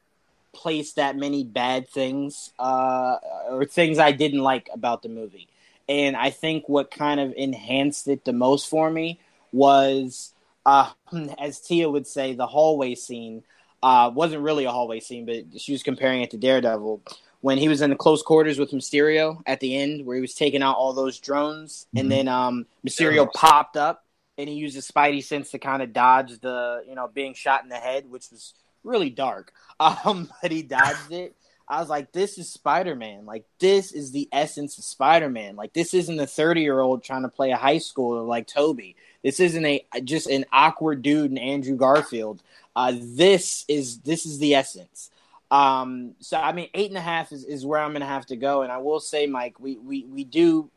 place 0.52 0.94
that 0.94 1.16
many 1.16 1.44
bad 1.44 1.90
things 1.90 2.52
uh, 2.58 3.18
or 3.50 3.66
things 3.66 4.00
I 4.00 4.12
didn't 4.12 4.42
like 4.42 4.70
about 4.74 5.04
the 5.04 5.10
movie. 5.10 5.48
And 5.88 6.16
I 6.16 6.32
think 6.32 6.68
what 6.68 6.92
kind 6.92 7.20
of 7.20 7.34
enhanced 7.36 8.08
it 8.08 8.26
the 8.26 8.34
most 8.34 8.68
for 8.68 8.90
me 8.90 9.20
was, 9.52 10.34
uh, 10.66 10.92
as 11.40 11.60
Tia 11.62 11.90
would 11.90 12.08
say, 12.08 12.34
the 12.34 12.48
hallway 12.48 12.96
scene. 12.96 13.44
Uh, 13.82 14.12
wasn't 14.14 14.42
really 14.44 14.66
a 14.66 14.72
hallway 14.72 15.00
scene, 15.00 15.26
but 15.26 15.60
she 15.60 15.72
was 15.72 15.84
comparing 15.84 16.22
it 16.22 16.32
to 16.32 16.38
Daredevil 16.38 17.02
when 17.40 17.58
he 17.58 17.70
was 17.70 17.82
in 17.82 17.90
the 17.90 17.96
close 17.96 18.22
quarters 18.22 18.60
with 18.60 18.72
Mysterio 18.72 19.42
at 19.46 19.62
the 19.62 19.78
end, 19.78 20.06
where 20.06 20.16
he 20.16 20.22
was 20.22 20.34
taking 20.36 20.62
out 20.62 20.76
all 20.76 20.92
those 20.92 21.18
drones, 21.20 21.88
Mhm. 21.96 22.00
and 22.02 22.12
then 22.12 22.28
um, 22.28 22.66
Mysterio 22.86 23.32
popped 23.34 23.78
up 23.78 24.04
and 24.38 24.50
he 24.50 24.56
used 24.56 24.76
his 24.76 24.90
Spidey 24.90 25.24
sense 25.24 25.52
to 25.52 25.60
kind 25.60 25.82
of 25.82 25.94
dodge 25.94 26.40
the, 26.40 26.84
you 26.88 26.96
know, 26.96 27.08
being 27.08 27.34
shot 27.34 27.64
in 27.64 27.70
the 27.70 27.78
head, 27.78 28.10
which 28.10 28.30
was 28.32 28.54
really 28.84 29.10
dark. 29.10 29.54
Um, 29.80 30.30
but 30.42 30.52
he 30.52 30.62
dodged 30.62 31.12
it. 31.12 31.36
I 31.70 31.80
was 31.80 31.90
like, 31.90 32.12
this 32.12 32.38
is 32.40 32.52
Spider 32.52 32.96
Man. 32.96 33.26
Like, 33.26 33.46
this 33.60 33.92
is 33.92 34.12
the 34.12 34.28
essence 34.32 34.78
of 34.78 34.84
Spider 34.84 35.30
Man. 35.30 35.56
Like, 35.56 35.74
this 35.74 35.94
isn't 35.94 36.20
a 36.20 36.26
30 36.26 36.62
year 36.62 36.80
old 36.80 37.04
trying 37.04 37.22
to 37.22 37.30
play 37.30 37.52
a 37.52 37.58
high 37.58 37.78
schooler 37.78 38.26
like 38.28 38.48
Tobey. 38.48 38.96
This 39.24 39.40
isn't 39.40 39.66
a 39.66 39.86
just 40.04 40.28
an 40.28 40.46
awkward 40.52 41.02
dude 41.02 41.32
in 41.32 41.38
Andrew 41.38 41.76
Garfield. 41.76 42.42
Uh, 42.76 42.94
this 42.98 43.66
is 43.68 44.00
this 44.00 44.26
is 44.26 44.40
the 44.40 44.56
essence. 44.56 45.12
Um, 45.52 46.16
so 46.20 46.38
I 46.38 46.54
mean, 46.54 46.70
eight 46.74 46.90
and 46.90 46.98
a 46.98 47.02
half 47.02 47.32
is, 47.32 47.44
is 47.44 47.66
where 47.66 47.80
I'm 47.80 47.94
gonna 47.94 48.06
have 48.06 48.26
to 48.28 48.36
go. 48.36 48.62
And 48.62 48.72
I 48.72 48.78
will 48.78 49.00
say, 49.00 49.28
Mike, 49.28 49.60
we 49.60 49.78
we 49.78 50.06
we 50.06 50.24
do 50.24 50.72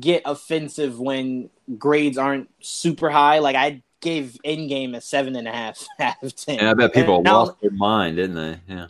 get 0.00 0.22
offensive 0.24 0.98
when 0.98 1.48
grades 1.78 2.18
aren't 2.18 2.50
super 2.60 3.08
high. 3.08 3.38
Like 3.38 3.56
I 3.56 3.82
gave 4.00 4.36
Endgame 4.44 4.96
a 4.96 5.00
seven 5.00 5.36
and 5.36 5.48
a 5.48 5.52
half 5.52 5.86
out 6.00 6.22
of 6.22 6.34
ten. 6.34 6.58
And 6.58 6.68
I 6.68 6.74
bet 6.74 6.92
people 6.92 7.16
And 7.16 7.24
lost 7.24 7.60
their 7.60 7.70
mind, 7.70 8.16
didn't 8.16 8.36
they? 8.36 8.60
Yeah. 8.74 8.86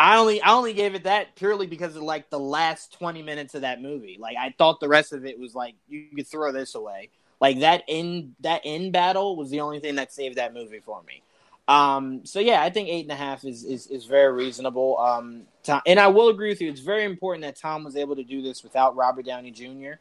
I 0.00 0.16
only 0.16 0.40
I 0.40 0.54
only 0.54 0.72
gave 0.72 0.94
it 0.94 1.04
that 1.04 1.36
purely 1.36 1.66
because 1.66 1.94
of 1.94 2.02
like 2.02 2.30
the 2.30 2.38
last 2.38 2.96
twenty 2.98 3.20
minutes 3.20 3.54
of 3.54 3.60
that 3.60 3.82
movie. 3.82 4.16
Like 4.18 4.34
I 4.38 4.54
thought 4.56 4.80
the 4.80 4.88
rest 4.88 5.12
of 5.12 5.26
it 5.26 5.38
was 5.38 5.54
like 5.54 5.74
you 5.90 6.06
could 6.16 6.26
throw 6.26 6.52
this 6.52 6.74
away. 6.74 7.10
Like 7.38 7.60
that 7.60 7.84
in 7.86 8.34
that 8.40 8.62
end 8.64 8.94
battle 8.94 9.36
was 9.36 9.50
the 9.50 9.60
only 9.60 9.78
thing 9.78 9.96
that 9.96 10.10
saved 10.10 10.36
that 10.36 10.54
movie 10.54 10.80
for 10.80 11.02
me. 11.02 11.22
Um, 11.68 12.24
so 12.24 12.40
yeah, 12.40 12.62
I 12.62 12.70
think 12.70 12.88
eight 12.88 13.02
and 13.04 13.12
a 13.12 13.14
half 13.14 13.44
is 13.44 13.62
is, 13.62 13.88
is 13.88 14.06
very 14.06 14.32
reasonable. 14.32 14.96
Um, 14.96 15.42
Tom, 15.64 15.82
and 15.84 16.00
I 16.00 16.06
will 16.06 16.30
agree 16.30 16.48
with 16.48 16.62
you. 16.62 16.70
It's 16.70 16.80
very 16.80 17.04
important 17.04 17.44
that 17.44 17.56
Tom 17.56 17.84
was 17.84 17.94
able 17.94 18.16
to 18.16 18.24
do 18.24 18.40
this 18.40 18.62
without 18.62 18.96
Robert 18.96 19.26
Downey 19.26 19.50
Jr. 19.50 20.00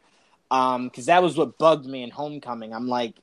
Um, 0.50 0.86
because 0.88 1.08
that 1.08 1.22
was 1.22 1.36
what 1.36 1.58
bugged 1.58 1.86
me 1.86 2.04
in 2.04 2.10
Homecoming. 2.10 2.74
I'm 2.74 2.88
like, 2.88 3.16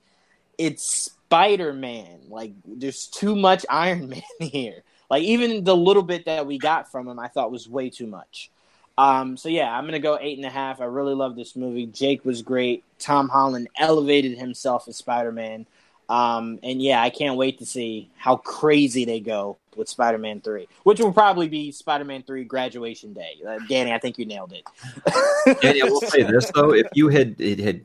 it's 0.59 0.85
Spider 0.85 1.73
Man. 1.73 2.21
Like, 2.29 2.53
there's 2.67 3.07
too 3.07 3.35
much 3.35 3.65
Iron 3.71 4.09
Man 4.11 4.23
here. 4.41 4.85
Like, 5.11 5.23
even 5.23 5.65
the 5.65 5.77
little 5.77 6.03
bit 6.03 6.25
that 6.27 6.47
we 6.47 6.59
got 6.59 6.91
from 6.91 7.09
him, 7.09 7.19
I 7.19 7.29
thought 7.29 7.51
was 7.51 7.69
way 7.69 7.91
too 7.91 8.07
much. 8.07 8.51
Um, 8.99 9.37
so 9.37 9.49
yeah, 9.49 9.71
I'm 9.77 9.85
gonna 9.85 9.99
go 9.99 10.19
eight 10.21 10.39
and 10.39 10.47
a 10.47 10.51
half. 10.51 10.81
I 10.81 10.85
really 10.85 11.15
love 11.15 11.37
this 11.37 11.55
movie. 11.55 11.87
Jake 11.87 12.25
was 12.25 12.43
great. 12.43 12.83
Tom 12.99 13.29
Holland 13.29 13.69
elevated 13.77 14.39
himself 14.39 14.89
as 14.89 14.97
Spider 14.97 15.33
Man. 15.33 15.67
Um, 16.09 16.61
and 16.63 16.81
yeah, 16.81 17.03
I 17.03 17.11
can't 17.11 17.37
wait 17.37 17.59
to 17.59 17.67
see 17.67 18.11
how 18.17 18.37
crazy 18.37 19.05
they 19.05 19.21
go 19.21 19.59
with 19.77 19.89
Spider 19.89 20.19
Man 20.19 20.41
Three, 20.41 20.69
which 20.85 21.01
will 21.01 21.13
probably 21.13 21.49
be 21.49 21.73
Spider 21.73 22.05
Man 22.05 22.23
Three 22.23 22.45
graduation 22.45 23.13
day. 23.13 23.37
Uh, 23.47 23.59
Danny, 23.69 23.93
I 23.93 23.99
think 23.99 24.19
you 24.19 24.25
nailed 24.27 24.53
it. 24.53 24.65
And 25.63 25.81
I 25.81 25.89
will 25.89 26.01
say 26.01 26.23
this 26.23 26.51
though: 26.55 26.73
if 26.73 26.89
you 26.95 27.09
had 27.09 27.41
it 27.41 27.59
had 27.59 27.85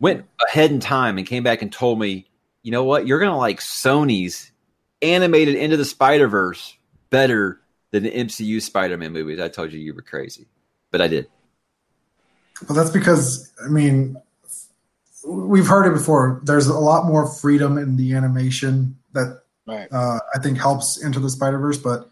went 0.00 0.26
ahead 0.48 0.70
in 0.70 0.80
time 0.80 1.16
and 1.16 1.26
came 1.26 1.42
back 1.42 1.62
and 1.62 1.72
told 1.72 1.98
me, 1.98 2.26
you 2.62 2.72
know 2.72 2.84
what, 2.84 3.06
you're 3.06 3.20
gonna 3.20 3.38
like 3.38 3.60
Sony's 3.60 4.51
animated 5.02 5.56
into 5.56 5.76
the 5.76 5.84
Spider 5.84 6.28
Verse 6.28 6.76
better 7.10 7.60
than 7.90 8.04
the 8.04 8.10
MCU 8.10 8.62
Spider-Man 8.62 9.12
movies, 9.12 9.40
I 9.40 9.48
told 9.48 9.72
you 9.72 9.78
you 9.78 9.94
were 9.94 10.02
crazy, 10.02 10.46
but 10.90 11.00
I 11.00 11.08
did. 11.08 11.28
Well, 12.68 12.76
that's 12.76 12.90
because 12.90 13.52
I 13.64 13.68
mean, 13.68 14.16
we've 15.26 15.66
heard 15.66 15.86
it 15.86 15.94
before. 15.94 16.40
There's 16.44 16.66
a 16.66 16.78
lot 16.78 17.06
more 17.06 17.26
freedom 17.26 17.78
in 17.78 17.96
the 17.96 18.14
animation 18.14 18.96
that 19.12 19.42
Right. 19.66 19.86
uh, 19.92 20.18
I 20.34 20.38
think 20.40 20.58
helps 20.58 21.02
into 21.02 21.20
the 21.20 21.30
Spider 21.30 21.58
Verse, 21.58 21.78
but 21.78 22.08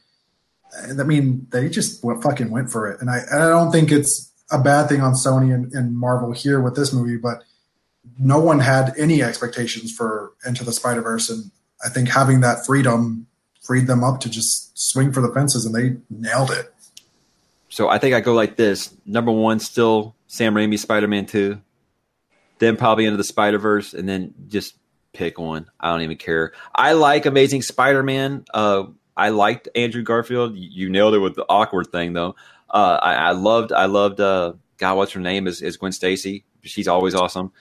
I 0.88 1.02
mean, 1.02 1.48
they 1.50 1.68
just 1.68 2.04
went, 2.04 2.22
fucking 2.22 2.50
went 2.50 2.70
for 2.70 2.88
it, 2.88 3.00
and 3.00 3.10
I 3.10 3.18
and 3.30 3.42
I 3.42 3.48
don't 3.48 3.72
think 3.72 3.90
it's 3.90 4.30
a 4.52 4.58
bad 4.58 4.88
thing 4.88 5.00
on 5.00 5.14
Sony 5.14 5.52
and, 5.54 5.72
and 5.72 5.96
Marvel 5.96 6.32
here 6.32 6.60
with 6.60 6.76
this 6.76 6.92
movie, 6.92 7.16
but 7.16 7.42
no 8.18 8.38
one 8.38 8.60
had 8.60 8.92
any 8.96 9.22
expectations 9.22 9.92
for 9.92 10.32
Into 10.46 10.64
the 10.64 10.72
Spider 10.72 11.00
Verse, 11.00 11.28
and 11.28 11.50
I 11.84 11.88
think 11.88 12.08
having 12.08 12.40
that 12.40 12.66
freedom 12.66 13.26
freed 13.62 13.86
them 13.86 14.02
up 14.02 14.20
to 14.20 14.30
just 14.30 14.78
swing 14.78 15.12
for 15.12 15.20
the 15.20 15.32
fences, 15.32 15.64
and 15.64 15.74
they 15.74 15.96
nailed 16.10 16.50
it. 16.50 16.72
So 17.68 17.88
I 17.88 17.98
think 17.98 18.14
I 18.14 18.20
go 18.20 18.34
like 18.34 18.56
this: 18.56 18.94
number 19.06 19.30
one, 19.30 19.60
still 19.60 20.14
Sam 20.26 20.54
Raimi 20.54 20.78
Spider-Man 20.78 21.26
Two, 21.26 21.60
then 22.58 22.76
probably 22.76 23.04
into 23.04 23.16
the 23.16 23.24
Spider-Verse, 23.24 23.94
and 23.94 24.08
then 24.08 24.34
just 24.48 24.74
pick 25.12 25.38
one. 25.38 25.70
I 25.78 25.90
don't 25.90 26.02
even 26.02 26.16
care. 26.16 26.52
I 26.74 26.92
like 26.92 27.26
Amazing 27.26 27.62
Spider-Man. 27.62 28.44
Uh, 28.52 28.84
I 29.16 29.30
liked 29.30 29.68
Andrew 29.74 30.02
Garfield. 30.02 30.56
You, 30.56 30.68
you 30.70 30.90
nailed 30.90 31.14
it 31.14 31.18
with 31.18 31.34
the 31.34 31.44
awkward 31.48 31.88
thing, 31.88 32.12
though. 32.12 32.36
Uh, 32.68 32.98
I, 33.02 33.14
I 33.14 33.30
loved. 33.32 33.72
I 33.72 33.86
loved. 33.86 34.20
Uh, 34.20 34.54
God, 34.78 34.96
what's 34.96 35.12
her 35.12 35.20
name? 35.20 35.46
Is 35.46 35.62
is 35.62 35.76
Gwen 35.76 35.92
Stacy? 35.92 36.44
She's 36.62 36.88
always 36.88 37.14
awesome. 37.14 37.52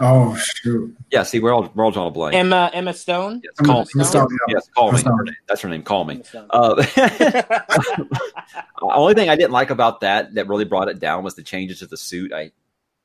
Oh 0.00 0.36
shoot! 0.36 0.94
Yeah. 1.10 1.22
See, 1.22 1.38
we're 1.40 1.52
all 1.54 1.70
we're 1.74 1.84
all 1.84 1.90
drawing 1.90 2.08
a 2.08 2.10
blank. 2.10 2.34
Emma 2.34 2.70
Emma 2.72 2.92
Stone. 2.92 3.40
Yes, 3.44 3.52
Emma- 3.58 3.66
call 3.68 3.86
me. 3.94 4.04
Stone, 4.04 4.28
yeah. 4.30 4.54
Yes, 4.54 4.68
call 4.76 4.92
me. 4.92 4.98
Stone. 4.98 5.36
That's 5.48 5.60
her 5.62 5.68
name. 5.68 5.82
Call 5.82 6.04
me. 6.04 6.22
Uh, 6.50 6.74
the 6.74 8.20
only 8.82 9.14
thing 9.14 9.28
I 9.28 9.36
didn't 9.36 9.52
like 9.52 9.70
about 9.70 10.00
that 10.00 10.34
that 10.34 10.48
really 10.48 10.64
brought 10.64 10.88
it 10.88 10.98
down 11.00 11.24
was 11.24 11.34
the 11.34 11.42
changes 11.42 11.78
to 11.80 11.86
the 11.86 11.96
suit. 11.96 12.32
I 12.32 12.52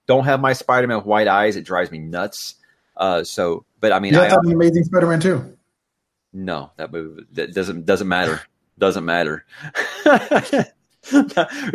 don't 0.08 0.26
have 0.26 0.42
my 0.42 0.54
Spider-Man 0.54 0.98
with 0.98 1.06
white 1.06 1.28
eyes; 1.28 1.56
it 1.56 1.64
drives 1.66 1.92
me 1.92 2.00
nuts. 2.00 2.56
Uh, 2.98 3.24
so, 3.24 3.66
but 3.80 3.92
I 3.94 4.00
mean, 4.00 4.14
Yeah, 4.14 4.22
I 4.22 4.26
I, 4.26 4.30
thought 4.30 4.44
the 4.44 4.52
Amazing 4.52 4.84
Spider 4.84 5.08
Man 5.08 5.20
too. 5.22 5.58
no, 6.34 6.72
that 6.78 6.92
movie 6.92 7.24
that 7.34 7.54
doesn't 7.54 7.86
doesn't 7.86 8.08
matter. 8.08 8.42
Doesn't 8.78 9.06
matter. 9.06 9.46
if 10.06 10.72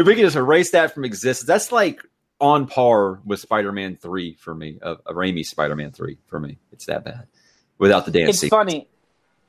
we 0.06 0.14
can 0.14 0.24
just 0.24 0.36
erase 0.36 0.72
that 0.72 0.92
from 0.92 1.04
existence, 1.04 1.46
that's 1.46 1.70
like 1.72 2.02
on 2.40 2.66
par 2.66 3.20
with 3.24 3.40
Spider-Man 3.40 3.96
Three 3.96 4.34
for 4.34 4.54
me. 4.54 4.78
A, 4.82 4.92
a 5.06 5.14
Raimi 5.14 5.44
Spider-Man 5.44 5.92
Three 5.92 6.18
for 6.26 6.38
me. 6.38 6.58
It's 6.72 6.86
that 6.86 7.04
bad 7.04 7.26
without 7.78 8.04
the 8.04 8.10
dance. 8.10 8.30
it's 8.30 8.40
sequence. 8.40 8.70
funny. 8.72 8.88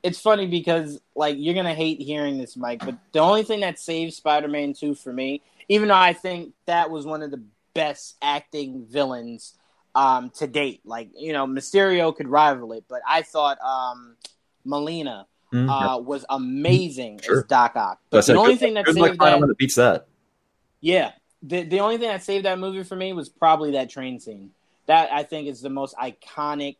It's 0.02 0.20
funny 0.20 0.46
because 0.46 1.00
like 1.14 1.36
you're 1.38 1.54
gonna 1.54 1.74
hate 1.74 2.00
hearing 2.00 2.38
this, 2.38 2.56
Mike, 2.56 2.84
but 2.84 2.96
the 3.12 3.18
only 3.18 3.42
thing 3.42 3.60
that 3.60 3.78
saved 3.78 4.14
Spider-Man 4.14 4.72
Two 4.74 4.94
for 4.94 5.12
me, 5.12 5.42
even 5.68 5.88
though 5.88 5.94
I 5.94 6.12
think 6.12 6.54
that 6.66 6.90
was 6.90 7.04
one 7.04 7.22
of 7.22 7.30
the 7.30 7.42
best 7.74 8.16
acting 8.22 8.86
villains 8.88 9.54
um, 9.94 10.30
to 10.38 10.46
date, 10.46 10.80
like 10.84 11.10
you 11.16 11.32
know 11.32 11.46
Mysterio 11.46 12.14
could 12.16 12.28
rival 12.28 12.72
it, 12.72 12.84
but 12.88 13.00
I 13.06 13.22
thought 13.22 13.58
um, 13.60 14.16
Molina 14.64 15.26
Mhm. 15.52 15.68
uh, 15.70 15.98
was 15.98 16.26
amazing 16.28 17.20
Sure. 17.22 17.38
as 17.38 17.44
Doc 17.44 17.72
Ock. 17.74 18.00
But 18.10 18.18
I 18.18 18.18
But 18.18 18.24
said, 18.26 18.34
the 18.36 18.38
only 18.40 18.52
good- 18.52 18.60
thing 18.60 18.74
that 18.74 18.84
good 18.84 18.94
saved 18.96 19.18
that, 19.18 19.38
one 19.40 19.48
that 19.48 19.56
beats 19.58 19.76
that. 19.76 20.06
yeah, 20.82 21.12
the 21.42 21.62
the 21.62 21.80
only 21.80 21.98
thing 21.98 22.08
that 22.08 22.22
saved 22.22 22.44
that 22.44 22.58
movie 22.58 22.82
for 22.82 22.96
me 22.96 23.12
was 23.12 23.28
probably 23.28 23.72
that 23.72 23.90
train 23.90 24.18
scene. 24.20 24.50
That 24.86 25.12
I 25.12 25.22
think 25.22 25.48
is 25.48 25.60
the 25.60 25.70
most 25.70 25.94
iconic 25.96 26.76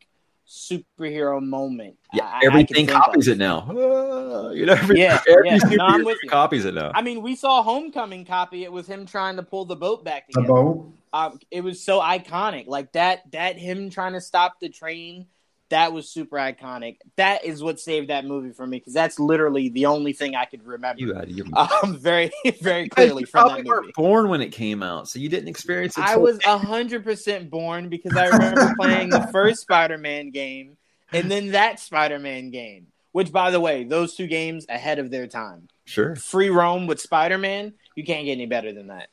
superhero 0.49 1.45
moment. 1.45 1.97
Yeah, 2.15 2.25
I- 2.25 2.37
I 2.37 2.41
can 2.41 2.47
everything 2.53 2.87
of. 2.87 2.95
copies 2.95 3.29
it 3.29 3.39
now. 3.39 3.59
Uh, 3.69 4.51
you 4.55 4.65
know, 4.67 4.73
every, 4.73 5.01
Yeah, 5.01 5.21
every 5.29 5.47
yeah. 5.49 5.59
No, 5.63 5.85
I'm 5.85 6.01
superhero 6.01 6.07
with 6.07 6.19
you. 6.23 6.31
copies 6.31 6.65
it 6.65 6.75
now. 6.75 6.91
I 6.95 7.03
mean, 7.03 7.23
we 7.23 7.37
saw 7.37 7.63
Homecoming 7.63 8.25
copy 8.25 8.65
it 8.65 8.73
with 8.73 8.87
him 8.87 9.05
trying 9.07 9.37
to 9.37 9.43
pull 9.43 9.67
the 9.67 9.77
boat 9.77 10.05
back 10.05 10.25
The 10.33 10.41
boat. 10.43 10.91
Um, 11.13 11.39
it 11.51 11.63
was 11.63 11.83
so 11.83 12.01
iconic, 12.01 12.67
like 12.67 12.93
that. 12.93 13.31
That 13.33 13.57
him 13.59 13.91
trying 13.91 14.15
to 14.15 14.21
stop 14.21 14.59
the 14.61 14.69
train, 14.69 15.27
that 15.71 15.93
was 15.93 16.09
super 16.09 16.37
iconic. 16.37 16.97
That 17.17 17.45
is 17.45 17.63
what 17.63 17.79
saved 17.81 18.09
that 18.09 18.25
movie 18.25 18.53
for 18.53 18.67
me 18.67 18.79
because 18.79 18.95
that's 18.95 19.19
literally 19.19 19.69
the 19.69 19.87
only 19.87 20.13
thing 20.13 20.35
I 20.35 20.45
could 20.47 20.67
remember. 20.67 21.01
You 21.01 21.15
had 21.15 21.31
you. 21.31 21.45
um, 21.57 21.97
very, 22.01 22.31
very 22.61 22.85
You 22.85 22.91
clearly 22.91 23.25
from 23.25 23.41
probably 23.43 23.63
that 23.63 23.69
weren't 23.69 23.83
movie. 23.83 23.93
born 23.97 24.29
when 24.29 24.41
it 24.41 24.51
came 24.53 24.83
out, 24.83 25.09
so 25.09 25.19
you 25.19 25.29
didn't 25.29 25.49
experience 25.49 25.99
it. 25.99 26.05
I 26.05 26.15
till- 26.15 26.23
was 26.23 26.43
hundred 26.45 27.05
percent 27.05 27.51
born 27.51 27.89
because 27.89 28.17
I 28.17 28.27
remember 28.29 28.75
playing 28.81 29.11
the 29.11 29.29
first 29.33 29.61
Spider-Man 29.63 30.31
game 30.31 30.77
and 31.13 31.31
then 31.31 31.53
that 31.53 31.81
Spider-Man 31.81 32.51
game. 32.51 32.87
Which, 33.13 33.33
by 33.33 33.51
the 33.51 33.59
way, 33.59 33.85
those 33.85 34.15
two 34.15 34.27
games 34.27 34.67
ahead 34.69 34.99
of 34.99 35.11
their 35.11 35.27
time. 35.27 35.69
sure. 35.87 36.15
Free 36.15 36.51
roam 36.51 36.87
with 36.87 37.01
Spider-Man, 37.01 37.73
you 37.97 38.05
can't 38.05 38.27
get 38.27 38.33
any 38.33 38.47
better 38.47 38.73
than 38.73 38.89
that. 38.89 39.09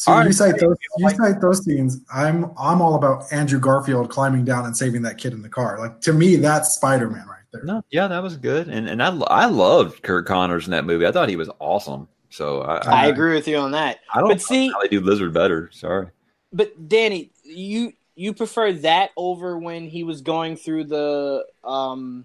So 0.00 0.12
All 0.12 0.24
you 0.24 0.32
cite 0.32 0.58
those. 0.58 0.78
You 0.96 1.10
cite 1.10 1.42
those 1.42 1.62
scenes. 1.62 2.00
I'm 2.10 2.52
I'm 2.58 2.80
all 2.80 2.94
about 2.94 3.30
Andrew 3.30 3.60
Garfield 3.60 4.08
climbing 4.08 4.46
down 4.46 4.64
and 4.64 4.74
saving 4.74 5.02
that 5.02 5.18
kid 5.18 5.34
in 5.34 5.42
the 5.42 5.48
car. 5.50 5.78
Like 5.78 6.00
to 6.00 6.14
me, 6.14 6.36
that's 6.36 6.74
Spider 6.74 7.10
Man 7.10 7.28
right 7.28 7.42
there. 7.52 7.64
No, 7.64 7.84
yeah, 7.90 8.06
that 8.06 8.22
was 8.22 8.38
good, 8.38 8.68
and 8.68 8.88
and 8.88 9.02
I 9.02 9.14
I 9.14 9.44
loved 9.44 10.02
Curt 10.02 10.24
Connors 10.24 10.64
in 10.64 10.70
that 10.70 10.86
movie. 10.86 11.06
I 11.06 11.12
thought 11.12 11.28
he 11.28 11.36
was 11.36 11.50
awesome. 11.58 12.08
So 12.30 12.62
I 12.62 12.76
I 12.76 13.02
I, 13.02 13.06
agree 13.08 13.34
with 13.34 13.46
you 13.46 13.58
on 13.58 13.72
that. 13.72 14.00
I 14.14 14.20
don't 14.20 14.30
but 14.30 14.40
see, 14.40 14.70
how 14.70 14.80
they 14.80 14.88
do 14.88 15.00
Lizard 15.00 15.34
better. 15.34 15.68
Sorry. 15.70 16.06
but 16.50 16.88
Danny, 16.88 17.30
you 17.44 17.92
you 18.14 18.32
prefer 18.32 18.72
that 18.72 19.10
over 19.18 19.58
when 19.58 19.86
he 19.86 20.02
was 20.02 20.22
going 20.22 20.56
through 20.56 20.84
the 20.84 21.44
um 21.62 22.24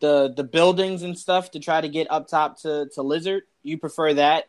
the 0.00 0.32
the 0.34 0.44
buildings 0.44 1.02
and 1.02 1.18
stuff 1.18 1.50
to 1.50 1.60
try 1.60 1.82
to 1.82 1.90
get 1.90 2.10
up 2.10 2.26
top 2.26 2.58
to 2.62 2.88
to 2.94 3.02
Lizard. 3.02 3.42
You 3.62 3.76
prefer 3.76 4.14
that 4.14 4.48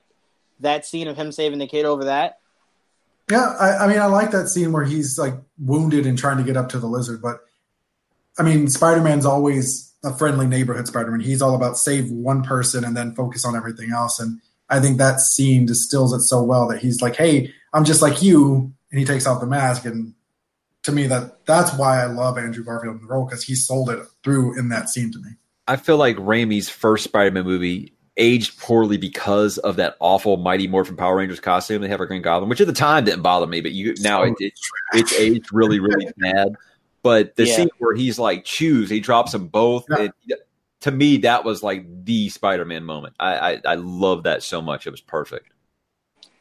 that 0.60 0.86
scene 0.86 1.08
of 1.08 1.18
him 1.18 1.32
saving 1.32 1.60
the 1.60 1.68
kid 1.68 1.86
over 1.86 2.06
that? 2.06 2.40
Yeah, 3.30 3.56
I, 3.60 3.86
I 3.86 3.88
mean, 3.88 4.00
I 4.00 4.06
like 4.06 4.32
that 4.32 4.48
scene 4.48 4.72
where 4.72 4.86
he's 4.86 5.18
like 5.18 5.34
wounded 5.58 6.06
and 6.06 6.18
trying 6.18 6.38
to 6.38 6.44
get 6.44 6.56
up 6.58 6.70
to 6.70 6.80
the 6.80 6.88
lizard. 6.88 7.22
But 7.22 7.40
I 8.38 8.44
mean, 8.44 8.68
Spider 8.68 9.02
Man's 9.02 9.26
always 9.26 9.94
a 10.04 10.14
friendly 10.14 10.48
neighborhood 10.48 10.88
Spider 10.88 11.12
Man. 11.12 11.20
He's 11.20 11.42
all 11.42 11.56
about 11.56 11.78
save 11.78 12.10
one 12.10 12.44
person 12.44 12.86
and 12.86 12.96
then 12.96 13.16
focus 13.16 13.46
on 13.46 13.56
everything 13.56 13.92
else. 13.92 14.20
And 14.20 14.40
I 14.70 14.80
think 14.80 14.98
that 14.98 15.20
scene 15.20 15.66
distills 15.66 16.14
it 16.14 16.22
so 16.22 16.42
well 16.44 16.68
that 16.70 16.80
he's 16.80 17.02
like, 17.02 17.16
"Hey, 17.16 17.54
I'm 17.74 17.84
just 17.84 18.02
like 18.02 18.22
you," 18.22 18.74
and 18.92 19.00
he 19.00 19.06
takes 19.06 19.28
off 19.28 19.42
the 19.42 19.48
mask. 19.48 19.86
And 19.86 20.14
to 20.84 20.92
me, 20.94 21.08
that 21.08 21.46
that's 21.46 21.74
why 21.74 22.02
I 22.02 22.06
love 22.06 22.38
Andrew 22.38 22.64
Garfield 22.64 22.96
in 22.96 23.02
the 23.02 23.08
role 23.08 23.26
because 23.26 23.44
he 23.44 23.56
sold 23.56 23.90
it 23.90 24.00
through 24.24 24.58
in 24.58 24.70
that 24.70 24.90
scene 24.90 25.12
to 25.12 25.20
me. 25.20 25.32
I 25.68 25.76
feel 25.76 25.98
like 25.98 26.16
Raimi's 26.16 26.70
first 26.70 27.04
Spider-Man 27.04 27.44
movie 27.44 27.94
aged 28.18 28.60
poorly 28.60 28.98
because 28.98 29.58
of 29.60 29.76
that 29.78 29.96
awful 30.00 30.38
Mighty 30.38 30.68
Morphin 30.68 30.96
Power 30.96 31.16
Rangers 31.16 31.40
costume 31.40 31.82
they 31.82 31.88
have 31.88 31.98
for 32.00 32.06
Green 32.06 32.22
Goblin, 32.22 32.50
which 32.50 32.62
at 32.62 32.68
the 32.68 32.74
time 32.74 33.06
didn't 33.06 33.22
bother 33.22 33.48
me, 33.48 33.62
but 33.62 33.72
you 33.72 33.94
now 34.00 34.24
it, 34.24 34.34
it 34.40 34.54
it's 34.94 35.14
aged 35.14 35.50
really 35.54 35.80
really 35.80 36.08
bad. 36.18 36.50
But 37.04 37.36
the 37.36 37.46
Yeah. 37.46 37.56
scene 37.56 37.70
where 37.80 37.96
he's 37.96 38.20
like 38.20 38.44
choose, 38.44 38.90
he 38.90 39.00
drops 39.00 39.32
them 39.32 39.48
both. 39.48 39.86
Yeah. 39.90 40.10
It, 40.28 40.40
to 40.82 40.92
me, 40.92 41.18
that 41.18 41.44
was 41.44 41.64
like 41.64 41.86
the 42.06 42.30
Spider-Man 42.30 42.84
moment. 42.84 43.16
I 43.20 43.38
I, 43.54 43.62
I 43.66 43.76
love 43.76 44.24
that 44.24 44.44
so 44.44 44.62
much. 44.62 44.86
It 44.88 44.92
was 44.92 45.02
perfect. 45.02 45.50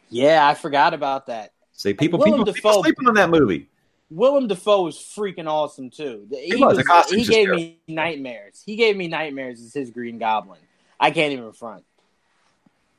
Yeah, 0.08 0.46
I 0.46 0.54
forgot 0.54 0.94
about 0.94 1.26
that. 1.26 1.52
See, 1.72 1.94
people 1.94 2.22
people, 2.22 2.44
people 2.44 2.82
sleeping 2.82 3.08
on 3.08 3.14
that 3.14 3.30
movie. 3.30 3.68
Willem 4.08 4.46
Dafoe 4.46 4.82
was 4.84 4.96
freaking 4.96 5.48
awesome 5.48 5.90
too. 5.90 6.26
He, 6.30 6.54
was. 6.56 6.76
The 6.76 6.84
costume's 6.84 7.26
he 7.26 7.32
gave 7.34 7.46
terrible. 7.46 7.62
me 7.62 7.78
nightmares. 7.88 8.62
He 8.64 8.76
gave 8.76 8.96
me 8.96 9.08
nightmares 9.08 9.60
as 9.60 9.74
his 9.74 9.90
Green 9.90 10.18
Goblin. 10.18 10.60
I 11.00 11.10
can't 11.10 11.32
even 11.32 11.52
front. 11.52 11.84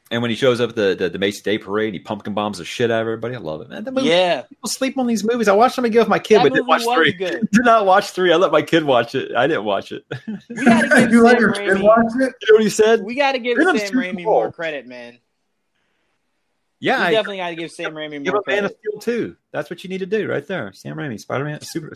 And 0.09 0.21
when 0.21 0.31
he 0.31 0.37
shows 0.37 0.61
up 0.61 0.69
at 0.69 0.75
the 0.77 0.95
the, 0.97 1.09
the 1.09 1.19
Macy 1.19 1.41
Day 1.41 1.57
Parade, 1.57 1.93
he 1.93 1.99
pumpkin 1.99 2.33
bombs 2.33 2.59
the 2.59 2.65
shit 2.65 2.89
out 2.89 3.01
of 3.01 3.07
everybody. 3.07 3.35
I 3.35 3.39
love 3.39 3.59
it, 3.59 3.67
man. 3.69 3.83
Movie, 3.83 4.07
Yeah, 4.07 4.43
people 4.43 4.69
sleep 4.69 4.97
on 4.97 5.05
these 5.05 5.25
movies. 5.25 5.49
I 5.49 5.53
watched 5.53 5.75
them 5.75 5.83
again 5.83 5.99
with 6.01 6.07
my 6.07 6.19
kid, 6.19 6.37
that 6.37 6.43
but 6.43 6.53
didn't 6.53 6.67
watch 6.67 6.83
three. 6.83 7.11
good. 7.11 7.41
Did 7.51 7.65
not 7.65 7.85
watch 7.85 8.11
three. 8.11 8.31
I 8.31 8.37
let 8.37 8.53
my 8.53 8.61
kid 8.61 8.85
watch 8.85 9.15
it. 9.15 9.35
I 9.35 9.47
didn't 9.47 9.65
watch 9.65 9.91
it. 9.91 10.05
We 10.49 10.55
gotta 10.63 10.87
give 10.87 11.11
you 11.11 11.23
let 11.23 11.31
Sam 11.33 11.41
your 11.41 11.51
kid 11.51 11.81
watch 11.81 12.05
it? 12.15 12.21
You 12.21 12.25
know 12.25 12.53
what 12.55 12.61
he 12.63 12.69
said? 12.69 13.03
We 13.03 13.15
got 13.15 13.33
to 13.33 13.39
give 13.39 13.57
Sam 13.57 13.67
Raimi 13.91 14.21
small. 14.21 14.23
more 14.23 14.51
credit, 14.53 14.87
man. 14.87 15.19
yeah, 16.79 17.01
I, 17.01 17.11
definitely 17.11 17.37
got 17.39 17.49
to 17.49 17.55
give 17.55 17.71
Sam 17.71 17.91
Raimi 17.91 18.23
give 18.23 18.33
more 18.33 18.43
a 18.47 18.49
Man 18.49 18.63
of. 18.63 18.71
Steel 18.79 19.01
too. 19.01 19.35
That's 19.51 19.69
what 19.69 19.83
you 19.83 19.89
need 19.89 19.97
to 19.97 20.05
do 20.05 20.29
right 20.29 20.47
there. 20.47 20.71
Sam 20.71 20.95
Raimi, 20.95 21.19
Spider 21.19 21.43
Man, 21.43 21.59
Super. 21.59 21.89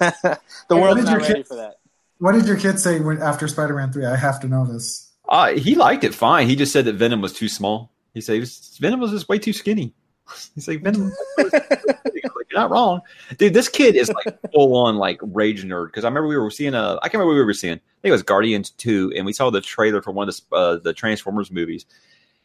the 0.00 0.38
world's 0.70 1.04
not 1.04 1.20
ready 1.20 1.34
kid- 1.34 1.46
for 1.46 1.56
that. 1.56 1.75
What 2.18 2.32
did 2.32 2.46
your 2.46 2.56
kid 2.56 2.78
say 2.78 3.00
when, 3.00 3.20
after 3.20 3.46
Spider 3.48 3.74
Man 3.74 3.92
three? 3.92 4.06
I 4.06 4.16
have 4.16 4.40
to 4.40 4.48
know 4.48 4.64
this. 4.66 5.12
uh, 5.28 5.52
he 5.52 5.74
liked 5.74 6.04
it 6.04 6.14
fine. 6.14 6.48
He 6.48 6.56
just 6.56 6.72
said 6.72 6.84
that 6.86 6.94
Venom 6.94 7.20
was 7.20 7.32
too 7.32 7.48
small. 7.48 7.92
He 8.14 8.20
said 8.20 8.46
Venom 8.80 9.00
was 9.00 9.10
just 9.10 9.28
way 9.28 9.38
too 9.38 9.52
skinny. 9.52 9.92
He's 10.54 10.66
like 10.66 10.82
Venom. 10.82 11.12
You're 11.38 12.60
not 12.60 12.70
wrong, 12.70 13.00
dude. 13.38 13.52
This 13.54 13.68
kid 13.68 13.96
is 13.96 14.10
like 14.10 14.38
full 14.54 14.76
on 14.76 14.96
like 14.96 15.18
rage 15.22 15.64
nerd. 15.64 15.86
Because 15.86 16.04
I 16.04 16.08
remember 16.08 16.28
we 16.28 16.36
were 16.36 16.50
seeing 16.50 16.74
a. 16.74 16.94
I 17.02 17.08
can't 17.08 17.14
remember 17.14 17.32
what 17.32 17.40
we 17.40 17.44
were 17.44 17.52
seeing. 17.52 17.74
I 17.74 18.00
think 18.02 18.10
it 18.10 18.12
was 18.12 18.22
Guardians 18.22 18.70
two, 18.70 19.12
and 19.16 19.26
we 19.26 19.32
saw 19.32 19.50
the 19.50 19.60
trailer 19.60 20.00
for 20.00 20.12
one 20.12 20.28
of 20.28 20.34
the 20.34 20.56
uh, 20.56 20.76
the 20.82 20.92
Transformers 20.94 21.50
movies. 21.50 21.84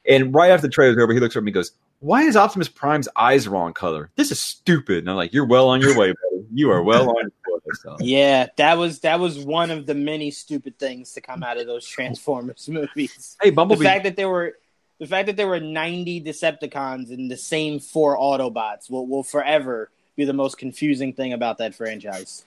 And 0.06 0.34
right 0.34 0.50
after 0.50 0.66
the 0.68 0.74
trailer's 0.74 0.98
over, 1.02 1.14
he 1.14 1.20
looks 1.20 1.36
at 1.36 1.44
me 1.44 1.50
and 1.50 1.54
goes, 1.54 1.72
Why 2.00 2.24
is 2.24 2.36
Optimus 2.36 2.68
Prime's 2.68 3.08
eyes 3.16 3.48
wrong 3.48 3.72
color? 3.72 4.10
This 4.16 4.32
is 4.32 4.42
stupid. 4.44 4.98
And 5.00 5.10
I'm 5.12 5.16
like, 5.16 5.32
You're 5.32 5.46
well 5.46 5.70
on 5.70 5.80
your 5.80 5.96
way, 5.96 6.08
buddy. 6.08 6.46
You 6.52 6.72
are 6.72 6.82
well 6.82 7.10
on. 7.10 7.32
So. 7.74 7.98
Yeah, 8.00 8.48
that 8.58 8.78
was 8.78 9.00
that 9.02 9.20
was 9.20 9.40
one 9.40 9.72
of 9.72 9.86
the 9.86 9.96
many 9.96 10.32
stupid 10.32 10.78
things 10.80 11.14
to 11.14 11.22
come 11.22 11.44
out 11.44 11.58
of 11.58 11.68
those 11.68 11.86
Transformers 11.88 12.68
movies. 12.70 13.38
Hey, 13.42 13.50
Bumblebee. 13.50 13.80
The 13.84 13.90
fact 13.90 14.04
that 14.06 14.16
there 14.16 14.30
were 14.30 14.54
the 15.00 15.08
fact 15.08 15.26
that 15.28 15.36
there 15.38 15.48
were 15.48 15.60
90 15.60 16.22
Decepticons 16.24 17.10
and 17.10 17.30
the 17.32 17.38
same 17.38 17.80
four 17.80 18.18
Autobots 18.18 18.90
will 18.90 19.08
will 19.08 19.24
forever 19.24 19.90
be 20.16 20.26
the 20.26 20.34
most 20.34 20.58
confusing 20.58 21.14
thing 21.14 21.34
about 21.34 21.58
that 21.60 21.74
franchise. 21.74 22.46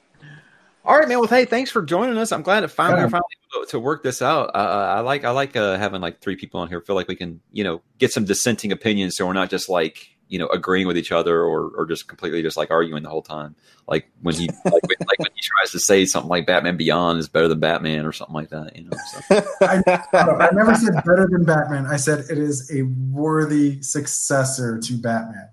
All 0.84 0.98
right, 0.98 1.08
man. 1.08 1.18
Well, 1.18 1.28
hey, 1.28 1.46
thanks 1.46 1.70
for 1.70 1.80
joining 1.82 2.18
us. 2.18 2.30
I'm 2.30 2.42
glad 2.42 2.60
to 2.60 2.68
finally 2.68 3.00
Yeah. 3.00 3.08
finally 3.08 3.24
able 3.56 3.66
to 3.66 3.80
work 3.80 4.02
this 4.02 4.20
out. 4.20 4.50
Uh, 4.54 4.58
I 4.96 5.00
like 5.00 5.24
I 5.24 5.30
like 5.30 5.56
uh, 5.56 5.78
having 5.78 6.00
like 6.02 6.20
three 6.20 6.36
people 6.36 6.60
on 6.60 6.68
here. 6.68 6.80
Feel 6.80 6.94
like 6.94 7.08
we 7.08 7.16
can 7.16 7.40
you 7.52 7.64
know 7.64 7.80
get 7.98 8.12
some 8.12 8.24
dissenting 8.24 8.70
opinions, 8.70 9.16
so 9.16 9.26
we're 9.26 9.32
not 9.32 9.48
just 9.50 9.68
like 9.68 10.10
you 10.28 10.38
know 10.38 10.46
agreeing 10.48 10.86
with 10.86 10.96
each 10.96 11.12
other 11.12 11.42
or 11.42 11.70
or 11.76 11.86
just 11.86 12.08
completely 12.08 12.42
just 12.42 12.56
like 12.56 12.70
arguing 12.70 13.02
the 13.02 13.08
whole 13.08 13.22
time. 13.22 13.54
Like 13.86 14.10
when 14.22 14.34
he 14.34 14.48
like 14.64 14.82
when, 14.82 14.96
like 15.06 15.18
when 15.18 15.30
he 15.34 15.42
tries 15.42 15.70
to 15.72 15.78
say 15.78 16.04
something 16.06 16.28
like 16.28 16.46
Batman 16.46 16.76
Beyond 16.76 17.18
is 17.18 17.28
better 17.28 17.48
than 17.48 17.60
Batman 17.60 18.06
or 18.06 18.12
something 18.12 18.34
like 18.34 18.50
that. 18.50 18.76
You 18.76 18.84
know. 18.84 18.96
So. 19.28 19.46
I, 19.62 19.82
I 20.48 20.50
never 20.52 20.74
said 20.74 20.94
better 20.94 21.28
than 21.30 21.44
Batman. 21.44 21.86
I 21.86 21.96
said 21.96 22.20
it 22.30 22.38
is 22.38 22.70
a 22.74 22.82
worthy 23.12 23.80
successor 23.82 24.78
to 24.78 24.94
Batman. 24.94 25.48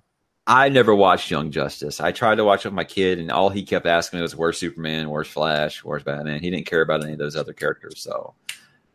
I 0.48 0.70
never 0.70 0.96
watched 0.96 1.30
Young 1.30 1.52
Justice. 1.52 2.02
I 2.02 2.12
tried 2.12 2.36
to 2.36 2.44
watch 2.44 2.66
it 2.66 2.70
with 2.70 2.76
my 2.76 2.84
kid, 2.84 3.20
and 3.20 3.32
all 3.32 3.50
he 3.50 3.64
kept 3.64 3.86
asking 3.86 4.18
me 4.18 4.22
was, 4.22 4.36
"Where's 4.36 4.58
Superman? 4.58 5.10
Where's 5.10 5.28
Flash? 5.28 5.84
Where's 5.84 6.04
Batman?" 6.04 6.42
He 6.42 6.50
didn't 6.50 6.66
care 6.66 6.82
about 6.82 7.04
any 7.04 7.14
of 7.14 7.20
those 7.20 7.36
other 7.36 7.54
characters. 7.54 8.02
So 8.02 8.34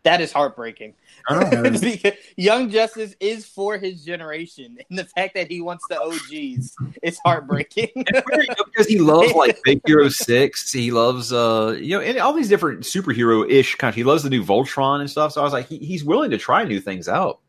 That 0.07 0.21
is 0.21 0.31
heartbreaking. 0.31 0.95
I 1.29 1.35
don't 1.35 1.53
know. 1.53 1.81
Because 1.81 2.13
Young 2.37 2.71
Justice 2.71 3.17
is 3.19 3.45
for 3.45 3.77
his 3.77 4.05
generation, 4.05 4.79
and 4.89 4.97
the 4.97 5.05
fact 5.05 5.35
that 5.35 5.51
he 5.51 5.61
wants 5.61 5.85
the 5.89 6.01
OGs 6.01 6.77
is 7.03 7.19
heartbreaking. 7.25 7.91
because 7.97 8.87
he 8.87 9.01
loves 9.01 9.33
like 9.33 9.59
Big 9.65 9.81
Hero 9.85 10.09
Six, 10.09 10.71
he 10.71 10.93
loves 10.93 11.33
uh 11.33 11.77
you 11.81 11.99
know 11.99 12.05
and 12.05 12.19
all 12.19 12.33
these 12.33 12.49
different 12.49 12.83
superhero 12.83 13.51
ish 13.51 13.75
kind. 13.75 13.89
Of, 13.89 13.97
he 13.97 14.05
loves 14.05 14.23
the 14.23 14.31
new 14.31 14.45
Voltron 14.45 15.01
and 15.01 15.11
stuff. 15.11 15.33
So 15.33 15.41
I 15.41 15.45
was 15.45 15.53
like, 15.53 15.67
he, 15.67 15.79
he's 15.79 16.05
willing 16.05 16.31
to 16.31 16.39
try 16.39 16.63
new 16.63 16.79
things 16.79 17.09
out. 17.09 17.41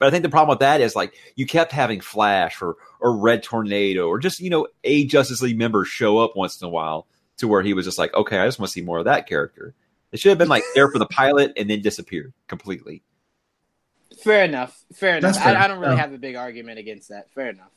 But 0.00 0.08
I 0.08 0.10
think 0.10 0.24
the 0.24 0.28
problem 0.28 0.48
with 0.48 0.58
that 0.58 0.80
is 0.80 0.96
like 0.96 1.14
you 1.36 1.46
kept 1.46 1.70
having 1.70 2.00
Flash 2.00 2.60
or 2.60 2.74
or 2.98 3.16
Red 3.16 3.44
Tornado 3.44 4.08
or 4.08 4.18
just 4.18 4.40
you 4.40 4.50
know 4.50 4.66
a 4.82 5.06
Justice 5.06 5.40
League 5.42 5.58
member 5.58 5.84
show 5.84 6.18
up 6.18 6.34
once 6.34 6.60
in 6.60 6.66
a 6.66 6.70
while 6.70 7.06
to 7.36 7.46
where 7.46 7.62
he 7.62 7.72
was 7.72 7.84
just 7.84 7.98
like, 7.98 8.12
okay, 8.14 8.38
I 8.38 8.46
just 8.46 8.58
want 8.58 8.70
to 8.70 8.72
see 8.72 8.82
more 8.82 8.98
of 8.98 9.04
that 9.04 9.28
character. 9.28 9.76
It 10.12 10.20
should 10.20 10.30
have 10.30 10.38
been 10.38 10.48
like 10.48 10.64
there 10.74 10.90
for 10.90 10.98
the 10.98 11.06
pilot 11.10 11.52
and 11.56 11.68
then 11.68 11.82
disappeared 11.82 12.32
completely. 12.46 13.02
fair 14.22 14.44
enough. 14.44 14.84
Fair 14.94 15.18
enough. 15.18 15.36
Fair. 15.36 15.56
I, 15.56 15.64
I 15.64 15.68
don't 15.68 15.78
really 15.78 15.94
Yeah. 15.94 16.00
have 16.00 16.12
a 16.12 16.18
big 16.18 16.34
argument 16.36 16.78
against 16.78 17.10
that. 17.10 17.30
Fair 17.32 17.50
enough. 17.50 17.70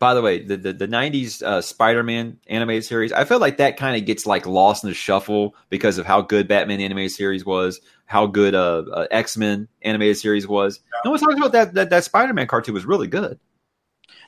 By 0.00 0.12
the 0.14 0.22
way, 0.22 0.42
the 0.42 0.56
the, 0.56 0.72
the 0.72 0.88
'90s 0.88 1.40
uh, 1.42 1.60
Spider-Man 1.62 2.38
animated 2.48 2.84
series, 2.84 3.12
I 3.12 3.24
feel 3.24 3.38
like 3.38 3.58
that 3.58 3.76
kind 3.76 3.96
of 3.96 4.04
gets 4.04 4.26
like 4.26 4.44
lost 4.44 4.82
in 4.84 4.90
the 4.90 4.94
shuffle 4.94 5.54
because 5.70 5.98
of 5.98 6.04
how 6.04 6.20
good 6.20 6.48
Batman 6.48 6.80
animated 6.80 7.12
series 7.12 7.46
was, 7.46 7.80
how 8.06 8.26
good 8.26 8.54
uh, 8.54 8.82
uh 8.92 9.06
X-Men 9.10 9.68
animated 9.82 10.18
series 10.18 10.48
was. 10.48 10.80
No 11.04 11.10
one's 11.12 11.22
talking 11.22 11.38
about 11.38 11.52
that. 11.52 11.74
That, 11.74 11.90
that 11.90 12.04
Spider-Man 12.04 12.48
cartoon 12.48 12.74
was 12.74 12.84
really 12.84 13.06
good. 13.06 13.38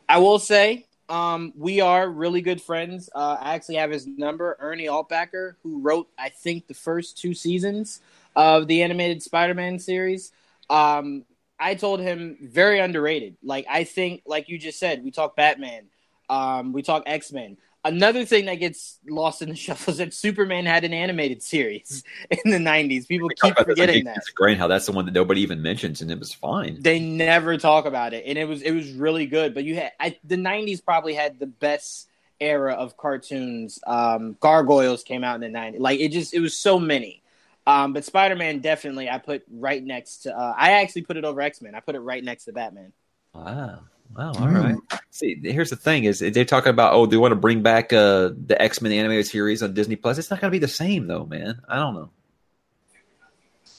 I 0.09 0.19
will 0.19 0.39
say, 0.39 0.85
um, 1.09 1.53
we 1.57 1.81
are 1.81 2.09
really 2.09 2.41
good 2.41 2.61
friends. 2.61 3.09
Uh, 3.15 3.37
I 3.41 3.55
actually 3.55 3.77
have 3.77 3.91
his 3.91 4.07
number, 4.07 4.57
Ernie 4.59 4.87
Altbacker, 4.87 5.55
who 5.62 5.81
wrote, 5.81 6.09
I 6.19 6.28
think, 6.28 6.66
the 6.66 6.74
first 6.74 7.19
two 7.19 7.35
seasons 7.35 8.01
of 8.35 8.66
the 8.66 8.83
animated 8.83 9.23
Spider-Man 9.23 9.78
series. 9.78 10.33
Um, 10.69 11.24
I 11.59 11.74
told 11.74 12.01
him 12.01 12.37
very 12.43 12.81
underrated. 12.81 13.37
Like 13.43 13.66
I 13.70 13.85
think, 13.85 14.23
like 14.27 14.49
you 14.49 14.59
just 14.59 14.78
said, 14.78 15.05
we 15.05 15.11
talk 15.11 15.37
Batman, 15.37 15.87
um, 16.28 16.73
we 16.73 16.83
talk 16.83 17.05
X 17.07 17.33
Men. 17.33 17.57
Another 17.86 18.24
thing 18.24 18.46
that 18.46 18.56
gets 18.56 18.98
lost 19.08 19.42
in 19.42 19.48
the 19.48 19.54
shuffle 19.64 19.92
is 19.92 19.98
that 19.98 20.12
Superman 20.12 20.66
had 20.66 20.82
an 20.82 20.92
animated 20.92 21.42
series 21.42 22.02
in 22.30 22.50
the 22.50 22.58
'90s. 22.58 23.06
People 23.06 23.28
keep 23.28 23.52
about 23.52 23.66
this 23.66 23.78
in 23.78 23.82
forgetting 23.82 24.04
that. 24.04 24.18
Of 24.18 24.34
Grain, 24.34 24.58
how 24.58 24.66
that's 24.66 24.86
the 24.86 24.92
one 24.92 25.04
that 25.06 25.14
nobody 25.14 25.40
even 25.42 25.62
mentions, 25.62 26.02
and 26.02 26.10
it 26.10 26.18
was 26.18 26.32
fine. 26.32 26.82
They 26.82 26.98
never 26.98 27.56
talk 27.56 27.86
about 27.86 28.12
it, 28.12 28.24
and 28.26 28.36
it 28.36 28.46
was 28.46 28.62
it 28.62 28.72
was 28.72 28.90
really 28.92 29.26
good. 29.26 29.54
But 29.54 29.64
you 29.64 29.76
had 29.76 29.92
I, 30.00 30.18
the 30.24 30.36
'90s 30.36 30.84
probably 30.84 31.14
had 31.14 31.38
the 31.38 31.46
best 31.46 32.08
era 32.40 32.74
of 32.74 32.96
cartoons. 32.96 33.78
Um, 33.86 34.36
Gargoyles 34.40 35.04
came 35.04 35.22
out 35.22 35.42
in 35.42 35.52
the 35.52 35.58
'90s. 35.58 35.78
Like 35.78 36.00
it 36.00 36.08
just 36.08 36.34
it 36.34 36.40
was 36.40 36.56
so 36.56 36.78
many. 36.80 37.22
Um, 37.68 37.92
but 37.92 38.04
Spider 38.04 38.36
Man 38.36 38.58
definitely 38.60 39.08
I 39.08 39.18
put 39.18 39.44
right 39.50 39.82
next 39.82 40.18
to. 40.18 40.36
Uh, 40.36 40.54
I 40.56 40.82
actually 40.82 41.02
put 41.02 41.16
it 41.16 41.24
over 41.24 41.40
X 41.40 41.62
Men. 41.62 41.74
I 41.74 41.80
put 41.80 41.94
it 41.94 42.00
right 42.00 42.22
next 42.22 42.46
to 42.46 42.52
Batman. 42.52 42.92
Wow. 43.32 43.80
Wow. 44.15 44.33
All 44.39 44.49
right. 44.49 44.77
See, 45.11 45.39
here's 45.43 45.70
the 45.70 45.77
thing: 45.77 46.05
is 46.05 46.20
they're 46.20 46.45
talking 46.45 46.70
about 46.70 46.95
oh, 46.95 47.07
they 47.07 47.16
want 47.16 47.33
to 47.33 47.37
bring 47.37 47.62
back 47.62 47.93
uh, 47.93 48.31
the 48.47 48.61
X 48.61 48.81
Men 48.81 48.93
animated 48.93 49.27
series 49.27 49.62
on 49.62 49.74
Disney 49.74 49.97
Plus. 49.97 50.19
It's 50.19 50.31
not 50.31 50.41
going 50.41 50.51
to 50.51 50.55
be 50.55 50.59
the 50.59 50.69
same 50.69 51.07
though, 51.07 51.27
man. 51.27 51.61
I 51.69 51.77
don't 51.77 51.95
know. 51.95 52.11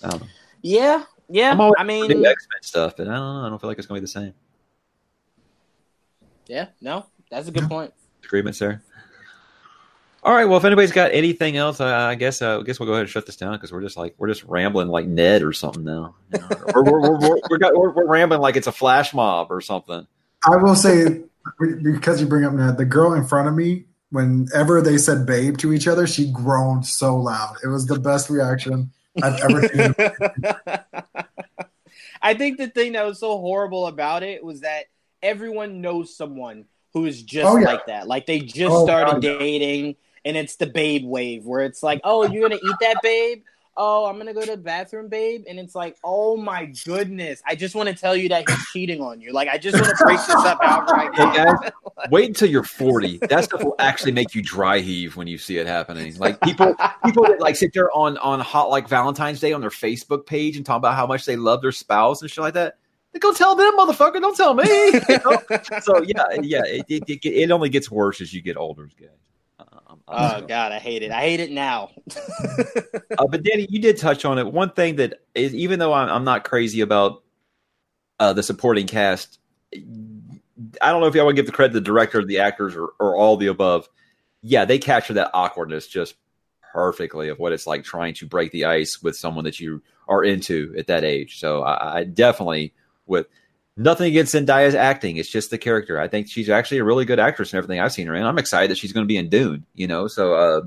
I 0.04 0.10
don't 0.10 0.22
know. 0.22 0.28
Yeah, 0.62 1.04
yeah. 1.30 1.52
I'm 1.52 1.72
I 1.78 1.84
mean, 1.84 2.08
new 2.08 2.26
X 2.26 2.48
Men 2.52 2.64
stuff, 2.64 2.96
but 2.98 3.08
I 3.08 3.12
don't 3.12 3.42
know. 3.42 3.46
I 3.46 3.50
don't 3.50 3.60
feel 3.60 3.70
like 3.70 3.78
it's 3.78 3.88
going 3.88 3.98
to 3.98 4.02
be 4.02 4.06
the 4.06 4.12
same. 4.12 4.34
yeah. 6.48 6.68
No, 6.82 7.06
that's 7.30 7.48
a 7.48 7.52
good 7.52 7.68
point. 7.70 7.94
Agreement, 8.24 8.56
sir. 8.56 8.82
All 10.24 10.34
right. 10.34 10.46
Well, 10.46 10.58
if 10.58 10.66
anybody's 10.66 10.92
got 10.92 11.14
anything 11.14 11.56
else, 11.56 11.80
I, 11.80 12.12
I 12.12 12.16
guess 12.16 12.42
uh, 12.42 12.60
I 12.60 12.64
guess 12.64 12.80
we'll 12.80 12.88
go 12.88 12.94
ahead 12.94 13.02
and 13.02 13.10
shut 13.10 13.26
this 13.26 13.38
down 13.38 13.54
because 13.54 13.72
we're 13.72 13.82
just 13.82 13.96
like 13.96 14.16
we're 14.18 14.28
just 14.28 14.44
rambling 14.44 14.90
like 14.90 15.06
Ned 15.06 15.42
or 15.42 15.54
something 15.54 15.84
now. 15.84 16.16
You 16.34 16.40
know? 16.40 16.48
we're, 16.76 16.84
we're, 16.84 17.00
we're, 17.00 17.20
we're, 17.20 17.40
we're, 17.50 17.58
got, 17.58 17.76
we're, 17.76 17.92
we're 17.92 18.08
rambling 18.08 18.42
like 18.42 18.56
it's 18.58 18.68
a 18.68 18.72
flash 18.72 19.14
mob 19.14 19.52
or 19.52 19.62
something. 19.62 20.06
I 20.46 20.56
will 20.58 20.76
say 20.76 21.24
because 21.82 22.20
you 22.22 22.28
bring 22.28 22.44
up 22.46 22.54
Ned, 22.54 22.78
the 22.78 22.86
girl 22.86 23.14
in 23.14 23.26
front 23.26 23.48
of 23.48 23.56
me, 23.56 23.86
whenever 24.12 24.82
they 24.82 24.98
said 24.98 25.26
"babe" 25.26 25.58
to 25.60 25.74
each 25.74 25.88
other, 25.88 26.06
she 26.08 26.32
groaned 26.32 26.86
so 26.86 27.16
loud. 27.16 27.56
It 27.64 27.68
was 27.68 27.86
the 27.86 28.00
best 28.00 28.30
reaction 28.30 28.92
I've 29.22 29.40
ever 29.42 29.68
seen. 29.68 29.96
I 32.22 32.34
think 32.34 32.58
the 32.58 32.68
thing 32.68 32.94
that 32.94 33.06
was 33.06 33.20
so 33.20 33.38
horrible 33.38 33.88
about 33.88 34.24
it 34.24 34.44
was 34.44 34.62
that 34.62 34.86
everyone 35.22 35.82
knows 35.82 36.16
someone 36.16 36.66
who 36.94 37.06
is 37.06 37.22
just 37.22 37.48
Oh, 37.48 37.58
yeah. 37.58 37.66
like 37.68 37.86
that. 37.88 38.08
Like 38.08 38.26
they 38.26 38.40
just 38.40 38.74
Oh, 38.74 38.86
started 38.86 39.14
God, 39.14 39.22
dating, 39.22 39.96
and 40.26 40.36
it's 40.36 40.56
the 40.56 40.68
babe 40.68 41.06
wave 41.06 41.46
where 41.46 41.64
it's 41.64 41.84
like, 41.84 42.02
"Oh, 42.04 42.26
you're 42.28 42.48
gonna 42.50 42.62
eat 42.62 42.76
that, 42.82 42.98
babe? 43.04 43.44
Oh, 43.78 44.06
I'm 44.06 44.18
gonna 44.18 44.34
go 44.34 44.42
to 44.42 44.52
the 44.52 44.58
bathroom, 44.58 45.08
babe." 45.08 45.44
And 45.48 45.60
it's 45.60 45.76
like, 45.76 45.96
"Oh 46.04 46.36
my 46.36 46.66
goodness! 46.86 47.42
I 47.46 47.56
just 47.56 47.76
want 47.76 47.88
to 47.90 47.96
tell 47.96 48.16
you 48.16 48.28
that 48.30 48.50
he's 48.50 48.66
cheating 48.74 49.02
on 49.02 49.22
you. 49.22 49.32
Like 49.32 49.48
I 49.48 49.58
just 49.58 49.80
want 49.80 49.96
to 49.96 50.04
break 50.04 50.18
this 50.18 50.36
up 50.36 50.60
outright." 50.62 51.16
Hey 51.16 51.44
guys, 51.44 51.72
wait 52.12 52.28
until 52.28 52.50
you're 52.50 52.64
40. 52.64 53.20
That 53.30 53.44
stuff 53.46 53.64
will 53.64 53.76
actually 53.80 54.12
make 54.12 54.34
you 54.36 54.42
dry 54.42 54.80
heave 54.80 55.16
when 55.16 55.28
you 55.28 55.38
see 55.38 55.58
it 55.58 55.68
happening. 55.68 56.14
Like 56.18 56.42
people, 56.42 56.76
people 57.06 57.24
that 57.26 57.40
like 57.40 57.56
sit 57.56 57.74
there 57.74 57.92
on 57.96 58.18
on 58.18 58.40
hot 58.40 58.70
like 58.70 58.88
Valentine's 58.90 59.40
Day 59.40 59.54
on 59.54 59.62
their 59.62 59.70
Facebook 59.70 60.26
page 60.26 60.58
and 60.58 60.66
talk 60.66 60.78
about 60.78 60.96
how 60.96 61.06
much 61.06 61.26
they 61.26 61.36
love 61.36 61.62
their 61.62 61.72
spouse 61.72 62.22
and 62.22 62.32
shit 62.32 62.42
like 62.42 62.56
that. 62.56 62.78
Go 63.20 63.34
tell 63.34 63.56
them, 63.56 63.76
motherfucker. 63.78 64.22
Don't 64.22 64.36
tell 64.36 64.54
me. 64.54 64.66
You 65.10 65.20
know? 65.26 65.42
So 65.82 66.04
yeah, 66.04 66.26
yeah. 66.42 66.62
It, 66.66 67.04
it, 67.08 67.26
it 67.26 67.52
only 67.52 67.70
gets 67.70 67.90
worse 67.90 68.22
as 68.22 68.34
you 68.34 68.42
get 68.42 68.58
older, 68.58 68.90
guys. 69.00 69.10
Um, 70.08 70.44
Oh 70.44 70.48
God, 70.48 70.72
I 70.72 70.80
hate 70.80 71.04
it. 71.04 71.12
I 71.12 71.22
hate 71.22 71.40
it 71.40 71.52
now. 71.52 71.90
uh, 73.18 73.28
but 73.28 73.44
Danny, 73.44 73.68
you 73.70 73.80
did 73.80 73.98
touch 73.98 74.26
on 74.26 74.38
it. 74.38 74.48
One 74.48 74.72
thing 74.72 74.96
that 74.98 75.22
is, 75.36 75.54
even 75.54 75.80
though 75.80 75.94
I'm, 75.94 76.10
I'm 76.10 76.24
not 76.24 76.44
crazy 76.44 76.82
about 76.82 77.24
uh, 78.20 78.34
the 78.34 78.44
supporting 78.44 78.88
cast, 78.88 79.40
I 79.74 80.92
don't 80.92 81.02
know 81.02 81.08
if 81.08 81.16
y'all 81.16 81.26
want 81.26 81.36
to 81.36 81.42
give 81.42 81.46
the 81.46 81.52
credit 81.52 81.74
to 81.74 81.80
the 81.80 81.86
director, 81.86 82.24
the 82.24 82.40
actors, 82.40 82.76
or, 82.76 82.94
or 83.00 83.16
all 83.16 83.38
the 83.38 83.48
above. 83.48 83.90
Yeah, 84.42 84.66
they 84.66 84.80
capture 84.80 85.14
that 85.14 85.32
awkwardness 85.34 85.88
just 85.88 86.16
perfectly 86.74 87.30
of 87.30 87.40
what 87.40 87.54
it's 87.54 87.68
like 87.68 87.84
trying 87.84 88.14
to 88.16 88.26
break 88.26 88.52
the 88.52 88.66
ice 88.66 89.02
with 89.02 89.16
someone 89.16 89.44
that 89.44 89.60
you 89.60 89.82
are 90.08 90.24
into 90.24 90.74
at 90.78 90.88
that 90.88 91.04
age. 91.04 91.40
So 91.40 91.64
I, 91.64 92.00
I 92.00 92.04
definitely, 92.06 92.74
with 93.06 93.28
nothing 93.78 94.08
against 94.08 94.34
Zendaya's 94.36 94.76
acting, 94.76 95.18
it's 95.18 95.30
just 95.30 95.50
the 95.52 95.58
character. 95.58 96.00
I 96.00 96.08
think 96.08 96.28
she's 96.28 96.50
actually 96.50 96.80
a 96.80 96.84
really 96.84 97.06
good 97.06 97.20
actress 97.20 97.54
and 97.54 97.58
everything 97.60 97.80
I've 97.80 97.94
seen 97.94 98.08
her 98.08 98.16
in. 98.16 98.24
I'm 98.24 98.38
excited 98.38 98.72
that 98.72 98.78
she's 98.78 98.92
going 98.94 99.04
to 99.06 99.08
be 99.08 99.18
in 99.18 99.30
Dune. 99.30 99.66
You 99.76 99.88
know, 99.88 100.08
so. 100.08 100.34
Uh, 100.34 100.62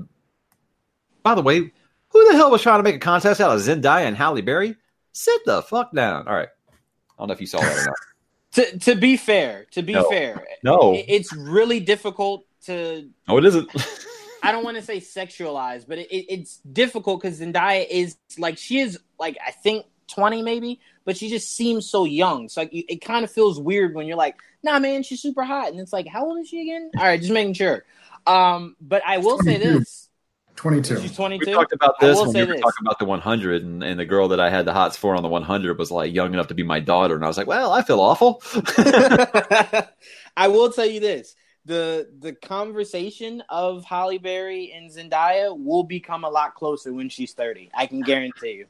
by 1.23 1.35
the 1.35 1.41
way, 1.41 1.71
who 2.09 2.31
the 2.31 2.35
hell 2.35 2.49
was 2.51 2.61
trying 2.61 2.79
to 2.79 2.83
make 2.83 2.95
a 2.95 2.99
contest 2.99 3.39
out 3.41 3.55
of 3.55 3.61
Zendaya 3.61 4.05
and 4.05 4.17
Halle 4.17 4.41
Berry? 4.41 4.75
Sit 5.13 5.45
the 5.45 5.61
fuck 5.61 5.93
down. 5.93 6.27
All 6.27 6.33
right. 6.35 6.49
I 6.69 6.73
don't 7.19 7.27
know 7.27 7.33
if 7.33 7.41
you 7.41 7.47
saw 7.47 7.59
that 7.59 7.77
or 7.77 7.85
not. 7.85 7.95
to 8.53 8.79
to 8.79 8.95
be 8.95 9.17
fair, 9.17 9.65
to 9.71 9.81
be 9.83 9.93
No. 9.93 10.09
fair, 10.09 10.43
No. 10.63 10.93
it- 10.95 11.05
it's 11.07 11.33
really 11.35 11.79
difficult 11.79 12.45
to 12.65 13.07
No, 13.27 13.37
it 13.37 13.45
isn't. 13.45 13.69
I 14.43 14.51
don't 14.51 14.63
want 14.63 14.77
to 14.77 14.81
say 14.83 14.99
sexualized, 14.99 15.85
but 15.87 15.99
it, 15.99 16.07
it, 16.11 16.25
it's 16.29 16.57
difficult 16.57 17.21
because 17.21 17.39
Zendaya 17.39 17.85
is 17.87 18.17
like 18.39 18.57
she 18.57 18.79
is 18.79 18.97
like 19.19 19.37
I 19.45 19.51
think 19.51 19.85
twenty 20.07 20.41
maybe, 20.41 20.79
but 21.05 21.17
she 21.17 21.29
just 21.29 21.55
seems 21.55 21.89
so 21.89 22.05
young. 22.05 22.49
So 22.49 22.61
like, 22.61 22.73
it, 22.73 22.93
it 22.93 23.01
kind 23.01 23.23
of 23.23 23.31
feels 23.31 23.59
weird 23.59 23.95
when 23.95 24.07
you're 24.07 24.17
like, 24.17 24.35
nah, 24.63 24.79
man, 24.79 25.03
she's 25.03 25.21
super 25.21 25.43
hot, 25.43 25.69
and 25.69 25.79
it's 25.79 25.93
like, 25.93 26.07
how 26.07 26.25
old 26.25 26.39
is 26.39 26.49
she 26.49 26.61
again? 26.61 26.91
All 26.97 27.03
right, 27.03 27.19
just 27.19 27.31
making 27.31 27.53
sure. 27.53 27.83
Um, 28.27 28.75
but 28.79 29.01
I 29.05 29.17
will 29.17 29.39
say 29.39 29.57
this: 29.57 30.09
Twenty-two. 30.55 31.01
she's 31.01 31.15
twenty 31.15 31.39
We 31.39 31.45
talked 31.53 31.73
about 31.73 31.99
this 31.99 32.19
when 32.19 32.31
say 32.31 32.41
we 32.41 32.47
were 32.47 32.53
this. 32.53 32.61
talking 32.61 32.85
about 32.85 32.99
the 32.99 33.05
100, 33.05 33.63
and, 33.63 33.83
and 33.83 33.99
the 33.99 34.05
girl 34.05 34.27
that 34.27 34.39
I 34.39 34.49
had 34.49 34.65
the 34.65 34.73
hots 34.73 34.95
for 34.95 35.15
on 35.15 35.23
the 35.23 35.29
100 35.29 35.77
was 35.77 35.89
like 35.89 36.13
young 36.13 36.33
enough 36.33 36.47
to 36.47 36.53
be 36.53 36.63
my 36.63 36.79
daughter. 36.79 37.15
And 37.15 37.23
I 37.23 37.27
was 37.27 37.37
like, 37.37 37.47
well, 37.47 37.71
I 37.71 37.81
feel 37.81 37.99
awful. 37.99 38.43
I 40.37 40.47
will 40.49 40.71
tell 40.71 40.85
you 40.85 40.99
this: 40.99 41.35
the 41.65 42.09
the 42.19 42.33
conversation 42.33 43.41
of 43.49 43.85
Halle 43.85 44.17
Berry 44.19 44.71
and 44.71 44.91
Zendaya 44.91 45.57
will 45.57 45.83
become 45.83 46.23
a 46.23 46.29
lot 46.29 46.53
closer 46.53 46.93
when 46.93 47.09
she's 47.09 47.33
30. 47.33 47.71
I 47.73 47.87
can 47.87 48.01
guarantee 48.01 48.51
you. 48.51 48.65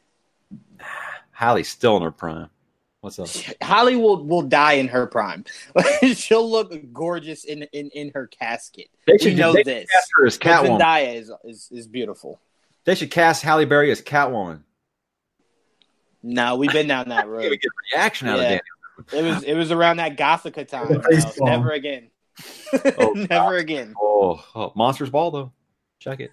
Halle's 1.42 1.68
still 1.68 1.98
in 1.98 2.04
her 2.04 2.12
prime. 2.12 2.50
What's 3.02 3.18
up? 3.18 3.28
Halle 3.62 3.96
will 3.96 4.24
will 4.24 4.44
die 4.44 4.74
in 4.74 4.88
her 4.90 5.08
prime. 5.08 5.44
She'll 6.14 6.48
look 6.50 6.72
gorgeous 6.94 7.46
in 7.46 7.64
in, 7.74 7.90
in 7.90 8.12
her 8.14 8.28
casket. 8.28 8.90
They 9.08 9.14
we 9.14 9.18
should- 9.20 9.38
know 9.38 9.52
they 9.54 9.64
this. 9.64 9.90
cast 9.92 10.10
her 10.18 10.26
as 10.28 10.38
Catwoman. 10.38 10.80
Zendaya 10.80 11.16
is, 11.16 11.32
is 11.44 11.70
is 11.72 11.88
beautiful. 11.88 12.40
They 12.86 12.94
should 12.94 13.10
cast 13.10 13.42
Halle 13.42 13.66
Berry 13.66 13.90
as 13.90 14.04
Catwoman. 14.04 14.62
No, 16.22 16.56
we've 16.58 16.72
been 16.72 16.88
down 16.88 17.10
that 17.10 17.28
road. 17.28 17.50
would 17.50 17.60
get 17.60 17.72
reaction 17.92 18.28
out 18.28 18.38
Yeah. 18.40 18.60
of 19.00 19.08
Danny. 19.08 19.28
It 19.28 19.34
was 19.34 19.44
it 19.44 19.54
was 19.56 19.72
around 19.72 19.98
that 19.98 20.16
Gothika 20.18 20.68
time. 20.68 20.88
The 20.90 20.94
you 20.94 21.02
face 21.02 21.26
know, 21.26 21.32
palm. 21.40 21.50
Never 21.50 21.72
again. 21.72 22.12
Oh, 23.00 23.14
Never 23.30 23.56
again. 23.58 23.96
Oh, 24.00 24.46
oh, 24.54 24.72
Monsters 24.76 25.10
Ball 25.10 25.32
though. 25.32 25.52
Check 25.98 26.20
it. 26.20 26.30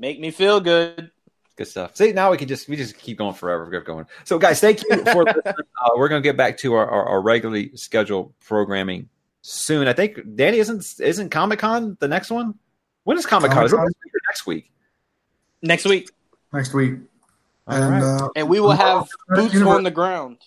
Make 0.00 0.18
me 0.18 0.32
feel 0.32 0.58
good. 0.60 1.12
Good 1.58 1.66
stuff. 1.66 1.96
See, 1.96 2.12
now 2.12 2.30
we 2.30 2.36
can 2.36 2.46
just 2.46 2.68
we 2.68 2.76
just 2.76 2.96
keep 2.96 3.18
going 3.18 3.34
forever. 3.34 3.64
We 3.64 3.76
keep 3.76 3.84
going. 3.84 4.06
So, 4.22 4.38
guys, 4.38 4.60
thank 4.60 4.80
you 4.80 5.04
for 5.04 5.24
listening. 5.24 5.42
Uh, 5.44 5.90
we're 5.96 6.08
going 6.08 6.22
to 6.22 6.26
get 6.26 6.36
back 6.36 6.56
to 6.58 6.74
our, 6.74 6.88
our, 6.88 7.04
our 7.06 7.20
regularly 7.20 7.72
scheduled 7.74 8.32
programming 8.38 9.08
soon. 9.42 9.88
I 9.88 9.92
think 9.92 10.20
Danny 10.36 10.58
isn't 10.58 11.00
isn't 11.00 11.30
Comic 11.30 11.58
Con 11.58 11.96
the 11.98 12.06
next 12.06 12.30
one. 12.30 12.54
When 13.02 13.18
is 13.18 13.26
Comic 13.26 13.50
Con? 13.50 13.64
Is 13.64 13.72
it 13.72 13.76
Comic-Con? 13.76 13.92
week 14.04 14.12
next 14.28 14.46
week? 14.46 14.70
Next 15.60 15.84
week, 15.84 16.10
next 16.52 16.74
week. 16.74 16.94
And 17.66 17.90
right. 17.90 18.02
uh, 18.02 18.28
and 18.36 18.48
we 18.48 18.60
will 18.60 18.70
have 18.70 19.08
boots 19.28 19.52
Universe- 19.54 19.74
on 19.74 19.82
the 19.82 19.90
ground. 19.90 20.38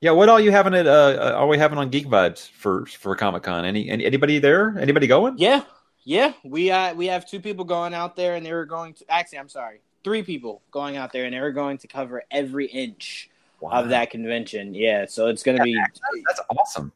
Yeah, 0.00 0.12
what 0.12 0.28
all 0.28 0.38
you 0.38 0.52
having 0.52 0.74
at? 0.74 0.86
Uh, 0.86 0.90
uh, 1.18 1.32
are 1.36 1.48
we 1.48 1.58
having 1.58 1.78
on 1.78 1.88
Geek 1.90 2.06
Vibes 2.06 2.48
for 2.48 2.86
for 2.86 3.16
Comic 3.16 3.42
Con? 3.42 3.64
Any, 3.64 3.88
any 3.88 4.04
anybody 4.04 4.38
there? 4.38 4.78
Anybody 4.78 5.08
going? 5.08 5.34
Yeah, 5.38 5.64
yeah. 6.04 6.32
We 6.44 6.70
uh 6.70 6.94
we 6.94 7.06
have 7.06 7.28
two 7.28 7.40
people 7.40 7.64
going 7.64 7.92
out 7.92 8.14
there, 8.14 8.36
and 8.36 8.46
they 8.46 8.52
were 8.52 8.66
going 8.66 8.94
to 8.94 9.10
actually. 9.10 9.38
I'm 9.38 9.48
sorry, 9.48 9.80
three 10.06 10.22
people 10.22 10.62
going 10.70 10.96
out 10.96 11.12
there, 11.12 11.24
and 11.24 11.34
they're 11.34 11.50
going 11.50 11.78
to 11.78 11.88
cover 11.88 12.22
every 12.30 12.66
inch 12.66 13.28
of 13.60 13.88
that 13.88 14.08
convention. 14.08 14.72
Yeah, 14.72 15.04
so 15.06 15.26
it's 15.26 15.42
gonna 15.42 15.64
be 15.64 15.74
That's 15.74 16.40
awesome. 16.56 16.92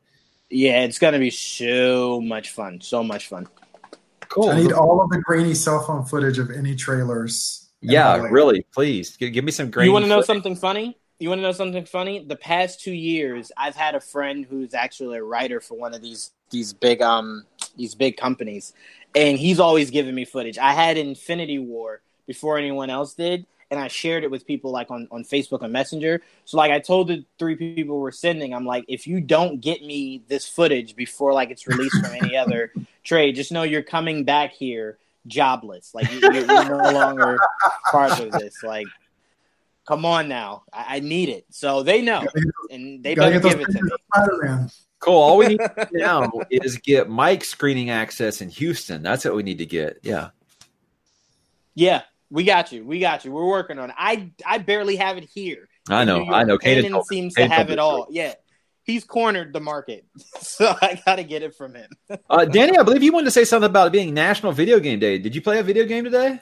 yeah, 0.49 0.85
it's 0.85 1.01
gonna 1.01 1.19
be 1.19 1.31
so 1.31 2.21
much 2.21 2.51
fun, 2.51 2.81
so 2.81 3.03
much 3.03 3.27
fun. 3.27 3.49
Cool. 4.29 4.51
I 4.51 4.61
need 4.61 4.71
all 4.71 5.03
of 5.03 5.11
the 5.11 5.19
grainy 5.19 5.55
cell 5.55 5.83
phone 5.85 6.05
footage 6.05 6.39
of 6.39 6.53
any 6.53 6.77
trailers. 6.77 7.71
yeah, 7.81 8.15
LA. 8.15 8.27
really. 8.27 8.65
Please 8.73 9.17
give, 9.17 9.33
give 9.33 9.45
me 9.45 9.51
some 9.51 9.73
great. 9.73 9.87
You 9.87 9.93
want 9.93 10.05
to 10.05 10.09
know 10.09 10.23
something 10.23 10.55
funny? 10.55 10.97
You 11.19 11.31
want 11.31 11.41
to 11.41 11.43
know 11.43 11.53
something 11.53 11.87
funny? 11.87 12.25
The 12.25 12.37
past 12.37 12.81
two 12.81 12.93
years, 12.93 13.51
I've 13.57 13.75
had 13.75 13.97
a 13.97 14.01
friend 14.01 14.47
who's 14.49 14.73
actually 14.73 15.19
a 15.19 15.25
writer 15.25 15.61
for 15.61 15.77
one 15.77 15.95
of 15.95 16.01
these 16.01 16.31
these 16.51 16.73
big 16.73 17.03
um 17.03 17.45
these 17.77 17.97
big 17.97 18.17
companies, 18.17 18.73
and 19.17 19.37
he's 19.37 19.59
always 19.59 19.91
giving 19.91 20.15
me 20.15 20.25
footage. 20.25 20.59
I 20.59 20.75
had 20.75 20.97
Infinity 20.97 21.59
War 21.59 22.03
before 22.31 22.57
anyone 22.59 22.91
else 22.91 23.15
did, 23.15 23.45
and 23.73 23.81
I 23.81 23.89
shared 23.89 24.23
it 24.23 24.31
with 24.31 24.47
people 24.47 24.71
like 24.71 24.89
on 24.93 25.09
on 25.11 25.25
Facebook 25.25 25.63
and 25.63 25.73
Messenger. 25.73 26.23
So 26.45 26.57
like 26.59 26.71
I 26.71 26.79
told 26.79 27.09
the 27.09 27.25
three 27.41 27.57
people 27.57 27.99
we're 27.99 28.13
sending, 28.13 28.55
I'm 28.55 28.65
like, 28.65 28.85
if 28.87 29.09
you 29.09 29.21
don't 29.21 29.61
get 29.61 29.85
me 29.85 30.23
this 30.29 30.47
footage 30.47 30.95
before 30.95 31.33
like 31.33 31.51
it's 31.51 31.67
released 31.67 31.97
from 32.01 32.15
any 32.15 32.37
other 32.45 32.73
trade, 33.03 33.35
just 33.35 33.51
know 33.51 33.65
you're 33.65 33.83
coming 33.83 34.23
back 34.23 34.53
here 34.53 34.97
jobless. 35.27 35.93
Like 35.93 36.09
you- 36.13 36.21
you're, 36.21 36.35
you're 36.35 36.69
no 36.69 36.91
longer 36.93 37.37
part 37.91 38.21
of 38.21 38.31
this. 38.31 38.63
Like 38.63 38.87
come 39.89 40.05
on 40.05 40.29
now 40.29 40.63
I, 40.73 40.97
I 40.97 41.01
need 41.01 41.31
it 41.31 41.47
so 41.51 41.83
they 41.83 42.01
know 42.01 42.25
and 42.71 43.03
they 43.03 43.17
Gotta 43.17 43.41
better 43.41 43.49
give 43.57 43.61
it 43.61 43.73
to 43.73 43.83
me 43.83 43.91
Spider-Man. 44.15 44.71
Cool. 45.01 45.15
All 45.21 45.37
we 45.39 45.49
need 45.49 45.61
now 45.93 46.31
is 46.49 46.77
get 46.77 47.09
Mike 47.09 47.43
screening 47.43 47.91
access 47.91 48.41
in 48.41 48.51
Houston. 48.51 49.03
That's 49.03 49.25
what 49.25 49.35
we 49.35 49.43
need 49.43 49.59
to 49.59 49.67
get. 49.67 49.99
Yeah. 50.03 50.29
yeah 51.75 52.03
we 52.31 52.45
got 52.45 52.73
you 52.73 52.85
we 52.85 52.99
got 53.01 53.25
you 53.25 53.33
we're 53.33 53.47
working 53.49 53.79
on 53.79 53.91
it 53.91 53.97
i 53.99 54.31
i 54.47 54.59
barely 54.59 54.97
have 54.97 55.17
it 55.19 55.25
here 55.25 55.69
I 55.89 56.05
know. 56.05 56.25
I 56.27 56.45
know. 56.45 56.57
Kaden 56.59 56.85
Kanan 56.85 56.91
told 56.91 57.07
me. 57.11 57.17
seems 57.17 57.35
Kaden 57.35 57.49
to 57.49 57.55
have 57.55 57.71
it 57.71 57.75
me. 57.77 57.79
all 57.79 58.07
yeah 58.11 58.35
he's 58.85 59.05
cornered 59.05 59.53
the 59.53 59.61
market 59.61 60.05
so 60.41 60.73
i 60.83 61.01
gotta 61.05 61.25
get 61.25 61.43
it 61.43 61.55
from 61.55 61.75
him 61.75 61.91
Uh, 62.29 62.45
Danny, 62.45 62.79
I 62.79 62.83
believe 62.83 63.03
you 63.03 63.13
wanted 63.13 63.27
to 63.27 63.31
say 63.33 63.45
something 63.45 63.69
about 63.69 63.89
it 63.89 63.93
being 63.93 64.15
National 64.15 64.53
Video 64.53 64.79
Game 64.81 64.99
Day. 64.99 65.19
Did 65.19 65.35
you 65.35 65.43
play 65.43 65.59
a 65.59 65.63
video 65.63 65.85
game 65.85 66.05
today? 66.05 66.41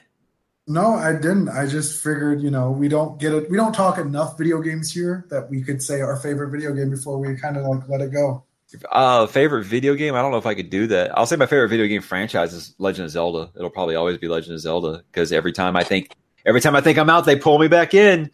No, 0.67 0.93
I 0.93 1.13
didn't. 1.13 1.49
I 1.49 1.65
just 1.65 2.03
figured, 2.03 2.41
you 2.41 2.51
know, 2.51 2.69
we 2.69 2.87
don't 2.89 3.19
get 3.19 3.33
it. 3.33 3.49
We 3.49 3.57
don't 3.57 3.73
talk 3.73 3.97
enough 3.97 4.37
video 4.37 4.61
games 4.61 4.91
here 4.93 5.25
that 5.31 5.49
we 5.49 5.63
could 5.63 5.81
say 5.81 6.01
our 6.01 6.15
favorite 6.17 6.49
video 6.51 6.73
game 6.73 6.91
before 6.91 7.17
we 7.17 7.35
kind 7.35 7.57
of 7.57 7.65
like 7.65 7.89
let 7.89 8.01
it 8.01 8.11
go. 8.11 8.43
Uh, 8.91 9.25
favorite 9.27 9.63
video 9.65 9.95
game? 9.95 10.13
I 10.15 10.21
don't 10.21 10.31
know 10.31 10.37
if 10.37 10.45
I 10.45 10.53
could 10.53 10.69
do 10.69 10.87
that. 10.87 11.17
I'll 11.17 11.25
say 11.25 11.35
my 11.35 11.45
favorite 11.47 11.69
video 11.69 11.87
game 11.87 12.01
franchise 12.01 12.53
is 12.53 12.75
Legend 12.77 13.05
of 13.05 13.11
Zelda. 13.11 13.49
It'll 13.55 13.69
probably 13.69 13.95
always 13.95 14.17
be 14.17 14.27
Legend 14.27 14.53
of 14.55 14.61
Zelda 14.61 15.03
because 15.11 15.31
every 15.31 15.51
time 15.53 15.75
I 15.75 15.83
think, 15.83 16.15
every 16.45 16.61
time 16.61 16.75
I 16.75 16.81
think 16.81 16.97
I'm 16.97 17.09
out, 17.09 17.25
they 17.25 17.35
pull 17.35 17.57
me 17.57 17.67
back 17.67 17.93
in. 17.93 18.29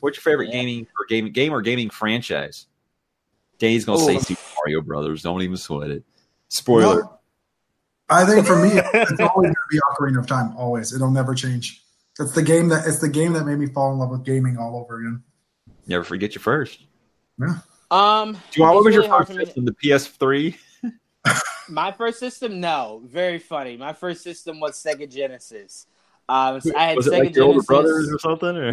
What's 0.00 0.16
your 0.16 0.22
favorite 0.22 0.46
Yeah. 0.46 0.54
gaming 0.62 0.86
or 0.98 1.06
game 1.08 1.30
game 1.30 1.52
or 1.52 1.60
gaming 1.62 1.90
franchise? 1.90 2.66
Danny's 3.58 3.84
gonna 3.84 4.00
say 4.00 4.18
Super 4.18 4.40
Mario 4.56 4.80
Brothers. 4.80 5.22
Don't 5.22 5.40
even 5.42 5.56
sweat 5.56 5.90
it. 5.90 6.02
Spoiler. 6.48 7.02
No, 7.02 7.18
I 8.08 8.24
think 8.26 8.46
for 8.46 8.56
me, 8.56 8.70
it's 8.72 9.20
always 9.20 9.32
going 9.32 9.54
to 9.54 9.56
be 9.70 9.78
Ocarina 9.92 10.18
of 10.18 10.26
Time. 10.26 10.56
Always, 10.56 10.92
it'll 10.92 11.10
never 11.10 11.34
change. 11.34 11.82
It's 12.18 12.32
the 12.32 12.42
game 12.42 12.68
that 12.68 12.86
it's 12.86 12.98
the 13.00 13.08
game 13.08 13.32
that 13.34 13.44
made 13.44 13.58
me 13.58 13.66
fall 13.66 13.92
in 13.92 13.98
love 13.98 14.10
with 14.10 14.24
gaming 14.24 14.56
all 14.58 14.76
over 14.76 14.98
again. 14.98 15.22
Never 15.86 16.04
forget 16.04 16.34
your 16.34 16.42
first. 16.42 16.80
Yeah. 17.38 17.58
Um 17.94 18.32
Do 18.32 18.38
you 18.54 18.62
want? 18.62 18.74
What 18.74 18.84
was 18.84 18.96
really 18.96 19.08
your 19.08 19.18
first 19.18 19.34
system? 19.34 19.64
The 19.64 19.72
PS3. 19.72 20.56
my 21.70 21.90
first 21.92 22.18
system 22.18 22.60
no 22.60 23.00
very 23.06 23.38
funny 23.38 23.74
my 23.74 23.94
first 23.94 24.22
system 24.22 24.60
was 24.60 24.74
sega 24.76 25.10
genesis 25.10 25.86
um, 26.28 26.60
so 26.60 26.74
I 26.76 26.88
had 26.88 26.96
was 26.96 27.06
it 27.06 27.12
Sega 27.12 27.18
like 27.18 27.34
your 27.34 27.44
older 27.44 27.54
Genesis. 27.54 27.66
brothers 27.66 28.12
or 28.12 28.18
something? 28.18 28.56
Or? 28.56 28.72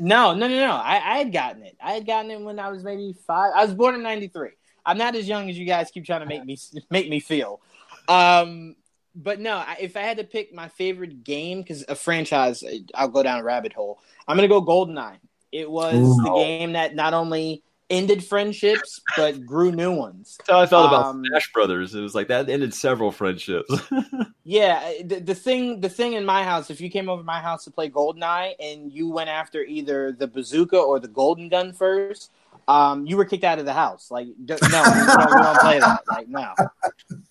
No, 0.00 0.34
no, 0.34 0.48
no, 0.48 0.54
no. 0.54 0.72
I, 0.72 0.96
I 0.96 1.18
had 1.18 1.32
gotten 1.32 1.62
it. 1.62 1.76
I 1.82 1.92
had 1.92 2.06
gotten 2.06 2.30
it 2.30 2.40
when 2.40 2.58
I 2.58 2.70
was 2.70 2.82
maybe 2.82 3.14
five. 3.26 3.52
I 3.54 3.64
was 3.64 3.74
born 3.74 3.94
in 3.94 4.02
'93. 4.02 4.50
I'm 4.84 4.98
not 4.98 5.14
as 5.14 5.28
young 5.28 5.48
as 5.50 5.58
you 5.58 5.66
guys 5.66 5.90
keep 5.90 6.04
trying 6.04 6.20
to 6.20 6.26
make 6.26 6.44
me 6.44 6.58
make 6.90 7.08
me 7.08 7.20
feel. 7.20 7.60
Um, 8.08 8.76
but 9.14 9.40
no, 9.40 9.56
I, 9.56 9.76
if 9.80 9.96
I 9.96 10.00
had 10.00 10.18
to 10.18 10.24
pick 10.24 10.52
my 10.52 10.68
favorite 10.68 11.24
game, 11.24 11.62
because 11.62 11.84
a 11.88 11.94
franchise, 11.94 12.64
I'll 12.94 13.08
go 13.08 13.22
down 13.22 13.40
a 13.40 13.44
rabbit 13.44 13.72
hole. 13.72 14.00
I'm 14.26 14.36
gonna 14.36 14.48
go 14.48 14.62
GoldenEye. 14.64 15.18
It 15.52 15.70
was 15.70 15.94
Ooh. 15.94 16.22
the 16.22 16.32
game 16.34 16.72
that 16.72 16.94
not 16.94 17.14
only 17.14 17.62
ended 17.90 18.22
friendships 18.24 19.00
but 19.16 19.44
grew 19.46 19.72
new 19.72 19.92
ones. 19.92 20.36
That's 20.38 20.50
how 20.50 20.60
I 20.60 20.66
felt 20.66 20.88
about 20.88 21.06
Um, 21.06 21.24
Smash 21.26 21.52
Brothers. 21.52 21.94
It 21.94 22.00
was 22.00 22.14
like 22.14 22.28
that 22.28 22.48
ended 22.50 22.74
several 22.74 23.10
friendships. 23.12 23.72
Yeah, 24.50 24.92
the, 25.04 25.20
the 25.20 25.34
thing 25.34 25.82
the 25.82 25.90
thing 25.90 26.14
in 26.14 26.24
my 26.24 26.42
house, 26.42 26.70
if 26.70 26.80
you 26.80 26.88
came 26.88 27.10
over 27.10 27.20
to 27.20 27.26
my 27.26 27.38
house 27.38 27.64
to 27.64 27.70
play 27.70 27.90
GoldenEye 27.90 28.54
and 28.58 28.90
you 28.90 29.10
went 29.10 29.28
after 29.28 29.62
either 29.62 30.10
the 30.12 30.26
bazooka 30.26 30.78
or 30.78 30.98
the 30.98 31.06
golden 31.08 31.50
gun 31.50 31.74
first, 31.74 32.30
um, 32.66 33.04
you 33.06 33.18
were 33.18 33.26
kicked 33.26 33.44
out 33.44 33.58
of 33.58 33.66
the 33.66 33.74
house. 33.74 34.10
Like, 34.10 34.28
d- 34.46 34.54
no, 34.72 34.82
we 34.84 35.06
don't, 35.06 35.34
we 35.36 35.42
don't 35.42 35.58
play 35.60 35.78
that. 35.80 36.00
Like, 36.08 36.28
no, 36.28 36.54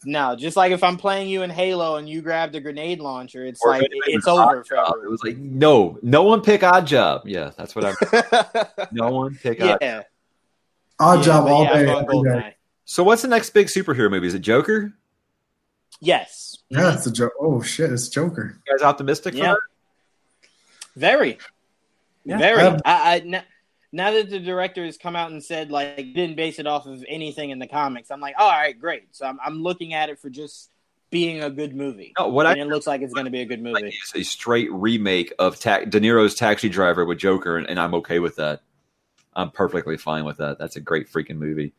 no. 0.06 0.36
Just 0.36 0.56
like 0.58 0.72
if 0.72 0.84
I'm 0.84 0.96
playing 0.96 1.28
you 1.28 1.42
in 1.42 1.50
Halo 1.50 1.96
and 1.96 2.08
you 2.08 2.22
grab 2.22 2.52
the 2.52 2.60
grenade 2.60 3.00
launcher, 3.00 3.48
it's 3.48 3.62
Or 3.66 3.72
like 3.72 3.82
it 3.82 3.90
it's 4.06 4.28
over 4.28 4.64
for 4.64 4.76
It 4.76 5.10
was 5.10 5.24
like 5.24 5.38
no, 5.38 5.98
no 6.04 6.22
one 6.22 6.42
pick 6.42 6.62
Odd 6.62 6.86
Job. 6.86 7.24
Yeah, 7.26 7.50
that's 7.58 7.76
what 7.76 7.84
I'm. 7.86 7.96
No 8.92 9.10
one 9.10 9.34
pick 9.42 9.60
Odd. 9.60 9.80
yeah, 9.82 10.04
Odd 11.00 11.20
yeah, 11.20 11.24
job 11.26 11.48
all 11.48 11.64
yeah, 11.64 11.72
I'm 11.72 11.86
day. 11.86 11.92
every 11.92 12.24
day. 12.42 12.56
So 12.86 13.04
what's 13.04 13.22
the 13.22 13.28
next 13.28 13.52
big 13.52 13.68
superhero 13.68 14.10
movie? 14.10 14.28
Is 14.28 14.34
it 14.34 14.40
Joker? 14.40 14.94
Yes. 16.00 16.58
Yeah, 16.70 16.94
it's 16.94 17.06
a 17.08 17.12
joke. 17.12 17.34
Oh 17.40 17.62
shit, 17.62 17.92
it's 17.92 18.08
Joker. 18.08 18.58
You 18.66 18.74
guys 18.78 18.84
optimistic 18.84 19.34
Yeah. 19.34 19.54
for 19.54 19.60
Very, 20.96 21.38
Yeah. 22.26 22.38
very. 22.38 22.62
Um, 22.62 22.80
I, 22.86 23.16
I 23.16 23.20
now, 23.26 23.42
now 23.92 24.12
that 24.12 24.30
the 24.30 24.40
director 24.40 24.84
has 24.86 24.98
come 24.98 25.16
out 25.16 25.32
and 25.32 25.44
said 25.44 25.72
like 25.72 25.96
didn't 25.98 26.36
base 26.36 26.60
it 26.60 26.68
off 26.68 26.86
of 26.88 27.04
anything 27.08 27.50
in 27.52 27.60
the 27.60 27.68
comics, 27.68 28.10
I'm 28.12 28.20
like, 28.20 28.36
oh, 28.38 28.44
all 28.46 28.50
right, 28.52 28.80
great. 28.80 29.16
So 29.16 29.26
I'm, 29.26 29.40
I'm 29.44 29.62
looking 29.62 29.94
at 29.94 30.10
it 30.10 30.20
for 30.20 30.30
just 30.30 30.70
being 31.10 31.42
a 31.42 31.50
good 31.50 31.74
movie, 31.74 32.14
No, 32.20 32.28
what 32.28 32.46
I 32.46 32.52
and 32.52 32.62
it 32.62 32.68
looks 32.68 32.86
like 32.86 33.02
it's 33.02 33.14
going 33.14 33.26
to 33.26 33.32
be 33.32 33.40
a 33.42 33.46
good 33.46 33.62
like 33.64 33.82
movie. 33.84 33.96
is 33.96 34.12
a 34.14 34.24
straight 34.24 34.70
remake 34.74 35.32
of 35.40 35.58
Ta- 35.58 35.86
De 35.86 36.02
Niro's 36.02 36.36
Taxi 36.36 36.68
Driver 36.68 37.06
with 37.06 37.18
Joker, 37.18 37.56
and, 37.58 37.66
and 37.70 37.80
I'm 37.80 37.94
okay 37.96 38.20
with 38.20 38.36
that. 38.36 38.62
I'm 39.38 39.52
perfectly 39.52 39.96
fine 39.98 40.26
with 40.26 40.38
that. 40.38 40.58
That's 40.58 40.76
a 40.76 40.82
great 40.82 41.10
freaking 41.10 41.38
movie. 41.38 41.74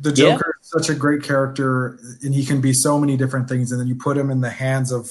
The 0.00 0.10
Yeah. 0.10 0.32
Joker 0.32 0.54
is 0.62 0.70
such 0.70 0.88
a 0.88 0.94
great 0.94 1.22
character, 1.22 1.98
and 2.22 2.32
he 2.32 2.44
can 2.46 2.60
be 2.60 2.72
so 2.72 2.98
many 2.98 3.16
different 3.16 3.48
things. 3.48 3.72
And 3.72 3.80
then 3.80 3.88
you 3.88 3.96
put 3.96 4.16
him 4.16 4.30
in 4.30 4.40
the 4.40 4.50
hands 4.50 4.92
of 4.92 5.10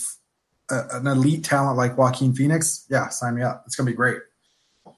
a, 0.71 0.83
an 0.93 1.07
elite 1.07 1.43
talent 1.43 1.77
like 1.77 1.97
Joaquin 1.97 2.33
Phoenix. 2.33 2.85
Yeah, 2.89 3.09
sign 3.09 3.35
me 3.35 3.41
up. 3.41 3.63
It's 3.65 3.75
gonna 3.75 3.89
be 3.91 3.95
great. 3.95 4.19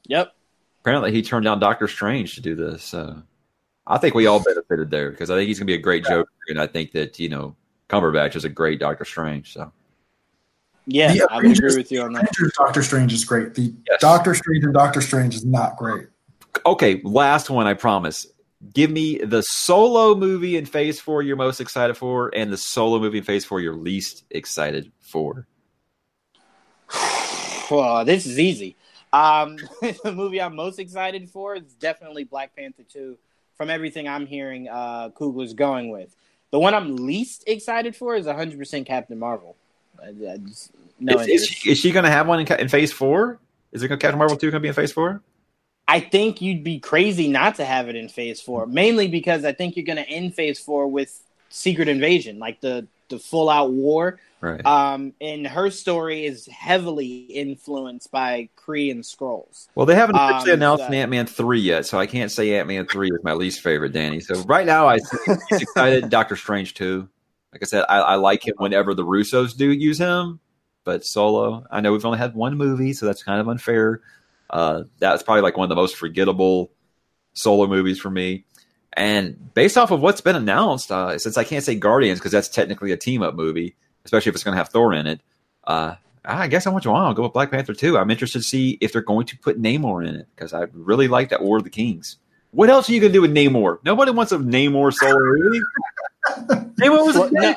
Yep. 0.05 0.31
Apparently, 0.81 1.11
he 1.11 1.21
turned 1.21 1.43
down 1.45 1.59
Doctor 1.59 1.87
Strange 1.87 2.35
to 2.35 2.41
do 2.41 2.55
this. 2.55 2.83
So 2.83 3.21
I 3.87 3.97
think 3.97 4.13
we 4.13 4.27
all 4.27 4.41
benefited 4.43 4.91
there 4.91 5.09
because 5.09 5.31
I 5.31 5.35
think 5.35 5.47
he's 5.47 5.57
gonna 5.59 5.65
be 5.67 5.73
a 5.73 5.79
great 5.79 6.05
Joker, 6.05 6.29
and 6.49 6.61
I 6.61 6.67
think 6.67 6.91
that 6.91 7.19
you 7.19 7.29
know 7.29 7.55
Cumberbatch 7.89 8.35
is 8.35 8.45
a 8.45 8.49
great 8.49 8.79
Doctor 8.79 9.05
Strange. 9.05 9.53
So 9.53 9.71
Yeah, 10.85 11.13
The 11.13 11.27
I 11.31 11.37
would 11.37 11.57
agree 11.57 11.75
with 11.75 11.91
you 11.91 12.01
on 12.03 12.13
that. 12.13 12.31
Doctor 12.57 12.83
Strange 12.83 13.11
is 13.13 13.25
great. 13.25 13.55
The 13.55 13.73
Yes. 13.89 14.01
Doctor 14.01 14.35
Strange 14.35 14.63
and 14.65 14.73
Doctor 14.73 15.01
Strange 15.01 15.35
is 15.35 15.45
not 15.45 15.77
great. 15.77 16.07
Okay, 16.65 17.01
last 17.03 17.49
one, 17.49 17.67
I 17.67 17.73
promise. 17.73 18.27
give 18.73 18.91
me 18.91 19.17
the 19.19 19.41
solo 19.41 20.15
movie 20.15 20.57
in 20.57 20.65
Phase 20.65 20.99
Four 20.99 21.21
you're 21.21 21.35
most 21.35 21.61
excited 21.61 21.95
for, 21.95 22.31
and 22.33 22.51
the 22.51 22.57
solo 22.57 22.99
movie 22.99 23.19
in 23.19 23.23
Phase 23.23 23.45
Four 23.45 23.61
you're 23.61 23.75
least 23.75 24.23
excited 24.29 24.91
for. 24.99 25.47
well, 27.71 28.05
this 28.05 28.25
is 28.25 28.39
easy. 28.39 28.75
Um, 29.11 29.57
the 30.03 30.13
movie 30.13 30.41
I'm 30.41 30.55
most 30.55 30.79
excited 30.79 31.29
for 31.29 31.55
is 31.55 31.73
definitely 31.75 32.23
Black 32.23 32.55
Panther 32.55 32.83
2. 32.83 33.17
From 33.55 33.69
everything 33.69 34.07
I'm 34.07 34.25
hearing, 34.25 34.69
uh, 34.69 35.09
Coogler's 35.09 35.53
going 35.53 35.89
with. 35.89 36.15
The 36.51 36.59
one 36.59 36.73
I'm 36.73 36.95
least 36.95 37.43
excited 37.45 37.95
for 37.95 38.15
is 38.15 38.25
100% 38.25 38.85
Captain 38.85 39.19
Marvel. 39.19 39.55
I, 40.01 40.07
I 40.07 40.37
just, 40.37 40.71
no 40.99 41.19
is, 41.19 41.27
is 41.27 41.47
she, 41.47 41.71
is 41.71 41.77
she 41.77 41.91
going 41.91 42.05
to 42.05 42.11
have 42.11 42.27
one 42.27 42.39
in, 42.39 42.47
in 42.59 42.69
Phase 42.69 42.93
Four? 42.93 43.39
Is 43.71 43.83
it 43.83 43.89
Captain 43.89 44.17
Marvel 44.17 44.37
2 44.37 44.49
going 44.49 44.61
to 44.61 44.63
be 44.63 44.69
in 44.69 44.73
Phase 44.73 44.93
Four? 44.93 45.21
I 45.89 45.99
think 45.99 46.41
you'd 46.41 46.63
be 46.63 46.79
crazy 46.79 47.27
not 47.27 47.55
to 47.55 47.65
have 47.65 47.89
it 47.89 47.95
in 47.95 48.09
Phase 48.09 48.39
Four, 48.41 48.67
mainly 48.67 49.07
because 49.07 49.43
I 49.43 49.53
think 49.53 49.75
you're 49.75 49.85
going 49.85 49.97
to 49.97 50.07
end 50.09 50.35
Phase 50.35 50.59
Four 50.59 50.87
with 50.87 51.19
Secret 51.49 51.87
Invasion, 51.87 52.37
like 52.39 52.61
the 52.61 52.87
the 53.09 53.17
full 53.17 53.49
out 53.49 53.71
war. 53.71 54.19
Right. 54.41 54.63
Um, 54.65 55.13
and 55.19 55.45
her 55.47 55.69
story 55.71 56.25
is 56.25 56.45
heavily 56.47 57.17
influenced 57.17 58.09
by 58.11 58.47
Kree 58.55 58.89
and 58.91 59.03
Skrulls. 59.03 59.67
Well, 59.75 59.85
they 59.85 59.95
haven't 59.95 60.15
actually 60.15 60.51
Um, 60.51 60.59
announced 60.59 60.85
so- 60.87 60.93
Ant 60.93 61.09
Man 61.11 61.25
three 61.25 61.59
yet, 61.59 61.85
so 61.87 61.99
I 61.99 62.05
can't 62.05 62.31
say 62.31 62.57
Ant 62.57 62.67
Man 62.67 62.85
three 62.85 63.07
is 63.09 63.19
my 63.23 63.33
least 63.33 63.61
favorite, 63.61 63.91
Danny. 63.91 64.19
So 64.21 64.41
right 64.43 64.65
now, 64.67 64.87
I 64.87 64.99
am 65.27 65.37
excited. 65.51 66.09
Doctor 66.09 66.35
Strange 66.35 66.73
two. 66.75 67.09
Like 67.51 67.63
I 67.63 67.65
said, 67.65 67.83
I, 67.89 67.97
I 67.99 68.15
like 68.15 68.47
him 68.47 68.53
whenever 68.57 68.93
the 68.93 69.03
Russos 69.03 69.57
do 69.57 69.71
use 69.71 69.97
him, 69.97 70.39
but 70.83 71.03
solo, 71.03 71.65
I 71.71 71.81
know 71.81 71.91
we've 71.91 72.05
only 72.05 72.19
had 72.19 72.35
one 72.35 72.55
movie, 72.57 72.93
so 72.93 73.07
that's 73.07 73.23
kind 73.23 73.41
of 73.41 73.47
unfair. 73.49 74.01
Uh, 74.49 74.83
that's 74.99 75.23
probably 75.23 75.41
like 75.41 75.57
one 75.57 75.65
of 75.65 75.69
the 75.69 75.75
most 75.75 75.95
forgettable 75.95 76.71
solo 77.33 77.67
movies 77.67 77.99
for 77.99 78.09
me. 78.09 78.45
And 78.93 79.53
based 79.53 79.77
off 79.77 79.91
of 79.91 80.01
what's 80.01 80.21
been 80.21 80.35
announced, 80.35 80.91
uh, 80.91 81.17
since 81.19 81.37
I 81.37 81.43
can't 81.43 81.63
say 81.63 81.75
Guardians 81.75 82.19
because 82.19 82.31
that's 82.31 82.49
technically 82.49 82.91
a 82.91 82.97
team 82.97 83.21
up 83.21 83.35
movie, 83.35 83.75
especially 84.03 84.29
if 84.31 84.35
it's 84.35 84.43
going 84.43 84.53
to 84.53 84.57
have 84.57 84.69
Thor 84.69 84.93
in 84.93 85.05
it, 85.07 85.21
uh, 85.65 85.95
I 86.25 86.47
guess 86.47 86.67
I 86.67 86.71
want 86.71 86.85
you 86.85 86.91
on. 86.91 87.05
I'll 87.05 87.13
go 87.13 87.23
with 87.23 87.33
Black 87.33 87.51
Panther 87.51 87.73
too. 87.73 87.97
I'm 87.97 88.11
interested 88.11 88.39
to 88.39 88.43
see 88.43 88.77
if 88.81 88.91
they're 88.91 89.01
going 89.01 89.27
to 89.27 89.37
put 89.37 89.61
Namor 89.61 90.05
in 90.07 90.15
it 90.15 90.27
because 90.35 90.53
I 90.53 90.65
really 90.73 91.07
like 91.07 91.29
that 91.29 91.41
War 91.41 91.57
of 91.57 91.63
the 91.63 91.69
Kings. 91.69 92.17
What 92.51 92.69
else 92.69 92.89
are 92.89 92.93
you 92.93 92.99
going 92.99 93.13
to 93.13 93.17
do 93.17 93.21
with 93.21 93.33
Namor? 93.33 93.77
Nobody 93.85 94.11
wants 94.11 94.31
a 94.31 94.37
Namor 94.37 94.91
solo 94.93 95.15
movie. 95.19 95.61
Namor 96.81 97.05
was 97.05 97.15
Well, 97.15 97.29
a 97.29 97.31
no, 97.31 97.55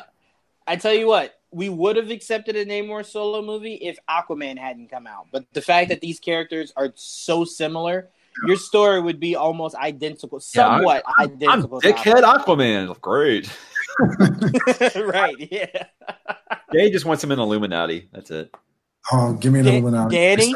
I 0.67 0.75
tell 0.75 0.93
you 0.93 1.07
what, 1.07 1.33
we 1.53 1.69
would 1.69 1.95
have 1.95 2.09
accepted 2.09 2.55
a 2.55 2.65
Namor 2.65 3.05
solo 3.05 3.41
movie 3.41 3.75
if 3.75 3.97
Aquaman 4.09 4.57
hadn't 4.57 4.89
come 4.89 5.05
out. 5.07 5.27
But 5.31 5.45
the 5.53 5.61
fact 5.61 5.89
that 5.89 6.01
these 6.01 6.19
characters 6.19 6.73
are 6.75 6.91
so 6.95 7.45
similar, 7.45 8.09
your 8.47 8.57
story 8.57 8.99
would 9.01 9.19
be 9.19 9.35
almost 9.35 9.75
identical, 9.75 10.41
Yeah, 10.55 10.67
I'm- 10.67 10.77
somewhat 10.79 11.03
I'm 11.17 11.29
identical. 11.31 11.81
to 11.81 11.87
dickhead 11.93 12.23
Aquaman. 12.23 12.99
Great. 13.01 13.49
Right? 14.95 15.35
Yeah. 15.51 15.85
Jay 16.73 16.89
just 16.89 17.05
wants 17.05 17.23
him 17.23 17.31
in 17.31 17.39
Illuminati. 17.39 18.09
That's 18.11 18.31
it. 18.31 18.53
Oh, 19.11 19.33
give 19.33 19.53
me 19.53 19.59
an 19.59 19.65
Da- 19.65 19.71
Illuminati. 19.73 20.15
Danny, 20.15 20.55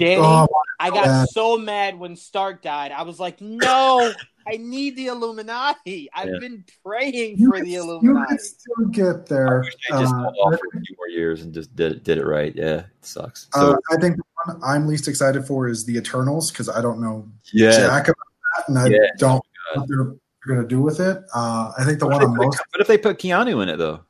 Danny, 0.00 0.22
Oh, 0.22 0.48
I 0.80 0.90
got 0.90 1.04
bad. 1.04 1.28
so 1.28 1.56
mad 1.58 1.98
when 1.98 2.16
Stark 2.16 2.62
died. 2.62 2.90
I 2.92 3.02
was 3.02 3.20
like, 3.20 3.40
no, 3.40 4.12
I 4.48 4.56
need 4.56 4.96
the 4.96 5.06
Illuminati. 5.08 6.08
I've 6.14 6.28
Yeah. 6.30 6.38
been 6.40 6.64
praying 6.84 7.38
you 7.38 7.48
for 7.50 7.56
can- 7.56 7.64
the 7.64 7.70
You 7.72 7.80
Illuminati. 7.82 8.26
can 8.28 8.38
still 8.38 8.86
get 8.90 9.26
there. 9.26 9.62
They 9.90 9.98
just 10.00 10.14
Uh, 10.14 10.18
off 10.18 10.58
for 10.58 10.78
a 10.78 10.80
few 10.80 10.96
more 10.96 11.08
years 11.08 11.42
and 11.42 11.52
just 11.52 11.76
did 11.76 12.02
did 12.02 12.18
it 12.18 12.24
right. 12.26 12.54
Yeah, 12.56 12.78
it 12.78 12.86
sucks. 13.02 13.46
uh, 13.54 13.74
I 13.90 13.96
think 13.98 14.16
the 14.16 14.22
one 14.46 14.60
I'm 14.64 14.86
least 14.88 15.06
excited 15.08 15.46
for 15.46 15.68
is 15.68 15.84
the 15.84 15.96
Eternals 15.96 16.50
because 16.50 16.68
I 16.68 16.80
don't 16.80 17.00
know 17.00 17.28
yeah, 17.52 17.70
jack 17.72 18.08
about 18.08 18.16
that, 18.56 18.68
and 18.68 18.78
I 18.78 18.86
Yeah. 18.88 18.98
don't 19.18 19.44
know 19.76 19.80
what 19.82 19.88
they're 19.88 20.54
going 20.54 20.62
to 20.62 20.66
do 20.68 20.80
with 20.80 20.98
it. 21.00 21.22
Uh, 21.34 21.72
I 21.78 21.84
think 21.84 21.98
the 21.98 22.06
one 22.06 22.22
I'm 22.22 22.34
most 22.34 22.58
What 22.72 22.80
if 22.80 22.86
they 22.86 22.96
put 22.98 23.18
Keanu 23.18 23.62
in 23.62 23.68
it 23.68 23.76
though? 23.76 24.00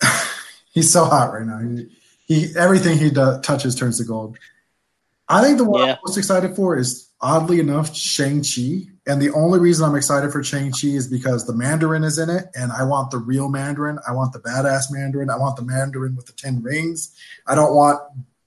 he's 0.72 0.92
so 0.92 1.04
hot 1.04 1.32
right 1.32 1.46
now. 1.46 1.58
He, 1.60 1.86
he 2.26 2.56
everything 2.56 2.98
he 2.98 3.10
does, 3.10 3.40
touches 3.40 3.74
turns 3.74 3.98
to 3.98 4.04
gold. 4.04 4.36
I 5.28 5.42
think 5.42 5.58
the 5.58 5.64
one 5.64 5.82
Yeah. 5.86 5.92
I'm 5.94 5.98
most 6.06 6.16
excited 6.16 6.54
for 6.54 6.76
is 6.76 7.08
oddly 7.20 7.58
enough 7.60 7.94
Shang 7.96 8.42
Chi, 8.44 8.88
and 9.06 9.20
the 9.20 9.30
only 9.32 9.58
reason 9.58 9.84
I'm 9.88 9.96
excited 9.96 10.30
for 10.30 10.42
Shang 10.44 10.70
Chi 10.70 10.88
is 10.88 11.08
because 11.08 11.46
the 11.46 11.52
Mandarin 11.54 12.04
is 12.04 12.18
in 12.18 12.30
it, 12.30 12.46
and 12.54 12.70
I 12.72 12.84
want 12.84 13.10
the 13.10 13.18
real 13.18 13.48
Mandarin. 13.48 13.98
I 14.06 14.12
want 14.12 14.32
the 14.32 14.38
badass 14.38 14.84
Mandarin. 14.90 15.30
I 15.30 15.36
want 15.36 15.56
the 15.56 15.62
Mandarin 15.62 16.14
with 16.14 16.26
the 16.26 16.32
ten 16.32 16.62
rings. 16.62 17.12
I 17.46 17.54
don't 17.54 17.74
want 17.74 18.00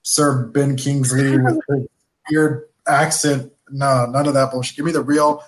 Sir 0.03 0.45
Ben 0.47 0.77
Kingsley 0.77 1.37
with 1.41 1.59
his 1.69 1.87
weird 2.29 2.67
accent. 2.87 3.51
No, 3.71 4.05
none 4.05 4.27
of 4.27 4.33
that 4.35 4.51
bullshit. 4.51 4.77
Give 4.77 4.85
me 4.85 4.91
the 4.93 5.01
real 5.03 5.43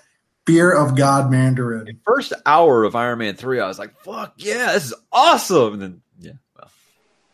fear 0.46 0.70
of 0.72 0.96
God 0.96 1.30
Mandarin. 1.30 1.98
First 2.04 2.32
hour 2.44 2.84
of 2.84 2.94
Iron 2.94 3.18
Man 3.20 3.36
three, 3.36 3.58
I 3.58 3.66
was 3.68 3.78
like, 3.78 3.98
"Fuck 4.02 4.34
yeah, 4.36 4.72
this 4.74 4.86
is 4.86 4.94
awesome!" 5.10 5.74
And 5.74 5.82
then 5.82 6.02
yeah, 6.20 6.32
well, 6.56 6.70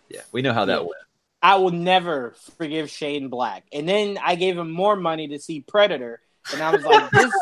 yeah, 0.08 0.20
we 0.30 0.42
know 0.42 0.52
how 0.52 0.66
that 0.66 0.74
Yeah. 0.74 0.86
went. 0.86 0.94
I 1.42 1.56
will 1.56 1.70
never 1.70 2.34
forgive 2.56 2.90
Shane 2.90 3.28
Black. 3.28 3.64
And 3.72 3.88
then 3.88 4.18
I 4.22 4.34
gave 4.34 4.58
him 4.58 4.70
more 4.70 4.96
money 4.96 5.28
to 5.28 5.38
see 5.38 5.60
Predator, 5.60 6.20
and 6.52 6.62
I 6.62 6.72
was 6.72 6.84
like, 6.84 7.10
this 7.12 7.32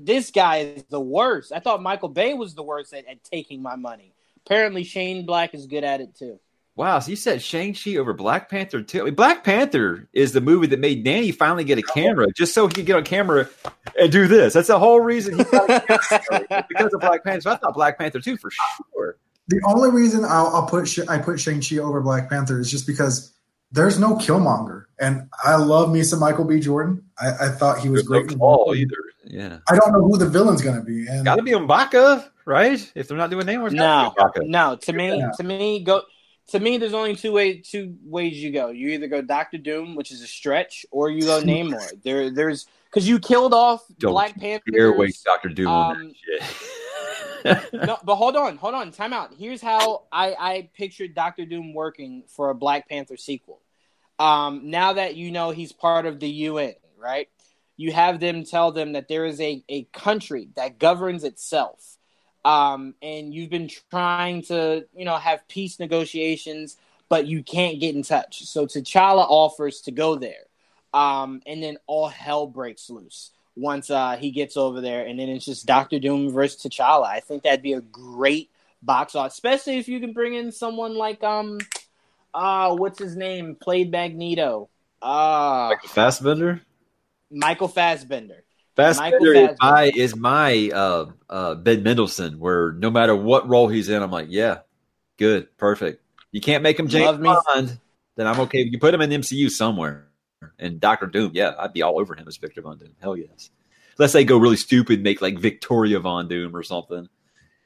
this 0.00 0.30
guy 0.30 0.58
is 0.58 0.84
the 0.84 1.00
worst. 1.00 1.52
I 1.52 1.60
thought 1.60 1.82
Michael 1.82 2.08
Bay 2.08 2.34
was 2.34 2.54
the 2.54 2.62
worst 2.62 2.94
at, 2.94 3.06
at 3.06 3.22
taking 3.24 3.62
my 3.62 3.76
money. 3.76 4.14
Apparently, 4.46 4.84
Shane 4.84 5.26
Black 5.26 5.54
is 5.54 5.66
good 5.66 5.84
at 5.84 6.00
it 6.00 6.16
too. 6.16 6.40
Wow, 6.74 7.00
so 7.00 7.10
you 7.10 7.16
said 7.16 7.42
Shang 7.42 7.74
Chi 7.74 7.96
over 7.96 8.14
Black 8.14 8.48
Panther 8.48 8.80
too? 8.80 9.02
I 9.02 9.04
mean, 9.04 9.14
Black 9.14 9.44
Panther 9.44 10.08
is 10.14 10.32
the 10.32 10.40
movie 10.40 10.66
that 10.68 10.80
made 10.80 11.04
Danny 11.04 11.30
finally 11.30 11.64
get 11.64 11.76
a 11.78 11.82
camera, 11.82 12.28
just 12.34 12.54
so 12.54 12.66
he 12.66 12.72
could 12.72 12.86
get 12.86 12.96
on 12.96 13.04
camera 13.04 13.46
and 13.98 14.10
do 14.10 14.26
this. 14.26 14.54
That's 14.54 14.68
the 14.68 14.78
whole 14.78 15.00
reason 15.00 15.36
he 15.36 15.44
got 15.44 15.68
a 15.68 15.80
camera 15.80 16.64
because 16.70 16.94
of 16.94 17.00
Black 17.00 17.24
Panther. 17.24 17.42
So 17.42 17.50
I 17.50 17.56
thought 17.56 17.74
Black 17.74 17.98
Panther 17.98 18.20
too 18.20 18.38
for 18.38 18.50
sure. 18.50 19.18
The 19.48 19.60
only 19.66 19.90
reason 19.90 20.24
I'll, 20.24 20.46
I'll 20.46 20.66
put 20.66 20.98
I 21.10 21.18
put 21.18 21.38
Shang 21.38 21.60
Chi 21.60 21.76
over 21.76 22.00
Black 22.00 22.30
Panther 22.30 22.58
is 22.58 22.70
just 22.70 22.86
because 22.86 23.34
there's 23.72 23.98
no 23.98 24.14
Killmonger, 24.16 24.84
and 25.00 25.28
I 25.42 25.56
love 25.56 25.90
me 25.92 26.02
some 26.02 26.20
Michael 26.20 26.44
B. 26.44 26.60
Jordan. 26.60 27.02
I, 27.18 27.46
I 27.46 27.48
thought 27.48 27.78
he 27.78 27.88
was 27.88 28.06
There's 28.06 28.08
great. 28.08 28.32
in 28.32 28.38
Klaue 28.38 28.76
either. 28.76 28.96
Yeah, 29.24 29.58
I 29.68 29.76
don't 29.76 29.92
know 29.92 30.02
who 30.02 30.18
the 30.18 30.28
villain's 30.28 30.62
going 30.62 30.76
to 30.76 30.82
be, 30.82 31.06
and 31.06 31.24
got 31.24 31.36
to 31.36 31.42
be 31.42 31.52
M'Baku, 31.52 32.28
right? 32.44 32.92
If 32.94 33.08
they're 33.08 33.16
not 33.16 33.30
doing 33.30 33.46
Namor, 33.46 33.66
it's 33.66 33.74
No, 33.74 34.12
gotta 34.16 34.40
be 34.40 34.46
M'Baku. 34.46 34.50
no. 34.50 34.76
To 34.76 34.92
me, 34.92 35.18
Yeah. 35.18 35.30
to 35.36 35.42
me, 35.42 35.82
go. 35.82 36.02
To 36.48 36.60
me, 36.60 36.76
there's 36.76 36.92
only 36.92 37.16
two 37.16 37.32
ways. 37.32 37.66
Two 37.68 37.96
ways 38.04 38.34
you 38.42 38.52
go. 38.52 38.68
You 38.68 38.88
either 38.90 39.06
go 39.06 39.22
Doctor 39.22 39.58
Doom, 39.58 39.94
which 39.94 40.10
is 40.10 40.22
a 40.22 40.26
stretch, 40.26 40.84
or 40.90 41.08
you 41.08 41.24
go 41.24 41.40
Namor. 41.40 42.02
There, 42.02 42.30
there's 42.30 42.66
because 42.90 43.08
you 43.08 43.18
killed 43.20 43.54
off 43.54 43.84
Don't 43.98 44.12
Black 44.12 44.38
Panther. 44.38 44.70
Dare 44.70 44.92
waste 44.92 45.24
Doctor 45.24 45.48
Doom 45.48 45.68
on 45.68 45.96
um, 45.96 46.08
that 46.08 46.14
shit. 46.48 46.56
no, 47.72 47.98
but 48.04 48.16
hold 48.16 48.36
on, 48.36 48.56
hold 48.56 48.74
on, 48.74 48.90
time 48.92 49.12
out. 49.12 49.34
Here's 49.36 49.60
how 49.60 50.04
I, 50.12 50.34
I 50.38 50.70
pictured 50.74 51.14
Doctor 51.14 51.44
Doom 51.44 51.74
working 51.74 52.24
for 52.28 52.50
a 52.50 52.54
Black 52.54 52.88
Panther 52.88 53.16
sequel. 53.16 53.60
Um, 54.18 54.70
now 54.70 54.92
that 54.94 55.16
you 55.16 55.30
know 55.32 55.50
he's 55.50 55.72
part 55.72 56.06
of 56.06 56.20
the 56.20 56.28
UN, 56.28 56.74
right? 56.96 57.28
You 57.76 57.92
have 57.92 58.20
them 58.20 58.44
tell 58.44 58.70
them 58.70 58.92
that 58.92 59.08
there 59.08 59.24
is 59.24 59.40
a, 59.40 59.64
a 59.68 59.84
country 59.92 60.48
that 60.56 60.78
governs 60.78 61.24
itself. 61.24 61.98
Um, 62.44 62.94
and 63.02 63.34
you've 63.34 63.50
been 63.50 63.70
trying 63.90 64.42
to, 64.42 64.86
you 64.94 65.04
know, 65.04 65.16
have 65.16 65.46
peace 65.48 65.78
negotiations, 65.80 66.76
but 67.08 67.26
you 67.26 67.42
can't 67.42 67.80
get 67.80 67.94
in 67.94 68.02
touch. 68.02 68.44
So 68.44 68.66
T'Challa 68.66 69.26
offers 69.28 69.80
to 69.82 69.90
go 69.90 70.16
there. 70.16 70.46
Um, 70.94 71.40
and 71.46 71.62
then 71.62 71.78
all 71.86 72.08
hell 72.08 72.46
breaks 72.46 72.90
loose 72.90 73.30
once 73.56 73.90
uh, 73.90 74.16
he 74.16 74.30
gets 74.30 74.56
over 74.56 74.80
there, 74.80 75.06
and 75.06 75.18
then 75.18 75.28
it's 75.28 75.44
just 75.44 75.66
Doctor 75.66 75.98
Doom 75.98 76.32
versus 76.32 76.62
T'Challa. 76.62 77.06
I 77.06 77.20
think 77.20 77.42
that'd 77.42 77.62
be 77.62 77.74
a 77.74 77.80
great 77.80 78.50
box 78.82 79.14
office, 79.14 79.34
especially 79.34 79.78
if 79.78 79.88
you 79.88 80.00
can 80.00 80.12
bring 80.12 80.34
in 80.34 80.52
someone 80.52 80.94
like 80.96 81.22
um, 81.22 81.58
uh, 82.34 82.74
what's 82.74 82.98
his 82.98 83.16
name? 83.16 83.56
Played 83.60 83.90
Magneto. 83.90 84.68
Uh, 85.00 85.74
Fassbender. 85.88 86.62
Michael 87.30 87.68
Fassbender. 87.68 88.44
Fassbender 88.74 89.34
Michael 89.34 89.50
is 89.50 89.56
my 89.60 89.92
is 89.94 90.16
my 90.16 90.70
uh, 90.72 91.06
uh, 91.28 91.54
Ben 91.56 91.82
Mendelsohn, 91.82 92.38
where 92.38 92.72
no 92.72 92.90
matter 92.90 93.14
what 93.14 93.48
role 93.48 93.68
he's 93.68 93.88
in, 93.88 94.02
I'm 94.02 94.10
like, 94.10 94.28
yeah, 94.30 94.60
good, 95.18 95.56
perfect. 95.58 96.02
You 96.30 96.40
can't 96.40 96.62
make 96.62 96.78
him 96.78 96.88
James 96.88 97.06
Love 97.06 97.20
me. 97.20 97.28
Bond, 97.28 97.78
then 98.16 98.26
I'm 98.26 98.40
okay. 98.40 98.60
You 98.60 98.78
put 98.78 98.94
him 98.94 99.02
in 99.02 99.10
MCU 99.10 99.50
somewhere, 99.50 100.08
and 100.58 100.80
Doctor 100.80 101.06
Doom, 101.06 101.32
yeah, 101.34 101.54
I'd 101.58 101.72
be 101.72 101.82
all 101.82 101.98
over 101.98 102.14
him 102.14 102.26
as 102.28 102.36
Victor 102.36 102.62
Von 102.62 102.78
Doom. 102.78 102.94
Hell 103.00 103.16
yes. 103.16 103.50
Unless 103.98 104.12
they 104.12 104.24
go 104.24 104.38
really 104.38 104.56
stupid, 104.56 105.02
make 105.02 105.20
like 105.20 105.38
Victoria 105.38 106.00
Von 106.00 106.28
Doom 106.28 106.56
or 106.56 106.62
something. 106.62 107.08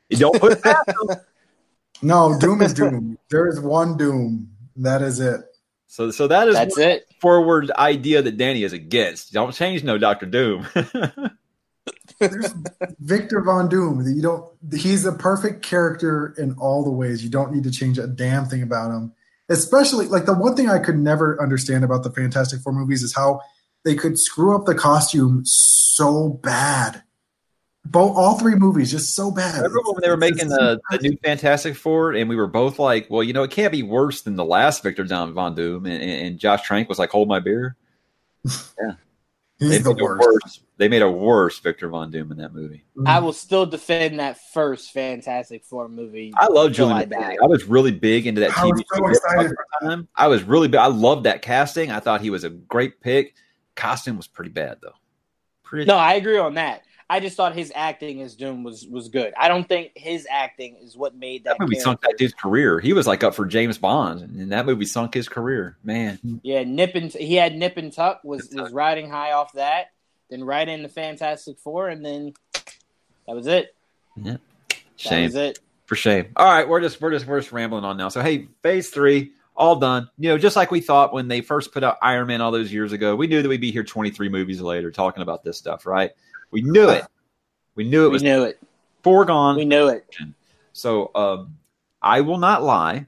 You 0.08 0.18
don't 0.18 0.40
put 0.40 0.62
that. 0.62 1.24
no 2.02 2.38
Doom 2.38 2.62
is 2.62 2.74
Doom. 2.74 3.18
there 3.30 3.48
is 3.48 3.60
one 3.60 3.96
Doom. 3.96 4.50
That 4.76 5.02
is 5.02 5.20
it. 5.20 5.40
so 5.86 6.10
so 6.10 6.26
that 6.28 6.48
is 6.48 6.54
That's 6.54 6.78
it. 6.78 7.06
forward 7.20 7.70
idea 7.72 8.22
that 8.22 8.36
Danny 8.36 8.62
is 8.62 8.72
against. 8.72 9.32
Don't 9.32 9.52
change 9.54 9.84
no 9.84 9.98
Doctor 9.98 10.26
Doom. 10.26 10.66
There's 12.18 12.54
Victor 13.00 13.42
Von 13.42 13.68
Doom. 13.68 14.02
You 14.06 14.22
don't. 14.22 14.50
He's 14.74 15.02
the 15.02 15.12
perfect 15.12 15.62
character 15.62 16.34
in 16.38 16.54
all 16.54 16.82
the 16.82 16.90
ways. 16.90 17.22
You 17.22 17.30
don't 17.30 17.52
need 17.52 17.64
to 17.64 17.70
change 17.70 17.98
a 17.98 18.06
damn 18.06 18.46
thing 18.46 18.62
about 18.62 18.90
him. 18.90 19.12
Especially 19.48 20.06
like 20.06 20.24
the 20.24 20.34
one 20.34 20.56
thing 20.56 20.68
I 20.68 20.78
could 20.78 20.98
never 20.98 21.40
understand 21.40 21.84
about 21.84 22.02
the 22.02 22.10
Fantastic 22.10 22.60
Four 22.60 22.72
movies 22.72 23.02
is 23.02 23.14
how 23.14 23.40
they 23.84 23.94
could 23.94 24.18
screw 24.18 24.56
up 24.56 24.66
the 24.66 24.74
costume 24.74 25.42
so 25.44 26.40
bad. 26.42 27.02
Both 27.84 28.16
all 28.16 28.36
three 28.36 28.56
movies 28.56 28.90
just 28.90 29.14
so 29.14 29.30
bad. 29.30 29.62
Remember 29.62 29.92
when 29.92 30.02
they 30.02 30.10
were 30.10 30.16
making 30.16 30.48
the, 30.48 30.80
the 30.90 30.98
new 30.98 31.16
Fantastic 31.22 31.76
Four, 31.76 32.12
and 32.12 32.28
we 32.28 32.34
were 32.34 32.48
both 32.48 32.80
like, 32.80 33.06
"Well, 33.08 33.22
you 33.22 33.32
know, 33.32 33.44
it 33.44 33.52
can't 33.52 33.70
be 33.70 33.84
worse 33.84 34.22
than 34.22 34.34
the 34.34 34.44
last 34.44 34.82
Victor 34.82 35.04
Don 35.04 35.32
Von 35.32 35.54
Doom," 35.54 35.86
and, 35.86 36.02
and 36.02 36.38
Josh 36.38 36.62
Trank 36.62 36.88
was 36.88 36.98
like, 36.98 37.10
"Hold 37.10 37.28
my 37.28 37.38
beer." 37.38 37.76
Yeah, 38.80 38.94
He's 39.58 39.70
they 39.70 39.78
the 39.78 39.94
made, 39.94 40.00
a 40.00 40.04
worst. 40.04 40.20
worse, 40.26 40.60
they 40.76 40.88
made 40.88 41.02
a 41.02 41.10
worse 41.10 41.58
Victor 41.60 41.88
Von 41.88 42.10
Doom 42.10 42.30
in 42.30 42.38
that 42.38 42.52
movie. 42.52 42.84
Mm. 42.96 43.08
I 43.08 43.20
will 43.20 43.32
still 43.32 43.64
defend 43.64 44.20
that 44.20 44.38
first 44.52 44.92
Fantastic 44.92 45.64
Four 45.64 45.88
movie. 45.88 46.32
I 46.36 46.46
love 46.48 46.74
till 46.74 46.88
Julie. 46.88 47.06
I. 47.16 47.36
I 47.42 47.46
was 47.46 47.64
really 47.64 47.92
big 47.92 48.26
into 48.26 48.42
that 48.42 48.50
I 48.50 48.62
TV 48.62 48.72
was 48.72 48.84
so 48.92 48.98
show 48.98 49.08
excited. 49.08 49.56
time. 49.82 50.08
I 50.14 50.28
was 50.28 50.42
really 50.42 50.68
big. 50.68 50.78
I 50.78 50.86
loved 50.86 51.24
that 51.24 51.40
casting. 51.40 51.90
I 51.90 52.00
thought 52.00 52.20
he 52.20 52.28
was 52.30 52.44
a 52.44 52.50
great 52.50 53.00
pick. 53.00 53.34
Costume 53.76 54.18
was 54.18 54.26
pretty 54.26 54.50
bad 54.50 54.78
though. 54.82 54.94
Pretty. 55.62 55.86
No, 55.86 55.96
I 55.96 56.14
agree 56.14 56.38
on 56.38 56.54
that. 56.54 56.82
I 57.08 57.20
just 57.20 57.36
thought 57.36 57.54
his 57.54 57.72
acting 57.74 58.20
as 58.22 58.34
Doom 58.34 58.64
was 58.64 58.86
was 58.86 59.08
good. 59.08 59.32
I 59.38 59.46
don't 59.46 59.68
think 59.68 59.92
his 59.94 60.26
acting 60.28 60.76
is 60.82 60.96
what 60.96 61.14
made 61.14 61.44
that, 61.44 61.56
that 61.58 61.64
movie 61.64 61.78
sunk 61.78 62.00
that 62.00 62.16
dude's 62.18 62.34
career. 62.34 62.80
He 62.80 62.92
was 62.92 63.06
like 63.06 63.22
up 63.22 63.34
for 63.34 63.46
James 63.46 63.78
Bond, 63.78 64.22
and 64.22 64.50
that 64.50 64.66
movie 64.66 64.86
sunk 64.86 65.14
his 65.14 65.28
career. 65.28 65.76
Man, 65.84 66.18
Yeah, 66.42 66.64
Nip 66.64 66.96
and 66.96 67.12
he 67.12 67.36
had 67.36 67.56
Nip 67.56 67.76
and 67.76 67.92
Tuck 67.92 68.22
was 68.24 68.48
was 68.52 68.72
riding 68.72 69.08
high 69.08 69.32
off 69.32 69.52
that, 69.52 69.92
then 70.30 70.42
right 70.42 70.68
into 70.68 70.88
Fantastic 70.88 71.58
Four, 71.60 71.88
and 71.88 72.04
then 72.04 72.34
that 73.26 73.36
was 73.36 73.46
it. 73.46 73.74
Yeah, 74.16 74.38
shame. 74.96 75.24
was 75.24 75.36
it. 75.36 75.60
for 75.84 75.94
shame. 75.94 76.32
All 76.34 76.46
right, 76.46 76.68
we're 76.68 76.80
just 76.80 77.00
we're 77.00 77.12
just 77.12 77.26
we're 77.26 77.38
just 77.38 77.52
rambling 77.52 77.84
on 77.84 77.96
now. 77.96 78.08
So 78.08 78.20
hey, 78.20 78.48
phase 78.62 78.90
three, 78.90 79.30
all 79.54 79.76
done. 79.76 80.10
You 80.18 80.30
know, 80.30 80.38
just 80.38 80.56
like 80.56 80.72
we 80.72 80.80
thought 80.80 81.12
when 81.12 81.28
they 81.28 81.40
first 81.40 81.72
put 81.72 81.84
out 81.84 81.98
Iron 82.02 82.26
Man 82.26 82.40
all 82.40 82.50
those 82.50 82.72
years 82.72 82.92
ago, 82.92 83.14
we 83.14 83.28
knew 83.28 83.42
that 83.42 83.48
we'd 83.48 83.60
be 83.60 83.70
here 83.70 83.84
23 83.84 84.28
movies 84.28 84.60
later 84.60 84.90
talking 84.90 85.22
about 85.22 85.44
this 85.44 85.56
stuff, 85.56 85.86
right? 85.86 86.10
We 86.50 86.62
knew 86.62 86.88
it. 86.88 87.04
We 87.74 87.84
knew 87.84 88.04
it 88.04 88.08
We 88.08 88.12
was 88.12 88.22
knew 88.22 88.44
it. 88.44 88.58
foregone. 89.02 89.56
We 89.56 89.64
knew 89.64 89.88
it. 89.88 90.06
So 90.72 91.10
um, 91.14 91.56
I 92.00 92.20
will 92.22 92.38
not 92.38 92.62
lie. 92.62 93.06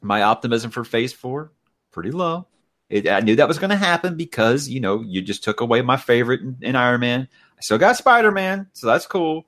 My 0.00 0.22
optimism 0.22 0.70
for 0.70 0.84
Phase 0.84 1.12
Four 1.12 1.50
pretty 1.90 2.10
low. 2.12 2.46
It, 2.88 3.08
I 3.08 3.20
knew 3.20 3.36
that 3.36 3.48
was 3.48 3.58
going 3.58 3.70
to 3.70 3.76
happen 3.76 4.16
because 4.16 4.68
you 4.68 4.80
know 4.80 5.00
you 5.02 5.20
just 5.20 5.42
took 5.44 5.60
away 5.60 5.82
my 5.82 5.96
favorite 5.96 6.40
in, 6.40 6.56
in 6.62 6.76
Iron 6.76 7.00
Man. 7.00 7.28
I 7.56 7.60
still 7.60 7.78
got 7.78 7.96
Spider 7.96 8.30
Man, 8.30 8.68
so 8.72 8.86
that's 8.86 9.06
cool. 9.06 9.44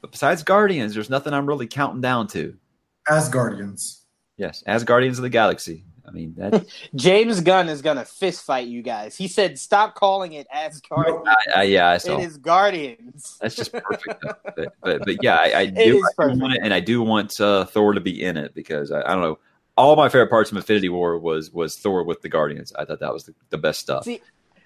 But 0.00 0.12
besides 0.12 0.42
Guardians, 0.42 0.94
there's 0.94 1.10
nothing 1.10 1.32
I'm 1.32 1.46
really 1.46 1.66
counting 1.66 2.00
down 2.00 2.28
to. 2.28 2.56
Asgardians. 3.08 4.02
Yes, 4.36 4.62
Asgardians 4.66 5.16
of 5.16 5.22
the 5.22 5.30
Galaxy. 5.30 5.84
I 6.08 6.10
mean 6.12 6.34
that. 6.38 6.66
James 6.94 7.40
Gunn 7.40 7.68
is 7.68 7.82
gonna 7.82 8.04
fist 8.04 8.44
fight 8.44 8.66
you 8.66 8.82
guys. 8.82 9.16
He 9.16 9.28
said, 9.28 9.58
"Stop 9.58 9.94
calling 9.94 10.32
it 10.32 10.46
Asgard. 10.52 11.26
I, 11.26 11.36
I, 11.60 11.62
yeah, 11.64 11.88
I 11.90 11.98
saw. 11.98 12.18
It 12.18 12.24
is 12.24 12.36
Guardians." 12.38 13.38
That's 13.40 13.54
just 13.54 13.72
perfect. 13.72 14.24
but, 14.56 14.74
but 14.80 15.04
but 15.04 15.22
yeah, 15.22 15.36
I, 15.36 15.60
I 15.60 15.66
do, 15.66 16.02
I 16.18 16.28
do 16.28 16.38
want 16.40 16.54
it, 16.54 16.60
and 16.62 16.72
I 16.72 16.80
do 16.80 17.02
want 17.02 17.40
uh, 17.40 17.64
Thor 17.66 17.92
to 17.92 18.00
be 18.00 18.22
in 18.22 18.36
it 18.36 18.54
because 18.54 18.90
I, 18.90 19.00
I 19.00 19.12
don't 19.12 19.22
know. 19.22 19.38
All 19.76 19.94
my 19.94 20.08
favorite 20.08 20.30
parts 20.30 20.50
of 20.50 20.56
Infinity 20.56 20.88
War 20.88 21.18
was 21.18 21.52
was 21.52 21.76
Thor 21.76 22.02
with 22.02 22.22
the 22.22 22.28
Guardians. 22.28 22.72
I 22.78 22.84
thought 22.84 23.00
that 23.00 23.12
was 23.12 23.24
the, 23.24 23.34
the 23.50 23.58
best 23.58 23.80
stuff. 23.80 24.04
See, 24.04 24.20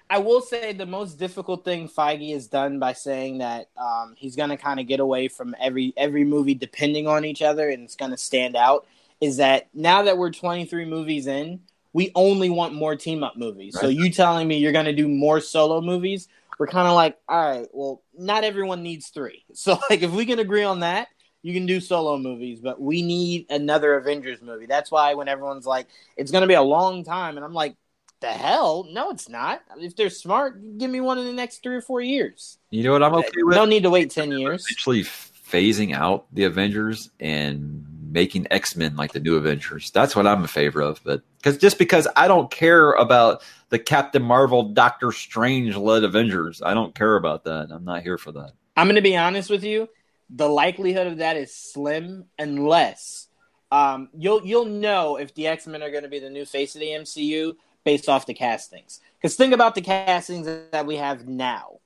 I 0.09 0.19
will 0.19 0.41
say 0.41 0.73
the 0.73 0.85
most 0.85 1.17
difficult 1.17 1.65
thing 1.65 1.87
Feige 1.87 2.33
has 2.33 2.47
done 2.47 2.79
by 2.79 2.93
saying 2.93 3.39
that 3.39 3.69
um, 3.77 4.13
he's 4.17 4.35
going 4.35 4.49
to 4.49 4.57
kind 4.57 4.79
of 4.79 4.87
get 4.87 4.99
away 4.99 5.27
from 5.27 5.55
every 5.59 5.93
every 5.97 6.23
movie 6.23 6.53
depending 6.53 7.07
on 7.07 7.25
each 7.25 7.41
other 7.41 7.69
and 7.69 7.83
it's 7.83 7.95
going 7.95 8.11
to 8.11 8.17
stand 8.17 8.55
out 8.55 8.85
is 9.23 9.37
that 9.37 9.69
now 9.73 10.03
that 10.03 10.17
we're 10.17 10.31
23 10.31 10.83
movies 10.83 11.27
in, 11.27 11.61
we 11.93 12.11
only 12.13 12.49
want 12.49 12.73
more 12.73 12.95
team 12.97 13.23
up 13.23 13.37
movies. 13.37 13.79
So 13.79 13.87
you 13.87 14.11
telling 14.11 14.47
me 14.49 14.57
you're 14.57 14.73
going 14.73 14.85
to 14.85 14.93
do 14.93 15.07
more 15.07 15.39
solo 15.39 15.79
movies? 15.79 16.27
We're 16.59 16.67
kind 16.67 16.89
of 16.89 16.93
like, 16.93 17.17
all 17.29 17.49
right, 17.49 17.67
well, 17.71 18.01
not 18.17 18.43
everyone 18.43 18.83
needs 18.83 19.07
three. 19.09 19.45
So 19.53 19.79
like, 19.89 20.01
if 20.01 20.11
we 20.11 20.25
can 20.25 20.39
agree 20.39 20.63
on 20.63 20.81
that. 20.81 21.07
You 21.45 21.53
can 21.53 21.65
do 21.65 21.81
solo 21.81 22.17
movies, 22.17 22.61
but 22.61 22.79
we 22.79 23.01
need 23.01 23.47
another 23.49 23.95
Avengers 23.95 24.41
movie. 24.41 24.65
That's 24.65 24.89
why 24.89 25.13
when 25.13 25.27
everyone's 25.27 25.65
like, 25.65 25.87
it's 26.15 26.31
going 26.31 26.43
to 26.43 26.47
be 26.47 26.53
a 26.53 26.61
long 26.61 27.03
time, 27.03 27.35
and 27.35 27.45
I'm 27.45 27.53
like, 27.53 27.75
the 28.21 28.29
hell? 28.29 28.87
No, 28.89 29.09
it's 29.09 29.27
not. 29.27 29.61
If 29.77 29.97
they're 29.97 30.09
smart, 30.09 30.77
give 30.77 30.89
me 30.89 31.01
one 31.01 31.17
in 31.17 31.25
the 31.25 31.33
next 31.33 31.61
three 31.61 31.75
or 31.75 31.81
four 31.81 31.99
years. 31.99 32.59
You 32.69 32.83
know 32.83 32.93
what 32.93 33.03
I'm 33.03 33.13
okay 33.15 33.43
with? 33.43 33.57
No 33.57 33.65
need 33.65 33.83
to 33.83 33.89
wait 33.89 34.09
ten 34.09 34.31
years. 34.31 34.65
Actually, 34.71 35.03
phasing 35.03 35.93
out 35.93 36.25
the 36.33 36.45
Avengers 36.45 37.11
and 37.19 37.85
making 38.13 38.47
X 38.51 38.75
Men 38.75 38.95
like 38.95 39.11
the 39.11 39.19
new 39.19 39.35
Avengers. 39.35 39.91
That's 39.91 40.15
what 40.15 40.27
I'm 40.27 40.41
in 40.41 40.47
favor 40.47 40.81
of. 40.81 41.01
But 41.03 41.23
because 41.37 41.57
just 41.57 41.77
because 41.77 42.07
I 42.15 42.27
don't 42.27 42.49
care 42.49 42.91
about 42.93 43.43
the 43.69 43.79
Captain 43.79 44.21
Marvel, 44.21 44.69
Doctor 44.69 45.11
Strange 45.11 45.75
led 45.75 46.03
Avengers, 46.03 46.61
I 46.61 46.73
don't 46.73 46.95
care 46.95 47.15
about 47.15 47.43
that. 47.45 47.69
I'm 47.71 47.83
not 47.83 48.03
here 48.03 48.17
for 48.17 48.31
that. 48.33 48.53
I'm 48.77 48.87
going 48.87 48.95
to 48.95 49.01
be 49.01 49.17
honest 49.17 49.49
with 49.49 49.63
you. 49.63 49.89
The 50.29 50.47
likelihood 50.47 51.07
of 51.07 51.17
that 51.17 51.35
is 51.35 51.53
slim, 51.53 52.25
unless 52.39 53.27
um, 53.71 54.09
you'll 54.15 54.45
you'll 54.45 54.65
know 54.65 55.17
if 55.17 55.33
the 55.33 55.47
X 55.47 55.65
Men 55.67 55.81
are 55.81 55.91
going 55.91 56.03
to 56.03 56.09
be 56.09 56.19
the 56.19 56.29
new 56.29 56.45
face 56.45 56.75
of 56.75 56.81
the 56.81 56.87
MCU 56.87 57.55
based 57.83 58.07
off 58.07 58.27
the 58.27 58.33
castings. 58.33 59.01
Because 59.17 59.35
think 59.35 59.53
about 59.53 59.75
the 59.75 59.81
castings 59.81 60.47
that 60.71 60.85
we 60.85 60.97
have 60.97 61.27
now 61.27 61.79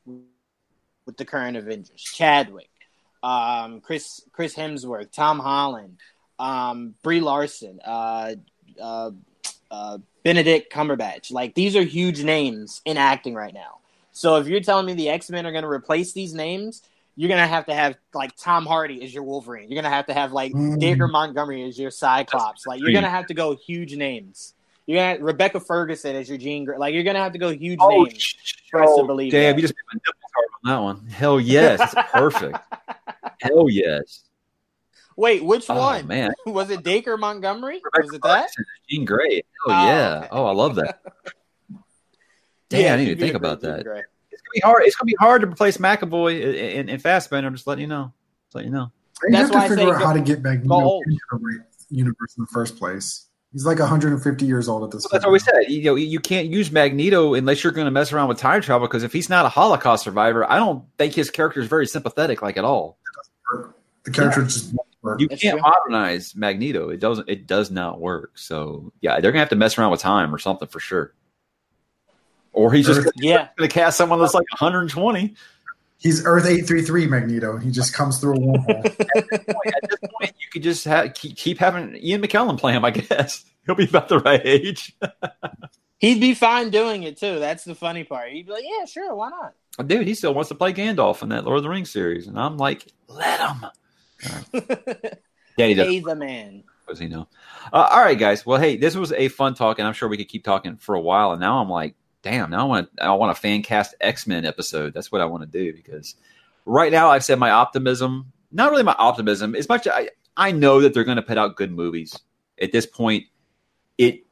with 1.05 1.17
the 1.17 1.25
current 1.25 1.55
Avengers: 1.55 2.01
Chadwick, 2.01 2.69
um, 3.23 3.79
Chris 3.79 4.21
Chris 4.33 4.53
Hemsworth, 4.53 5.11
Tom 5.11 5.39
Holland, 5.39 5.97
um, 6.39 6.95
Brie 7.03 7.21
Larson, 7.21 7.79
uh, 7.85 8.35
uh, 8.81 9.11
uh, 9.71 9.97
Benedict 10.23 10.71
Cumberbatch. 10.71 11.31
Like 11.31 11.55
these 11.55 11.75
are 11.75 11.83
huge 11.83 12.23
names 12.23 12.81
in 12.85 12.97
acting 12.97 13.33
right 13.33 13.53
now. 13.53 13.79
So 14.11 14.37
if 14.37 14.47
you're 14.47 14.61
telling 14.61 14.85
me 14.85 14.93
the 14.93 15.09
X 15.09 15.29
Men 15.29 15.45
are 15.45 15.51
going 15.51 15.63
to 15.63 15.69
replace 15.69 16.13
these 16.13 16.33
names, 16.33 16.81
you're 17.15 17.29
going 17.29 17.41
to 17.41 17.47
have 17.47 17.65
to 17.67 17.73
have 17.73 17.95
like 18.13 18.35
Tom 18.35 18.65
Hardy 18.65 19.03
as 19.03 19.13
your 19.13 19.23
Wolverine. 19.23 19.69
You're 19.69 19.81
going 19.81 19.91
to 19.91 19.95
have 19.95 20.07
to 20.07 20.13
have 20.13 20.31
like 20.31 20.53
Mm. 20.53 20.79
Dacre 20.79 21.07
Montgomery 21.07 21.63
as 21.63 21.77
your 21.77 21.91
Cyclops. 21.91 22.65
Like 22.65 22.79
you're 22.79 22.91
going 22.91 23.03
to 23.03 23.09
have 23.09 23.27
to 23.27 23.33
go 23.33 23.55
huge 23.55 23.95
names. 23.95 24.53
You're 24.85 24.99
gonna 25.15 25.23
Rebecca 25.23 25.59
Ferguson 25.59 26.15
as 26.15 26.29
your 26.29 26.37
Jean 26.37 26.63
Grey. 26.63 26.77
Like 26.77 26.93
you're 26.93 27.03
going 27.03 27.15
to 27.15 27.21
have 27.21 27.33
to 27.33 27.39
go 27.39 27.49
huge 27.49 27.79
names 27.79 28.35
for 28.71 28.83
us 28.83 28.95
to 28.95 29.03
believe. 29.03 29.33
Oh, 29.33 29.37
damn! 29.37 29.55
that. 29.55 29.55
You 29.57 29.67
just 29.67 29.73
made 29.73 29.83
my 29.93 29.99
nipples 30.05 30.31
hard 30.33 30.47
on 30.63 30.71
that 30.71 30.83
one. 30.83 31.09
Hell 31.09 31.39
yes, 31.41 31.81
it's 31.81 32.11
perfect. 32.11 32.57
Hell 33.41 33.69
yes. 33.69 34.23
Wait, 35.17 35.43
which 35.43 35.65
Oh 35.69 35.75
one 35.77 36.07
man, 36.07 36.31
was 36.45 36.69
it? 36.69 36.83
Dacre 36.83 37.17
Montgomery? 37.17 37.81
Rebecca 37.83 38.05
was 38.05 38.13
it 38.13 38.21
that? 38.21 38.43
Ferguson, 38.43 38.65
Jean 38.89 39.03
Grey. 39.05 39.41
Oh, 39.65 39.71
Oh, 39.71 39.85
yeah. 39.85 40.17
okay. 40.19 40.27
Oh, 40.31 40.45
I 40.45 40.51
love 40.51 40.75
that. 40.75 41.01
Damn, 42.69 42.81
Yeah, 42.81 42.93
I 42.93 42.97
didn't 42.97 42.99
she 42.99 43.11
even 43.11 43.17
did 43.17 43.25
think 43.25 43.35
about 43.35 43.61
Jean 43.61 43.71
that. 43.71 43.83
Grey. 43.83 44.03
It's 44.31 44.41
gonna 44.41 44.53
be 44.53 44.59
hard. 44.61 44.83
It's 44.85 44.95
gonna 44.95 45.07
be 45.07 45.15
hard 45.19 45.41
to 45.41 45.47
replace 45.47 45.77
McAvoy 45.77 46.39
in, 46.41 46.55
in, 46.55 46.89
in 46.89 46.99
Fassbender. 46.99 47.47
I'm 47.47 47.55
just 47.55 47.65
letting 47.67 47.81
you 47.81 47.87
know. 47.87 48.13
Just 48.45 48.55
letting 48.55 48.71
you 48.71 48.77
know. 48.77 48.91
They 49.23 49.31
That's 49.31 49.53
have 49.53 49.69
to 49.69 49.75
figure 49.75 49.95
out 49.95 50.01
how 50.01 50.13
to 50.13 50.21
get 50.21 50.43
go 50.43 50.49
Magneto 50.51 50.73
old. 50.75 51.05
into 51.07 51.19
the 51.89 51.95
universe 51.95 52.35
in 52.37 52.43
the 52.43 52.47
first 52.53 52.77
place. 52.77 53.23
He's 53.53 53.65
like 53.65 53.79
150 53.79 54.45
years 54.45 54.67
old 54.69 54.83
at 54.83 54.91
this 54.91 55.03
Well, 55.03 55.09
point. 55.09 55.11
that's 55.13 55.25
what 55.25 55.31
we 55.31 55.39
said. 55.39 55.71
You 55.71 55.83
know, 55.85 55.95
you 55.95 56.19
can't 56.19 56.47
use 56.49 56.71
Magneto 56.71 57.33
unless 57.33 57.63
you're 57.63 57.73
going 57.73 57.85
to 57.85 57.91
mess 57.91 58.11
around 58.11 58.27
with 58.27 58.37
time 58.37 58.61
travel. 58.61 58.87
Because 58.87 59.01
if 59.03 59.13
he's 59.13 59.29
not 59.29 59.45
a 59.45 59.49
Holocaust 59.49 60.03
survivor, 60.03 60.43
I 60.51 60.57
don't 60.57 60.83
think 60.99 61.15
his 61.15 61.31
character 61.31 61.61
is 61.61 61.67
very 61.67 61.87
sympathetic, 61.87 62.41
like 62.43 62.57
at 62.57 62.65
all. 62.65 62.99
The 64.03 64.11
character 64.11 64.43
just 64.43 64.73
won't 64.73 64.86
work. 65.01 65.21
You 65.21 65.27
can't 65.29 65.61
modernize 65.61 66.35
Magneto. 66.35 66.89
It 66.89 66.99
doesn't. 66.99 67.29
It 67.29 67.47
does 67.47 67.71
not 67.71 67.99
work. 67.99 68.37
So 68.37 68.91
yeah, 69.01 69.19
they're 69.19 69.31
gonna 69.31 69.39
have 69.41 69.49
to 69.49 69.55
mess 69.55 69.77
around 69.77 69.91
with 69.91 70.01
time 70.01 70.33
or 70.33 70.37
something 70.39 70.67
for 70.67 70.79
sure. 70.79 71.13
Or 72.53 72.73
he's 72.73 72.87
just 72.87 72.99
Earth- 72.99 73.05
gonna, 73.05 73.27
Yeah. 73.27 73.47
gonna 73.57 73.67
cast 73.69 73.97
someone 73.97 74.19
that's 74.19 74.33
like 74.33 74.45
120. 74.59 75.35
He's 75.99 76.23
Earth 76.25 76.45
833 76.45 77.07
Magneto. 77.07 77.57
He 77.57 77.71
just 77.71 77.93
comes 77.93 78.19
through 78.19 78.35
a 78.35 78.39
wormhole. 78.39 78.85
At 79.15 79.89
this 79.89 79.99
point, 80.19 80.33
you 80.39 80.47
could 80.51 80.61
just 80.63 80.85
have, 80.85 81.13
keep, 81.15 81.35
keep 81.35 81.57
having 81.57 81.95
Ian 81.95 82.21
McKellen 82.21 82.57
play 82.59 82.73
him. 82.73 82.85
I 82.85 82.91
guess 82.91 83.43
he'll 83.65 83.73
be 83.75 83.85
about 83.85 84.07
the 84.07 84.19
right 84.19 84.41
age. 84.43 84.95
He'd 85.99 86.21
be 86.21 86.35
fine 86.35 86.69
doing 86.69 87.01
it 87.03 87.17
too. 87.17 87.39
That's 87.39 87.63
the 87.63 87.73
funny 87.73 88.03
part. 88.03 88.29
He'd 88.31 88.45
be 88.45 88.51
like, 88.51 88.63
"Yeah, 88.63 88.85
sure, 88.85 89.15
why 89.15 89.29
not?" 89.29 89.87
Dude, 89.87 90.05
he 90.07 90.13
still 90.13 90.33
wants 90.35 90.49
to 90.49 90.55
play 90.55 90.71
Gandalf 90.71 91.23
in 91.23 91.29
that 91.29 91.43
Lord 91.45 91.57
of 91.57 91.63
the 91.63 91.69
Rings 91.69 91.89
series, 91.89 92.27
and 92.27 92.39
I'm 92.39 92.57
like, 92.57 92.85
let 93.07 93.39
him. 93.39 93.65
Yeah, 94.23 95.65
he 95.67 95.73
does. 95.73 95.87
Pay 95.87 95.99
the 95.99 96.15
man. 96.15 96.63
does 96.87 96.99
he 96.99 97.07
know? 97.07 97.27
Uh, 97.73 97.87
all 97.91 97.99
right, 98.01 98.17
guys. 98.17 98.45
Well, 98.45 98.59
hey, 98.59 98.77
this 98.77 98.95
was 98.95 99.11
a 99.13 99.27
fun 99.29 99.53
talk, 99.55 99.79
and 99.79 99.87
I'm 99.87 99.93
sure 99.93 100.07
we 100.09 100.17
could 100.17 100.29
keep 100.29 100.43
talking 100.43 100.77
for 100.77 100.95
a 100.95 101.01
while. 101.01 101.31
And 101.31 101.41
now 101.41 101.59
I'm 101.61 101.69
like, 101.69 101.95
damn, 102.23 102.49
now 102.49 102.61
I 102.61 102.63
want 102.65 102.89
I 103.01 103.13
want 103.13 103.31
a 103.31 103.35
fan 103.39 103.61
cast 103.63 103.95
X 104.01 104.27
Men 104.27 104.45
episode. 104.45 104.93
That's 104.93 105.11
what 105.11 105.21
I 105.21 105.25
want 105.25 105.43
to 105.43 105.47
do 105.47 105.73
because 105.73 106.15
right 106.65 106.91
now 106.91 107.09
I've 107.09 107.23
said 107.23 107.39
my 107.39 107.51
optimism, 107.51 108.31
not 108.51 108.71
really 108.71 108.83
my 108.83 108.95
optimism, 108.97 109.55
as 109.55 109.67
much 109.69 109.87
I 109.87 110.09
I 110.35 110.51
know 110.51 110.81
that 110.81 110.93
they're 110.93 111.03
going 111.03 111.17
to 111.17 111.21
put 111.23 111.37
out 111.37 111.55
good 111.55 111.71
movies. 111.71 112.17
At 112.61 112.71
this 112.71 112.85
point, 112.85 113.25
it 113.97 114.23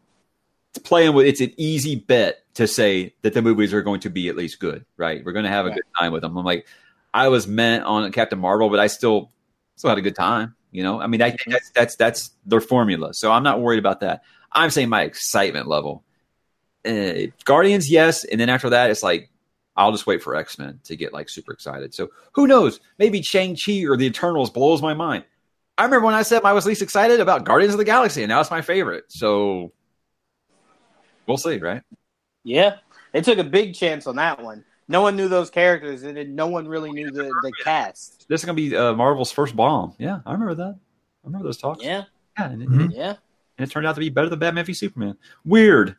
it's 0.74 0.80
playing 0.88 1.14
with 1.14 1.26
it's 1.28 1.42
an 1.42 1.54
easy 1.58 1.96
bet 1.96 2.40
to 2.56 2.68
say 2.68 3.14
that 3.22 3.34
the 3.34 3.42
movies 3.42 3.74
are 3.74 3.82
going 3.82 4.00
to 4.02 4.10
be 4.10 4.30
at 4.30 4.36
least 4.36 4.60
good, 4.60 4.86
right? 4.98 5.24
We're 5.26 5.34
going 5.34 5.44
to 5.46 5.52
have 5.52 5.66
a 5.66 5.70
Right. 5.70 5.76
good 5.76 5.84
time 6.00 6.14
with 6.14 6.22
them. 6.22 6.38
I'm 6.38 6.46
like, 6.46 6.68
I 7.14 7.28
was 7.28 7.48
meant 7.48 7.84
on 7.84 8.10
Captain 8.14 8.40
Marvel, 8.40 8.70
but 8.70 8.80
I 8.80 8.88
still 8.88 9.32
still 9.76 9.90
had 9.90 9.98
a 9.98 10.02
good 10.02 10.16
time. 10.16 10.56
You 10.72 10.84
know, 10.84 11.00
I 11.00 11.08
mean, 11.08 11.22
I 11.22 11.30
think 11.30 11.42
Mhm. 11.44 11.52
that's 11.52 11.70
that's 11.72 11.96
that's 11.96 12.32
their 12.46 12.62
formula. 12.62 13.14
So 13.14 13.32
I'm 13.32 13.44
not 13.44 13.62
worried 13.62 13.80
about 13.80 14.02
that. 14.02 14.24
I'm 14.52 14.70
saying 14.70 14.90
my 14.90 15.04
excitement 15.04 15.68
level. 15.68 16.04
Uh, 16.86 17.32
Guardians, 17.46 17.90
yes, 17.90 18.24
and 18.26 18.40
then 18.40 18.50
after 18.50 18.70
that, 18.70 18.92
it's 18.92 19.02
like 19.04 19.32
I'll 19.76 19.92
just 19.92 20.06
wait 20.08 20.22
for 20.22 20.36
X 20.36 20.58
Men 20.60 20.80
to 20.86 20.96
get 20.96 21.14
like 21.14 21.30
super 21.30 21.52
excited. 21.54 21.94
So 21.94 22.10
who 22.34 22.48
knows? 22.48 22.80
Maybe 23.00 23.22
Shang 23.22 23.56
Chi 23.56 23.86
or 23.86 23.98
the 23.98 24.06
Eternals 24.06 24.50
blows 24.50 24.82
my 24.82 24.94
mind. 24.94 25.26
I 25.78 25.84
remember 25.84 26.06
when 26.06 26.16
I 26.16 26.22
said 26.22 26.44
I 26.44 26.54
was 26.54 26.66
least 26.66 26.82
excited 26.82 27.20
about 27.20 27.44
Guardians 27.44 27.74
of 27.74 27.78
the 27.80 27.86
Galaxy, 27.86 28.24
and 28.24 28.30
now 28.30 28.40
it's 28.40 28.52
my 28.52 28.62
favorite. 28.62 29.06
So 29.10 29.74
we'll 31.28 31.38
see, 31.38 31.58
right? 31.58 31.82
Yeah, 32.44 32.78
they 33.12 33.22
took 33.22 33.38
a 33.40 33.44
big 33.44 33.74
chance 33.74 34.08
on 34.08 34.16
that 34.18 34.42
one. 34.42 34.64
No 34.88 35.02
one 35.02 35.16
knew 35.16 35.28
those 35.28 35.50
characters, 35.50 36.04
and 36.04 36.16
then 36.16 36.36
no 36.36 36.48
one 36.48 36.68
really 36.68 36.92
knew 36.92 37.10
the, 37.10 37.24
the 37.24 37.52
cast. 37.64 38.28
This 38.30 38.42
is 38.42 38.46
gonna 38.46 38.56
be 38.56 38.76
uh, 38.76 38.94
Marvel's 38.94 39.32
first 39.32 39.56
bomb. 39.56 39.96
Yeah, 39.98 40.20
I 40.26 40.32
remember 40.34 40.56
that. 40.56 40.76
I 41.24 41.26
remember 41.28 41.48
those 41.48 41.58
talks. 41.58 41.84
Yeah, 41.84 42.04
yeah, 42.38 42.50
and 42.52 42.62
it, 42.62 42.70
Mhm. 42.70 42.92
yeah. 42.94 43.16
and 43.58 43.68
it 43.68 43.72
turned 43.72 43.88
out 43.88 43.96
to 43.96 44.00
be 44.00 44.10
better 44.10 44.30
than 44.30 44.38
Batman 44.40 44.64
v 44.66 44.74
Superman. 44.74 45.18
Weird, 45.44 45.96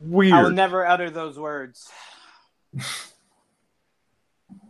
weird. 0.00 0.32
I 0.34 0.42
will 0.42 0.50
never 0.50 0.84
utter 0.86 1.10
those 1.10 1.38
words. 1.38 1.88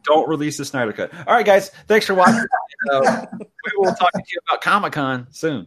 Don't 0.04 0.28
release 0.28 0.56
the 0.58 0.64
Snyder 0.64 0.92
Cut. 0.92 1.12
All 1.26 1.34
right, 1.34 1.44
guys. 1.44 1.70
Thanks 1.88 2.06
for 2.06 2.14
watching. 2.14 2.44
uh, 2.92 3.26
we 3.32 3.72
will 3.76 3.94
talk 3.94 4.12
to 4.12 4.22
you 4.28 4.38
about 4.48 4.60
Comic 4.60 4.92
Con 4.92 5.26
soon. 5.30 5.66